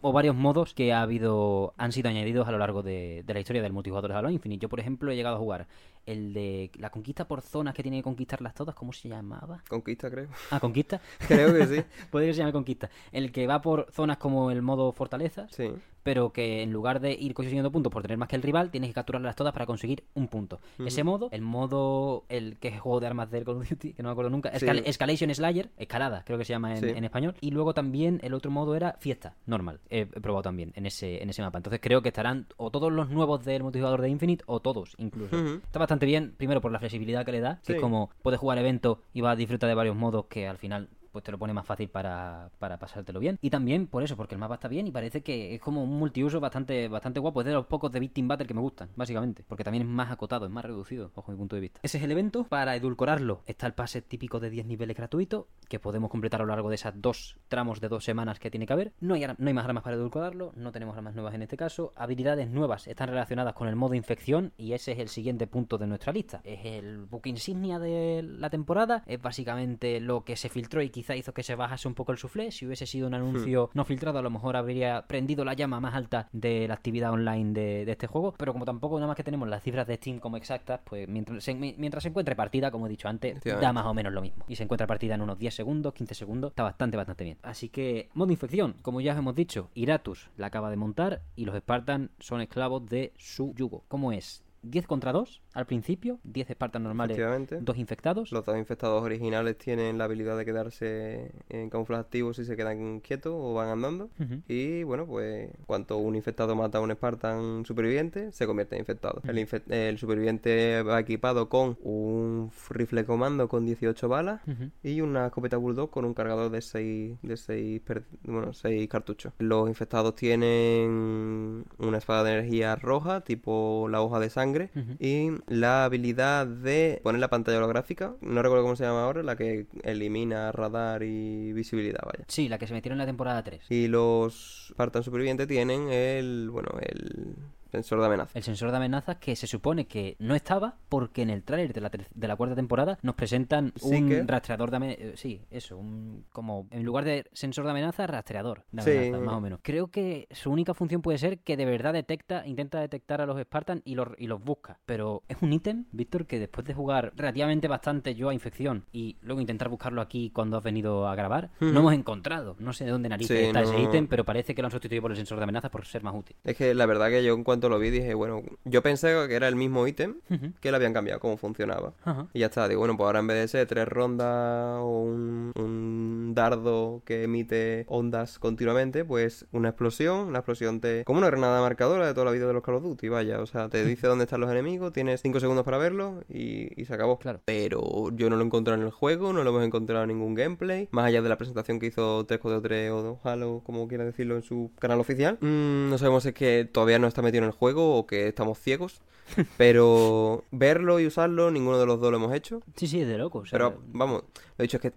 o 0.00 0.12
varios 0.12 0.34
modos 0.36 0.74
que 0.74 0.92
ha 0.92 1.02
habido, 1.02 1.74
han 1.76 1.92
sido 1.92 2.08
añadidos 2.08 2.48
a 2.48 2.52
lo 2.52 2.58
largo 2.58 2.82
de, 2.82 3.22
de 3.26 3.34
la 3.34 3.40
historia 3.40 3.62
del 3.62 3.72
multijugador 3.72 4.10
de 4.12 4.16
Halo 4.18 4.30
Infinite. 4.30 4.62
Yo, 4.62 4.68
por 4.68 4.80
ejemplo, 4.80 5.10
he 5.10 5.16
llegado 5.16 5.36
a 5.36 5.38
jugar 5.38 5.66
el 6.06 6.32
de 6.32 6.70
la 6.78 6.90
conquista 6.90 7.26
por 7.28 7.42
zonas 7.42 7.74
que 7.74 7.82
tiene 7.82 7.98
que 7.98 8.02
conquistarlas 8.02 8.54
todas, 8.54 8.74
¿cómo 8.74 8.92
se 8.92 9.08
llamaba? 9.08 9.62
Conquista, 9.68 10.10
creo. 10.10 10.28
Ah, 10.50 10.60
conquista. 10.60 11.00
creo 11.28 11.54
que 11.54 11.66
sí. 11.66 11.84
Puede 12.10 12.26
que 12.26 12.32
se 12.34 12.38
llame 12.38 12.52
conquista. 12.52 12.90
El 13.12 13.30
que 13.32 13.46
va 13.46 13.60
por 13.62 13.90
zonas 13.92 14.16
como 14.18 14.50
el 14.50 14.62
modo 14.62 14.92
fortalezas, 14.92 15.50
Sí. 15.52 15.70
Pero 16.02 16.32
que 16.32 16.62
en 16.62 16.72
lugar 16.72 17.00
de 17.00 17.12
ir 17.12 17.34
consiguiendo 17.34 17.70
puntos 17.70 17.92
por 17.92 18.02
tener 18.02 18.18
más 18.18 18.28
que 18.28 18.36
el 18.36 18.42
rival, 18.42 18.70
tienes 18.70 18.90
que 18.90 18.94
capturarlas 18.94 19.36
todas 19.36 19.52
para 19.52 19.66
conseguir 19.66 20.04
un 20.14 20.28
punto. 20.28 20.60
Ese 20.84 21.04
modo, 21.04 21.28
el 21.32 21.42
modo, 21.42 22.24
el 22.28 22.58
que 22.58 22.68
es 22.68 22.80
juego 22.80 23.00
de 23.00 23.06
armas 23.06 23.30
del 23.30 23.44
Call 23.44 23.56
of 23.56 23.68
Duty, 23.68 23.92
que 23.94 24.02
no 24.02 24.08
me 24.08 24.12
acuerdo 24.12 24.30
nunca, 24.30 24.50
Sí. 24.58 24.66
Escalation 24.84 25.34
Slayer, 25.34 25.70
escalada, 25.76 26.22
creo 26.24 26.38
que 26.38 26.44
se 26.44 26.52
llama 26.52 26.72
en, 26.72 26.78
Sí. 26.80 26.88
en 26.88 27.04
español. 27.04 27.34
Y 27.40 27.50
luego 27.50 27.74
también 27.74 28.20
el 28.22 28.34
otro 28.34 28.50
modo 28.50 28.74
era 28.74 28.96
fiesta, 29.00 29.36
normal. 29.46 29.80
He, 29.90 30.06
probado 30.06 30.42
también 30.42 30.72
en 30.76 30.86
ese, 30.86 31.22
en 31.22 31.30
ese 31.30 31.42
mapa. 31.42 31.58
Entonces 31.58 31.80
creo 31.82 32.02
que 32.02 32.08
estarán 32.08 32.46
o 32.56 32.70
todos 32.70 32.92
los 32.92 33.08
nuevos 33.10 33.44
del 33.44 33.62
multijugador 33.62 34.00
de 34.02 34.08
Infinite 34.08 34.44
o 34.46 34.60
todos 34.60 34.94
incluso. 34.98 35.36
Está 35.56 35.78
bastante 35.78 36.06
bien, 36.06 36.34
primero 36.36 36.60
por 36.60 36.72
la 36.72 36.78
flexibilidad 36.78 37.24
que 37.24 37.32
le 37.32 37.40
da, 37.40 37.56
que 37.60 37.66
Sí. 37.66 37.72
es 37.74 37.80
como 37.80 38.10
puedes 38.22 38.38
jugar 38.40 38.58
eventos 38.58 38.98
y 39.12 39.20
vas 39.20 39.32
a 39.32 39.36
disfrutar 39.36 39.68
de 39.68 39.74
varios 39.74 39.96
modos 39.96 40.26
que 40.26 40.46
al 40.48 40.58
final 40.58 40.88
pues 41.12 41.24
te 41.24 41.30
lo 41.30 41.38
pone 41.38 41.52
más 41.52 41.66
fácil 41.66 41.88
para, 41.88 42.50
para 42.58 42.78
pasártelo 42.78 43.20
bien. 43.20 43.38
Y 43.40 43.50
también 43.50 43.86
por 43.86 44.02
eso, 44.02 44.16
porque 44.16 44.34
el 44.34 44.40
mapa 44.40 44.54
está 44.54 44.68
bien 44.68 44.86
y 44.86 44.90
parece 44.90 45.22
que 45.22 45.54
es 45.54 45.60
como 45.60 45.84
un 45.84 45.90
multiuso 45.90 46.40
bastante, 46.40 46.88
bastante 46.88 47.20
guapo. 47.20 47.40
Es 47.40 47.46
de 47.46 47.52
los 47.52 47.66
pocos 47.66 47.92
de 47.92 48.00
Victim 48.00 48.28
Battle 48.28 48.46
que 48.46 48.54
me 48.54 48.60
gustan, 48.60 48.88
básicamente. 48.96 49.44
Porque 49.46 49.64
también 49.64 49.82
es 49.82 49.88
más 49.88 50.10
acotado, 50.10 50.46
es 50.46 50.52
más 50.52 50.64
reducido, 50.64 51.12
bajo 51.14 51.30
mi 51.30 51.38
punto 51.38 51.56
de 51.56 51.60
vista. 51.60 51.80
Ese 51.82 51.98
es 51.98 52.04
el 52.04 52.10
evento. 52.10 52.44
Para 52.44 52.74
edulcorarlo 52.74 53.42
está 53.46 53.66
el 53.66 53.74
pase 53.74 54.02
típico 54.02 54.40
de 54.40 54.50
10 54.50 54.66
niveles 54.66 54.96
gratuito, 54.96 55.48
que 55.68 55.78
podemos 55.78 56.10
completar 56.10 56.40
a 56.40 56.44
lo 56.44 56.50
largo 56.50 56.68
de 56.68 56.76
esas 56.76 57.00
dos 57.00 57.36
tramos 57.48 57.80
de 57.80 57.88
dos 57.88 58.04
semanas 58.04 58.38
que 58.38 58.50
tiene 58.50 58.66
que 58.66 58.72
haber. 58.72 58.92
No 59.00 59.14
hay, 59.14 59.26
no 59.26 59.48
hay 59.48 59.54
más 59.54 59.64
armas 59.64 59.82
para 59.82 59.96
edulcorarlo, 59.96 60.52
no 60.56 60.72
tenemos 60.72 60.96
armas 60.96 61.14
nuevas 61.14 61.34
en 61.34 61.42
este 61.42 61.56
caso. 61.56 61.92
Habilidades 61.96 62.48
nuevas 62.48 62.86
están 62.86 63.08
relacionadas 63.08 63.54
con 63.54 63.68
el 63.68 63.76
modo 63.76 63.94
infección 63.94 64.52
y 64.56 64.72
ese 64.72 64.92
es 64.92 64.98
el 64.98 65.08
siguiente 65.08 65.46
punto 65.46 65.78
de 65.78 65.86
nuestra 65.86 66.12
lista. 66.12 66.40
Es 66.44 66.64
el 66.64 67.04
buque 67.04 67.30
insignia 67.30 67.78
de 67.78 68.22
la 68.22 68.50
temporada, 68.50 69.02
es 69.06 69.20
básicamente 69.20 70.00
lo 70.00 70.24
que 70.24 70.36
se 70.36 70.48
filtró 70.48 70.82
y 70.82 70.90
quizá 71.02 71.16
hizo 71.16 71.34
que 71.34 71.42
se 71.42 71.54
bajase 71.56 71.88
un 71.88 71.94
poco 71.94 72.12
el 72.12 72.18
suflé. 72.18 72.50
Si 72.52 72.64
hubiese 72.64 72.86
sido 72.86 73.08
un 73.08 73.14
anuncio 73.14 73.70
no 73.74 73.84
filtrado, 73.84 74.18
a 74.18 74.22
lo 74.22 74.30
mejor 74.30 74.56
habría 74.56 75.06
prendido 75.08 75.44
la 75.44 75.54
llama 75.54 75.80
más 75.80 75.94
alta 75.94 76.28
de 76.32 76.68
la 76.68 76.74
actividad 76.74 77.10
online 77.12 77.52
de, 77.52 77.84
de 77.84 77.92
este 77.92 78.06
juego. 78.06 78.34
Pero 78.38 78.52
como 78.52 78.64
tampoco 78.64 78.96
nada 78.96 79.08
más 79.08 79.16
que 79.16 79.24
tenemos 79.24 79.48
las 79.48 79.62
cifras 79.62 79.86
de 79.86 79.96
Steam 79.96 80.20
como 80.20 80.36
exactas, 80.36 80.80
pues 80.84 81.08
mientras 81.08 81.42
se, 81.42 81.54
mi- 81.54 81.74
mientras 81.76 82.02
se 82.04 82.10
encuentre 82.10 82.36
partida, 82.36 82.70
como 82.70 82.86
he 82.86 82.90
dicho 82.90 83.08
antes, 83.08 83.40
da 83.60 83.72
más 83.72 83.86
o 83.86 83.94
menos 83.94 84.12
lo 84.12 84.22
mismo. 84.22 84.44
Y 84.48 84.56
se 84.56 84.62
encuentra 84.62 84.86
partida 84.86 85.14
en 85.16 85.22
unos 85.22 85.38
10 85.38 85.54
segundos, 85.54 85.92
15 85.94 86.14
segundos, 86.14 86.50
está 86.52 86.62
bastante, 86.62 86.96
bastante 86.96 87.24
bien. 87.24 87.38
Así 87.42 87.68
que, 87.68 88.08
modo 88.14 88.30
infección, 88.30 88.76
como 88.82 89.00
ya 89.00 89.12
os 89.12 89.18
hemos 89.18 89.34
dicho, 89.34 89.70
Iratus 89.74 90.28
la 90.36 90.46
acaba 90.46 90.70
de 90.70 90.76
montar 90.76 91.22
y 91.34 91.44
los 91.44 91.56
Spartans 91.56 92.10
son 92.20 92.40
esclavos 92.40 92.86
de 92.88 93.12
su 93.16 93.54
yugo. 93.54 93.82
¿Cómo 93.88 94.12
es? 94.12 94.44
10 94.62 94.86
contra 94.86 95.12
2 95.12 95.42
al 95.54 95.66
principio, 95.66 96.18
10 96.24 96.48
Spartans 96.52 96.82
normales, 96.84 97.16
Efectivamente. 97.16 97.58
2 97.60 97.76
infectados. 97.78 98.32
Los 98.32 98.44
dos 98.44 98.56
infectados 98.56 99.02
originales 99.02 99.58
tienen 99.58 99.98
la 99.98 100.04
habilidad 100.04 100.36
de 100.38 100.44
quedarse 100.44 101.32
en 101.48 101.68
camuflaje 101.68 102.00
activo 102.00 102.32
si 102.32 102.44
se 102.44 102.56
quedan 102.56 103.00
quietos 103.00 103.32
o 103.36 103.54
van 103.54 103.68
andando. 103.68 104.10
Y 104.48 104.82
bueno, 104.84 105.06
pues 105.06 105.50
cuanto 105.66 105.98
un 105.98 106.14
infectado 106.16 106.54
mata 106.56 106.78
a 106.78 106.80
un 106.80 106.90
Spartan 106.92 107.64
superviviente, 107.66 108.32
se 108.32 108.46
convierte 108.46 108.76
en 108.76 108.80
infectado. 108.82 109.20
El, 109.26 109.36
infe- 109.38 109.62
el 109.68 109.98
superviviente 109.98 110.82
va 110.82 111.00
equipado 111.00 111.48
con 111.48 111.76
un 111.82 112.50
rifle 112.70 113.04
comando 113.04 113.48
con 113.48 113.66
18 113.66 114.08
balas 114.08 114.40
y 114.82 115.00
una 115.00 115.26
escopeta 115.26 115.56
bulldog 115.56 115.90
con 115.90 116.04
un 116.04 116.14
cargador 116.14 116.50
de 116.50 116.60
6 116.62 117.18
de 117.22 117.36
seis 117.36 117.82
bueno, 118.24 118.52
seis 118.52 118.88
cartuchos. 118.88 119.32
Los 119.38 119.68
infectados 119.68 120.14
tienen 120.14 121.64
una 121.78 121.98
espada 121.98 122.24
de 122.24 122.32
energía 122.32 122.76
roja, 122.76 123.20
tipo 123.22 123.88
la 123.90 124.00
hoja 124.02 124.20
de 124.20 124.30
sangre, 124.30 124.51
Y 124.98 125.30
la 125.48 125.84
habilidad 125.84 126.46
de 126.46 127.00
poner 127.02 127.20
la 127.20 127.28
pantalla 127.28 127.58
holográfica, 127.58 128.14
no 128.20 128.42
recuerdo 128.42 128.64
cómo 128.64 128.76
se 128.76 128.84
llama 128.84 129.04
ahora, 129.04 129.22
la 129.22 129.36
que 129.36 129.66
elimina 129.82 130.52
radar 130.52 131.02
y 131.02 131.52
visibilidad, 131.52 132.00
vaya. 132.04 132.24
Sí, 132.28 132.48
la 132.48 132.58
que 132.58 132.66
se 132.66 132.74
metieron 132.74 132.96
en 132.96 133.00
la 133.00 133.06
temporada 133.06 133.42
3. 133.42 133.70
Y 133.70 133.88
los 133.88 134.68
Spartan 134.72 135.02
supervivientes 135.02 135.46
tienen 135.46 135.88
el, 135.90 136.50
bueno, 136.50 136.70
el 136.80 137.36
sensor 137.72 138.00
de 138.00 138.06
amenaza. 138.06 138.38
El 138.38 138.44
sensor 138.44 138.70
de 138.70 138.76
amenazas 138.76 139.16
que 139.16 139.34
se 139.34 139.46
supone 139.46 139.86
que 139.86 140.16
no 140.18 140.34
estaba 140.34 140.76
porque 140.88 141.22
en 141.22 141.30
el 141.30 141.42
tráiler 141.42 141.72
de 141.72 141.80
la, 141.80 141.90
de 141.90 142.28
la 142.28 142.36
cuarta 142.36 142.54
temporada 142.54 142.98
nos 143.02 143.14
presentan 143.14 143.72
Sí 143.76 143.96
un 143.96 144.08
que- 144.08 144.22
rastreador 144.24 144.70
de 144.70 144.76
amenazas. 144.76 145.18
Sí, 145.20 145.40
eso, 145.50 145.76
un, 145.78 146.24
como 146.32 146.66
en 146.70 146.84
lugar 146.84 147.04
de 147.04 147.24
sensor 147.32 147.64
de 147.64 147.70
amenazas, 147.70 148.08
rastreador 148.08 148.64
de 148.72 148.82
Sí. 148.82 148.90
amenazas, 148.90 149.20
más 149.22 149.34
o 149.34 149.40
menos. 149.40 149.60
Creo 149.62 149.88
que 149.88 150.28
su 150.30 150.50
única 150.50 150.74
función 150.74 151.02
puede 151.02 151.18
ser 151.18 151.38
que 151.40 151.56
de 151.56 151.64
verdad 151.64 151.92
detecta, 151.92 152.46
intenta 152.46 152.80
detectar 152.80 153.20
a 153.20 153.26
los 153.26 153.40
Spartans 153.40 153.82
y 153.84 153.94
los, 153.94 154.08
y 154.18 154.26
los 154.26 154.42
busca. 154.42 154.78
Pero 154.86 155.22
es 155.28 155.38
un 155.40 155.52
ítem, 155.52 155.86
Víctor, 155.92 156.26
que 156.26 156.38
después 156.38 156.66
de 156.66 156.74
jugar 156.74 157.12
relativamente 157.16 157.68
bastante 157.68 158.14
yo 158.14 158.28
a 158.28 158.34
infección 158.34 158.84
y 158.92 159.16
luego 159.22 159.40
intentar 159.40 159.68
buscarlo 159.68 160.00
aquí 160.02 160.30
cuando 160.30 160.56
has 160.58 160.62
venido 160.62 161.08
a 161.08 161.14
grabar, 161.14 161.50
no 161.60 161.80
hemos 161.80 161.94
encontrado. 161.94 162.56
No 162.58 162.72
sé 162.72 162.84
de 162.84 162.90
dónde 162.90 163.08
narices 163.08 163.36
Sí, 163.38 163.44
está 163.46 163.62
ese 163.62 163.80
ítem, 163.80 164.06
pero 164.08 164.24
parece 164.24 164.54
que 164.54 164.62
lo 164.62 164.66
han 164.66 164.72
sustituido 164.72 165.02
por 165.02 165.10
el 165.12 165.16
sensor 165.16 165.38
de 165.38 165.44
amenazas 165.44 165.70
por 165.70 165.86
ser 165.86 166.02
más 166.02 166.14
útil. 166.14 166.36
Es 166.44 166.56
que 166.56 166.74
la 166.74 166.86
verdad 166.86 167.08
que 167.08 167.24
yo 167.24 167.34
en 167.34 167.44
cuanto 167.44 167.61
lo 167.68 167.78
vi 167.78 167.90
dije, 167.90 168.14
bueno, 168.14 168.42
yo 168.64 168.82
pensé 168.82 169.14
que 169.28 169.34
era 169.34 169.48
el 169.48 169.56
mismo 169.56 169.86
ítem, 169.86 170.16
que 170.60 170.70
le 170.70 170.76
habían 170.76 170.92
cambiado 170.92 171.20
cómo 171.20 171.36
funcionaba. 171.36 171.94
Y 172.32 172.40
ya 172.40 172.46
está, 172.46 172.68
digo, 172.68 172.80
bueno, 172.80 172.96
pues 172.96 173.06
ahora 173.06 173.20
en 173.20 173.26
vez 173.26 173.38
de 173.38 173.48
ser 173.48 173.66
tres 173.66 173.88
rondas 173.88 174.80
o 174.80 175.00
un, 175.00 175.52
un 175.56 176.32
dardo 176.34 177.02
que 177.04 177.24
emite 177.24 177.84
ondas 177.88 178.38
continuamente, 178.38 179.04
pues 179.04 179.46
una 179.52 179.70
explosión, 179.70 180.28
una 180.28 180.38
explosión 180.38 180.80
te... 180.80 181.04
como 181.04 181.18
una 181.18 181.28
granada 181.28 181.60
marcadora 181.60 182.06
de 182.06 182.14
toda 182.14 182.26
la 182.26 182.32
vida 182.32 182.46
de 182.46 182.52
los 182.52 182.62
Call 182.62 182.76
of 182.76 182.82
Duty, 182.82 183.08
vaya, 183.08 183.40
o 183.40 183.46
sea, 183.46 183.68
te 183.68 183.84
dice 183.84 184.06
dónde 184.06 184.24
están 184.24 184.40
los 184.40 184.50
enemigos, 184.50 184.92
tienes 184.92 185.20
cinco 185.20 185.40
segundos 185.40 185.64
para 185.64 185.78
verlo 185.78 186.24
y, 186.28 186.80
y 186.80 186.84
se 186.84 186.94
acabó. 186.94 187.18
Claro. 187.18 187.40
Pero 187.44 188.10
yo 188.14 188.30
no 188.30 188.36
lo 188.36 188.42
he 188.42 188.46
encontrado 188.46 188.80
en 188.80 188.86
el 188.86 188.92
juego, 188.92 189.32
no 189.32 189.44
lo 189.44 189.50
hemos 189.50 189.64
encontrado 189.64 190.02
en 190.04 190.08
ningún 190.08 190.34
gameplay, 190.34 190.88
más 190.90 191.06
allá 191.06 191.22
de 191.22 191.28
la 191.28 191.36
presentación 191.36 191.78
que 191.78 191.86
hizo 191.86 192.24
343 192.26 192.90
o 192.90 193.20
Halo, 193.24 193.62
como 193.64 193.88
quiera 193.88 194.04
decirlo, 194.04 194.36
en 194.36 194.42
su 194.42 194.70
canal 194.78 195.00
oficial. 195.00 195.38
Mm, 195.40 195.90
no 195.90 195.98
sabemos 195.98 196.22
si 196.22 196.30
es 196.30 196.34
que 196.34 196.68
todavía 196.70 196.98
no 196.98 197.06
está 197.06 197.22
metido 197.22 197.44
en 197.44 197.50
el 197.50 197.51
juego 197.52 197.96
o 197.96 198.06
que 198.06 198.28
estamos 198.28 198.58
ciegos. 198.58 199.00
Pero 199.56 200.44
verlo 200.50 201.00
y 201.00 201.06
usarlo, 201.06 201.50
ninguno 201.50 201.78
de 201.78 201.86
los 201.86 202.00
dos 202.00 202.10
lo 202.10 202.18
hemos 202.18 202.34
hecho. 202.34 202.60
Sí, 202.76 202.86
sí, 202.86 203.00
es 203.00 203.08
de 203.08 203.18
loco. 203.18 203.40
o 203.40 203.46
sea, 203.46 203.58
Pero 203.58 203.82
vamos, 203.86 204.24
lo 204.58 204.62
dicho, 204.62 204.76
es 204.76 204.80
que, 204.80 204.92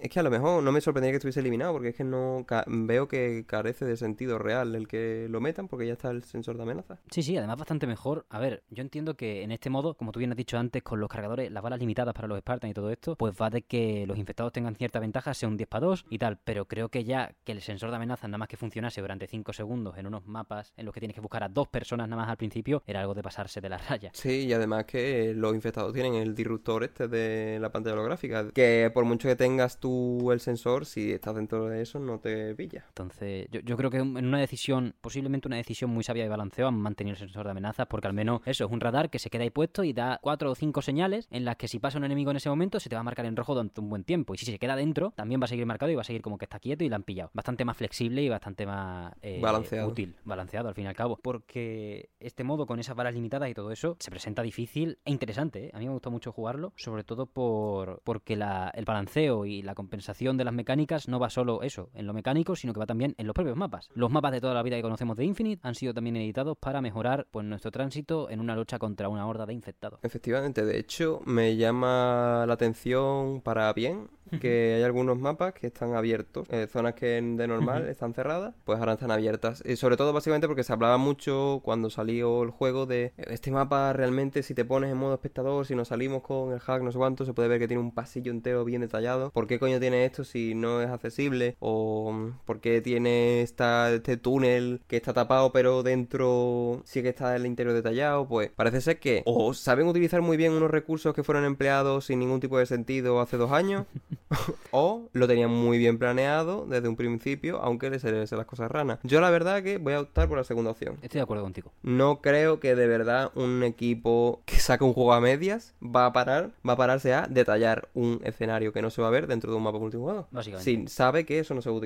es 0.00 0.10
que 0.10 0.20
a 0.20 0.22
lo 0.22 0.30
mejor 0.30 0.62
no 0.62 0.72
me 0.72 0.80
sorprendería 0.80 1.12
que 1.12 1.16
estuviese 1.16 1.40
eliminado, 1.40 1.72
porque 1.72 1.88
es 1.88 1.96
que 1.96 2.04
no 2.04 2.44
veo 2.66 3.08
que 3.08 3.44
carece 3.46 3.84
de 3.84 3.96
sentido 3.96 4.38
real 4.38 4.74
el 4.74 4.86
que 4.86 5.26
lo 5.28 5.40
metan, 5.40 5.68
porque 5.68 5.86
ya 5.86 5.94
está 5.94 6.10
el 6.10 6.22
sensor 6.24 6.56
de 6.56 6.62
amenaza. 6.62 6.98
Sí, 7.10 7.22
sí, 7.22 7.36
además 7.36 7.58
bastante 7.58 7.86
mejor. 7.86 8.26
A 8.28 8.38
ver, 8.38 8.62
yo 8.70 8.82
entiendo 8.82 9.16
que 9.16 9.42
en 9.42 9.50
este 9.50 9.70
modo, 9.70 9.94
como 9.94 10.12
tú 10.12 10.18
bien 10.18 10.30
has 10.30 10.36
dicho 10.36 10.58
antes, 10.58 10.82
con 10.82 11.00
los 11.00 11.08
cargadores, 11.08 11.50
las 11.50 11.62
balas 11.62 11.80
limitadas 11.80 12.14
para 12.14 12.28
los 12.28 12.38
Spartans 12.38 12.70
y 12.70 12.74
todo 12.74 12.90
esto, 12.90 13.16
pues 13.16 13.34
va 13.40 13.50
de 13.50 13.62
que 13.62 14.06
los 14.06 14.18
infectados 14.18 14.52
tengan 14.52 14.76
cierta 14.76 15.00
ventaja, 15.00 15.34
sea 15.34 15.48
un 15.48 15.56
10 15.56 15.68
para 15.68 15.86
2 15.86 16.06
y 16.10 16.18
tal. 16.18 16.38
Pero 16.44 16.66
creo 16.66 16.88
que 16.88 17.04
ya 17.04 17.34
que 17.44 17.52
el 17.52 17.60
sensor 17.60 17.90
de 17.90 17.96
amenaza 17.96 18.28
nada 18.28 18.38
más 18.38 18.48
que 18.48 18.56
funcionase 18.56 19.00
durante 19.00 19.26
5 19.26 19.52
segundos 19.52 19.98
en 19.98 20.06
unos 20.06 20.26
mapas 20.26 20.72
en 20.76 20.86
los 20.86 20.94
que 20.94 21.00
tienes 21.00 21.14
que 21.14 21.20
buscar 21.20 21.42
a 21.42 21.48
dos 21.48 21.68
personas 21.68 21.99
nada 22.06 22.22
más 22.22 22.30
al 22.30 22.36
principio, 22.36 22.82
era 22.86 23.00
algo 23.00 23.14
de 23.14 23.22
pasarse 23.22 23.60
de 23.60 23.68
la 23.68 23.78
raya. 23.88 24.10
Sí, 24.12 24.46
y 24.46 24.52
además 24.52 24.84
que 24.84 25.32
los 25.34 25.54
infectados 25.54 25.92
tienen 25.92 26.14
el 26.14 26.34
disruptor 26.34 26.84
este 26.84 27.08
de 27.08 27.58
la 27.60 27.70
pantalla 27.70 27.94
holográfica, 27.94 28.50
que 28.52 28.90
por 28.92 29.04
mucho 29.04 29.28
que 29.28 29.36
tengas 29.36 29.78
tú 29.80 30.30
el 30.32 30.40
sensor, 30.40 30.86
si 30.86 31.12
estás 31.12 31.34
dentro 31.34 31.66
de 31.66 31.82
eso, 31.82 31.98
no 31.98 32.18
te 32.18 32.54
pilla. 32.54 32.84
Entonces, 32.88 33.46
yo, 33.50 33.60
yo 33.60 33.76
creo 33.76 33.90
que 33.90 33.98
en 33.98 34.26
una 34.26 34.38
decisión, 34.38 34.94
posiblemente 35.00 35.48
una 35.48 35.56
decisión 35.56 35.90
muy 35.90 36.04
sabia 36.04 36.22
de 36.22 36.28
balanceo, 36.28 36.68
han 36.68 36.78
mantenido 36.78 37.14
el 37.14 37.18
sensor 37.18 37.44
de 37.44 37.50
amenazas, 37.52 37.86
porque 37.86 38.06
al 38.06 38.14
menos 38.14 38.40
eso 38.46 38.64
es 38.64 38.70
un 38.70 38.80
radar 38.80 39.10
que 39.10 39.18
se 39.18 39.30
queda 39.30 39.42
ahí 39.42 39.50
puesto 39.50 39.84
y 39.84 39.92
da 39.92 40.18
cuatro 40.22 40.50
o 40.50 40.54
cinco 40.54 40.82
señales 40.82 41.26
en 41.30 41.44
las 41.44 41.56
que 41.56 41.68
si 41.68 41.78
pasa 41.78 41.98
un 41.98 42.04
enemigo 42.04 42.30
en 42.30 42.36
ese 42.36 42.48
momento 42.48 42.80
se 42.80 42.88
te 42.88 42.94
va 42.94 43.00
a 43.00 43.04
marcar 43.04 43.26
en 43.26 43.36
rojo 43.36 43.54
durante 43.54 43.80
un 43.80 43.88
buen 43.88 44.04
tiempo. 44.04 44.34
Y 44.34 44.38
si 44.38 44.46
se 44.46 44.58
queda 44.58 44.76
dentro, 44.76 45.12
también 45.16 45.40
va 45.40 45.44
a 45.44 45.48
seguir 45.48 45.66
marcado 45.66 45.90
y 45.92 45.94
va 45.94 46.02
a 46.02 46.04
seguir 46.04 46.22
como 46.22 46.38
que 46.38 46.44
está 46.44 46.58
quieto 46.58 46.84
y 46.84 46.88
la 46.88 46.96
han 46.96 47.02
pillado. 47.02 47.30
Bastante 47.34 47.64
más 47.64 47.76
flexible 47.76 48.22
y 48.22 48.28
bastante 48.28 48.66
más 48.66 49.12
eh, 49.22 49.38
Balanceado. 49.40 49.88
útil, 49.88 50.16
balanceado 50.24 50.68
al 50.68 50.74
fin 50.74 50.84
y 50.84 50.88
al 50.88 50.94
cabo. 50.94 51.18
Porque 51.22 51.79
este 52.18 52.44
modo 52.44 52.66
con 52.66 52.78
esas 52.80 52.96
balas 52.96 53.14
limitadas 53.14 53.48
y 53.50 53.54
todo 53.54 53.70
eso 53.72 53.96
se 54.00 54.10
presenta 54.10 54.42
difícil 54.42 54.98
e 55.04 55.10
interesante. 55.10 55.66
¿eh? 55.66 55.70
A 55.74 55.78
mí 55.78 55.86
me 55.86 55.92
gustó 55.92 56.10
mucho 56.10 56.32
jugarlo, 56.32 56.72
sobre 56.76 57.04
todo 57.04 57.26
por 57.26 58.00
porque 58.04 58.36
la- 58.36 58.70
el 58.74 58.84
balanceo 58.84 59.46
y 59.46 59.62
la 59.62 59.74
compensación 59.74 60.36
de 60.36 60.44
las 60.44 60.54
mecánicas 60.54 61.08
no 61.08 61.18
va 61.18 61.30
solo 61.30 61.62
eso, 61.62 61.90
en 61.94 62.06
lo 62.06 62.12
mecánico, 62.14 62.56
sino 62.56 62.72
que 62.72 62.80
va 62.80 62.86
también 62.86 63.14
en 63.18 63.26
los 63.26 63.34
propios 63.34 63.56
mapas. 63.56 63.88
Los 63.94 64.10
mapas 64.10 64.32
de 64.32 64.40
toda 64.40 64.54
la 64.54 64.62
vida 64.62 64.76
que 64.76 64.82
conocemos 64.82 65.16
de 65.16 65.24
Infinite 65.24 65.60
han 65.66 65.74
sido 65.74 65.94
también 65.94 66.16
editados 66.16 66.56
para 66.58 66.80
mejorar 66.80 67.26
pues, 67.30 67.44
nuestro 67.46 67.70
tránsito 67.70 68.30
en 68.30 68.40
una 68.40 68.54
lucha 68.56 68.78
contra 68.78 69.08
una 69.08 69.26
horda 69.26 69.46
de 69.46 69.54
infectados. 69.54 70.00
Efectivamente, 70.02 70.64
de 70.64 70.78
hecho, 70.78 71.20
me 71.24 71.56
llama 71.56 72.44
la 72.46 72.54
atención 72.54 73.40
para 73.42 73.72
bien 73.72 74.08
que 74.38 74.74
hay 74.76 74.82
algunos 74.82 75.18
mapas 75.18 75.54
que 75.54 75.66
están 75.66 75.94
abiertos. 75.94 76.46
Eh, 76.50 76.66
zonas 76.70 76.94
que 76.94 77.20
de 77.20 77.46
normal 77.46 77.88
están 77.88 78.14
cerradas, 78.14 78.54
pues 78.64 78.78
ahora 78.78 78.94
están 78.94 79.10
abiertas. 79.10 79.62
Y 79.66 79.76
sobre 79.76 79.96
todo, 79.96 80.12
básicamente, 80.12 80.46
porque 80.46 80.64
se 80.64 80.72
hablaba 80.72 80.98
mucho 80.98 81.60
cuando 81.64 81.90
salió 81.90 82.42
el 82.42 82.50
juego 82.50 82.86
de 82.86 83.12
este 83.16 83.50
mapa 83.50 83.92
realmente, 83.92 84.42
si 84.42 84.54
te 84.54 84.64
pones 84.64 84.90
en 84.90 84.98
modo 84.98 85.14
espectador, 85.14 85.66
si 85.66 85.74
nos 85.74 85.88
salimos 85.88 86.22
con 86.22 86.52
el 86.52 86.60
hack, 86.60 86.82
no 86.82 86.92
sé 86.92 86.98
cuánto, 86.98 87.24
se 87.24 87.32
puede 87.32 87.48
ver 87.48 87.58
que 87.58 87.68
tiene 87.68 87.82
un 87.82 87.92
pasillo 87.92 88.30
entero 88.30 88.64
bien 88.64 88.80
detallado. 88.80 89.30
¿Por 89.30 89.46
qué 89.46 89.58
coño 89.58 89.80
tiene 89.80 90.04
esto 90.04 90.24
si 90.24 90.54
no 90.54 90.80
es 90.80 90.90
accesible? 90.90 91.56
¿O 91.60 92.12
mm, 92.12 92.38
por 92.44 92.60
qué 92.60 92.80
tiene 92.80 93.42
esta, 93.42 93.92
este 93.92 94.16
túnel 94.16 94.82
que 94.86 94.96
está 94.96 95.12
tapado, 95.12 95.52
pero 95.52 95.82
dentro 95.82 96.82
sí 96.84 97.02
que 97.02 97.08
está 97.08 97.36
el 97.36 97.46
interior 97.46 97.74
detallado? 97.74 98.26
Pues 98.28 98.50
parece 98.50 98.80
ser 98.80 98.98
que 98.98 99.22
o 99.26 99.54
saben 99.54 99.86
utilizar 99.86 100.22
muy 100.22 100.36
bien 100.36 100.52
unos 100.52 100.70
recursos 100.70 101.14
que 101.14 101.22
fueron 101.22 101.44
empleados 101.44 102.06
sin 102.06 102.18
ningún 102.18 102.40
tipo 102.40 102.58
de 102.58 102.66
sentido 102.66 103.20
hace 103.20 103.36
dos 103.36 103.52
años, 103.52 103.86
o 104.70 105.08
lo 105.12 105.26
tenían 105.26 105.50
muy 105.50 105.78
bien 105.78 105.98
planeado 105.98 106.66
desde 106.66 106.88
un 106.88 106.96
principio, 106.96 107.60
aunque 107.62 107.90
les 107.90 108.02
saliesen 108.02 108.38
las 108.38 108.46
cosas 108.46 108.70
ranas. 108.70 108.98
Yo 109.02 109.20
la 109.20 109.30
verdad 109.30 109.62
que 109.62 109.78
voy 109.78 109.94
a 109.94 110.00
optar 110.00 110.28
por 110.28 110.38
la 110.38 110.44
segunda 110.44 110.70
opción. 110.70 110.98
Estoy 111.02 111.18
de 111.18 111.22
acuerdo 111.22 111.42
contigo. 111.42 111.72
No 111.82 112.20
creo 112.20 112.60
que 112.60 112.74
de 112.74 112.86
verdad 112.86 113.32
un 113.34 113.62
equipo 113.62 114.42
que 114.46 114.58
saca 114.58 114.84
un 114.84 114.92
juego 114.92 115.12
a 115.12 115.20
medias 115.20 115.74
va 115.82 116.06
a 116.06 116.12
parar, 116.12 116.50
va 116.66 116.74
a 116.74 116.76
pararse 116.76 117.14
a 117.14 117.26
detallar 117.26 117.88
un 117.94 118.20
escenario 118.24 118.72
que 118.72 118.82
no 118.82 118.90
se 118.90 119.02
va 119.02 119.08
a 119.08 119.12
ver 119.12 119.26
dentro 119.26 119.50
de 119.50 119.56
un 119.56 119.62
mapa 119.62 119.78
multijugador. 119.78 120.26
Básicamente. 120.30 120.70
Si 120.70 120.88
sabe 120.88 121.24
que 121.24 121.38
eso 121.38 121.54
no 121.54 121.62
se 121.62 121.70
va 121.70 121.76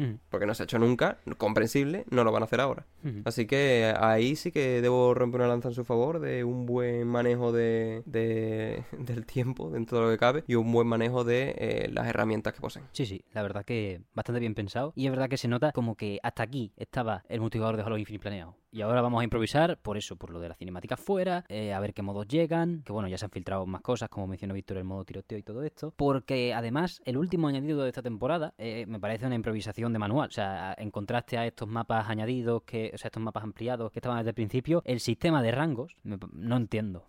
Ujú, 0.00 0.18
Porque 0.30 0.46
no 0.46 0.54
se 0.54 0.62
ha 0.62 0.64
hecho 0.64 0.78
nunca, 0.78 1.18
comprensible, 1.38 2.04
no 2.10 2.24
lo 2.24 2.32
van 2.32 2.42
a 2.42 2.46
hacer 2.46 2.60
ahora. 2.60 2.86
ujú. 3.04 3.22
Así 3.24 3.46
que 3.46 3.92
ahí 3.98 4.36
sí 4.36 4.50
que 4.52 4.80
debo 4.80 5.14
romper 5.14 5.40
una 5.42 5.48
lanza 5.48 5.68
en 5.68 5.74
su 5.74 5.84
favor 5.84 6.20
de 6.20 6.44
un 6.44 6.66
buen 6.66 7.06
manejo 7.06 7.52
de, 7.52 8.02
de- 8.06 8.84
del 8.98 9.26
tiempo 9.26 9.70
dentro 9.70 9.98
de 9.98 10.04
lo 10.04 10.10
que 10.10 10.18
cabe 10.18 10.44
y 10.46 10.54
un 10.54 10.72
buen 10.72 10.86
manejo 10.86 11.24
de 11.24 11.54
eh, 11.58 11.88
las 11.92 12.06
herramientas 12.06 12.52
que 12.54 12.60
poseen. 12.60 12.86
Sí, 12.92 13.06
sí, 13.06 13.24
la 13.32 13.42
verdad 13.42 13.64
que 13.64 14.00
bastante 14.14 14.40
bien 14.40 14.54
pensado. 14.54 14.92
Y 14.96 15.06
es 15.06 15.10
verdad 15.12 15.28
que 15.28 15.36
se 15.36 15.48
nota 15.48 15.72
como 15.72 15.96
que 15.96 16.18
hasta 16.22 16.42
aquí 16.42 16.72
estaba 16.76 17.24
el 17.28 17.40
multijugador 17.40 17.76
de 17.76 17.82
Halo 17.82 17.98
Infinite 17.98 18.22
planeado. 18.22 18.56
Y 18.72 18.82
ahora 18.82 19.00
vamos 19.02 19.20
a 19.20 19.24
improvisar 19.24 19.78
por 19.78 19.96
eso, 19.96 20.14
por 20.14 20.30
lo 20.30 20.38
de 20.38 20.48
la 20.48 20.54
cinemática 20.54 20.96
fuera, 20.96 21.44
eh, 21.48 21.72
a 21.72 21.80
ver 21.80 21.92
qué 21.92 22.02
modos 22.02 22.28
llegan, 22.28 22.82
que 22.84 22.92
bueno, 22.92 23.08
ya 23.08 23.18
se 23.18 23.24
han 23.24 23.30
filtrado 23.32 23.66
más 23.66 23.80
cosas, 23.82 24.08
como 24.08 24.28
mencionó 24.28 24.54
Víctor, 24.54 24.76
el 24.76 24.84
modo 24.84 25.04
tiroteo 25.04 25.38
y 25.38 25.42
todo 25.42 25.64
esto. 25.64 25.92
Porque 25.96 26.54
además, 26.54 27.02
el 27.04 27.16
último 27.16 27.48
añadido 27.48 27.82
de 27.82 27.88
esta 27.88 28.02
temporada 28.02 28.54
eh, 28.58 28.84
me 28.86 29.00
parece 29.00 29.26
una 29.26 29.34
improvisación 29.34 29.92
de 29.92 29.98
manual. 29.98 30.28
O 30.28 30.32
sea, 30.32 30.74
en 30.78 30.92
contraste 30.92 31.36
a 31.36 31.46
estos 31.46 31.68
mapas 31.68 32.08
añadidos, 32.08 32.62
que, 32.62 32.92
o 32.94 32.98
sea, 32.98 33.08
estos 33.08 33.22
mapas 33.22 33.42
ampliados 33.42 33.90
que 33.90 33.98
estaban 33.98 34.18
desde 34.18 34.30
el 34.30 34.34
principio, 34.34 34.82
el 34.84 35.00
sistema 35.00 35.42
de 35.42 35.50
rangos, 35.50 35.96
me- 36.04 36.18
no 36.32 36.56
entiendo. 36.56 37.06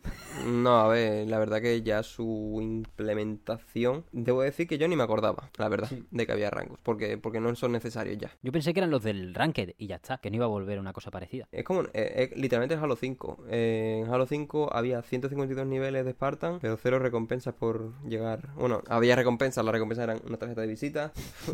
No, 0.47 0.77
a 0.79 0.87
ver, 0.87 1.27
la 1.27 1.37
verdad 1.37 1.61
que 1.61 1.83
ya 1.83 2.01
su 2.01 2.57
implementación, 2.59 4.05
debo 4.11 4.41
decir 4.41 4.67
que 4.67 4.77
yo 4.77 4.87
ni 4.87 4.95
me 4.95 5.03
acordaba, 5.03 5.49
la 5.57 5.69
verdad, 5.69 5.89
de 6.09 6.25
que 6.25 6.31
había 6.31 6.49
rangos, 6.49 6.79
porque, 6.83 7.17
porque 7.17 7.39
no 7.39 7.53
son 7.55 7.71
necesarios 7.73 8.17
ya. 8.17 8.31
Yo 8.41 8.51
pensé 8.51 8.73
que 8.73 8.79
eran 8.79 8.89
los 8.91 9.03
del 9.03 9.33
Ranked 9.35 9.73
y 9.77 9.87
ya 9.87 9.95
está, 9.97 10.17
que 10.17 10.29
no 10.29 10.37
iba 10.37 10.45
a 10.45 10.49
volver 10.49 10.79
una 10.79 10.93
cosa 10.93 11.11
parecida. 11.11 11.47
Es 11.51 11.65
como, 11.65 11.81
eh, 11.81 11.89
eh, 11.93 12.31
literalmente 12.37 12.75
es 12.75 12.81
Halo 12.81 12.95
5. 12.95 13.39
Eh, 13.49 14.03
en 14.05 14.13
Halo 14.13 14.25
5 14.25 14.69
había 14.73 15.01
152 15.01 15.67
niveles 15.67 16.05
de 16.05 16.11
Spartan, 16.11 16.59
pero 16.61 16.77
cero 16.77 16.97
recompensas 16.97 17.53
por 17.53 17.91
llegar. 18.07 18.53
Bueno, 18.55 18.81
había 18.87 19.17
recompensas, 19.17 19.65
las 19.65 19.73
recompensas 19.73 20.03
eran 20.05 20.21
una 20.25 20.37
tarjeta 20.37 20.61
de 20.61 20.67
visita, 20.67 21.11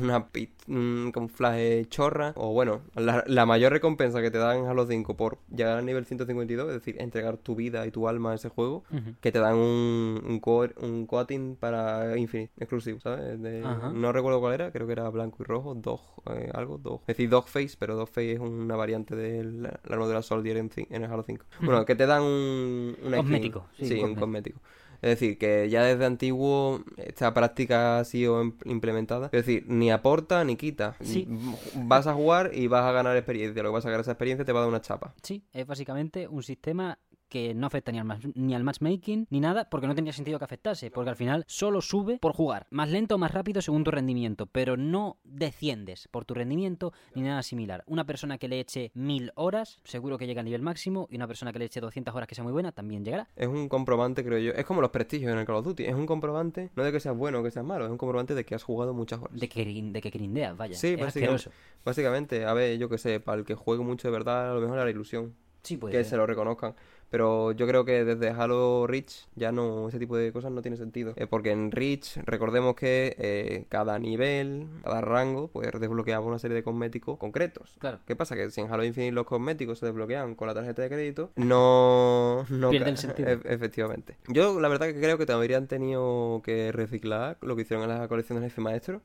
una 0.00 0.28
pit, 0.28 0.50
un 0.68 1.10
camuflaje 1.12 1.86
chorra, 1.88 2.34
o 2.36 2.52
bueno, 2.52 2.82
la, 2.94 3.24
la 3.26 3.46
mayor 3.46 3.72
recompensa 3.72 4.22
que 4.22 4.30
te 4.30 4.38
dan 4.38 4.58
en 4.58 4.66
Halo 4.66 4.86
5 4.86 5.16
por 5.16 5.38
llegar 5.54 5.78
al 5.78 5.86
nivel 5.86 6.06
152, 6.06 6.68
es 6.68 6.74
decir, 6.74 6.96
entregar 7.02 7.36
tu 7.36 7.56
vida 7.56 7.84
y 7.88 7.90
tu 7.90 8.06
alma 8.06 8.30
a 8.30 8.34
ese 8.36 8.48
juego, 8.48 8.84
que 9.20 9.32
te 9.32 9.40
dan 9.40 9.56
un, 9.56 10.22
un, 10.24 10.40
core- 10.40 10.74
un 10.80 11.06
coating 11.06 11.56
para 11.56 12.16
Infinite, 12.16 12.52
exclusivo, 12.58 13.00
¿sabes? 13.00 13.42
De- 13.42 13.60
no 13.92 14.12
recuerdo 14.12 14.38
cuál 14.40 14.54
era, 14.54 14.70
creo 14.70 14.86
que 14.86 14.92
era 14.92 15.08
blanco 15.10 15.38
y 15.42 15.46
rojo, 15.46 15.74
Dog, 15.74 16.00
eh, 16.32 16.48
algo, 16.54 16.78
Dog. 16.78 17.00
Es 17.02 17.16
decir, 17.16 17.28
Dogface, 17.28 17.74
pero 17.76 17.96
Dogface 17.96 18.34
es 18.34 18.38
una 18.38 18.76
variante 18.76 18.99
de 19.06 19.44
la, 19.44 19.80
la 19.84 19.94
armadura 19.94 20.22
Soldier 20.22 20.56
en, 20.56 20.70
en 20.76 21.04
el 21.04 21.10
Halo 21.10 21.22
5. 21.22 21.44
Bueno, 21.60 21.84
que 21.84 21.94
te 21.94 22.06
dan 22.06 22.22
un... 22.22 22.96
una 23.02 23.16
skin. 23.18 23.22
Cosmético, 23.22 23.66
sí, 23.76 23.86
Sí, 23.86 23.94
un 24.00 24.10
un 24.10 24.14
cosmético. 24.16 24.60
Es 25.02 25.10
decir, 25.18 25.38
que 25.38 25.68
ya 25.70 25.82
desde 25.84 26.04
antiguo 26.04 26.84
esta 26.98 27.32
práctica 27.32 28.00
ha 28.00 28.04
sido 28.04 28.42
im- 28.44 28.54
implementada. 28.66 29.26
Es 29.32 29.46
decir, 29.46 29.64
ni 29.66 29.90
aporta 29.90 30.44
ni 30.44 30.56
quita. 30.56 30.94
Sí. 31.00 31.26
Vas 31.74 32.06
a 32.06 32.12
jugar 32.12 32.50
y 32.52 32.66
vas 32.66 32.84
a 32.84 32.92
ganar 32.92 33.16
experiencia. 33.16 33.62
Lo 33.62 33.70
que 33.70 33.74
vas 33.74 33.86
a 33.86 33.88
ganar 33.88 34.02
esa 34.02 34.10
experiencia 34.12 34.44
te 34.44 34.52
va 34.52 34.58
a 34.58 34.62
dar 34.62 34.68
una 34.68 34.82
chapa. 34.82 35.14
Sí, 35.22 35.42
es 35.54 35.66
básicamente 35.66 36.28
un 36.28 36.42
sistema 36.42 36.98
que 37.30 37.54
no 37.54 37.66
afecta 37.66 37.92
ni 37.92 37.98
al, 37.98 38.06
ni 38.34 38.54
al 38.54 38.64
matchmaking 38.64 39.26
ni 39.30 39.40
nada, 39.40 39.70
porque 39.70 39.86
no 39.86 39.94
tendría 39.94 40.12
sentido 40.12 40.38
que 40.38 40.44
afectase, 40.44 40.90
porque 40.90 41.08
al 41.08 41.16
final 41.16 41.44
solo 41.46 41.80
sube 41.80 42.18
por 42.18 42.34
jugar, 42.34 42.66
más 42.70 42.90
lento 42.90 43.14
o 43.14 43.18
más 43.18 43.32
rápido 43.32 43.62
según 43.62 43.84
tu 43.84 43.90
rendimiento, 43.90 44.46
pero 44.46 44.76
no 44.76 45.18
desciendes 45.24 46.08
por 46.08 46.26
tu 46.26 46.34
rendimiento 46.34 46.92
ni 47.14 47.22
nada 47.22 47.42
similar. 47.42 47.84
Una 47.86 48.04
persona 48.04 48.36
que 48.36 48.48
le 48.48 48.60
eche 48.60 48.90
mil 48.94 49.32
horas, 49.36 49.80
seguro 49.84 50.18
que 50.18 50.26
llega 50.26 50.40
al 50.40 50.44
nivel 50.44 50.60
máximo, 50.60 51.08
y 51.10 51.16
una 51.16 51.26
persona 51.26 51.52
que 51.52 51.58
le 51.58 51.66
eche 51.66 51.80
200 51.80 52.14
horas 52.14 52.28
que 52.28 52.34
sea 52.34 52.44
muy 52.44 52.52
buena, 52.52 52.72
también 52.72 53.04
llegará. 53.04 53.28
Es 53.36 53.46
un 53.46 53.68
comprobante, 53.68 54.24
creo 54.24 54.38
yo. 54.38 54.52
Es 54.52 54.64
como 54.64 54.80
los 54.80 54.90
prestigios 54.90 55.32
en 55.32 55.38
el 55.38 55.46
Call 55.46 55.56
of 55.56 55.64
Duty. 55.64 55.84
Es 55.84 55.94
un 55.94 56.06
comprobante, 56.06 56.70
no 56.74 56.84
de 56.84 56.92
que 56.92 57.00
seas 57.00 57.16
bueno 57.16 57.40
o 57.40 57.42
que 57.42 57.50
seas 57.50 57.64
malo, 57.64 57.84
es 57.84 57.90
un 57.90 57.98
comprobante 57.98 58.34
de 58.34 58.44
que 58.44 58.54
has 58.54 58.62
jugado 58.62 58.92
muchas 58.92 59.20
horas. 59.20 59.38
De 59.38 59.48
que, 59.48 59.64
de 59.64 60.00
que 60.00 60.10
grindeas, 60.10 60.56
vaya. 60.56 60.74
Sí, 60.74 60.96
es 60.98 61.50
básicamente. 61.84 62.44
a 62.44 62.52
ver, 62.52 62.78
yo 62.78 62.88
que 62.88 62.98
sé, 62.98 63.20
para 63.20 63.38
el 63.38 63.44
que 63.44 63.54
juegue 63.54 63.84
mucho 63.84 64.08
de 64.08 64.12
verdad, 64.12 64.50
a 64.50 64.54
lo 64.54 64.60
mejor 64.60 64.76
era 64.76 64.84
la 64.84 64.90
ilusión. 64.90 65.34
Sí, 65.62 65.76
puede 65.76 65.92
que 65.92 65.98
ser. 65.98 66.10
se 66.10 66.16
lo 66.16 66.26
reconozcan. 66.26 66.74
Pero 67.10 67.52
yo 67.52 67.66
creo 67.66 67.84
que 67.84 68.04
desde 68.04 68.30
Halo 68.30 68.86
Reach 68.86 69.26
ya 69.34 69.50
no, 69.52 69.88
ese 69.88 69.98
tipo 69.98 70.16
de 70.16 70.32
cosas 70.32 70.52
no 70.52 70.62
tiene 70.62 70.76
sentido. 70.76 71.12
Eh, 71.16 71.26
porque 71.26 71.50
en 71.50 71.70
Reach, 71.72 72.16
recordemos 72.24 72.76
que 72.76 73.16
eh, 73.18 73.64
cada 73.68 73.98
nivel, 73.98 74.66
cada 74.84 75.00
rango, 75.00 75.48
pues 75.48 75.68
desbloqueaba 75.80 76.24
una 76.24 76.38
serie 76.38 76.54
de 76.54 76.62
cosméticos 76.62 77.18
concretos. 77.18 77.74
Claro. 77.80 77.98
¿Qué 78.06 78.14
pasa? 78.14 78.36
Que 78.36 78.50
si 78.50 78.60
en 78.60 78.72
Halo 78.72 78.84
Infinite 78.84 79.12
los 79.12 79.26
cosméticos 79.26 79.80
se 79.80 79.86
desbloquean 79.86 80.34
con 80.36 80.46
la 80.46 80.54
tarjeta 80.54 80.82
de 80.82 80.88
crédito, 80.88 81.30
no... 81.36 82.46
no 82.48 82.70
Pierde 82.70 82.84
ca- 82.86 82.90
el 82.90 82.96
sentido. 82.98 83.28
e- 83.28 83.40
efectivamente. 83.44 84.16
Yo 84.28 84.60
la 84.60 84.68
verdad 84.68 84.86
que 84.86 84.94
creo 85.00 85.18
que 85.18 85.26
te 85.26 85.32
habrían 85.32 85.66
tenido 85.66 86.40
que 86.44 86.70
reciclar 86.72 87.38
lo 87.42 87.56
que 87.56 87.62
hicieron 87.62 87.90
en 87.90 87.98
la 87.98 88.06
colección 88.08 88.38
del 88.40 88.48
jefe 88.48 88.60
maestro 88.60 89.00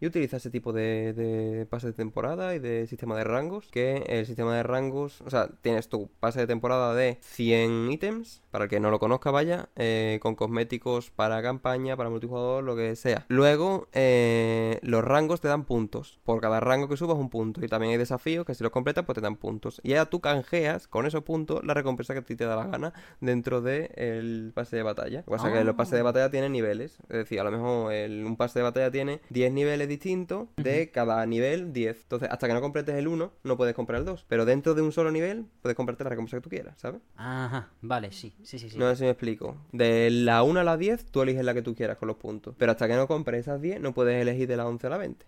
Y 0.00 0.06
utiliza 0.06 0.36
ese 0.38 0.50
tipo 0.50 0.72
de, 0.72 1.12
de 1.12 1.66
pases 1.66 1.90
de 1.90 1.94
temporada 1.94 2.54
y 2.54 2.58
de 2.58 2.86
sistema 2.86 3.16
de 3.16 3.24
rangos. 3.24 3.68
Que 3.70 4.04
el 4.08 4.26
sistema 4.26 4.56
de 4.56 4.62
rangos, 4.62 5.20
o 5.22 5.30
sea, 5.30 5.48
tienes 5.62 5.88
tu 5.88 6.08
pase 6.20 6.40
de 6.40 6.46
temporada 6.46 6.94
de 6.94 7.18
100 7.22 7.90
ítems, 7.90 8.42
para 8.50 8.64
el 8.64 8.70
que 8.70 8.80
no 8.80 8.90
lo 8.90 8.98
conozca, 8.98 9.30
vaya, 9.30 9.68
eh, 9.76 10.18
con 10.22 10.34
cosméticos 10.34 11.10
para 11.10 11.42
campaña, 11.42 11.96
para 11.96 12.10
multijugador, 12.10 12.64
lo 12.64 12.76
que 12.76 12.96
sea. 12.96 13.24
Luego, 13.28 13.88
eh, 13.92 14.78
los 14.82 15.04
rangos 15.04 15.40
te 15.40 15.48
dan 15.48 15.64
puntos. 15.64 16.18
Por 16.24 16.40
cada 16.40 16.60
rango 16.60 16.88
que 16.88 16.96
subas, 16.96 17.16
un 17.18 17.30
punto. 17.30 17.64
Y 17.64 17.68
también 17.68 17.92
hay 17.92 17.98
desafíos 17.98 18.44
que 18.44 18.54
si 18.54 18.62
los 18.62 18.72
completas, 18.72 19.04
pues 19.04 19.14
te 19.14 19.20
dan 19.20 19.36
puntos. 19.36 19.80
Y 19.82 19.90
ya 19.90 20.06
tú 20.06 20.20
canjeas 20.20 20.88
con 20.88 21.06
esos 21.06 21.22
puntos 21.24 21.64
la 21.64 21.74
recompensa 21.74 22.14
que 22.14 22.20
a 22.20 22.22
ti 22.24 22.36
te 22.36 22.44
da 22.44 22.56
la 22.56 22.66
gana 22.66 22.92
dentro 23.20 23.60
del 23.60 24.52
pase 24.54 24.76
de 24.76 24.82
batalla. 24.82 25.18
Lo 25.20 25.24
que 25.24 25.30
pasa 25.30 25.48
es 25.48 25.54
que 25.54 25.64
los 25.64 25.74
pases 25.76 25.94
de 25.94 26.02
batalla 26.02 26.30
tienen 26.30 26.52
niveles. 26.52 26.98
Es 27.08 27.16
decir, 27.16 27.40
a 27.40 27.44
lo 27.44 27.50
mejor 27.50 27.92
el- 27.92 28.24
un 28.24 28.36
pase 28.36 28.58
de 28.58 28.62
batalla 28.62 28.90
tiene 28.90 29.20
10 29.30 29.47
niveles 29.52 29.88
distintos 29.88 30.48
de 30.56 30.90
cada 30.90 31.24
nivel 31.26 31.72
10. 31.72 32.02
Entonces, 32.02 32.28
hasta 32.30 32.46
que 32.46 32.54
no 32.54 32.60
completes 32.60 32.94
el 32.94 33.08
1, 33.08 33.32
no 33.42 33.56
puedes 33.56 33.74
comprar 33.74 34.00
el 34.00 34.04
2. 34.06 34.26
Pero 34.28 34.44
dentro 34.44 34.74
de 34.74 34.82
un 34.82 34.92
solo 34.92 35.10
nivel, 35.10 35.46
puedes 35.62 35.76
comprarte 35.76 36.04
la 36.04 36.10
recompensa 36.10 36.38
que 36.38 36.42
tú 36.42 36.50
quieras, 36.50 36.78
¿sabes? 36.78 37.00
Ajá, 37.16 37.70
vale, 37.80 38.12
sí, 38.12 38.34
sí, 38.42 38.58
sí. 38.58 38.70
sí. 38.70 38.78
No 38.78 38.88
sé 38.90 38.96
si 38.96 39.04
me 39.04 39.10
explico. 39.10 39.56
De 39.72 40.10
la 40.10 40.42
1 40.42 40.60
a 40.60 40.64
la 40.64 40.76
10, 40.76 41.06
tú 41.06 41.22
eliges 41.22 41.44
la 41.44 41.54
que 41.54 41.62
tú 41.62 41.74
quieras 41.74 41.98
con 41.98 42.08
los 42.08 42.16
puntos. 42.16 42.54
Pero 42.58 42.72
hasta 42.72 42.88
que 42.88 42.96
no 42.96 43.06
compres 43.06 43.40
esas 43.40 43.60
10, 43.60 43.80
no 43.80 43.94
puedes 43.94 44.20
elegir 44.20 44.48
de 44.48 44.56
la 44.56 44.66
11 44.66 44.86
a 44.86 44.90
la 44.90 44.98
20. 44.98 45.26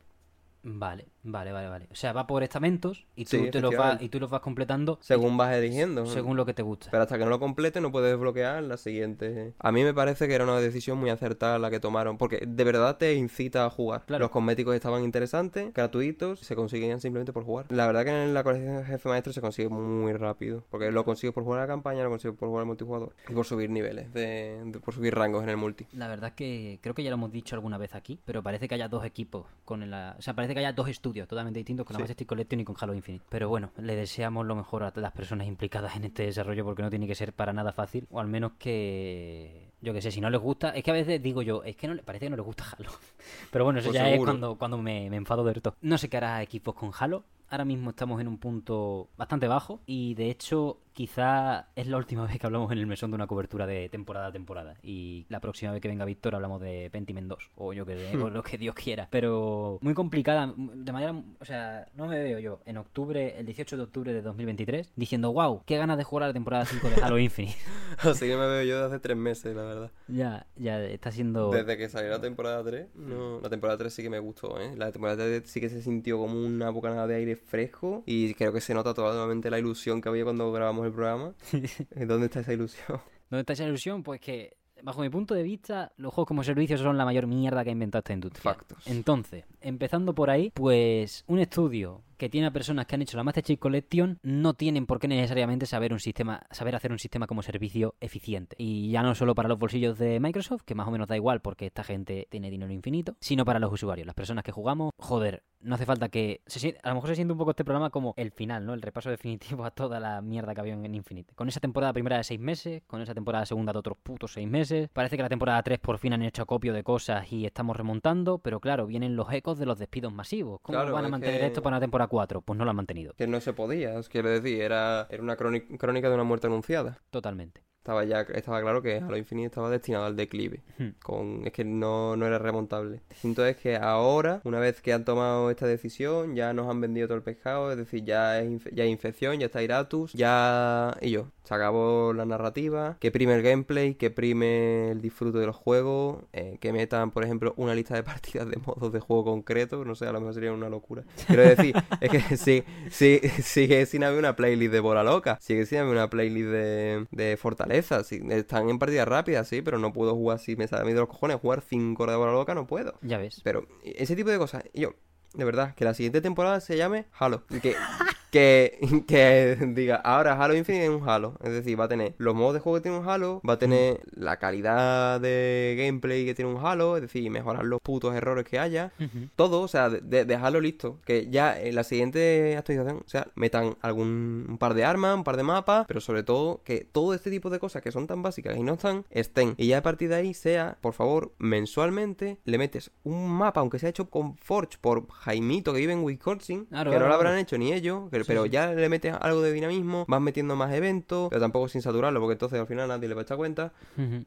Vale, 0.62 1.06
vale, 1.22 1.52
vale, 1.52 1.68
vale. 1.68 1.88
O 1.90 1.94
sea, 1.94 2.12
va 2.12 2.26
por 2.26 2.42
estamentos 2.42 3.06
y 3.16 3.24
tú, 3.24 3.30
Sí, 3.38 3.50
te 3.50 3.60
los 3.60 3.74
vas, 3.74 4.00
y 4.02 4.08
tú 4.10 4.20
los 4.20 4.28
vas 4.30 4.40
completando 4.42 4.98
Según 5.00 5.36
vas 5.38 5.54
eligiendo. 5.54 6.04
según 6.06 6.36
lo 6.36 6.44
que 6.44 6.52
te 6.52 6.62
gusta. 6.62 6.90
Pero 6.90 7.02
hasta 7.02 7.16
que 7.16 7.24
no 7.24 7.30
lo 7.30 7.40
complete 7.40 7.80
no 7.80 7.90
puedes 7.90 8.10
desbloquear 8.10 8.62
la 8.62 8.76
siguiente. 8.76 9.54
A 9.58 9.72
mí 9.72 9.82
me 9.84 9.94
parece 9.94 10.28
que 10.28 10.34
era 10.34 10.44
una 10.44 10.58
decisión 10.60 10.98
muy 10.98 11.08
acertada 11.10 11.58
la 11.58 11.70
que 11.70 11.80
tomaron, 11.80 12.18
porque 12.18 12.44
de 12.46 12.64
verdad 12.64 12.98
te 12.98 13.14
incita 13.14 13.64
a 13.64 13.70
jugar. 13.70 14.04
Claro. 14.06 14.24
Los 14.24 14.30
cosméticos 14.30 14.74
estaban 14.74 15.02
interesantes, 15.02 15.72
gratuitos, 15.72 16.40
se 16.40 16.54
conseguían 16.54 17.00
simplemente 17.00 17.32
por 17.32 17.44
jugar. 17.44 17.66
La 17.70 17.86
verdad 17.86 18.04
que 18.04 18.10
en 18.24 18.34
la 18.34 18.44
colección 18.44 18.76
de 18.76 18.84
jefe 18.84 19.08
maestro 19.08 19.32
se 19.32 19.40
consigue 19.40 19.68
muy 19.70 20.12
rápido, 20.12 20.64
porque 20.70 20.90
lo 20.90 21.04
consigues 21.04 21.32
por 21.34 21.44
jugar 21.44 21.60
a 21.60 21.62
la 21.62 21.68
campaña, 21.68 22.02
lo 22.02 22.10
consigues 22.10 22.36
por 22.36 22.48
jugar 22.48 22.60
al 22.62 22.66
multijugador 22.66 23.14
y 23.28 23.32
por 23.32 23.46
subir 23.46 23.70
niveles, 23.70 24.12
de, 24.12 24.60
de- 24.64 24.80
por 24.80 24.92
subir 24.94 25.14
rangos 25.14 25.42
en 25.42 25.48
el 25.48 25.56
multi. 25.56 25.86
La 25.92 26.08
verdad 26.08 26.28
es 26.30 26.34
que 26.34 26.78
creo 26.82 26.94
que 26.94 27.02
ya 27.02 27.10
lo 27.10 27.14
hemos 27.14 27.32
dicho 27.32 27.54
alguna 27.56 27.78
vez 27.78 27.94
aquí, 27.94 28.20
pero 28.26 28.42
parece 28.42 28.68
que 28.68 28.74
haya 28.74 28.88
dos 28.88 29.04
equipos 29.04 29.46
con 29.64 29.88
la... 29.90 30.16
O 30.18 30.22
sea, 30.22 30.34
parece 30.34 30.49
que 30.54 30.60
haya 30.60 30.72
dos 30.72 30.88
estudios 30.88 31.26
totalmente 31.28 31.58
distintos 31.58 31.86
con 31.86 31.94
la 31.94 31.98
Sí. 31.98 32.02
Majestic 32.02 32.28
Collection 32.28 32.60
y 32.60 32.64
con 32.64 32.76
Halo 32.80 32.94
Infinite. 32.94 33.24
Pero 33.28 33.48
bueno, 33.48 33.70
le 33.78 33.96
deseamos 33.96 34.46
lo 34.46 34.54
mejor 34.56 34.82
a 34.84 34.92
las 34.94 35.12
personas 35.12 35.46
implicadas 35.46 35.96
en 35.96 36.04
este 36.04 36.24
desarrollo 36.24 36.64
porque 36.64 36.82
no 36.82 36.90
tiene 36.90 37.06
que 37.06 37.14
ser 37.14 37.32
para 37.32 37.52
nada 37.52 37.72
fácil, 37.72 38.06
o 38.10 38.20
al 38.20 38.26
menos 38.28 38.52
que... 38.58 39.70
Yo 39.82 39.94
que 39.94 40.02
sé, 40.02 40.10
si 40.10 40.20
no 40.20 40.28
les 40.28 40.40
gusta, 40.40 40.70
es 40.70 40.82
que 40.84 40.90
a 40.90 40.94
veces 40.94 41.22
digo 41.22 41.40
yo, 41.40 41.62
es 41.64 41.74
que 41.74 41.88
no 41.88 41.94
le 41.94 42.02
parece 42.02 42.26
que 42.26 42.30
no 42.30 42.36
les 42.36 42.44
gusta 42.44 42.64
Halo. 42.76 42.90
Pero 43.50 43.64
bueno, 43.64 43.80
eso 43.80 43.88
Pues 43.88 43.94
ya 43.98 44.06
es 44.08 44.12
seguro. 44.12 44.32
cuando, 44.32 44.58
cuando 44.58 44.78
me, 44.78 45.08
me 45.08 45.16
enfado 45.16 45.42
de 45.44 45.54
todo. 45.60 45.74
No 45.80 45.96
sé 45.98 46.08
qué 46.10 46.18
hará 46.18 46.42
equipos 46.42 46.74
con 46.74 46.90
Halo. 46.98 47.24
Ahora 47.50 47.64
mismo 47.64 47.90
estamos 47.90 48.20
en 48.20 48.28
un 48.28 48.38
punto 48.38 49.10
bastante 49.16 49.48
bajo 49.48 49.80
y 49.84 50.14
de 50.14 50.30
hecho 50.30 50.78
quizá 50.92 51.68
es 51.74 51.88
la 51.88 51.96
última 51.96 52.24
vez 52.26 52.38
que 52.38 52.46
hablamos 52.46 52.70
en 52.70 52.78
el 52.78 52.86
mesón 52.86 53.10
de 53.10 53.16
una 53.16 53.26
cobertura 53.26 53.66
de 53.66 53.88
temporada 53.88 54.28
a 54.28 54.32
temporada 54.32 54.76
y 54.84 55.26
la 55.28 55.40
próxima 55.40 55.72
vez 55.72 55.80
que 55.80 55.88
venga 55.88 56.04
Víctor 56.04 56.36
hablamos 56.36 56.60
de 56.60 56.90
Pentiment 56.92 57.26
2 57.26 57.50
o 57.56 57.72
yo 57.72 57.84
que 57.84 57.96
sé, 57.96 58.16
o 58.16 58.30
lo 58.30 58.44
que 58.44 58.56
Dios 58.56 58.76
quiera. 58.76 59.08
Pero 59.10 59.78
muy 59.82 59.94
complicada, 59.94 60.54
de 60.56 60.92
manera, 60.92 61.12
o 61.40 61.44
sea, 61.44 61.88
no 61.96 62.06
me 62.06 62.22
veo 62.22 62.38
yo 62.38 62.60
en 62.66 62.76
octubre, 62.76 63.36
el 63.36 63.46
18 63.46 63.76
de 63.76 63.82
octubre 63.82 64.12
de 64.12 64.22
2023 64.22 64.92
diciendo, 64.94 65.32
wow, 65.32 65.62
qué 65.66 65.76
ganas 65.76 65.98
de 65.98 66.04
jugar 66.04 66.24
a 66.24 66.26
la 66.28 66.32
temporada 66.32 66.64
5 66.66 66.88
de 66.88 67.02
Halo 67.02 67.18
Infinite. 67.18 67.56
Así 67.98 68.26
que 68.28 68.36
me 68.36 68.46
veo 68.46 68.62
yo 68.62 68.74
desde 68.76 68.86
hace 68.86 69.00
tres 69.00 69.16
meses, 69.16 69.56
la 69.56 69.62
verdad. 69.62 69.90
ya, 70.06 70.46
ya 70.54 70.80
está 70.84 71.10
siendo... 71.10 71.50
Desde 71.50 71.76
que 71.76 71.88
salió 71.88 72.10
la 72.10 72.20
temporada 72.20 72.62
3, 72.62 72.94
no, 72.94 73.40
la 73.40 73.50
temporada 73.50 73.76
3 73.76 73.92
sí 73.92 74.02
que 74.02 74.10
me 74.10 74.20
gustó, 74.20 74.60
¿eh? 74.60 74.76
La 74.76 74.92
temporada 74.92 75.24
3 75.24 75.42
sí 75.50 75.60
que 75.60 75.68
se 75.68 75.82
sintió 75.82 76.18
como 76.18 76.40
una 76.40 76.70
bocanada 76.70 77.06
de 77.08 77.16
aire 77.16 77.39
fresco 77.46 78.02
y 78.06 78.34
creo 78.34 78.52
que 78.52 78.60
se 78.60 78.74
nota 78.74 78.94
totalmente 78.94 79.50
la 79.50 79.58
ilusión 79.58 80.00
que 80.00 80.08
había 80.08 80.24
cuando 80.24 80.50
grabamos 80.52 80.86
el 80.86 80.92
programa. 80.92 81.34
¿Dónde 82.06 82.26
está 82.26 82.40
esa 82.40 82.52
ilusión? 82.52 83.00
¿Dónde 83.30 83.40
está 83.40 83.52
esa 83.52 83.64
ilusión? 83.64 84.02
Pues 84.02 84.20
que 84.20 84.56
bajo 84.82 85.00
mi 85.02 85.08
punto 85.08 85.34
de 85.34 85.42
vista, 85.42 85.92
los 85.96 86.12
juegos 86.12 86.28
como 86.28 86.44
servicio 86.44 86.76
son 86.78 86.96
la 86.96 87.04
mayor 87.04 87.26
mierda 87.26 87.62
que 87.62 87.70
ha 87.70 87.72
inventado 87.72 88.00
esta 88.00 88.12
industria. 88.12 88.42
Factos. 88.42 88.86
Entonces, 88.86 89.44
empezando 89.60 90.14
por 90.14 90.30
ahí, 90.30 90.50
pues 90.54 91.24
un 91.26 91.38
estudio 91.38 92.02
que 92.16 92.28
tiene 92.28 92.48
a 92.48 92.52
personas 92.52 92.86
que 92.86 92.94
han 92.94 93.02
hecho 93.02 93.16
la 93.16 93.24
Master 93.24 93.42
Chief 93.42 93.58
Collection 93.58 94.18
no 94.22 94.54
tienen 94.54 94.86
por 94.86 95.00
qué 95.00 95.08
necesariamente 95.08 95.66
saber 95.66 95.92
un 95.92 96.00
sistema, 96.00 96.42
saber 96.50 96.76
hacer 96.76 96.92
un 96.92 96.98
sistema 96.98 97.26
como 97.26 97.42
servicio 97.42 97.94
eficiente. 98.00 98.56
Y 98.58 98.90
ya 98.90 99.02
no 99.02 99.14
solo 99.14 99.34
para 99.34 99.48
los 99.48 99.58
bolsillos 99.58 99.98
de 99.98 100.20
Microsoft, 100.20 100.62
que 100.64 100.74
más 100.74 100.86
o 100.86 100.90
menos 100.90 101.08
da 101.08 101.16
igual 101.16 101.40
porque 101.40 101.66
esta 101.66 101.82
gente 101.82 102.26
tiene 102.30 102.50
dinero 102.50 102.72
infinito, 102.72 103.16
sino 103.20 103.44
para 103.44 103.58
los 103.58 103.72
usuarios, 103.72 104.06
las 104.06 104.14
personas 104.14 104.44
que 104.44 104.52
jugamos, 104.52 104.92
joder, 104.98 105.42
no 105.60 105.74
hace 105.74 105.86
falta 105.86 106.08
que. 106.08 106.40
Se 106.46 106.78
a 106.82 106.88
lo 106.90 106.94
mejor 106.96 107.08
se 107.10 107.16
siente 107.16 107.32
un 107.32 107.38
poco 107.38 107.50
este 107.50 107.64
programa 107.64 107.90
como 107.90 108.14
el 108.16 108.30
final, 108.30 108.64
¿no? 108.66 108.74
El 108.74 108.82
repaso 108.82 109.10
definitivo 109.10 109.64
a 109.64 109.70
toda 109.70 110.00
la 110.00 110.20
mierda 110.22 110.54
que 110.54 110.60
había 110.60 110.74
en 110.74 110.94
Infinite. 110.94 111.34
Con 111.34 111.48
esa 111.48 111.60
temporada 111.60 111.92
primera 111.92 112.16
de 112.16 112.24
seis 112.24 112.40
meses, 112.40 112.82
con 112.86 113.00
esa 113.02 113.14
temporada 113.14 113.44
segunda 113.46 113.72
de 113.72 113.78
otros 113.78 113.96
putos 114.02 114.32
seis 114.32 114.48
meses. 114.48 114.88
Parece 114.92 115.16
que 115.16 115.22
la 115.22 115.28
temporada 115.28 115.62
3 115.62 115.78
por 115.78 115.98
fin 115.98 116.12
han 116.12 116.22
hecho 116.22 116.42
acopio 116.42 116.72
de 116.72 116.82
cosas 116.82 117.30
y 117.32 117.46
estamos 117.46 117.76
remontando, 117.76 118.38
pero 118.38 118.60
claro, 118.60 118.86
vienen 118.86 119.16
los 119.16 119.32
ecos 119.32 119.58
de 119.58 119.66
los 119.66 119.78
despidos 119.78 120.12
masivos. 120.12 120.60
¿Cómo 120.62 120.78
Claro, 120.78 120.92
van 120.94 121.04
a 121.04 121.08
mantener 121.08 121.40
que- 121.40 121.46
esto 121.46 121.62
para 121.62 121.76
una 121.76 121.80
temporada 121.80 122.08
4? 122.08 122.40
Pues 122.42 122.58
no 122.58 122.64
lo 122.64 122.70
han 122.70 122.76
mantenido. 122.76 123.14
Que 123.14 123.26
no 123.26 123.40
se 123.40 123.52
podía, 123.52 123.98
os 123.98 124.08
quiero 124.08 124.28
decir, 124.30 124.60
era, 124.62 125.06
era 125.10 125.22
una 125.22 125.36
crónica, 125.36 125.76
crónica 125.78 126.08
de 126.08 126.14
una 126.14 126.24
muerte 126.24 126.46
anunciada. 126.46 126.98
Totalmente. 127.10 127.62
Estaba 127.90 128.04
ya, 128.04 128.20
estaba 128.20 128.60
claro 128.60 128.82
que 128.82 128.98
Halo 128.98 129.16
Infinite 129.16 129.46
estaba 129.46 129.68
destinado 129.68 130.04
al 130.04 130.14
declive. 130.14 130.60
Hmm. 130.78 130.90
Con, 131.02 131.44
es 131.44 131.52
que 131.52 131.64
no, 131.64 132.14
no 132.14 132.24
era 132.24 132.38
remontable. 132.38 133.00
Distinto 133.08 133.44
es 133.44 133.56
que 133.56 133.74
ahora, 133.74 134.40
una 134.44 134.60
vez 134.60 134.80
que 134.80 134.92
han 134.92 135.04
tomado 135.04 135.50
esta 135.50 135.66
decisión, 135.66 136.36
ya 136.36 136.52
nos 136.52 136.70
han 136.70 136.80
vendido 136.80 137.08
todo 137.08 137.16
el 137.16 137.24
pescado, 137.24 137.72
es 137.72 137.76
decir, 137.76 138.04
ya, 138.04 138.38
es 138.38 138.62
ya 138.72 138.84
hay 138.84 138.90
infección, 138.90 139.40
ya 139.40 139.46
está 139.46 139.60
Iratus, 139.60 140.12
ya... 140.12 140.96
Y 141.00 141.10
yo, 141.10 141.32
se 141.50 141.56
acabó 141.56 142.12
la 142.12 142.24
narrativa, 142.26 142.96
que 143.00 143.10
prime 143.10 143.34
el 143.34 143.42
gameplay, 143.42 143.94
que 143.94 144.08
prime 144.08 144.92
el 144.92 145.00
disfrute 145.00 145.38
del 145.38 145.50
juego, 145.50 146.28
eh, 146.32 146.58
que 146.60 146.72
metan, 146.72 147.10
por 147.10 147.24
ejemplo, 147.24 147.54
una 147.56 147.74
lista 147.74 147.96
de 147.96 148.02
partidas 148.04 148.48
de 148.48 148.56
modos 148.58 148.92
de 148.92 149.00
juego 149.00 149.24
concreto, 149.24 149.84
no 149.84 149.96
sé, 149.96 150.06
a 150.06 150.12
lo 150.12 150.20
mejor 150.20 150.34
sería 150.34 150.52
una 150.52 150.68
locura. 150.68 151.02
Quiero 151.26 151.42
decir, 151.42 151.74
es 152.00 152.08
que 152.08 152.36
sí, 152.36 152.62
sí, 152.90 153.20
sigue 153.42 153.84
sin 153.86 154.04
haber 154.04 154.20
una 154.20 154.36
playlist 154.36 154.72
de 154.72 154.78
bola 154.78 155.02
loca, 155.02 155.38
sigue 155.40 155.66
sin 155.66 155.78
haber 155.78 155.90
una 155.90 156.08
playlist 156.08 156.50
de, 156.50 157.06
de 157.10 157.36
fortaleza, 157.36 157.79
sí, 157.82 158.20
están 158.30 158.68
en 158.68 158.78
partidas 158.78 159.08
rápidas, 159.08 159.48
sí, 159.48 159.62
pero 159.62 159.78
no 159.78 159.92
puedo 159.92 160.14
jugar 160.14 160.38
si 160.38 160.56
me 160.56 160.66
sale 160.68 160.82
a 160.82 160.84
mí 160.84 160.92
de 160.92 161.00
los 161.00 161.08
cojones, 161.08 161.38
jugar 161.40 161.62
5 161.62 162.02
horas 162.02 162.14
de 162.14 162.18
bola 162.18 162.32
loca 162.32 162.54
no 162.54 162.66
puedo. 162.66 162.94
Ya 163.02 163.18
ves. 163.18 163.40
Pero 163.44 163.66
ese 163.84 164.16
tipo 164.16 164.30
de 164.30 164.38
cosas, 164.38 164.64
y 164.72 164.82
yo, 164.82 164.94
de 165.34 165.44
verdad, 165.44 165.74
que 165.74 165.84
la 165.84 165.94
siguiente 165.94 166.20
temporada 166.20 166.60
se 166.60 166.76
llame 166.76 167.06
Halo. 167.18 167.44
Y 167.50 167.60
Que, 167.60 167.76
que, 168.30 168.78
que 169.08 169.56
diga, 169.74 169.96
ahora 169.96 170.40
Halo 170.42 170.54
Infinite 170.56 170.84
es 170.84 170.90
un 170.90 171.08
Halo. 171.08 171.36
Es 171.42 171.52
decir, 171.52 171.78
va 171.78 171.84
a 171.84 171.88
tener 171.88 172.14
los 172.18 172.34
modos 172.34 172.54
de 172.54 172.60
juego 172.60 172.78
que 172.78 172.82
tiene 172.82 172.98
un 172.98 173.08
Halo, 173.08 173.40
va 173.48 173.54
a 173.54 173.58
tener 173.58 174.00
la 174.12 174.38
calidad 174.38 175.20
de 175.20 175.74
gameplay 175.78 176.24
que 176.24 176.34
tiene 176.34 176.50
un 176.52 176.64
Halo, 176.64 176.96
es 176.96 177.02
decir, 177.02 177.30
mejorar 177.30 177.64
los 177.64 177.80
putos 177.80 178.14
errores 178.14 178.44
que 178.44 178.58
haya. 178.58 178.92
Todo, 179.36 179.62
o 179.62 179.68
sea, 179.68 179.88
de, 179.90 180.00
de- 180.00 180.24
dejarlo 180.24 180.60
listo. 180.60 180.98
Que 181.04 181.28
ya 181.30 181.60
en 181.60 181.74
la 181.74 181.84
siguiente 181.84 182.56
actualización, 182.56 182.98
o 183.04 183.08
sea, 183.08 183.26
metan 183.34 183.76
algún 183.82 184.46
un 184.48 184.58
par 184.58 184.74
de 184.74 184.84
armas, 184.84 185.14
un 185.16 185.24
par 185.24 185.36
de 185.36 185.42
mapas, 185.42 185.84
pero 185.86 186.00
sobre 186.00 186.22
todo 186.22 186.62
que 186.64 186.86
todo 186.90 187.14
este 187.14 187.30
tipo 187.30 187.50
de 187.50 187.58
cosas 187.58 187.82
que 187.82 187.92
son 187.92 188.06
tan 188.06 188.22
básicas 188.22 188.56
y 188.56 188.62
no 188.62 188.74
están, 188.74 189.04
estén. 189.10 189.54
Y 189.56 189.68
ya 189.68 189.78
a 189.78 189.82
partir 189.82 190.08
de 190.08 190.16
ahí 190.16 190.34
sea, 190.34 190.78
por 190.80 190.92
favor, 190.94 191.32
mensualmente 191.38 192.38
le 192.44 192.58
metes 192.58 192.90
un 193.04 193.28
mapa, 193.30 193.60
aunque 193.60 193.78
sea 193.78 193.88
hecho 193.88 194.10
con 194.10 194.36
Forge 194.36 194.78
por 194.80 195.08
Jaimito 195.10 195.72
que 195.72 195.80
vive 195.80 195.92
en 195.92 196.02
Wisconsin, 196.04 196.66
Claro, 196.66 196.90
que 196.90 196.98
no 196.98 197.06
lo 197.08 197.14
habrán 197.14 197.32
claro. 197.32 197.42
hecho 197.42 197.58
ni 197.58 197.72
ellos, 197.72 198.10
que- 198.10 198.19
Sí, 198.24 198.28
pero 198.28 198.44
sí. 198.44 198.50
ya 198.50 198.72
le 198.72 198.88
metes 198.88 199.14
algo 199.20 199.42
de 199.42 199.52
dinamismo, 199.52 200.04
vas 200.08 200.20
metiendo 200.20 200.56
más 200.56 200.72
eventos, 200.72 201.28
pero 201.28 201.40
tampoco 201.40 201.68
sin 201.68 201.82
saturarlo, 201.82 202.20
porque 202.20 202.32
entonces 202.32 202.58
al 202.60 202.66
final 202.66 202.88
nadie 202.88 203.08
le 203.08 203.14
va 203.14 203.22
a 203.22 203.24
echar 203.24 203.36
cuenta. 203.36 203.72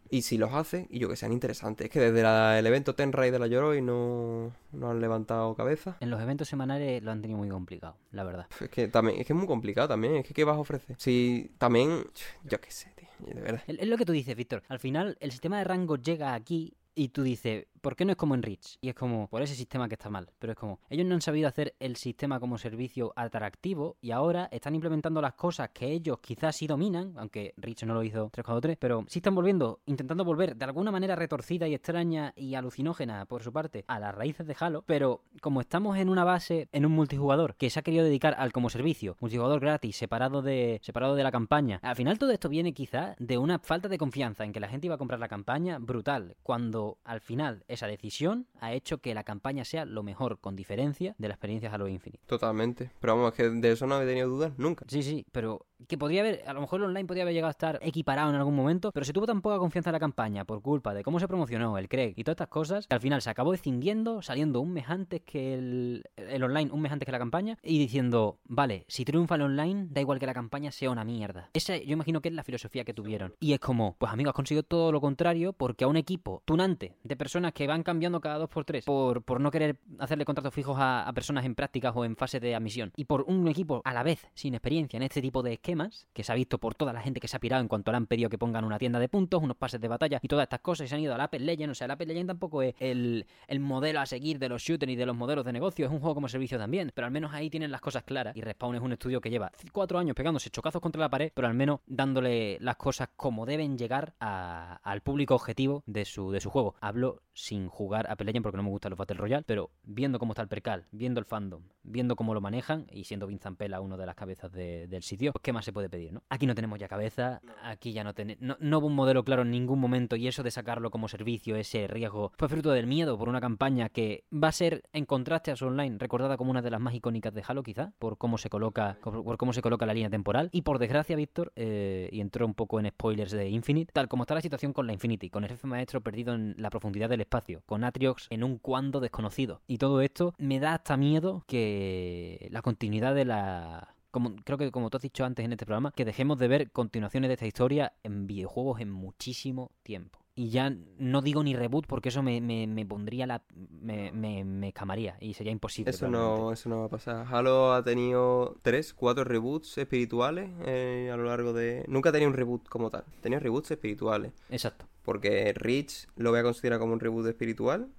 Y 0.09 0.21
si 0.23 0.37
los 0.37 0.53
hace, 0.53 0.87
y 0.89 0.99
yo 0.99 1.09
que 1.09 1.15
sean 1.15 1.31
interesantes. 1.31 1.85
Es 1.85 1.91
que 1.91 1.99
desde 1.99 2.21
la- 2.23 2.57
el 2.59 2.65
evento 2.67 2.95
Ten 2.95 3.11
Raid 3.11 3.31
de 3.31 3.39
la 3.39 3.47
Yoroi 3.47 3.81
no, 3.81 4.51
no 4.71 4.89
han 4.91 5.01
levantado 5.01 5.53
cabeza. 5.55 5.97
En 5.99 6.09
los 6.09 6.21
eventos 6.21 6.47
semanales 6.47 7.01
lo 7.03 7.11
han 7.11 7.21
tenido 7.21 7.37
muy 7.39 7.49
complicado, 7.49 7.95
la 8.11 8.23
verdad. 8.23 8.47
Es 8.59 8.69
que 8.69 8.87
también, 8.87 9.19
es 9.19 9.27
que 9.27 9.33
es 9.33 9.37
muy 9.37 9.47
complicado 9.47 9.87
también. 9.87 10.15
Es 10.17 10.25
que 10.25 10.33
¿qué 10.33 10.43
vas 10.43 10.55
a 10.57 10.59
ofrecer? 10.59 10.95
Si 10.99 11.51
también, 11.57 12.03
yo 12.43 12.59
qué 12.61 12.71
sé, 12.71 12.91
tío. 12.95 13.07
De 13.33 13.39
verdad. 13.41 13.61
Es 13.67 13.87
lo 13.87 13.97
que 13.97 14.05
tú 14.05 14.11
dices, 14.11 14.35
Víctor. 14.35 14.63
Al 14.67 14.79
final, 14.79 15.17
el 15.21 15.31
sistema 15.31 15.57
de 15.57 15.63
rango 15.63 15.95
llega 15.95 16.33
aquí 16.33 16.73
y 16.95 17.09
tú 17.09 17.23
dices, 17.23 17.67
¿por 17.84 17.97
qué 17.97 18.05
no 18.05 18.11
es 18.11 18.17
como 18.17 18.34
en 18.34 18.41
Rich? 18.41 18.77
Y 18.81 18.88
es 18.88 18.95
como, 18.95 19.27
por 19.27 19.41
ese 19.41 19.55
sistema 19.55 19.89
que 19.89 19.95
está 19.95 20.09
mal. 20.09 20.31
Pero 20.39 20.53
es 20.53 20.57
como, 20.57 20.79
ellos 20.89 21.05
no 21.05 21.15
han 21.15 21.21
sabido 21.21 21.49
hacer 21.49 21.75
el 21.79 21.97
sistema 21.97 22.39
como 22.39 22.57
servicio 22.57 23.11
atractivo 23.17 23.97
y 24.01 24.11
ahora 24.11 24.47
están 24.51 24.73
implementando 24.73 25.21
las 25.21 25.34
cosas 25.34 25.69
que 25.73 25.91
ellos 25.91 26.19
quizás 26.19 26.55
sí 26.55 26.65
dominan, 26.65 27.13
aunque 27.17 27.53
Rich 27.57 27.84
no 27.84 27.93
lo 27.93 28.03
hizo 28.03 28.29
343, 28.31 28.77
pero 28.79 29.03
sí 29.09 29.19
están 29.19 29.36
volviendo, 29.36 29.81
intentando 29.86 30.23
volver 30.23 30.55
de 30.55 30.63
alguna 30.63 30.91
manera 30.91 31.17
retorcida 31.17 31.67
y 31.67 31.73
extraña 31.73 32.31
y 32.38 32.55
alucinógena 32.55 33.25
por 33.25 33.43
su 33.43 33.51
parte 33.51 33.84
a 33.88 33.99
las 33.99 34.15
raíces 34.15 34.47
de 34.47 34.55
Halo, 34.57 34.84
pero 34.88 35.25
como 35.41 35.59
estamos 35.59 35.97
en 35.97 36.07
una 36.07 36.23
base, 36.23 36.69
en 36.71 36.86
un 36.86 36.93
multijugador 36.93 37.55
que 37.55 37.69
se 37.69 37.79
ha 37.79 37.84
querido 37.84 38.05
dedicar 38.05 38.34
al 38.38 38.53
como 38.53 38.69
servicio, 38.69 39.17
multijugador 39.19 39.59
gratis, 39.59 39.97
separado 39.97 40.41
de, 40.41 40.79
separado 40.84 41.15
de 41.15 41.23
la 41.23 41.31
campaña, 41.31 41.79
al 41.84 41.97
final 41.97 42.17
todo 42.17 42.31
esto 42.31 42.47
viene 42.47 42.73
quizá 42.73 43.17
de 43.19 43.38
una 43.38 43.59
falta 43.59 43.89
de 43.89 43.97
confianza 43.97 44.45
en 44.45 44.53
que 44.53 44.61
la 44.61 44.69
gente 44.69 44.88
iba 44.88 44.95
a 44.95 44.99
comprar 44.99 45.19
la 45.19 45.27
campaña 45.27 45.79
brutal, 45.79 46.38
cuando 46.43 46.99
al 47.03 47.19
final 47.19 47.65
esa 47.74 47.88
decisión 47.88 48.47
ha 48.59 48.74
hecho 48.74 48.99
que 48.99 49.13
la 49.13 49.24
campaña 49.24 49.65
sea 49.65 49.86
lo 49.86 50.03
mejor 50.03 50.39
con 50.39 50.55
diferencia 50.55 51.15
de 51.17 51.28
la 51.28 51.34
experiencia 51.34 51.74
Halo 51.74 51.88
Infinite. 51.88 52.24
Totalmente. 52.26 52.91
Pero 52.99 53.15
vamos, 53.15 53.32
es 53.32 53.38
que 53.38 53.49
de 53.49 53.71
eso 53.71 53.88
no 53.88 54.01
he 54.01 54.05
tenido 54.05 54.30
dudas 54.30 54.53
nunca. 54.57 54.86
Sí, 54.88 55.03
sí, 55.03 55.26
pero 55.32 55.65
que 55.88 55.97
podría 55.97 56.21
haber, 56.21 56.43
a 56.47 56.53
lo 56.53 56.61
mejor 56.61 56.79
el 56.81 56.88
online 56.88 57.05
podría 57.05 57.23
haber 57.23 57.34
llegado 57.34 57.49
a 57.49 57.51
estar 57.51 57.79
equiparado 57.81 58.29
en 58.29 58.36
algún 58.36 58.55
momento, 58.55 58.91
pero 58.91 59.05
se 59.05 59.13
tuvo 59.13 59.25
tan 59.25 59.41
poca 59.41 59.57
confianza 59.57 59.89
en 59.89 59.93
la 59.93 59.99
campaña 59.99 60.45
por 60.45 60.61
culpa 60.61 60.93
de 60.93 61.03
cómo 61.03 61.19
se 61.19 61.27
promocionó 61.27 61.77
el 61.77 61.89
Craig 61.89 62.13
y 62.15 62.23
todas 62.23 62.36
estas 62.36 62.47
cosas, 62.47 62.88
que 62.88 62.95
al 62.95 63.01
final 63.01 63.21
se 63.21 63.29
acabó 63.29 63.53
extinguiendo, 63.53 64.21
saliendo 64.21 64.61
un 64.61 64.73
mes 64.73 64.86
antes 64.88 65.21
que 65.21 65.53
el, 65.53 66.03
el 66.15 66.43
online, 66.43 66.71
un 66.71 66.81
mes 66.81 66.91
antes 66.91 67.05
que 67.05 67.11
la 67.11 67.19
campaña, 67.19 67.57
y 67.63 67.79
diciendo, 67.79 68.39
vale, 68.45 68.86
si 68.88 69.05
triunfa 69.05 69.36
el 69.36 69.43
online, 69.43 69.88
da 69.89 70.01
igual 70.01 70.19
que 70.19 70.25
la 70.25 70.34
campaña 70.34 70.71
sea 70.71 70.91
una 70.91 71.03
mierda. 71.03 71.49
Esa 71.53 71.77
yo 71.77 71.93
imagino 71.93 72.21
que 72.21 72.29
es 72.29 72.36
la 72.36 72.43
filosofía 72.43 72.84
que 72.84 72.93
tuvieron. 72.93 73.36
Y 73.39 73.53
es 73.53 73.59
como, 73.59 73.95
pues 73.97 74.11
amigos, 74.11 74.31
has 74.31 74.36
conseguido 74.36 74.63
todo 74.63 74.91
lo 74.91 75.01
contrario 75.01 75.53
porque 75.53 75.84
a 75.84 75.88
un 75.88 75.97
equipo 75.97 76.41
tunante 76.45 76.95
de 77.03 77.15
personas 77.15 77.53
que 77.53 77.67
van 77.67 77.84
cambiando 77.84 78.21
cada 78.21 78.38
dos 78.38 78.49
por 78.49 78.65
tres 78.65 78.86
por, 78.86 79.23
por 79.23 79.39
no 79.41 79.51
querer 79.51 79.77
hacerle 79.99 80.25
contratos 80.25 80.53
fijos 80.53 80.77
a, 80.79 81.07
a 81.07 81.13
personas 81.13 81.45
en 81.45 81.55
prácticas 81.55 81.93
o 81.95 82.05
en 82.05 82.15
fase 82.15 82.39
de 82.39 82.55
admisión 82.55 82.91
y 82.95 83.05
por 83.05 83.23
un 83.23 83.47
equipo 83.47 83.81
a 83.84 83.93
la 83.93 84.03
vez 84.03 84.27
sin 84.34 84.53
experiencia 84.53 84.97
en 84.97 85.03
este 85.03 85.21
tipo 85.21 85.41
de 85.41 85.53
esquemas 85.53 85.72
que 86.13 86.24
se 86.24 86.32
ha 86.32 86.36
visto 86.36 86.57
por 86.57 86.76
toda 86.76 86.93
la 86.93 87.01
gente 87.01 87.19
que 87.19 87.28
se 87.28 87.38
ha 87.38 87.39
pirado 87.39 87.61
en 87.61 87.67
cuanto 87.67 87.91
le 87.91 87.97
han 87.97 88.07
pedido 88.07 88.30
que 88.30 88.38
pongan 88.38 88.63
una 88.65 88.78
tienda 88.80 88.99
de 88.99 89.09
puntos, 89.09 89.41
unos 89.41 89.57
pases 89.57 89.80
de 89.82 89.88
batalla 89.88 90.19
y 90.21 90.28
todas 90.28 90.43
estas 90.43 90.59
cosas 90.61 90.86
y 90.86 90.88
se 90.89 90.95
han 90.95 91.01
ido 91.01 91.13
a 91.13 91.17
la 91.17 91.26
Apex 91.26 91.43
Legends, 91.43 91.71
o 91.71 91.76
sea, 91.76 91.88
la 91.88 91.93
Apex 91.95 92.07
Legends 92.07 92.28
tampoco 92.28 92.61
es 92.61 92.76
el, 92.80 93.26
el 93.47 93.59
modelo 93.59 93.99
a 93.99 94.05
seguir 94.05 94.39
de 94.39 94.49
los 94.49 94.61
shooters 94.61 94.91
y 94.91 94.95
de 94.95 95.05
los 95.05 95.15
modelos 95.15 95.45
de 95.45 95.53
negocio, 95.53 95.86
es 95.86 95.91
un 95.91 95.99
juego 95.99 96.15
como 96.15 96.28
servicio 96.28 96.57
también, 96.57 96.91
pero 96.93 97.05
al 97.07 97.11
menos 97.11 97.34
ahí 97.34 97.49
tienen 97.49 97.71
las 97.71 97.82
cosas 97.82 98.03
claras 98.03 98.36
y 98.36 98.41
Respawn 98.41 98.76
es 98.76 98.82
un 98.82 98.91
estudio 98.93 99.21
que 99.21 99.30
lleva 99.30 99.51
cuatro 99.71 99.99
años 99.99 100.15
pegándose 100.15 100.49
chocazos 100.49 100.82
contra 100.82 100.99
la 101.01 101.09
pared, 101.09 101.32
pero 101.34 101.47
al 101.47 101.53
menos 101.53 101.80
dándole 101.88 102.57
las 102.59 102.76
cosas 102.78 103.09
como 103.15 103.45
deben 103.45 103.78
llegar 103.78 104.13
a- 104.19 104.80
al 104.84 105.01
público 105.01 105.36
objetivo 105.36 105.84
de 105.86 106.05
su, 106.05 106.32
de 106.32 106.41
su 106.41 106.49
juego. 106.49 106.76
Hablo 106.82 107.21
sin 107.34 107.67
jugar 107.67 108.05
a 108.09 108.15
Legends 108.23 108.43
porque 108.43 108.57
no 108.57 108.63
me 108.63 108.69
gustan 108.69 108.91
los 108.91 108.97
Battle 108.97 109.17
Royale, 109.17 109.43
pero 109.45 109.69
viendo 109.84 110.19
cómo 110.19 110.34
está 110.34 110.41
el 110.41 110.47
percal, 110.47 110.86
viendo 110.91 111.19
el 111.19 111.25
fandom, 111.25 111.63
viendo 111.84 112.15
cómo 112.15 112.34
lo 112.34 112.41
manejan 112.41 112.88
y 112.91 113.03
siendo 113.03 113.27
Vincent 113.27 113.57
Pela 113.57 113.81
uno 113.81 113.97
de 113.97 114.05
las 114.05 114.15
cabezas 114.15 114.51
de- 114.51 114.88
del 114.88 115.03
sitio, 115.03 115.31
pues 115.34 115.41
qué 115.43 115.51
más 115.51 115.65
se 115.65 115.73
puede 115.73 115.89
pedir, 115.89 116.13
¿no? 116.13 116.23
Aquí 116.29 116.45
no 116.45 116.55
tenemos 116.55 116.79
ya 116.79 116.88
cabeza, 116.88 117.41
aquí 117.63 117.91
ya 117.91 118.03
no 118.03 118.13
tenemos... 118.13 118.41
No, 118.41 118.55
no 118.59 118.77
hubo 118.79 118.88
un 118.88 118.95
modelo 118.95 119.23
claro 119.23 119.41
en 119.41 119.51
ningún 119.51 119.79
momento 119.79 120.15
y 120.15 120.27
eso 120.27 120.43
de 120.43 120.51
sacarlo 120.51 120.89
como 120.91 121.07
servicio, 121.07 121.55
ese 121.55 121.88
riesgo, 121.88 122.31
fue 122.38 122.47
fruto 122.47 122.71
del 122.71 122.88
miedo 122.88 123.17
por 123.17 123.27
una 123.29 123.41
campaña 123.41 123.89
que 123.89 124.23
va 124.31 124.47
a 124.49 124.51
ser, 124.53 124.84
en 124.93 125.05
contraste 125.05 125.51
a 125.51 125.55
su 125.55 125.65
online, 125.65 125.97
recordada 125.99 126.38
como 126.38 126.51
una 126.51 126.61
de 126.61 126.71
las 126.71 126.79
más 126.79 126.93
icónicas 126.93 127.34
de 127.34 127.43
Halo 127.45 127.63
quizá, 127.63 127.91
por 127.99 128.17
cómo 128.17 128.38
se 128.38 128.49
coloca, 128.49 128.97
por, 129.03 129.23
por 129.23 129.38
cómo 129.38 129.53
se 129.53 129.61
coloca 129.61 129.86
la 129.86 129.93
línea 129.93 130.09
temporal. 130.09 130.49
Y 130.53 130.61
por 130.61 130.79
desgracia, 130.79 131.15
Víctor, 131.15 131.51
eh, 131.55 132.09
y 132.11 132.21
entró 132.21 132.45
un 132.45 132.53
poco 132.53 132.79
en 132.79 132.88
spoilers 132.89 133.31
de 133.31 133.49
Infinite, 133.49 133.91
tal 133.91 134.07
como 134.07 134.23
está 134.23 134.36
la 134.36 134.41
situación 134.41 134.71
con 134.71 134.88
la 134.88 134.93
Infinity, 134.93 135.29
con 135.29 135.43
el 135.43 135.49
jefe 135.49 135.67
maestro 135.67 136.01
perdido 136.01 136.34
en 136.36 136.55
la 136.57 136.69
profundidad 136.69 137.09
del 137.09 137.22
espacio, 137.24 137.61
con 137.65 137.84
Atriox 137.84 138.28
en 138.30 138.43
un 138.43 138.57
cuando 138.57 138.99
desconocido. 138.99 139.61
Y 139.67 139.78
todo 139.78 140.01
esto 140.01 140.34
me 140.38 140.59
da 140.59 140.76
hasta 140.76 140.95
miedo 140.97 141.43
que 141.47 142.47
la 142.51 142.61
continuidad 142.61 143.15
de 143.15 143.26
la 143.26 143.95
como, 144.11 144.36
creo 144.43 144.59
que 144.59 144.71
como 144.71 144.91
tú 144.91 144.97
has 144.97 145.03
dicho 145.03 145.26
antes 145.26 145.43
en 145.43 145.53
este 145.53 145.65
programa, 145.65 145.91
que 145.91 146.05
dejemos 146.05 146.38
de 146.38 146.47
ver 146.47 146.71
continuaciones 146.71 147.30
de 147.30 147.34
esta 147.34 147.47
historia 147.47 147.93
en 148.03 148.28
videojuegos 148.28 148.80
en 148.80 148.91
muchísimo 148.91 149.71
tiempo. 149.82 150.19
Y 150.36 150.49
ya 150.49 150.76
no 150.97 151.21
digo 151.21 151.43
ni 151.43 151.55
reboot 151.55 151.86
porque 151.88 152.09
eso 152.09 152.24
me, 152.24 152.41
me, 152.41 152.65
me 152.65 152.86
pondría 152.86 153.28
la... 153.28 153.43
Me, 153.55 154.11
me, 154.11 154.43
me 154.43 154.67
escamaría 154.69 155.15
y 155.19 155.34
sería 155.34 155.51
imposible. 155.51 155.91
Eso 155.91 156.09
no, 156.09 156.51
eso 156.51 156.69
no 156.69 156.80
va 156.80 156.86
a 156.86 156.89
pasar. 156.89 157.28
Halo 157.30 157.74
ha 157.74 157.84
tenido 157.84 158.57
tres, 158.61 158.93
cuatro 158.93 159.24
reboots 159.24 159.78
espirituales 159.78 160.49
eh, 160.65 161.09
a 161.11 161.17
lo 161.17 161.26
largo 161.26 161.53
de... 161.53 161.86
Nunca 161.88 162.09
ha 162.09 162.11
tenido 162.11 162.30
un 162.30 162.36
reboot 162.36 162.67
como 162.67 162.89
tal. 162.89 163.03
Tenía 163.21 163.39
reboots 163.39 163.71
espirituales. 163.71 164.32
Exacto. 164.49 164.86
Porque 165.03 165.53
Reach 165.53 166.07
lo 166.15 166.31
voy 166.31 166.39
a 166.39 166.43
considerar 166.43 166.79
como 166.79 166.93
un 166.93 166.99
reboot 166.99 167.27
espiritual. 167.27 167.89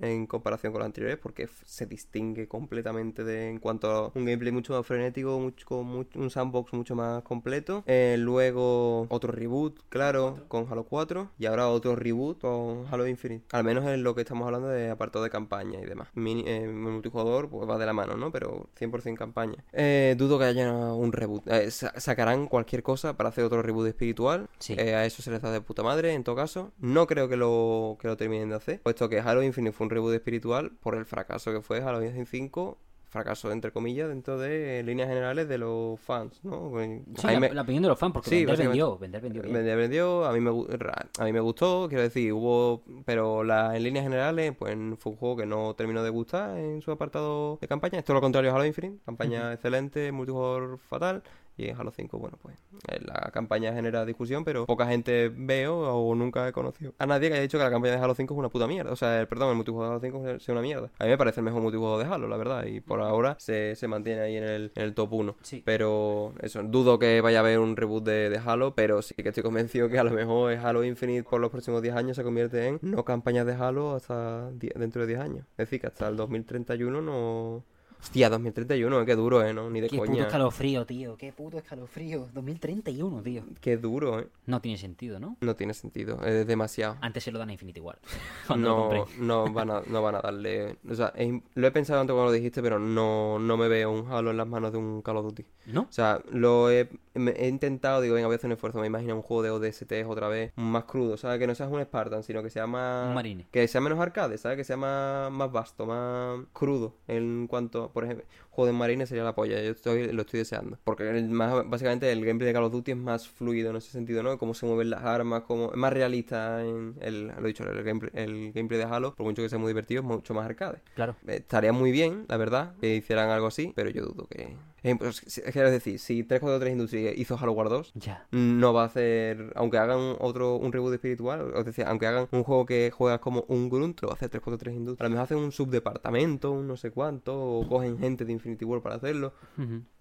En 0.00 0.26
comparación 0.26 0.72
con 0.72 0.80
los 0.80 0.86
anteriores 0.86 1.18
porque 1.18 1.48
se 1.64 1.86
distingue 1.86 2.46
completamente 2.48 3.24
de, 3.24 3.48
en 3.48 3.58
cuanto 3.58 3.90
a 3.90 4.06
un 4.14 4.24
gameplay 4.24 4.52
mucho 4.52 4.74
más 4.74 4.86
frenético, 4.86 5.38
mucho, 5.38 5.66
con 5.66 5.86
mucho- 5.86 6.18
un 6.18 6.30
sandbox 6.30 6.72
mucho 6.72 6.94
más 6.94 7.22
completo. 7.22 7.82
Eh, 7.86 8.16
luego 8.18 9.06
otro 9.08 9.32
reboot, 9.32 9.78
claro, 9.88 10.44
con 10.48 10.66
Halo 10.70 10.84
4 10.84 11.30
y 11.38 11.46
ahora 11.46 11.68
otro 11.68 11.96
reboot 11.96 12.40
con 12.40 12.84
Halo 12.90 13.06
Infinite. 13.06 13.44
Al 13.52 13.64
menos 13.64 13.84
en 13.86 14.02
lo 14.02 14.14
que 14.14 14.20
estamos 14.22 14.46
hablando 14.46 14.68
de 14.68 14.90
apartado 14.90 15.24
de 15.24 15.30
campaña 15.30 15.80
y 15.80 15.84
demás. 15.84 16.08
Mini, 16.14 16.44
eh, 16.46 16.68
multijugador 16.68 17.48
pues 17.48 17.68
va 17.68 17.78
de 17.78 17.86
la 17.86 17.92
mano, 17.92 18.16
¿no? 18.16 18.30
Pero 18.32 18.68
100% 18.78 19.16
campaña. 19.18 19.64
Eh, 19.72 20.14
dudo 20.18 20.38
que 20.38 20.44
haya 20.44 20.72
un 20.72 21.12
reboot. 21.12 21.44
Sa- 21.70 21.98
sacarán 21.98 22.46
cualquier 22.48 22.82
cosa 22.82 23.16
para 23.16 23.28
hacer 23.30 23.44
otro 23.44 23.62
reboot 23.62 23.86
espiritual. 23.88 24.48
Sí. 24.58 24.74
A 24.78 25.04
eso 25.06 25.22
se 25.22 25.30
les 25.30 25.40
da 25.42 25.50
de 25.50 25.60
puta 25.60 25.82
madre, 25.82 26.12
en 26.12 26.24
todo 26.24 26.36
caso. 26.36 26.72
No 26.78 27.06
creo 27.06 27.28
que 27.28 27.36
lo, 27.36 27.96
que 28.00 28.08
lo 28.08 28.16
terminen 28.16 28.48
de 28.50 28.56
hacer, 28.56 28.80
puesto 28.82 29.08
que 29.08 29.20
Halo 29.20 29.42
Infinite 29.42 29.53
fue 29.72 29.84
un 29.86 29.90
reboot 29.90 30.14
espiritual 30.14 30.72
por 30.80 30.94
el 30.94 31.04
fracaso 31.06 31.52
que 31.52 31.60
fue 31.62 31.82
Halo 31.82 32.02
Infinite 32.02 32.30
5. 32.30 32.78
Fracaso, 33.06 33.52
entre 33.52 33.70
comillas, 33.70 34.08
dentro 34.08 34.38
de 34.40 34.82
líneas 34.82 35.08
generales 35.08 35.48
de 35.48 35.56
los 35.56 36.00
fans, 36.00 36.40
¿no? 36.42 36.72
Sí, 37.16 37.28
A 37.28 37.28
mí 37.28 37.34
la, 37.34 37.40
me- 37.40 37.54
la 37.54 37.62
opinión 37.62 37.82
de 37.84 37.88
los 37.90 37.96
fans, 37.96 38.12
porque 38.12 38.28
Sí, 38.28 38.44
vender 38.44 38.66
vendió, 38.66 38.98
vender 38.98 39.22
vendió 39.22 39.40
bien. 39.42 39.52
me 39.54 39.76
vendió, 39.76 40.24
a 40.24 40.32
mí 40.32 40.40
me, 40.40 40.50
a 40.50 41.24
mí 41.24 41.32
me 41.32 41.38
gustó, 41.38 41.86
quiero 41.88 42.02
decir, 42.02 42.32
hubo, 42.32 42.82
pero 43.04 43.44
la, 43.44 43.76
en 43.76 43.84
líneas 43.84 44.02
generales, 44.02 44.52
pues 44.58 44.76
fue 44.98 45.12
un 45.12 45.18
juego 45.18 45.36
que 45.36 45.46
no 45.46 45.74
terminó 45.74 46.02
de 46.02 46.10
gustar 46.10 46.58
en 46.58 46.82
su 46.82 46.90
apartado 46.90 47.56
de 47.60 47.68
campaña. 47.68 48.00
Esto 48.00 48.12
es 48.12 48.14
lo 48.14 48.20
contrario 48.20 48.50
a 48.50 48.54
Halo 48.56 48.64
Infinite, 48.66 48.98
campaña 49.04 49.52
excelente, 49.52 50.10
multijugador 50.10 50.78
fatal. 50.78 51.22
Y 51.56 51.68
en 51.68 51.76
Halo 51.78 51.92
5, 51.92 52.18
bueno, 52.18 52.38
pues 52.42 52.56
eh, 52.88 52.98
la 53.04 53.30
campaña 53.32 53.72
genera 53.72 54.04
discusión, 54.04 54.44
pero 54.44 54.66
poca 54.66 54.86
gente 54.86 55.30
veo 55.34 55.76
o 55.78 56.14
nunca 56.14 56.48
he 56.48 56.52
conocido 56.52 56.94
a 56.98 57.06
nadie 57.06 57.28
que 57.28 57.34
haya 57.34 57.42
dicho 57.42 57.58
que 57.58 57.64
la 57.64 57.70
campaña 57.70 57.94
de 57.94 58.00
Halo 58.00 58.14
5 58.14 58.34
es 58.34 58.38
una 58.38 58.48
puta 58.48 58.66
mierda. 58.66 58.92
O 58.92 58.96
sea, 58.96 59.20
el, 59.20 59.28
perdón, 59.28 59.50
el 59.50 59.56
multijugador 59.56 60.00
de 60.00 60.08
Halo 60.08 60.20
5 60.22 60.40
sea 60.40 60.52
una 60.52 60.62
mierda. 60.62 60.90
A 60.98 61.04
mí 61.04 61.10
me 61.10 61.18
parece 61.18 61.40
el 61.40 61.44
mejor 61.44 61.62
multijugador 61.62 62.04
de 62.04 62.12
Halo, 62.12 62.28
la 62.28 62.36
verdad. 62.36 62.64
Y 62.66 62.80
por 62.80 63.00
ahora 63.00 63.36
se, 63.38 63.76
se 63.76 63.88
mantiene 63.88 64.20
ahí 64.22 64.36
en 64.36 64.44
el, 64.44 64.72
en 64.74 64.82
el 64.82 64.94
top 64.94 65.12
1. 65.12 65.36
Sí. 65.42 65.62
Pero 65.64 66.34
eso, 66.40 66.62
dudo 66.62 66.98
que 66.98 67.20
vaya 67.20 67.38
a 67.38 67.40
haber 67.40 67.58
un 67.58 67.76
reboot 67.76 68.04
de, 68.04 68.30
de 68.30 68.38
Halo, 68.38 68.74
pero 68.74 69.02
sí 69.02 69.14
que 69.14 69.28
estoy 69.28 69.42
convencido 69.42 69.88
que 69.88 69.98
a 69.98 70.04
lo 70.04 70.10
mejor 70.10 70.52
es 70.52 70.64
Halo 70.64 70.84
Infinite 70.84 71.22
por 71.22 71.40
los 71.40 71.50
próximos 71.50 71.82
10 71.82 71.96
años 71.96 72.16
se 72.16 72.22
convierte 72.22 72.66
en 72.68 72.78
no 72.82 73.04
campañas 73.04 73.44
de 73.44 73.54
Halo 73.54 73.94
hasta 73.94 74.50
dentro 74.50 75.02
de 75.02 75.08
10 75.08 75.20
años. 75.20 75.46
Es 75.52 75.68
decir, 75.68 75.80
que 75.80 75.88
hasta 75.88 76.08
el 76.08 76.16
2031 76.16 77.00
no... 77.00 77.64
Hostia, 78.04 78.28
2031, 78.28 79.00
eh, 79.00 79.06
qué 79.06 79.16
duro, 79.16 79.42
¿eh? 79.42 79.54
¿no? 79.54 79.70
Ni 79.70 79.80
de 79.80 79.88
Qué 79.88 79.96
puto 79.96 80.10
coña. 80.10 80.24
escalofrío, 80.24 80.84
tío. 80.84 81.16
Qué 81.16 81.32
puto 81.32 81.56
escalofrío. 81.56 82.28
2031, 82.34 83.22
tío. 83.22 83.42
Qué 83.62 83.78
duro, 83.78 84.20
¿eh? 84.20 84.28
No 84.44 84.60
tiene 84.60 84.76
sentido, 84.76 85.18
¿no? 85.18 85.38
No 85.40 85.56
tiene 85.56 85.72
sentido, 85.72 86.22
es 86.22 86.46
demasiado. 86.46 86.98
Antes 87.00 87.24
se 87.24 87.32
lo 87.32 87.38
dan 87.38 87.48
a 87.48 87.52
Infinity 87.52 87.80
lo 88.50 88.56
No, 88.58 89.06
no, 89.18 89.50
van 89.50 89.70
a, 89.70 89.80
no 89.86 90.02
van 90.02 90.16
a 90.16 90.20
darle... 90.20 90.76
O 90.88 90.94
sea, 90.94 91.14
es 91.16 91.32
lo 91.54 91.66
he 91.66 91.70
pensado 91.70 91.98
antes 91.98 92.12
cuando 92.12 92.26
lo 92.30 92.32
dijiste, 92.32 92.60
pero 92.60 92.78
no, 92.78 93.38
no 93.38 93.56
me 93.56 93.68
veo 93.68 93.90
un 93.90 94.06
Halo 94.12 94.32
en 94.32 94.36
las 94.36 94.46
manos 94.46 94.72
de 94.72 94.78
un 94.78 95.00
Call 95.00 95.16
of 95.16 95.24
Duty. 95.24 95.46
¿No? 95.68 95.80
O 95.88 95.92
sea, 95.92 96.20
lo 96.30 96.70
he, 96.70 96.90
he 97.14 97.48
intentado, 97.48 98.02
digo, 98.02 98.16
venga, 98.16 98.26
voy 98.26 98.34
a 98.34 98.36
hacer 98.36 98.48
un 98.48 98.52
esfuerzo. 98.52 98.80
Me 98.80 98.86
imagino 98.86 99.16
un 99.16 99.22
juego 99.22 99.42
de 99.42 99.50
ODST 99.50 99.92
otra 100.06 100.28
vez, 100.28 100.52
más 100.56 100.84
crudo, 100.84 101.16
¿sabes? 101.16 101.38
Que 101.38 101.46
no 101.46 101.54
seas 101.54 101.70
un 101.72 101.82
Spartan, 101.82 102.22
sino 102.22 102.42
que 102.42 102.50
sea 102.50 102.66
más. 102.66 103.08
Un 103.08 103.14
Marine. 103.14 103.46
Que 103.50 103.66
sea 103.66 103.80
menos 103.80 103.98
arcade, 103.98 104.36
¿sabes? 104.36 104.58
Que 104.58 104.64
sea 104.64 104.76
más, 104.76 105.32
más 105.32 105.50
vasto, 105.50 105.86
más 105.86 106.40
crudo. 106.52 106.94
En 107.08 107.46
cuanto, 107.46 107.90
por 107.94 108.04
ejemplo, 108.04 108.26
juego 108.50 108.66
de 108.66 108.72
Marine 108.76 109.06
sería 109.06 109.24
la 109.24 109.34
polla. 109.34 109.62
Yo 109.62 109.70
estoy, 109.70 110.12
lo 110.12 110.22
estoy 110.22 110.38
deseando. 110.38 110.76
Porque 110.84 111.08
el 111.08 111.30
más, 111.30 111.66
básicamente 111.68 112.12
el 112.12 112.24
gameplay 112.24 112.48
de 112.48 112.52
Call 112.52 112.64
of 112.64 112.72
Duty 112.72 112.90
es 112.90 112.96
más 112.98 113.26
fluido 113.26 113.70
en 113.70 113.76
ese 113.76 113.90
sentido, 113.90 114.22
¿no? 114.22 114.36
Cómo 114.36 114.52
se 114.52 114.66
mueven 114.66 114.90
las 114.90 115.02
armas, 115.04 115.44
cómo. 115.46 115.70
Es 115.70 115.76
más 115.76 115.92
realista 115.92 116.62
en 116.62 116.96
el. 117.00 117.28
Lo 117.28 117.44
he 117.44 117.46
dicho, 117.46 117.64
el 117.64 117.82
gameplay, 117.82 118.10
el 118.14 118.52
gameplay 118.52 118.78
de 118.78 118.84
Halo, 118.84 119.14
por 119.14 119.24
mucho 119.24 119.40
que 119.42 119.48
sea 119.48 119.58
muy 119.58 119.68
divertido, 119.68 120.02
es 120.02 120.06
mucho 120.06 120.34
más 120.34 120.44
arcade. 120.44 120.82
Claro. 120.94 121.16
Eh, 121.26 121.36
Estaría 121.36 121.72
muy 121.72 121.92
bien, 121.92 122.26
la 122.28 122.36
verdad, 122.36 122.74
que 122.80 122.96
hicieran 122.96 123.30
algo 123.30 123.46
así, 123.46 123.72
pero 123.74 123.88
yo 123.90 124.04
dudo 124.04 124.26
que... 124.26 124.56
Eh, 124.84 124.94
pues, 124.96 125.22
es 125.26 125.54
decir, 125.54 125.98
si 125.98 126.22
343 126.22 126.72
Industries 126.72 127.18
hizo 127.18 127.36
Halo 127.38 127.52
War 127.52 127.68
2, 127.70 127.92
Ya. 127.94 128.26
no 128.30 128.72
va 128.72 128.82
a 128.82 128.86
hacer... 128.86 129.52
Aunque 129.56 129.78
hagan 129.78 130.14
otro, 130.20 130.56
un 130.56 130.72
reboot 130.72 130.94
espiritual, 130.94 131.52
es 131.56 131.64
decir, 131.64 131.84
aunque 131.86 132.06
hagan 132.06 132.28
un 132.30 132.44
juego 132.44 132.64
que 132.66 132.90
juegas 132.90 133.18
como 133.20 133.44
un 133.48 133.68
grunt, 133.68 134.00
lo 134.02 134.08
va 134.08 134.12
a 134.12 134.16
hacer 134.16 134.28
343 134.30 134.76
Industries. 134.76 135.00
A 135.00 135.04
lo 135.04 135.10
mejor 135.10 135.24
hacen 135.24 135.38
un 135.38 135.50
subdepartamento, 135.52 136.52
un 136.52 136.68
no 136.68 136.76
sé 136.76 136.90
cuánto, 136.90 137.34
o 137.34 137.66
cogen 137.68 137.98
gente 137.98 138.24
de 138.24 138.32
Infinity 138.32 138.64
War 138.64 138.80
para 138.82 138.96
hacerlo, 138.96 139.32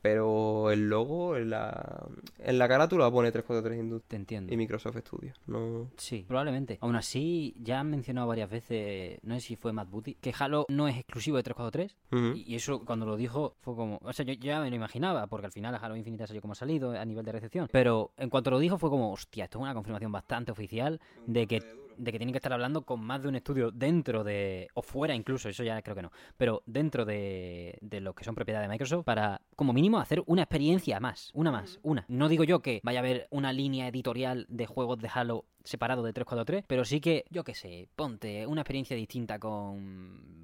pero 0.02 0.70
el 0.72 0.90
logo 0.90 1.38
en 1.38 1.50
la, 1.50 2.06
en 2.40 2.58
la 2.60 2.68
carátula 2.68 3.10
pone 3.10 3.32
343 3.32 3.80
Industries 3.80 4.10
Te 4.10 4.16
entiendo. 4.18 4.54
y 4.54 4.58
Microsoft 4.58 4.98
Studios. 4.98 5.40
No... 5.48 5.90
Sí, 5.98 6.26
probablemente. 6.28 6.78
Aún 6.82 6.96
así, 6.98 7.56
ya 7.58 7.80
han 7.80 7.90
mencionado 7.90 8.28
varias 8.28 8.50
veces, 8.50 9.20
no 9.24 9.36
sé 9.36 9.42
si 9.42 9.56
fue 9.56 9.72
Matt 9.72 9.90
Booty, 9.90 10.16
que 10.16 10.34
Halo 10.38 10.66
no 10.70 10.88
es 10.90 10.98
exclusivo 10.98 11.38
de 11.38 11.44
343. 11.44 11.96
Ujú. 12.12 12.38
Y 12.38 12.54
y 12.54 12.56
eso 12.58 12.84
cuando 12.86 13.06
lo 13.08 13.16
dijo 13.18 13.56
fue 13.62 13.76
como... 13.76 14.00
O 14.04 14.14
sea, 14.14 14.26
yo 14.26 14.34
ya 14.34 14.60
me 14.62 14.70
lo 14.74 14.78
imaginaba, 14.78 15.28
porque 15.28 15.46
al 15.46 15.52
final 15.52 15.78
Halo 15.82 15.96
Infinite 15.96 16.28
salió 16.28 16.42
como 16.42 16.54
ha 16.54 16.56
salido 16.56 16.92
a 16.92 17.06
nivel 17.06 17.24
de 17.24 17.32
recepción. 17.32 17.70
Pero 17.72 18.12
en 18.18 18.30
cuanto 18.30 18.52
lo 18.52 18.60
dijo 18.60 18.78
fue 18.78 18.90
como, 18.90 19.12
hostia, 19.12 19.46
esto 19.46 19.60
es 19.60 19.64
una 19.64 19.74
confirmación 19.74 20.12
bastante 20.12 20.52
oficial 20.52 21.00
de 21.26 21.48
que, 21.48 21.60
de 21.98 22.12
que 22.12 22.18
tienen 22.18 22.34
que 22.34 22.38
estar 22.38 22.54
hablando 22.54 22.84
con 22.84 23.04
más 23.04 23.22
de 23.22 23.30
un 23.30 23.36
estudio 23.36 23.72
dentro 23.72 24.24
de... 24.24 24.68
o 24.74 24.82
fuera 24.82 25.16
incluso, 25.16 25.50
eso 25.50 25.64
ya 25.64 25.82
creo 25.82 25.96
que 25.96 26.02
no. 26.02 26.12
Pero 26.38 26.64
dentro 26.66 27.06
de, 27.06 27.78
de 27.82 28.02
los 28.02 28.16
que 28.16 28.24
son 28.24 28.36
propiedad 28.36 28.62
de 28.62 28.68
Microsoft 28.68 29.06
para, 29.06 29.42
como 29.56 29.74
mínimo, 29.74 30.00
hacer 30.00 30.24
una 30.26 30.44
experiencia 30.44 31.00
más. 31.00 31.32
Una 31.34 31.52
más, 31.52 31.80
una. 31.84 32.06
No 32.08 32.28
digo 32.30 32.44
yo 32.44 32.62
que 32.62 32.82
vaya 32.84 33.00
a 33.00 33.04
haber 33.04 33.28
una 33.30 33.54
línea 33.54 33.88
editorial 33.88 34.46
de 34.50 34.66
juegos 34.66 35.00
de 35.00 35.10
Halo 35.14 35.46
separado 35.64 36.04
de 36.04 36.14
343, 36.14 36.66
pero 36.68 36.86
sí 36.86 37.00
que, 37.00 37.26
yo 37.30 37.44
qué 37.44 37.54
sé, 37.54 37.88
ponte 37.96 38.46
una 38.48 38.62
experiencia 38.62 38.96
distinta 38.96 39.40
con... 39.40 40.43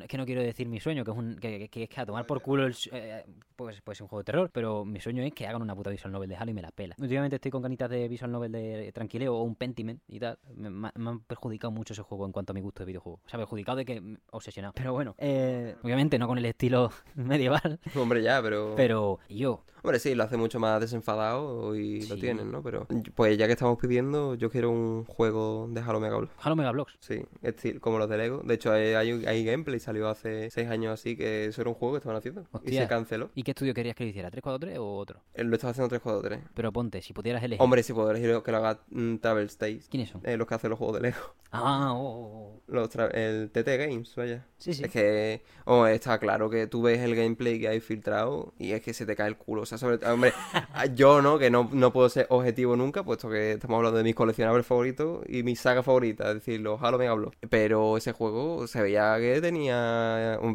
Es 0.00 0.08
que 0.08 0.18
no 0.18 0.26
quiero 0.26 0.42
decir 0.42 0.68
mi 0.68 0.80
sueño, 0.80 1.04
que 1.04 1.10
es, 1.10 1.16
un, 1.16 1.36
que, 1.36 1.68
que 1.68 1.82
es 1.84 1.88
que 1.88 2.00
a 2.00 2.06
tomar 2.06 2.26
por 2.26 2.40
culo 2.42 2.66
el, 2.66 2.74
eh, 2.92 3.24
pues, 3.56 3.80
pues 3.82 4.00
un 4.00 4.08
juego 4.08 4.20
de 4.20 4.24
terror, 4.24 4.50
pero 4.52 4.84
mi 4.84 5.00
sueño 5.00 5.22
es 5.22 5.32
que 5.32 5.46
hagan 5.46 5.62
una 5.62 5.74
puta 5.74 5.90
visual 5.90 6.12
novel 6.12 6.28
de 6.28 6.36
Halo 6.36 6.50
y 6.50 6.54
me 6.54 6.62
la 6.62 6.70
pela. 6.70 6.94
Últimamente 6.98 7.36
estoy 7.36 7.50
con 7.50 7.62
ganitas 7.62 7.90
de 7.90 8.08
visual 8.08 8.30
novel 8.32 8.52
de 8.52 8.92
tranquileo 8.92 9.34
o 9.36 9.42
un 9.42 9.54
Pentiment 9.56 10.00
y 10.08 10.18
tal. 10.20 10.38
Me, 10.54 10.90
han 10.94 11.20
perjudicado 11.20 11.70
mucho 11.70 11.92
ese 11.92 12.02
juego 12.02 12.26
en 12.26 12.32
cuanto 12.32 12.52
a 12.52 12.54
mi 12.54 12.60
gusto 12.60 12.82
de 12.82 12.86
videojuego. 12.86 13.20
O 13.24 13.28
sea, 13.28 13.38
perjudicado 13.38 13.78
de 13.78 13.84
que 13.84 14.16
obsesionado. 14.30 14.72
Pero 14.74 14.92
bueno, 14.92 15.14
eh, 15.18 15.76
obviamente 15.82 16.18
no 16.18 16.26
con 16.26 16.38
el 16.38 16.44
estilo 16.46 16.90
medieval, 17.14 17.78
Hombre, 17.94 18.22
ya, 18.22 18.40
pero... 18.42 18.74
pero 18.76 19.18
yo, 19.28 19.64
Hombre, 19.82 19.98
sí, 19.98 20.14
lo 20.14 20.24
hace 20.24 20.36
mucho 20.36 20.60
más 20.60 20.78
desenfadado 20.78 21.74
y 21.74 22.06
lo 22.06 22.16
tienen, 22.16 22.50
¿no? 22.50 22.62
Pero, 22.62 22.86
pues 23.14 23.38
ya 23.38 23.46
que 23.46 23.54
estamos 23.54 23.78
pidiendo, 23.78 24.34
yo 24.34 24.50
quiero 24.50 24.70
un 24.70 25.04
juego 25.06 25.68
de 25.70 25.80
Halo 25.80 26.00
Mega 26.00 26.18
Bloks. 26.18 26.34
Halo 26.42 26.54
Mega 26.56 26.70
Bloks. 26.70 26.96
Sí, 27.00 27.22
estil- 27.42 27.80
como 27.80 27.98
los 27.98 28.08
de 28.10 28.18
Lego. 28.18 28.42
De 28.44 28.54
hecho, 28.54 28.72
hay, 28.72 28.92
hay, 28.92 29.24
hay 29.24 29.44
gameplay, 29.44 29.79
salió 29.80 30.08
hace 30.08 30.50
seis 30.50 30.68
años 30.68 30.94
así, 30.94 31.16
que 31.16 31.46
eso 31.46 31.60
era 31.60 31.70
un 31.70 31.76
juego 31.76 31.94
que 31.94 31.98
estaban 31.98 32.16
haciendo. 32.16 32.46
Y 32.64 32.72
se 32.72 32.86
canceló. 32.86 33.30
¿Y 33.34 33.42
qué 33.42 33.52
estudio 33.52 33.74
querías 33.74 33.96
que 33.96 34.04
lo 34.04 34.10
hiciera? 34.10 34.30
¿343 34.30 34.78
o 34.78 34.96
otro? 34.96 35.20
Él 35.34 35.48
lo 35.48 35.54
estaba 35.56 35.72
haciendo 35.72 35.88
343. 35.88 36.50
Pero 36.54 36.72
ponte, 36.72 37.02
si 37.02 37.12
pudieras 37.12 37.42
elegir. 37.42 37.62
Hombre, 37.62 37.82
si 37.82 37.92
puedo 37.92 38.10
elegir 38.10 38.42
que 38.42 38.52
lo 38.52 38.58
haga 38.58 38.80
mm, 38.90 39.16
Travel 39.16 39.46
States. 39.46 39.88
¿Quiénes 39.88 40.10
son? 40.10 40.22
Eh, 40.24 40.36
los 40.36 40.46
que 40.46 40.54
hacen 40.54 40.70
los 40.70 40.78
juegos 40.78 40.96
de 40.96 41.02
Lego. 41.02 41.18
Ah, 41.52 41.92
oh, 41.94 41.98
oh, 41.98 42.60
oh. 42.60 42.62
Los 42.68 42.90
el 43.12 43.50
TT 43.50 43.66
Games, 43.76 44.14
vaya. 44.14 44.46
Sí, 44.56 44.72
sí. 44.72 44.84
Es 44.84 44.90
que, 44.92 45.42
oh, 45.64 45.84
está 45.86 46.18
claro 46.20 46.48
que 46.48 46.68
tú 46.68 46.82
ves 46.82 47.00
el 47.00 47.16
gameplay 47.16 47.58
que 47.58 47.66
hay 47.66 47.80
filtrado 47.80 48.54
y 48.56 48.70
es 48.70 48.82
que 48.82 48.94
se 48.94 49.04
te 49.04 49.16
cae 49.16 49.26
el 49.26 49.36
culo. 49.36 49.62
O 49.62 49.66
sea, 49.66 49.76
sobre 49.76 49.96
hombre, 50.06 50.32
yo 50.94 51.20
no, 51.20 51.40
que 51.40 51.50
no, 51.50 51.68
no 51.72 51.92
puedo 51.92 52.08
ser 52.08 52.28
objetivo 52.30 52.76
nunca, 52.76 53.02
puesto 53.02 53.28
que 53.28 53.52
estamos 53.52 53.78
hablando 53.78 53.98
de 53.98 54.04
mis 54.04 54.14
coleccionables 54.14 54.64
favoritos 54.64 55.24
y 55.28 55.42
mi 55.42 55.56
saga 55.56 55.82
favorita, 55.82 56.28
es 56.28 56.34
decir, 56.34 56.60
los 56.60 56.80
Halo 56.80 56.98
Mega 56.98 57.14
Bloks. 57.14 57.36
Pero 57.48 57.96
ese 57.96 58.12
juego 58.12 58.68
se 58.68 58.80
veía 58.80 59.16
que 59.18 59.40
tenía, 59.40 59.69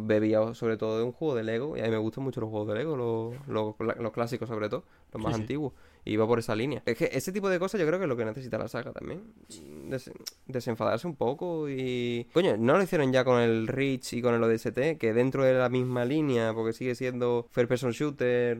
bebía 0.02 0.54
sobre 0.54 0.78
todo 0.78 0.98
de 0.98 1.04
un 1.04 1.12
juego 1.12 1.36
de 1.36 1.44
Lego 1.44 1.78
y 1.78 1.82
a 1.82 1.84
mí 1.84 1.90
me 1.90 1.98
gustan 1.98 2.24
mucho 2.24 2.42
los 2.42 2.50
juegos 2.50 2.68
de 2.68 2.76
Lego, 2.76 2.96
los, 2.96 3.76
los, 3.78 4.12
clásicos 4.12 4.48
sobre 4.48 4.70
todo, 4.70 4.84
los 5.14 5.24
más 5.24 5.36
Sí, 5.36 5.42
sí. 5.42 5.48
Y 6.06 6.14
iba 6.14 6.28
por 6.28 6.38
esa 6.40 6.56
línea. 6.56 6.84
Es 6.86 6.98
que 6.98 7.10
ese 7.12 7.32
tipo 7.32 7.50
de 7.50 7.58
cosas 7.60 7.82
yo 7.82 7.88
creo 7.88 7.98
que 8.00 8.06
es 8.06 8.10
lo 8.10 8.16
que 8.16 8.26
necesita 8.26 8.58
la 8.60 8.68
saga 8.68 8.92
también. 8.94 9.24
Des- 9.90 10.12
desenfadarse 10.48 11.08
un 11.08 11.16
poco 11.16 11.68
y... 11.70 12.28
Coño, 12.34 12.56
¿no 12.58 12.78
lo 12.78 12.84
hicieron 12.84 13.12
ya 13.12 13.24
con 13.26 13.42
el 13.42 13.68
Reach 13.68 14.14
y 14.14 14.22
con 14.22 14.34
el 14.36 14.44
ODST? 14.44 14.98
Que 15.00 15.14
dentro 15.14 15.44
de 15.44 15.54
la 15.56 15.68
misma 15.70 16.06
línea, 16.06 16.54
porque 16.54 16.74
sigue 16.74 16.94
siendo 16.96 17.48
Fair 17.52 17.68
Person 17.68 17.92
Shooter, 17.92 18.58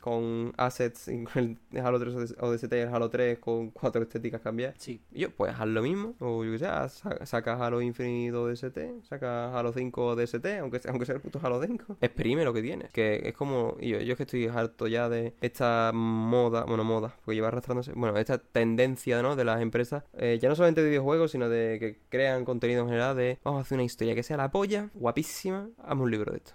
con 0.00 0.52
assets, 0.56 1.08
y 1.08 1.24
con 1.24 1.58
el 1.72 1.80
Halo 1.80 1.98
3 2.00 2.34
ODST 2.40 2.72
y 2.72 2.76
el 2.76 2.88
Halo 2.88 3.10
3 3.10 3.38
con 3.38 3.70
cuatro 3.70 4.02
estéticas 4.02 4.40
cambiadas. 4.40 4.76
Sí. 4.78 5.00
Y 5.12 5.20
yo, 5.20 5.30
pues 5.30 5.54
haz 5.58 5.66
lo 5.66 5.82
mismo. 5.82 6.14
O 6.20 6.44
yo 6.44 6.52
que 6.52 6.58
sé, 6.58 6.66
saca 7.26 7.54
Halo 7.64 7.82
Infinite 7.82 8.34
ODST, 8.36 8.78
saca 9.02 9.56
Halo 9.58 9.72
5 9.72 10.06
ODST, 10.06 10.46
aunque, 10.60 10.78
sea- 10.78 10.90
aunque 10.92 11.04
sea 11.06 11.14
el 11.16 11.20
puto 11.20 11.38
Halo 11.42 11.62
5. 11.62 11.98
Exprime 12.00 12.44
lo 12.44 12.52
que 12.54 12.62
tienes. 12.62 12.90
Que 12.90 13.20
es 13.28 13.34
como. 13.34 13.76
Y 13.80 13.90
yo, 13.90 14.00
yo 14.00 14.12
es 14.12 14.16
que 14.16 14.22
estoy 14.22 14.46
harto 14.46 14.86
ya 14.86 15.08
de 15.10 15.34
esta 15.42 15.90
moda, 15.94 16.64
bueno, 16.64 16.84
moda, 16.86 17.14
porque 17.24 17.34
lleva 17.34 17.48
arrastrándose. 17.48 17.92
Bueno, 17.94 18.16
esta 18.16 18.38
tendencia, 18.38 19.20
¿no? 19.20 19.36
De 19.36 19.44
las 19.44 19.60
empresas, 19.60 20.04
eh, 20.14 20.38
ya 20.40 20.48
no 20.48 20.54
solamente 20.56 20.82
de 20.82 20.88
videojuegos, 20.88 21.32
sino 21.32 21.48
de 21.50 21.76
que 21.78 21.98
crean 22.08 22.44
contenido 22.46 22.80
en 22.82 22.86
general. 22.88 23.14
De 23.16 23.38
vamos 23.44 23.58
a 23.58 23.62
hacer 23.62 23.76
una 23.76 23.84
historia 23.84 24.14
que 24.14 24.22
sea 24.22 24.38
la 24.38 24.50
polla, 24.50 24.88
guapísima, 24.94 25.68
hazme 25.84 26.02
un 26.02 26.10
libro 26.10 26.32
de 26.32 26.38
esto. 26.38 26.52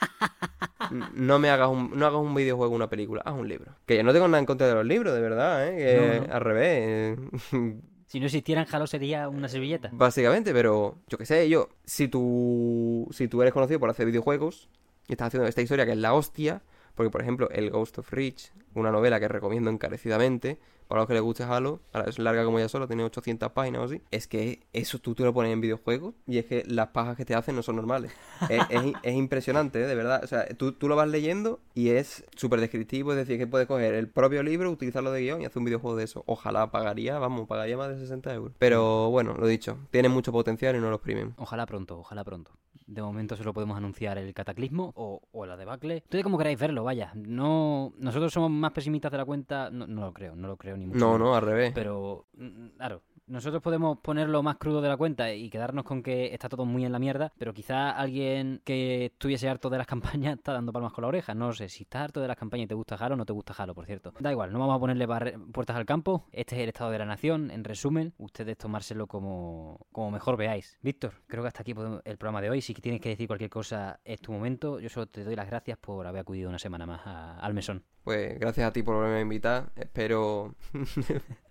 No 1.14 1.38
me 1.38 1.50
hagas 1.50 1.68
un, 1.68 1.98
no 1.98 2.06
hagas 2.06 2.20
un 2.20 2.34
videojuego, 2.34 2.74
una 2.74 2.88
película, 2.88 3.22
haz 3.24 3.34
un 3.34 3.48
libro. 3.48 3.72
Que 3.86 3.96
yo 3.96 4.04
no 4.04 4.12
tengo 4.12 4.28
nada 4.28 4.38
en 4.38 4.46
contra 4.46 4.68
de 4.68 4.74
los 4.74 4.84
libros, 4.84 5.14
de 5.14 5.20
verdad, 5.20 5.66
¿eh? 5.66 5.76
Que 5.76 6.18
No, 6.20 6.26
no. 6.28 6.34
al 6.34 6.40
revés. 6.40 7.18
Si 8.08 8.20
no 8.20 8.26
existieran 8.26 8.66
Halo 8.70 8.86
sería 8.86 9.28
una 9.28 9.48
servilleta. 9.48 9.90
Básicamente, 9.92 10.52
pero 10.52 10.94
yo 11.08 11.18
qué 11.18 11.26
sé, 11.26 11.48
yo, 11.48 11.70
si 11.84 12.06
tú, 12.06 13.08
si 13.10 13.26
tú 13.26 13.42
eres 13.42 13.52
conocido 13.52 13.80
por 13.80 13.90
hacer 13.90 14.06
videojuegos 14.06 14.68
y 15.08 15.12
estás 15.14 15.26
haciendo 15.26 15.48
esta 15.48 15.60
historia 15.60 15.84
que 15.86 15.90
es 15.90 15.98
la 15.98 16.14
hostia, 16.14 16.62
porque 16.96 17.10
por 17.10 17.20
ejemplo 17.22 17.48
el 17.50 17.70
Ghost 17.70 17.98
of 17.98 18.10
Reach, 18.12 18.50
una 18.74 18.90
novela 18.90 19.20
que 19.20 19.28
recomiendo 19.28 19.70
encarecidamente, 19.70 20.58
para 20.88 21.00
los 21.00 21.08
que 21.08 21.14
les 21.14 21.22
guste 21.22 21.42
Halo, 21.42 21.80
ahora 21.92 22.08
es 22.08 22.18
larga 22.20 22.44
como 22.44 22.60
ya 22.60 22.68
solo, 22.68 22.86
tiene 22.86 23.02
800 23.02 23.50
páginas 23.50 23.80
o 23.80 23.84
así, 23.86 24.02
es 24.12 24.28
que 24.28 24.60
eso 24.72 25.00
tú 25.00 25.16
te 25.16 25.24
lo 25.24 25.34
pones 25.34 25.52
en 25.52 25.60
videojuegos 25.60 26.14
y 26.28 26.38
es 26.38 26.44
que 26.44 26.62
las 26.66 26.88
pajas 26.88 27.16
que 27.16 27.24
te 27.24 27.34
hacen 27.34 27.56
no 27.56 27.62
son 27.64 27.74
normales. 27.76 28.12
es, 28.48 28.62
es- 28.70 28.94
es 29.02 29.14
impresionante, 29.14 29.82
¿eh? 29.82 29.86
de 29.86 29.94
verdad. 29.96 30.20
O 30.22 30.26
sea, 30.28 30.46
tú, 30.56 30.72
tú 30.72 30.86
lo 30.88 30.94
vas 30.94 31.08
leyendo 31.08 31.58
y 31.74 31.88
es 31.88 32.24
súper 32.36 32.60
descriptivo, 32.60 33.10
es 33.12 33.18
decir, 33.18 33.36
que 33.36 33.48
puedes 33.48 33.66
coger 33.66 33.94
el 33.94 34.08
propio 34.08 34.44
libro, 34.44 34.70
utilizarlo 34.70 35.10
de 35.10 35.22
guion 35.22 35.42
y 35.42 35.46
hacer 35.46 35.58
un 35.58 35.64
videojuego 35.64 35.96
de 35.96 36.04
eso. 36.04 36.22
Ojalá 36.26 36.70
pagaría, 36.70 37.18
vamos, 37.18 37.48
pagaría 37.48 37.76
más 37.76 37.88
de 37.88 37.98
60 37.98 38.32
euros. 38.32 38.52
Pero 38.60 39.10
bueno, 39.10 39.34
lo 39.36 39.48
dicho, 39.48 39.78
tiene 39.90 40.08
mucho 40.08 40.30
potencial 40.30 40.76
y 40.76 40.78
no 40.78 40.90
lo 40.90 40.96
exprimen. 40.96 41.34
Ojalá 41.36 41.66
pronto, 41.66 41.98
ojalá 41.98 42.22
pronto. 42.22 42.52
De 42.86 43.02
momento 43.02 43.36
solo 43.36 43.52
podemos 43.52 43.76
anunciar 43.76 44.18
el 44.18 44.32
cataclismo 44.34 44.92
o, 44.94 45.22
o 45.32 45.46
la 45.46 45.56
debacle. 45.56 46.02
Ustedes 46.04 46.24
como 46.24 46.38
queráis 46.38 46.58
verlo, 46.58 46.84
vaya. 46.84 47.12
No, 47.14 47.92
nosotros 47.98 48.32
somos 48.32 48.50
más 48.50 48.72
pesimistas 48.72 49.12
de 49.12 49.18
la 49.18 49.24
cuenta. 49.24 49.70
No, 49.70 49.86
no 49.86 50.02
lo 50.02 50.12
creo, 50.12 50.34
no 50.36 50.48
lo 50.48 50.56
creo 50.56 50.76
ni 50.76 50.86
mucho. 50.86 50.98
No, 50.98 51.18
no, 51.18 51.34
al 51.34 51.42
revés. 51.42 51.72
Pero, 51.74 52.26
mm, 52.36 52.66
claro, 52.76 53.02
nosotros 53.26 53.62
podemos 53.62 53.98
ponerlo 53.98 54.42
más 54.42 54.56
crudo 54.56 54.80
de 54.80 54.88
la 54.88 54.96
cuenta 54.96 55.32
y 55.32 55.50
quedarnos 55.50 55.84
con 55.84 56.02
que 56.02 56.32
está 56.32 56.48
todo 56.48 56.64
muy 56.64 56.84
en 56.84 56.92
la 56.92 56.98
mierda, 56.98 57.32
pero 57.38 57.52
quizá 57.52 57.90
alguien 57.90 58.60
que 58.64 59.06
estuviese 59.06 59.48
harto 59.48 59.68
de 59.70 59.78
las 59.78 59.86
campañas 60.26 60.36
está 60.38 60.52
dando 60.52 60.72
palmas 60.72 60.92
con 60.92 61.02
la 61.02 61.08
oreja. 61.08 61.34
No 61.34 61.52
sé, 61.52 61.68
si 61.68 61.84
estás 61.84 62.02
harto 62.02 62.20
de 62.20 62.28
las 62.28 62.36
campañas 62.36 62.64
y 62.64 62.68
te 62.68 62.74
gusta 62.74 62.94
Halo, 62.96 63.16
no 63.16 63.24
te 63.26 63.32
gusta 63.32 63.54
Halo, 63.56 63.74
por 63.74 63.86
cierto. 63.86 64.12
Da 64.20 64.30
igual, 64.30 64.52
no 64.52 64.58
vamos 64.58 64.76
a 64.76 64.80
ponerle 64.80 65.06
puertas 65.52 65.76
al 65.76 65.86
campo. 65.86 66.26
Este 66.32 66.56
es 66.56 66.62
el 66.62 66.68
estado 66.68 66.90
de 66.90 66.98
la 66.98 67.04
nación, 67.06 67.50
en 67.50 67.64
resumen. 67.64 68.14
Ustedes 68.18 68.56
tomárselo 68.56 69.06
como, 69.06 69.86
como 69.92 70.10
mejor 70.10 70.36
veáis. 70.36 70.78
Víctor, 70.82 71.12
creo 71.26 71.42
que 71.42 71.48
hasta 71.48 71.62
aquí 71.62 71.74
podemos- 71.74 72.02
el 72.04 72.18
programa 72.18 72.40
de 72.40 72.50
hoy. 72.50 72.60
Si 72.60 72.74
tienes 72.74 73.00
que 73.00 73.10
decir 73.10 73.26
cualquier 73.26 73.50
cosa, 73.50 74.00
es 74.04 74.20
tu 74.20 74.32
momento. 74.32 74.78
Yo 74.80 74.88
solo 74.88 75.06
te 75.06 75.24
doy 75.24 75.36
las 75.36 75.46
gracias 75.46 75.78
por 75.78 76.06
haber 76.06 76.20
acudido 76.20 76.48
una 76.48 76.58
semana 76.58 76.86
más 76.86 77.00
a- 77.06 77.38
al 77.38 77.54
mesón. 77.54 77.84
Pues 78.04 78.38
gracias 78.38 78.68
a 78.68 78.72
ti 78.72 78.82
por 78.82 78.94
volverme 78.94 79.18
a 79.18 79.22
invitar. 79.22 79.72
Espero. 79.76 80.54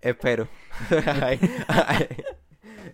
Espero. 0.00 0.48
Ay, 1.22 1.38
ay. 1.68 2.08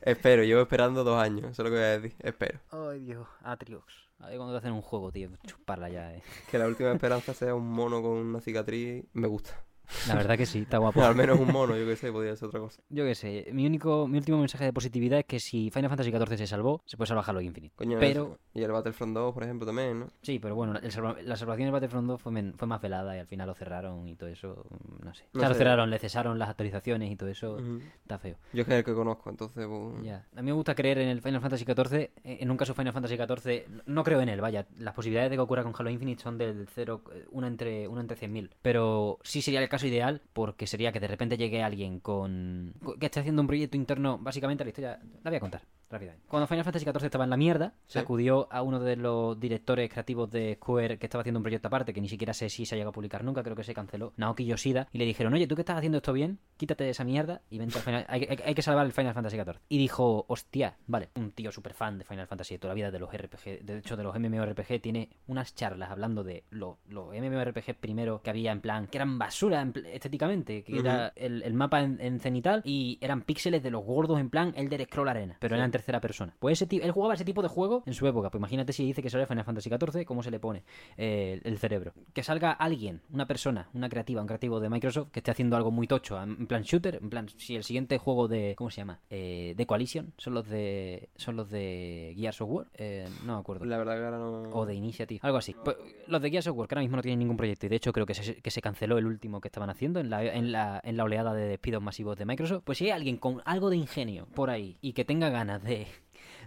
Espero, 0.03 0.43
llevo 0.43 0.63
esperando 0.63 1.05
dos 1.05 1.19
años. 1.21 1.51
Eso 1.51 1.63
es 1.63 1.71
lo 1.71 1.71
que 1.71 1.77
voy 1.77 1.85
a 1.85 1.99
decir. 2.01 2.17
Espero. 2.21 2.61
Ay, 2.71 3.01
Dios, 3.01 3.27
Atriox. 3.43 3.95
A 4.19 4.29
ver 4.29 4.37
cuando 4.37 4.55
te 4.55 4.59
hacen 4.59 4.73
un 4.73 4.83
juego, 4.83 5.13
tío. 5.13 5.31
Chuparla 5.47 5.89
ya, 5.89 6.15
eh. 6.15 6.23
Que 6.51 6.59
la 6.59 6.67
última 6.67 6.93
esperanza 6.93 7.35
sea 7.35 7.55
un 7.55 7.69
mono 7.71 8.03
con 8.03 8.13
una 8.13 8.41
cicatriz. 8.41 9.05
Me 9.13 9.29
gusta. 9.29 9.63
La 10.09 10.15
verdad 10.15 10.37
que 10.37 10.47
sí, 10.47 10.61
está 10.61 10.79
guapo. 10.79 11.03
al 11.05 11.15
menos 11.15 11.39
un 11.39 11.53
mono, 11.53 11.77
yo 11.77 11.87
qué 11.87 11.97
sé, 11.97 12.11
podría 12.13 12.35
ser 12.37 12.49
otra 12.49 12.61
cosa. 12.61 12.83
Yo 12.89 13.05
qué 13.05 13.15
sé, 13.15 13.49
mi 13.53 13.67
único, 13.67 14.07
mi 14.09 14.19
último 14.19 14.39
mensaje 14.39 14.65
de 14.65 14.73
positividad 14.73 15.19
es 15.21 15.25
que 15.27 15.41
si 15.41 15.71
Final 15.71 15.91
Fantasy 15.91 16.11
XIV 16.11 16.37
se 16.39 16.47
salvó, 16.47 16.83
se 16.87 16.97
puede 16.97 17.09
salvar 17.09 17.25
Halo 17.29 17.41
Infinite. 17.41 17.75
Coño, 17.77 17.99
Pero-. 17.99 18.39
Y 18.55 18.63
el 18.63 18.73
Battlefront 18.73 19.15
2, 19.15 19.35
por 19.35 19.43
ejemplo, 19.45 19.67
también, 19.67 20.01
¿no? 20.01 20.07
Sí, 20.23 20.39
pero 20.39 20.55
bueno, 20.55 20.79
el 20.83 20.91
salva- 20.91 21.17
la 21.23 21.37
salvación 21.37 21.67
del 21.67 21.73
Battlefront 21.73 22.09
2 22.09 22.21
fue, 22.23 22.33
men- 22.33 22.55
fue 22.57 22.67
más 22.67 22.81
velada 22.81 23.15
y 23.17 23.21
al 23.21 23.27
final 23.27 23.47
lo 23.49 23.55
cerraron 23.55 24.09
y 24.09 24.17
todo 24.17 24.31
eso, 24.31 24.65
mm, 24.71 25.05
no 25.05 25.15
sé. 25.15 25.25
O 25.35 25.39
No 25.39 25.49
lo 25.49 25.55
cerraron, 25.55 25.91
le 25.91 25.99
cesaron 25.99 26.39
las 26.39 26.49
actualizaciones 26.49 27.11
y 27.11 27.17
todo 27.17 27.29
eso, 27.29 27.59
está 28.03 28.19
feo. 28.19 28.37
Yo 28.55 28.63
es 28.63 28.67
que 28.67 28.73
es 28.73 28.79
el 28.79 28.85
que 28.85 28.95
conozco, 28.95 29.29
entonces. 29.29 29.67
pues, 29.67 30.03
Ya. 30.03 30.25
A 30.35 30.41
mí 30.41 30.47
me 30.47 30.53
gusta 30.53 30.75
creer 30.75 30.99
en 30.99 31.09
el 31.09 31.21
Final 31.21 31.41
Fantasy 31.43 31.65
XIV. 31.67 31.95
eh, 32.25 32.39
En 32.41 32.51
un 32.51 32.57
caso 32.57 32.75
Final 32.75 32.95
Fantasy 32.95 33.17
XIV, 33.19 33.83
no 33.85 34.03
creo 34.05 34.23
en 34.23 34.31
él, 34.31 34.41
vaya. 34.41 34.67
Las 34.79 34.95
posibilidades 34.95 35.29
de 35.31 35.37
que 35.37 35.41
ocurra 35.43 35.63
con 35.63 35.75
Halo 35.79 35.91
Infinite 35.91 36.23
son 36.23 36.39
del 36.39 36.67
0, 36.75 37.03
una 37.33 37.49
entre, 37.49 37.87
una 37.89 38.01
entre 38.01 38.17
100.000. 38.17 38.49
Pero 38.63 39.19
sí 39.23 39.43
sería 39.43 39.61
el 39.63 39.69
caso 39.69 39.76
ideal 39.85 40.23
porque 40.32 40.66
sería 40.66 40.93
que 40.93 41.01
de 41.01 41.09
repente 41.09 41.36
llegue 41.36 41.62
alguien 41.62 42.01
con... 42.01 42.74
que 42.98 43.07
esté 43.07 43.20
haciendo 43.20 43.43
un 43.43 43.48
proyecto 43.48 43.77
interno, 43.77 44.19
básicamente 44.19 44.65
la 44.65 44.70
historia... 44.70 45.01
La 45.23 45.31
voy 45.31 45.36
a 45.36 45.40
contar 45.40 45.62
rápidamente. 45.91 46.27
Cuando 46.29 46.47
Final 46.47 46.65
Fantasy 46.65 46.85
XIV 46.85 47.05
estaba 47.05 47.25
en 47.25 47.31
la 47.31 47.37
mierda, 47.37 47.75
se 47.87 47.95
Sí. 47.95 47.99
acudió 48.01 48.49
a 48.51 48.63
uno 48.63 48.81
de 48.81 48.97
los 48.97 49.39
directores 49.39 49.89
creativos 49.91 50.31
de 50.31 50.55
Square 50.57 50.99
que 50.99 51.07
estaba 51.07 51.23
haciendo 51.23 51.39
un 51.39 51.43
proyecto 51.45 51.69
aparte, 51.69 51.93
que 51.95 52.01
ni 52.01 52.09
siquiera 52.09 52.35
sé 52.35 52.49
si 52.49 52.67
se 52.67 52.75
ha 52.75 52.77
llegado 52.77 52.91
a 52.91 52.93
publicar 52.93 53.23
nunca, 53.25 53.43
creo 53.43 53.57
que 53.57 53.65
se 53.65 53.75
canceló, 53.75 54.13
Naoki 54.17 54.45
Yoshida, 54.45 54.89
y 54.93 54.99
le 54.99 55.05
dijeron, 55.05 55.33
oye, 55.35 55.47
tú 55.47 55.55
que 55.55 55.63
estás 55.63 55.77
haciendo 55.77 55.99
esto 55.99 56.13
bien, 56.13 56.39
quítate 56.57 56.85
de 56.85 56.91
esa 56.91 57.05
mierda 57.05 57.43
y 57.51 57.59
vente 57.59 57.79
al 57.79 57.85
Final... 57.85 58.07
Hay, 58.09 58.27
hay- 58.29 58.39
hay 58.45 58.55
que 58.55 58.63
salvar 58.63 58.87
el 58.87 58.93
Final 58.93 59.15
Fantasy 59.15 59.37
XIV. 59.37 59.61
Y 59.69 59.79
dijo, 59.79 60.25
hostia, 60.29 60.77
vale, 60.87 61.11
un 61.15 61.31
tío 61.33 61.53
súper 61.53 61.73
fan 61.75 61.99
de 61.99 62.05
Final 62.05 62.27
Fantasy 62.27 62.55
de 62.55 62.59
toda 62.59 62.71
la 62.73 62.75
vida, 62.77 62.91
de 62.91 62.99
los 62.99 63.13
RPG, 63.13 63.65
de 63.65 63.79
hecho 63.79 63.97
de 63.97 64.03
los 64.03 64.19
MMORPG, 64.19 64.81
tiene 64.81 65.11
unas 65.27 65.55
charlas 65.55 65.91
hablando 65.91 66.25
de 66.25 66.45
los, 66.51 66.77
los 66.89 67.09
MMORPG 67.15 67.75
primero 67.79 68.21
que 68.23 68.31
había 68.31 68.53
en 68.53 68.61
plan, 68.61 68.87
que 68.87 68.99
eran 68.99 69.19
basura 69.19 69.61
en 69.61 69.73
pl- 69.73 69.95
estéticamente, 69.95 70.63
que 70.65 70.79
era 70.79 71.13
el, 71.17 71.43
el 71.43 71.55
mapa 71.55 71.81
en, 71.83 72.01
en 72.01 72.21
cenital 72.21 72.63
y 72.65 72.99
eran 73.01 73.23
píxeles 73.23 73.63
de 73.63 73.71
los 73.71 73.85
gordos 73.85 74.19
en 74.21 74.31
plan 74.31 74.53
Elder 74.57 74.85
Scroll 74.85 75.09
Arena, 75.09 75.37
pero 75.41 75.55
era 75.55 75.65
en 75.65 75.71
tercera 75.77 76.01
persona. 76.01 76.35
Pues 76.39 76.61
ese 76.62 76.66
él 76.82 76.90
jugaba 76.90 77.15
ese 77.15 77.24
tipo 77.24 77.43
de 77.43 77.48
juego 77.48 77.82
en 77.86 77.94
su 77.94 78.07
época, 78.07 78.31
pues 78.31 78.40
imagínate 78.40 78.73
si 78.73 78.85
dice 78.85 79.03
que 79.03 79.11
sale 79.11 79.27
Final 79.27 79.44
Fantasy 79.44 79.69
XIV, 79.70 80.05
cómo 80.05 80.23
se 80.23 80.31
le 80.31 80.39
pone 80.40 80.62
eh, 80.97 81.40
el 81.44 81.59
cerebro. 81.59 81.93
Que 82.12 82.23
salga 82.23 82.53
alguien, 82.53 83.03
una 83.12 83.27
persona, 83.27 83.69
una 83.74 83.89
creativa, 83.89 84.20
un 84.20 84.27
creativo 84.27 84.61
de 84.61 84.69
Microsoft 84.70 85.11
que 85.11 85.20
esté 85.20 85.31
haciendo 85.31 85.57
algo 85.57 85.70
muy 85.70 85.86
tocho, 85.86 86.20
en 86.23 86.47
plan 86.47 86.62
shooter, 86.62 86.98
en 87.03 87.11
plan 87.11 87.28
si 87.28 87.57
el 87.57 87.65
siguiente 87.65 87.98
juego 87.98 88.28
de 88.28 88.55
¿cómo 88.57 88.70
se 88.70 88.78
llama? 88.78 89.01
Eh, 89.11 89.55
de 89.57 89.66
Coalition 89.66 90.12
son 90.16 90.35
los 90.35 90.48
de 90.48 91.09
son 91.16 91.36
los 91.36 91.51
de 91.51 92.15
Gears 92.16 92.40
of 92.40 92.51
War, 92.51 92.66
Eh, 92.74 93.07
no 93.24 93.35
me 93.35 93.40
acuerdo. 93.40 93.65
La 93.65 93.78
verdad 93.78 93.97
que 93.97 94.05
ahora 94.05 94.19
no. 94.19 94.43
O 94.53 94.66
de 94.66 94.74
Initiative, 94.74 95.20
algo 95.23 95.39
así. 95.39 95.55
Pues, 95.65 95.77
los 96.07 96.20
de 96.23 96.31
Gears 96.31 96.47
of 96.47 96.57
War, 96.57 96.69
que 96.69 96.74
ahora 96.74 96.82
mismo 96.82 96.97
no 96.97 97.03
tienen 97.03 97.19
ningún 97.19 97.36
proyecto, 97.36 97.66
y 97.66 97.69
de 97.69 97.77
hecho 97.77 97.93
creo 97.93 98.07
que 98.07 98.15
se, 98.15 98.36
que 98.36 98.51
se 98.51 98.61
canceló 98.61 98.98
el 98.98 99.07
último 99.07 99.40
que 99.40 99.48
estaban 99.48 99.70
haciendo 99.70 100.01
en 100.01 100.11
la, 100.11 100.24
en, 100.24 100.53
la, 100.53 100.81
en 100.82 100.97
la 100.97 101.05
oleada 101.05 101.35
de 101.35 101.47
despidos 101.47 101.82
masivos 101.82 102.16
de 102.16 102.24
Microsoft. 102.24 102.62
Pues 102.65 102.78
si 102.78 102.85
hay 102.86 102.90
alguien 102.90 103.16
con 103.16 103.43
algo 103.44 103.70
de 103.70 103.77
ingenio 103.77 104.27
por 104.35 104.51
ahí 104.51 104.77
y 104.81 104.93
que 104.93 105.05
tenga 105.05 105.31
ganas 105.31 105.62
de 105.67 105.87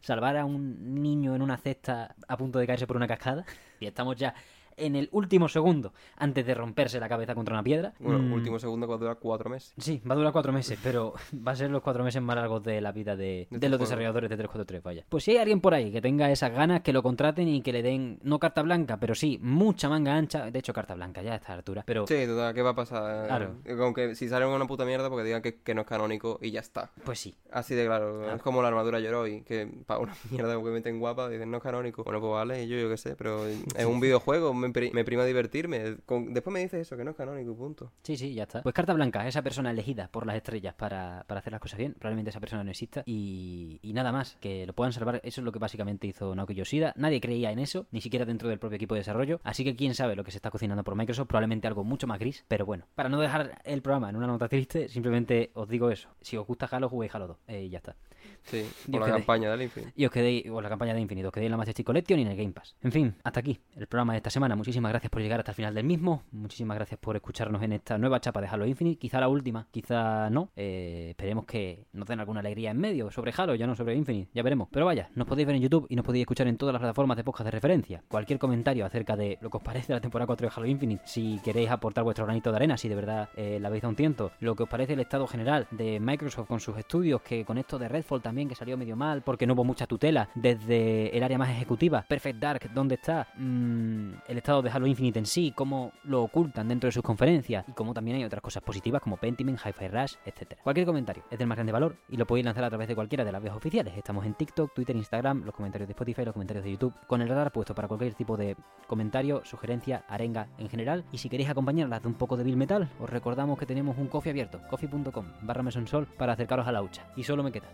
salvar 0.02 0.38
a 0.38 0.46
un 0.46 1.02
niño 1.02 1.36
en 1.36 1.42
una 1.42 1.58
cesta 1.58 2.16
a 2.28 2.38
punto 2.38 2.60
de 2.60 2.68
caerse 2.68 2.88
por 2.88 2.96
una 2.96 3.08
cascada, 3.08 3.46
y 3.80 3.86
estamos 3.86 4.16
ya 4.16 4.34
en 4.80 4.96
el 4.96 5.10
último 5.12 5.48
segundo 5.50 5.94
antes 6.18 6.46
de 6.46 6.54
romperse 6.54 7.00
la 7.00 7.10
cabeza 7.10 7.36
contra 7.36 7.54
una 7.56 7.64
piedra. 7.64 7.94
Bueno, 8.00 8.20
mm, 8.20 8.34
último 8.34 8.60
segundo 8.60 8.88
que 8.88 8.92
va 8.92 8.96
a 8.96 9.00
durar 9.00 9.18
cuatro 9.20 9.50
meses. 9.50 9.74
Sí, 9.78 10.02
va 10.10 10.14
a 10.14 10.18
durar 10.18 10.32
cuatro 10.34 10.52
meses, 10.52 10.80
pero 10.82 11.14
va 11.48 11.52
a 11.52 11.56
ser 11.56 11.70
los 11.70 11.82
cuatro 11.82 12.04
meses 12.04 12.22
más 12.22 12.36
largos 12.36 12.64
de 12.64 12.82
la 12.82 12.92
vida 12.92 13.16
de, 13.16 13.24
De 13.24 13.48
de 13.50 13.56
este 13.58 13.70
los 13.70 13.80
desarrolladores 13.80 14.30
de 14.30 14.36
343, 14.38 14.84
vaya. 14.84 15.06
Pues 15.10 15.24
si 15.24 15.32
hay 15.32 15.38
alguien 15.38 15.62
por 15.62 15.74
ahí 15.74 15.92
que 15.92 16.02
tenga 16.02 16.32
esas 16.32 16.52
ganas, 16.52 16.82
que 16.82 16.94
lo 16.94 17.04
contraten 17.04 17.48
y 17.48 17.62
que 17.62 17.72
le 17.74 17.82
den, 17.84 18.20
no 18.24 18.40
carta 18.40 18.62
blanca, 18.62 18.98
pero 18.98 19.16
sí, 19.16 19.40
mucha 19.42 19.90
manga 19.90 20.16
ancha. 20.16 20.50
De 20.52 20.60
hecho, 20.60 20.74
carta 20.74 20.96
blanca 20.96 21.22
ya 21.22 21.34
a 21.34 21.36
esta 21.36 21.54
altura. 21.54 21.84
Pero, 21.86 22.08
Sí, 22.08 22.26
total, 22.26 22.54
¿qué 22.54 22.62
va 22.62 22.72
a 22.72 22.76
pasar? 22.76 23.28
Claro. 23.28 23.56
Aunque 23.80 24.16
si 24.16 24.28
salen 24.30 24.50
una 24.50 24.66
puta 24.68 24.86
mierda 24.86 25.10
porque 25.10 25.24
digan 25.26 25.42
que, 25.42 25.62
que 25.62 25.74
no 25.76 25.82
es 25.82 25.88
canónico 25.88 26.40
y 26.42 26.52
ya 26.52 26.60
está. 26.60 26.92
pues 27.04 27.20
sí. 27.20 27.36
Así 27.52 27.76
de 27.76 27.86
claro, 27.86 28.20
Claro. 28.20 28.36
es 28.36 28.42
como 28.42 28.62
la 28.62 28.68
armadura 28.70 29.00
Yoroi, 29.00 29.42
que 29.44 29.68
para 29.86 30.00
una 30.00 30.14
mierda 30.32 30.56
que 30.56 30.70
meten 30.70 31.00
guapa 31.00 31.30
dicen 31.30 31.50
no 31.52 31.58
es 31.58 31.64
canónico. 31.64 32.04
Bueno, 32.04 32.20
pues 32.20 32.32
vale, 32.32 32.68
yo, 32.68 32.78
yo 32.78 32.90
qué 32.90 32.98
sé, 32.98 33.16
pero 33.16 33.46
es 33.76 33.86
un 33.86 34.00
videojuego, 34.00 34.54
me, 34.54 34.69
pri- 34.74 34.92
me 34.92 35.04
prima 35.04 35.26
divertirme. 35.26 35.80
Después 35.80 36.54
me 36.54 36.60
dice 36.62 36.80
eso, 36.82 36.96
que 36.98 37.04
no 37.04 37.12
es 37.12 37.18
canónico, 37.18 37.56
punto. 37.56 37.92
Sí, 38.04 38.18
sí, 38.18 38.34
ya 38.34 38.44
está. 38.44 38.62
Pues 38.62 38.74
carta 38.74 38.94
blanca, 38.94 39.28
esa 39.28 39.42
persona 39.42 39.72
elegida 39.72 40.08
por 40.12 40.26
las 40.26 40.36
estrellas 40.36 40.74
para, 40.76 41.24
para 41.28 41.40
hacer 41.40 41.52
las 41.52 41.62
cosas 41.62 41.78
bien. 41.78 41.94
Probablemente 41.94 42.30
esa 42.30 42.40
persona 42.40 42.64
no 42.64 42.72
exista. 42.72 43.04
Y, 43.06 43.80
y 43.82 43.94
nada 43.94 44.12
más, 44.12 44.38
que 44.40 44.66
lo 44.66 44.74
puedan 44.74 44.94
salvar. 44.94 45.22
Eso 45.24 45.42
es 45.42 45.46
lo 45.46 45.52
que 45.52 45.60
básicamente 45.60 46.08
hizo 46.08 46.34
Naoki 46.36 46.54
Yoshida. 46.56 46.94
Nadie 46.96 47.22
creía 47.22 47.52
en 47.52 47.60
eso, 47.60 47.88
ni 47.92 48.02
siquiera 48.02 48.26
dentro 48.26 48.50
del 48.50 48.60
propio 48.60 48.76
equipo 48.78 48.96
de 48.96 49.02
desarrollo. 49.02 49.40
Así 49.44 49.64
que 49.64 49.76
quién 49.76 49.94
sabe 49.96 50.16
lo 50.16 50.24
que 50.24 50.32
se 50.32 50.38
está 50.38 50.52
cocinando 50.52 50.84
por 50.84 50.96
Microsoft. 50.96 51.28
Probablemente 51.28 51.68
algo 51.68 51.84
mucho 51.84 52.08
más 52.08 52.20
gris. 52.20 52.46
Pero 52.48 52.66
bueno, 52.66 52.86
para 52.96 53.10
no 53.10 53.20
dejar 53.20 53.62
el 53.66 53.82
programa 53.82 54.10
en 54.10 54.16
una 54.16 54.28
nota 54.28 54.48
triste, 54.48 54.90
simplemente 54.90 55.52
os 55.54 55.68
digo 55.70 55.90
eso. 55.92 56.10
Si 56.22 56.38
os 56.38 56.46
gusta 56.46 56.68
Halo, 56.72 56.90
juguéis 56.90 57.14
Halo 57.16 57.28
2. 57.28 57.38
Eh, 57.48 57.64
y 57.66 57.70
ya 57.70 57.78
está. 57.80 57.96
Sí, 58.44 58.66
por 58.92 59.02
la 59.02 59.06
que 59.08 59.12
de- 59.14 59.18
campaña 59.20 59.52
del 59.52 59.62
Infinite. 59.64 59.94
Y 59.96 60.06
os 60.06 60.12
quedéis, 60.12 60.50
o 60.50 60.62
la 60.62 60.70
campaña 60.70 60.94
de 60.94 61.02
Infinite, 61.02 61.28
os 61.28 61.34
quedéis 61.34 61.48
en 61.48 61.52
la 61.52 61.58
Majestic 61.58 61.86
Collection 61.86 62.20
y 62.20 62.24
en 62.24 62.28
el 62.30 62.38
Game 62.38 62.52
Pass. 62.52 62.76
En 62.82 62.92
fin, 62.92 63.16
hasta 63.24 63.40
aquí 63.40 63.60
el 63.76 63.88
programa 63.88 64.14
de 64.14 64.18
esta 64.18 64.30
semana. 64.30 64.56
Muchísimas 64.56 64.92
gracias 64.92 65.10
por 65.10 65.22
llegar 65.22 65.40
hasta 65.40 65.52
el 65.52 65.56
final 65.56 65.74
del 65.76 65.84
mismo. 65.86 66.24
Muchísimas 66.32 66.76
gracias 66.76 67.00
por 67.00 67.16
escucharnos 67.16 67.62
en 67.64 67.74
esta 67.74 67.98
nueva 67.98 68.20
chapa 68.20 68.42
de 68.42 68.48
Halo 68.48 68.66
Infinite. 68.66 69.00
Quizá 69.00 69.20
la 69.20 69.28
última, 69.28 69.68
quizá 69.72 70.30
no. 70.30 70.50
Eh, 70.56 71.08
esperemos 71.12 71.46
que 71.46 71.86
nos 71.94 72.08
den 72.08 72.20
alguna 72.20 72.40
alegría 72.40 72.72
en 72.72 72.78
medio 72.80 73.12
sobre 73.12 73.34
Halo, 73.36 73.56
ya 73.56 73.68
no 73.68 73.76
sobre 73.76 73.96
Infinite. 73.96 74.30
Ya 74.34 74.44
veremos. 74.44 74.68
Pero 74.72 74.86
vaya, 74.86 75.10
nos 75.16 75.28
podéis 75.28 75.46
ver 75.48 75.56
en 75.56 75.62
YouTube 75.62 75.86
y 75.90 75.96
nos 75.96 76.06
podéis 76.06 76.24
escuchar 76.24 76.48
en 76.48 76.58
todas 76.58 76.74
las 76.74 76.80
plataformas 76.80 77.18
de 77.18 77.24
podcast 77.24 77.46
de 77.46 77.52
referencia. 77.52 78.04
Cualquier 78.08 78.40
comentario 78.40 78.86
acerca 78.86 79.16
de 79.16 79.38
lo 79.42 79.50
que 79.50 79.58
os 79.58 79.64
parece 79.64 79.94
la 79.94 80.02
temporada 80.02 80.28
4 80.28 80.48
de 80.48 80.54
Halo 80.56 80.66
Infinite, 80.68 81.04
si 81.06 81.40
queréis 81.44 81.70
aportar 81.70 82.04
vuestro 82.04 82.26
granito 82.26 82.50
de 82.52 82.56
arena, 82.58 82.78
si 82.78 82.90
de 82.90 82.96
verdad 82.96 83.30
eh, 83.36 83.60
la 83.62 83.68
habéis 83.68 83.84
dado 83.84 83.90
un 83.92 83.96
tiento, 83.96 84.32
lo 84.40 84.56
que 84.56 84.64
os 84.64 84.70
parece 84.70 84.94
el 84.94 85.00
estado 85.00 85.28
general 85.28 85.68
de 85.72 86.00
Microsoft 86.00 86.48
con 86.48 86.60
sus 86.60 86.78
estudios, 86.78 87.22
que 87.22 87.46
con 87.46 87.58
esto 87.58 87.78
de 87.80 87.88
Redfall 87.88 88.22
también, 88.30 88.48
que 88.48 88.54
salió 88.54 88.78
medio 88.78 88.96
mal, 88.96 89.24
porque 89.24 89.48
no 89.48 89.54
hubo 89.54 89.64
mucha 89.64 89.88
tutela 89.88 90.30
desde 90.36 91.18
el 91.18 91.24
área 91.24 91.40
más 91.40 91.50
ejecutiva. 91.50 92.06
Perfect 92.08 92.40
Dark, 92.40 92.72
¿dónde 92.76 92.94
está? 92.94 93.28
Mm, 93.38 94.12
el 94.28 94.38
estado 94.38 94.62
de 94.62 94.70
Halo 94.70 94.86
Infinite 94.86 95.18
en 95.18 95.26
sí, 95.26 95.52
cómo 95.56 95.94
lo 96.04 96.22
ocultan 96.22 96.68
dentro 96.68 96.88
de 96.88 96.92
sus 96.92 97.02
conferencias 97.02 97.66
y 97.68 97.72
cómo 97.72 97.96
también 97.96 98.18
hay 98.18 98.24
otras 98.24 98.44
cosas 98.44 98.62
positivas 98.62 99.02
como 99.02 99.18
Pentiment, 99.18 99.60
Hi-Fi 99.66 99.88
Rush, 99.88 100.14
etc. 100.28 100.60
Cualquier 100.62 100.86
comentario 100.86 101.24
es 101.32 101.40
del 101.40 101.48
más 101.48 101.56
grande 101.58 101.72
valor 101.72 101.96
y 102.08 102.18
lo 102.18 102.28
podéis 102.28 102.46
lanzar 102.46 102.66
a 102.66 102.70
través 102.70 102.88
de 102.88 102.94
cualquiera 102.94 103.26
de 103.26 103.32
las 103.32 103.42
vías 103.42 103.56
oficiales. 103.56 103.98
Estamos 103.98 104.24
en 104.28 104.36
TikTok, 104.36 104.76
Twitter, 104.76 104.96
Instagram, 104.96 105.44
los 105.44 105.56
comentarios 105.56 105.88
de 105.88 105.94
Spotify, 105.94 106.26
los 106.26 106.34
comentarios 106.34 106.64
de 106.64 106.72
YouTube, 106.72 106.94
con 107.08 107.24
el 107.24 107.30
radar 107.30 107.52
puesto 107.52 107.74
para 107.74 107.88
cualquier 107.88 108.14
tipo 108.14 108.38
de 108.38 108.56
comentario, 108.86 109.42
sugerencia, 109.44 110.06
arenga 110.08 110.50
en 110.60 110.70
general. 110.70 111.04
Y 111.12 111.18
si 111.18 111.30
queréis 111.30 111.50
acompañarlas 111.50 112.04
de 112.04 112.08
un 112.08 112.14
poco 112.14 112.38
de 112.38 112.44
Bill 112.44 112.58
Metal, 112.58 112.88
os 113.00 113.10
recordamos 113.10 113.58
que 113.58 113.66
tenemos 113.66 113.98
un 113.98 114.06
coffee 114.06 114.30
abierto, 114.30 114.62
coffee.com 114.70 115.26
barra 115.42 115.64
mesonsol 115.64 116.06
para 116.06 116.34
acercaros 116.34 116.68
a 116.68 116.72
la 116.72 116.84
hucha. 116.84 117.08
Y 117.16 117.24
solo 117.24 117.42
me 117.42 117.52
queda 117.52 117.70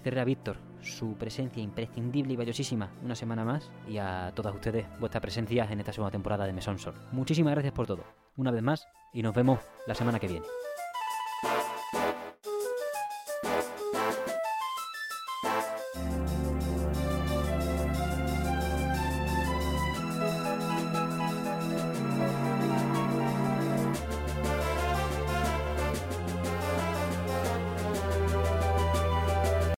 agradecerle 0.00 0.20
a 0.20 0.24
Víctor 0.24 0.56
su 0.82 1.14
presencia 1.14 1.62
imprescindible 1.62 2.32
y 2.32 2.36
valiosísima 2.36 2.90
una 3.04 3.14
semana 3.14 3.44
más 3.44 3.70
y 3.86 3.98
a 3.98 4.32
todas 4.34 4.54
ustedes 4.54 4.86
vuestra 4.98 5.20
presencia 5.20 5.68
en 5.70 5.78
esta 5.78 5.92
segunda 5.92 6.10
temporada 6.10 6.46
de 6.46 6.52
Mesón 6.52 6.78
Sol. 6.78 6.94
Muchísimas 7.12 7.52
gracias 7.52 7.74
por 7.74 7.86
todo, 7.86 8.04
una 8.36 8.50
vez 8.50 8.62
más, 8.62 8.86
y 9.12 9.22
nos 9.22 9.34
vemos 9.34 9.60
la 9.86 9.94
semana 9.94 10.18
que 10.18 10.28
viene. 10.28 10.46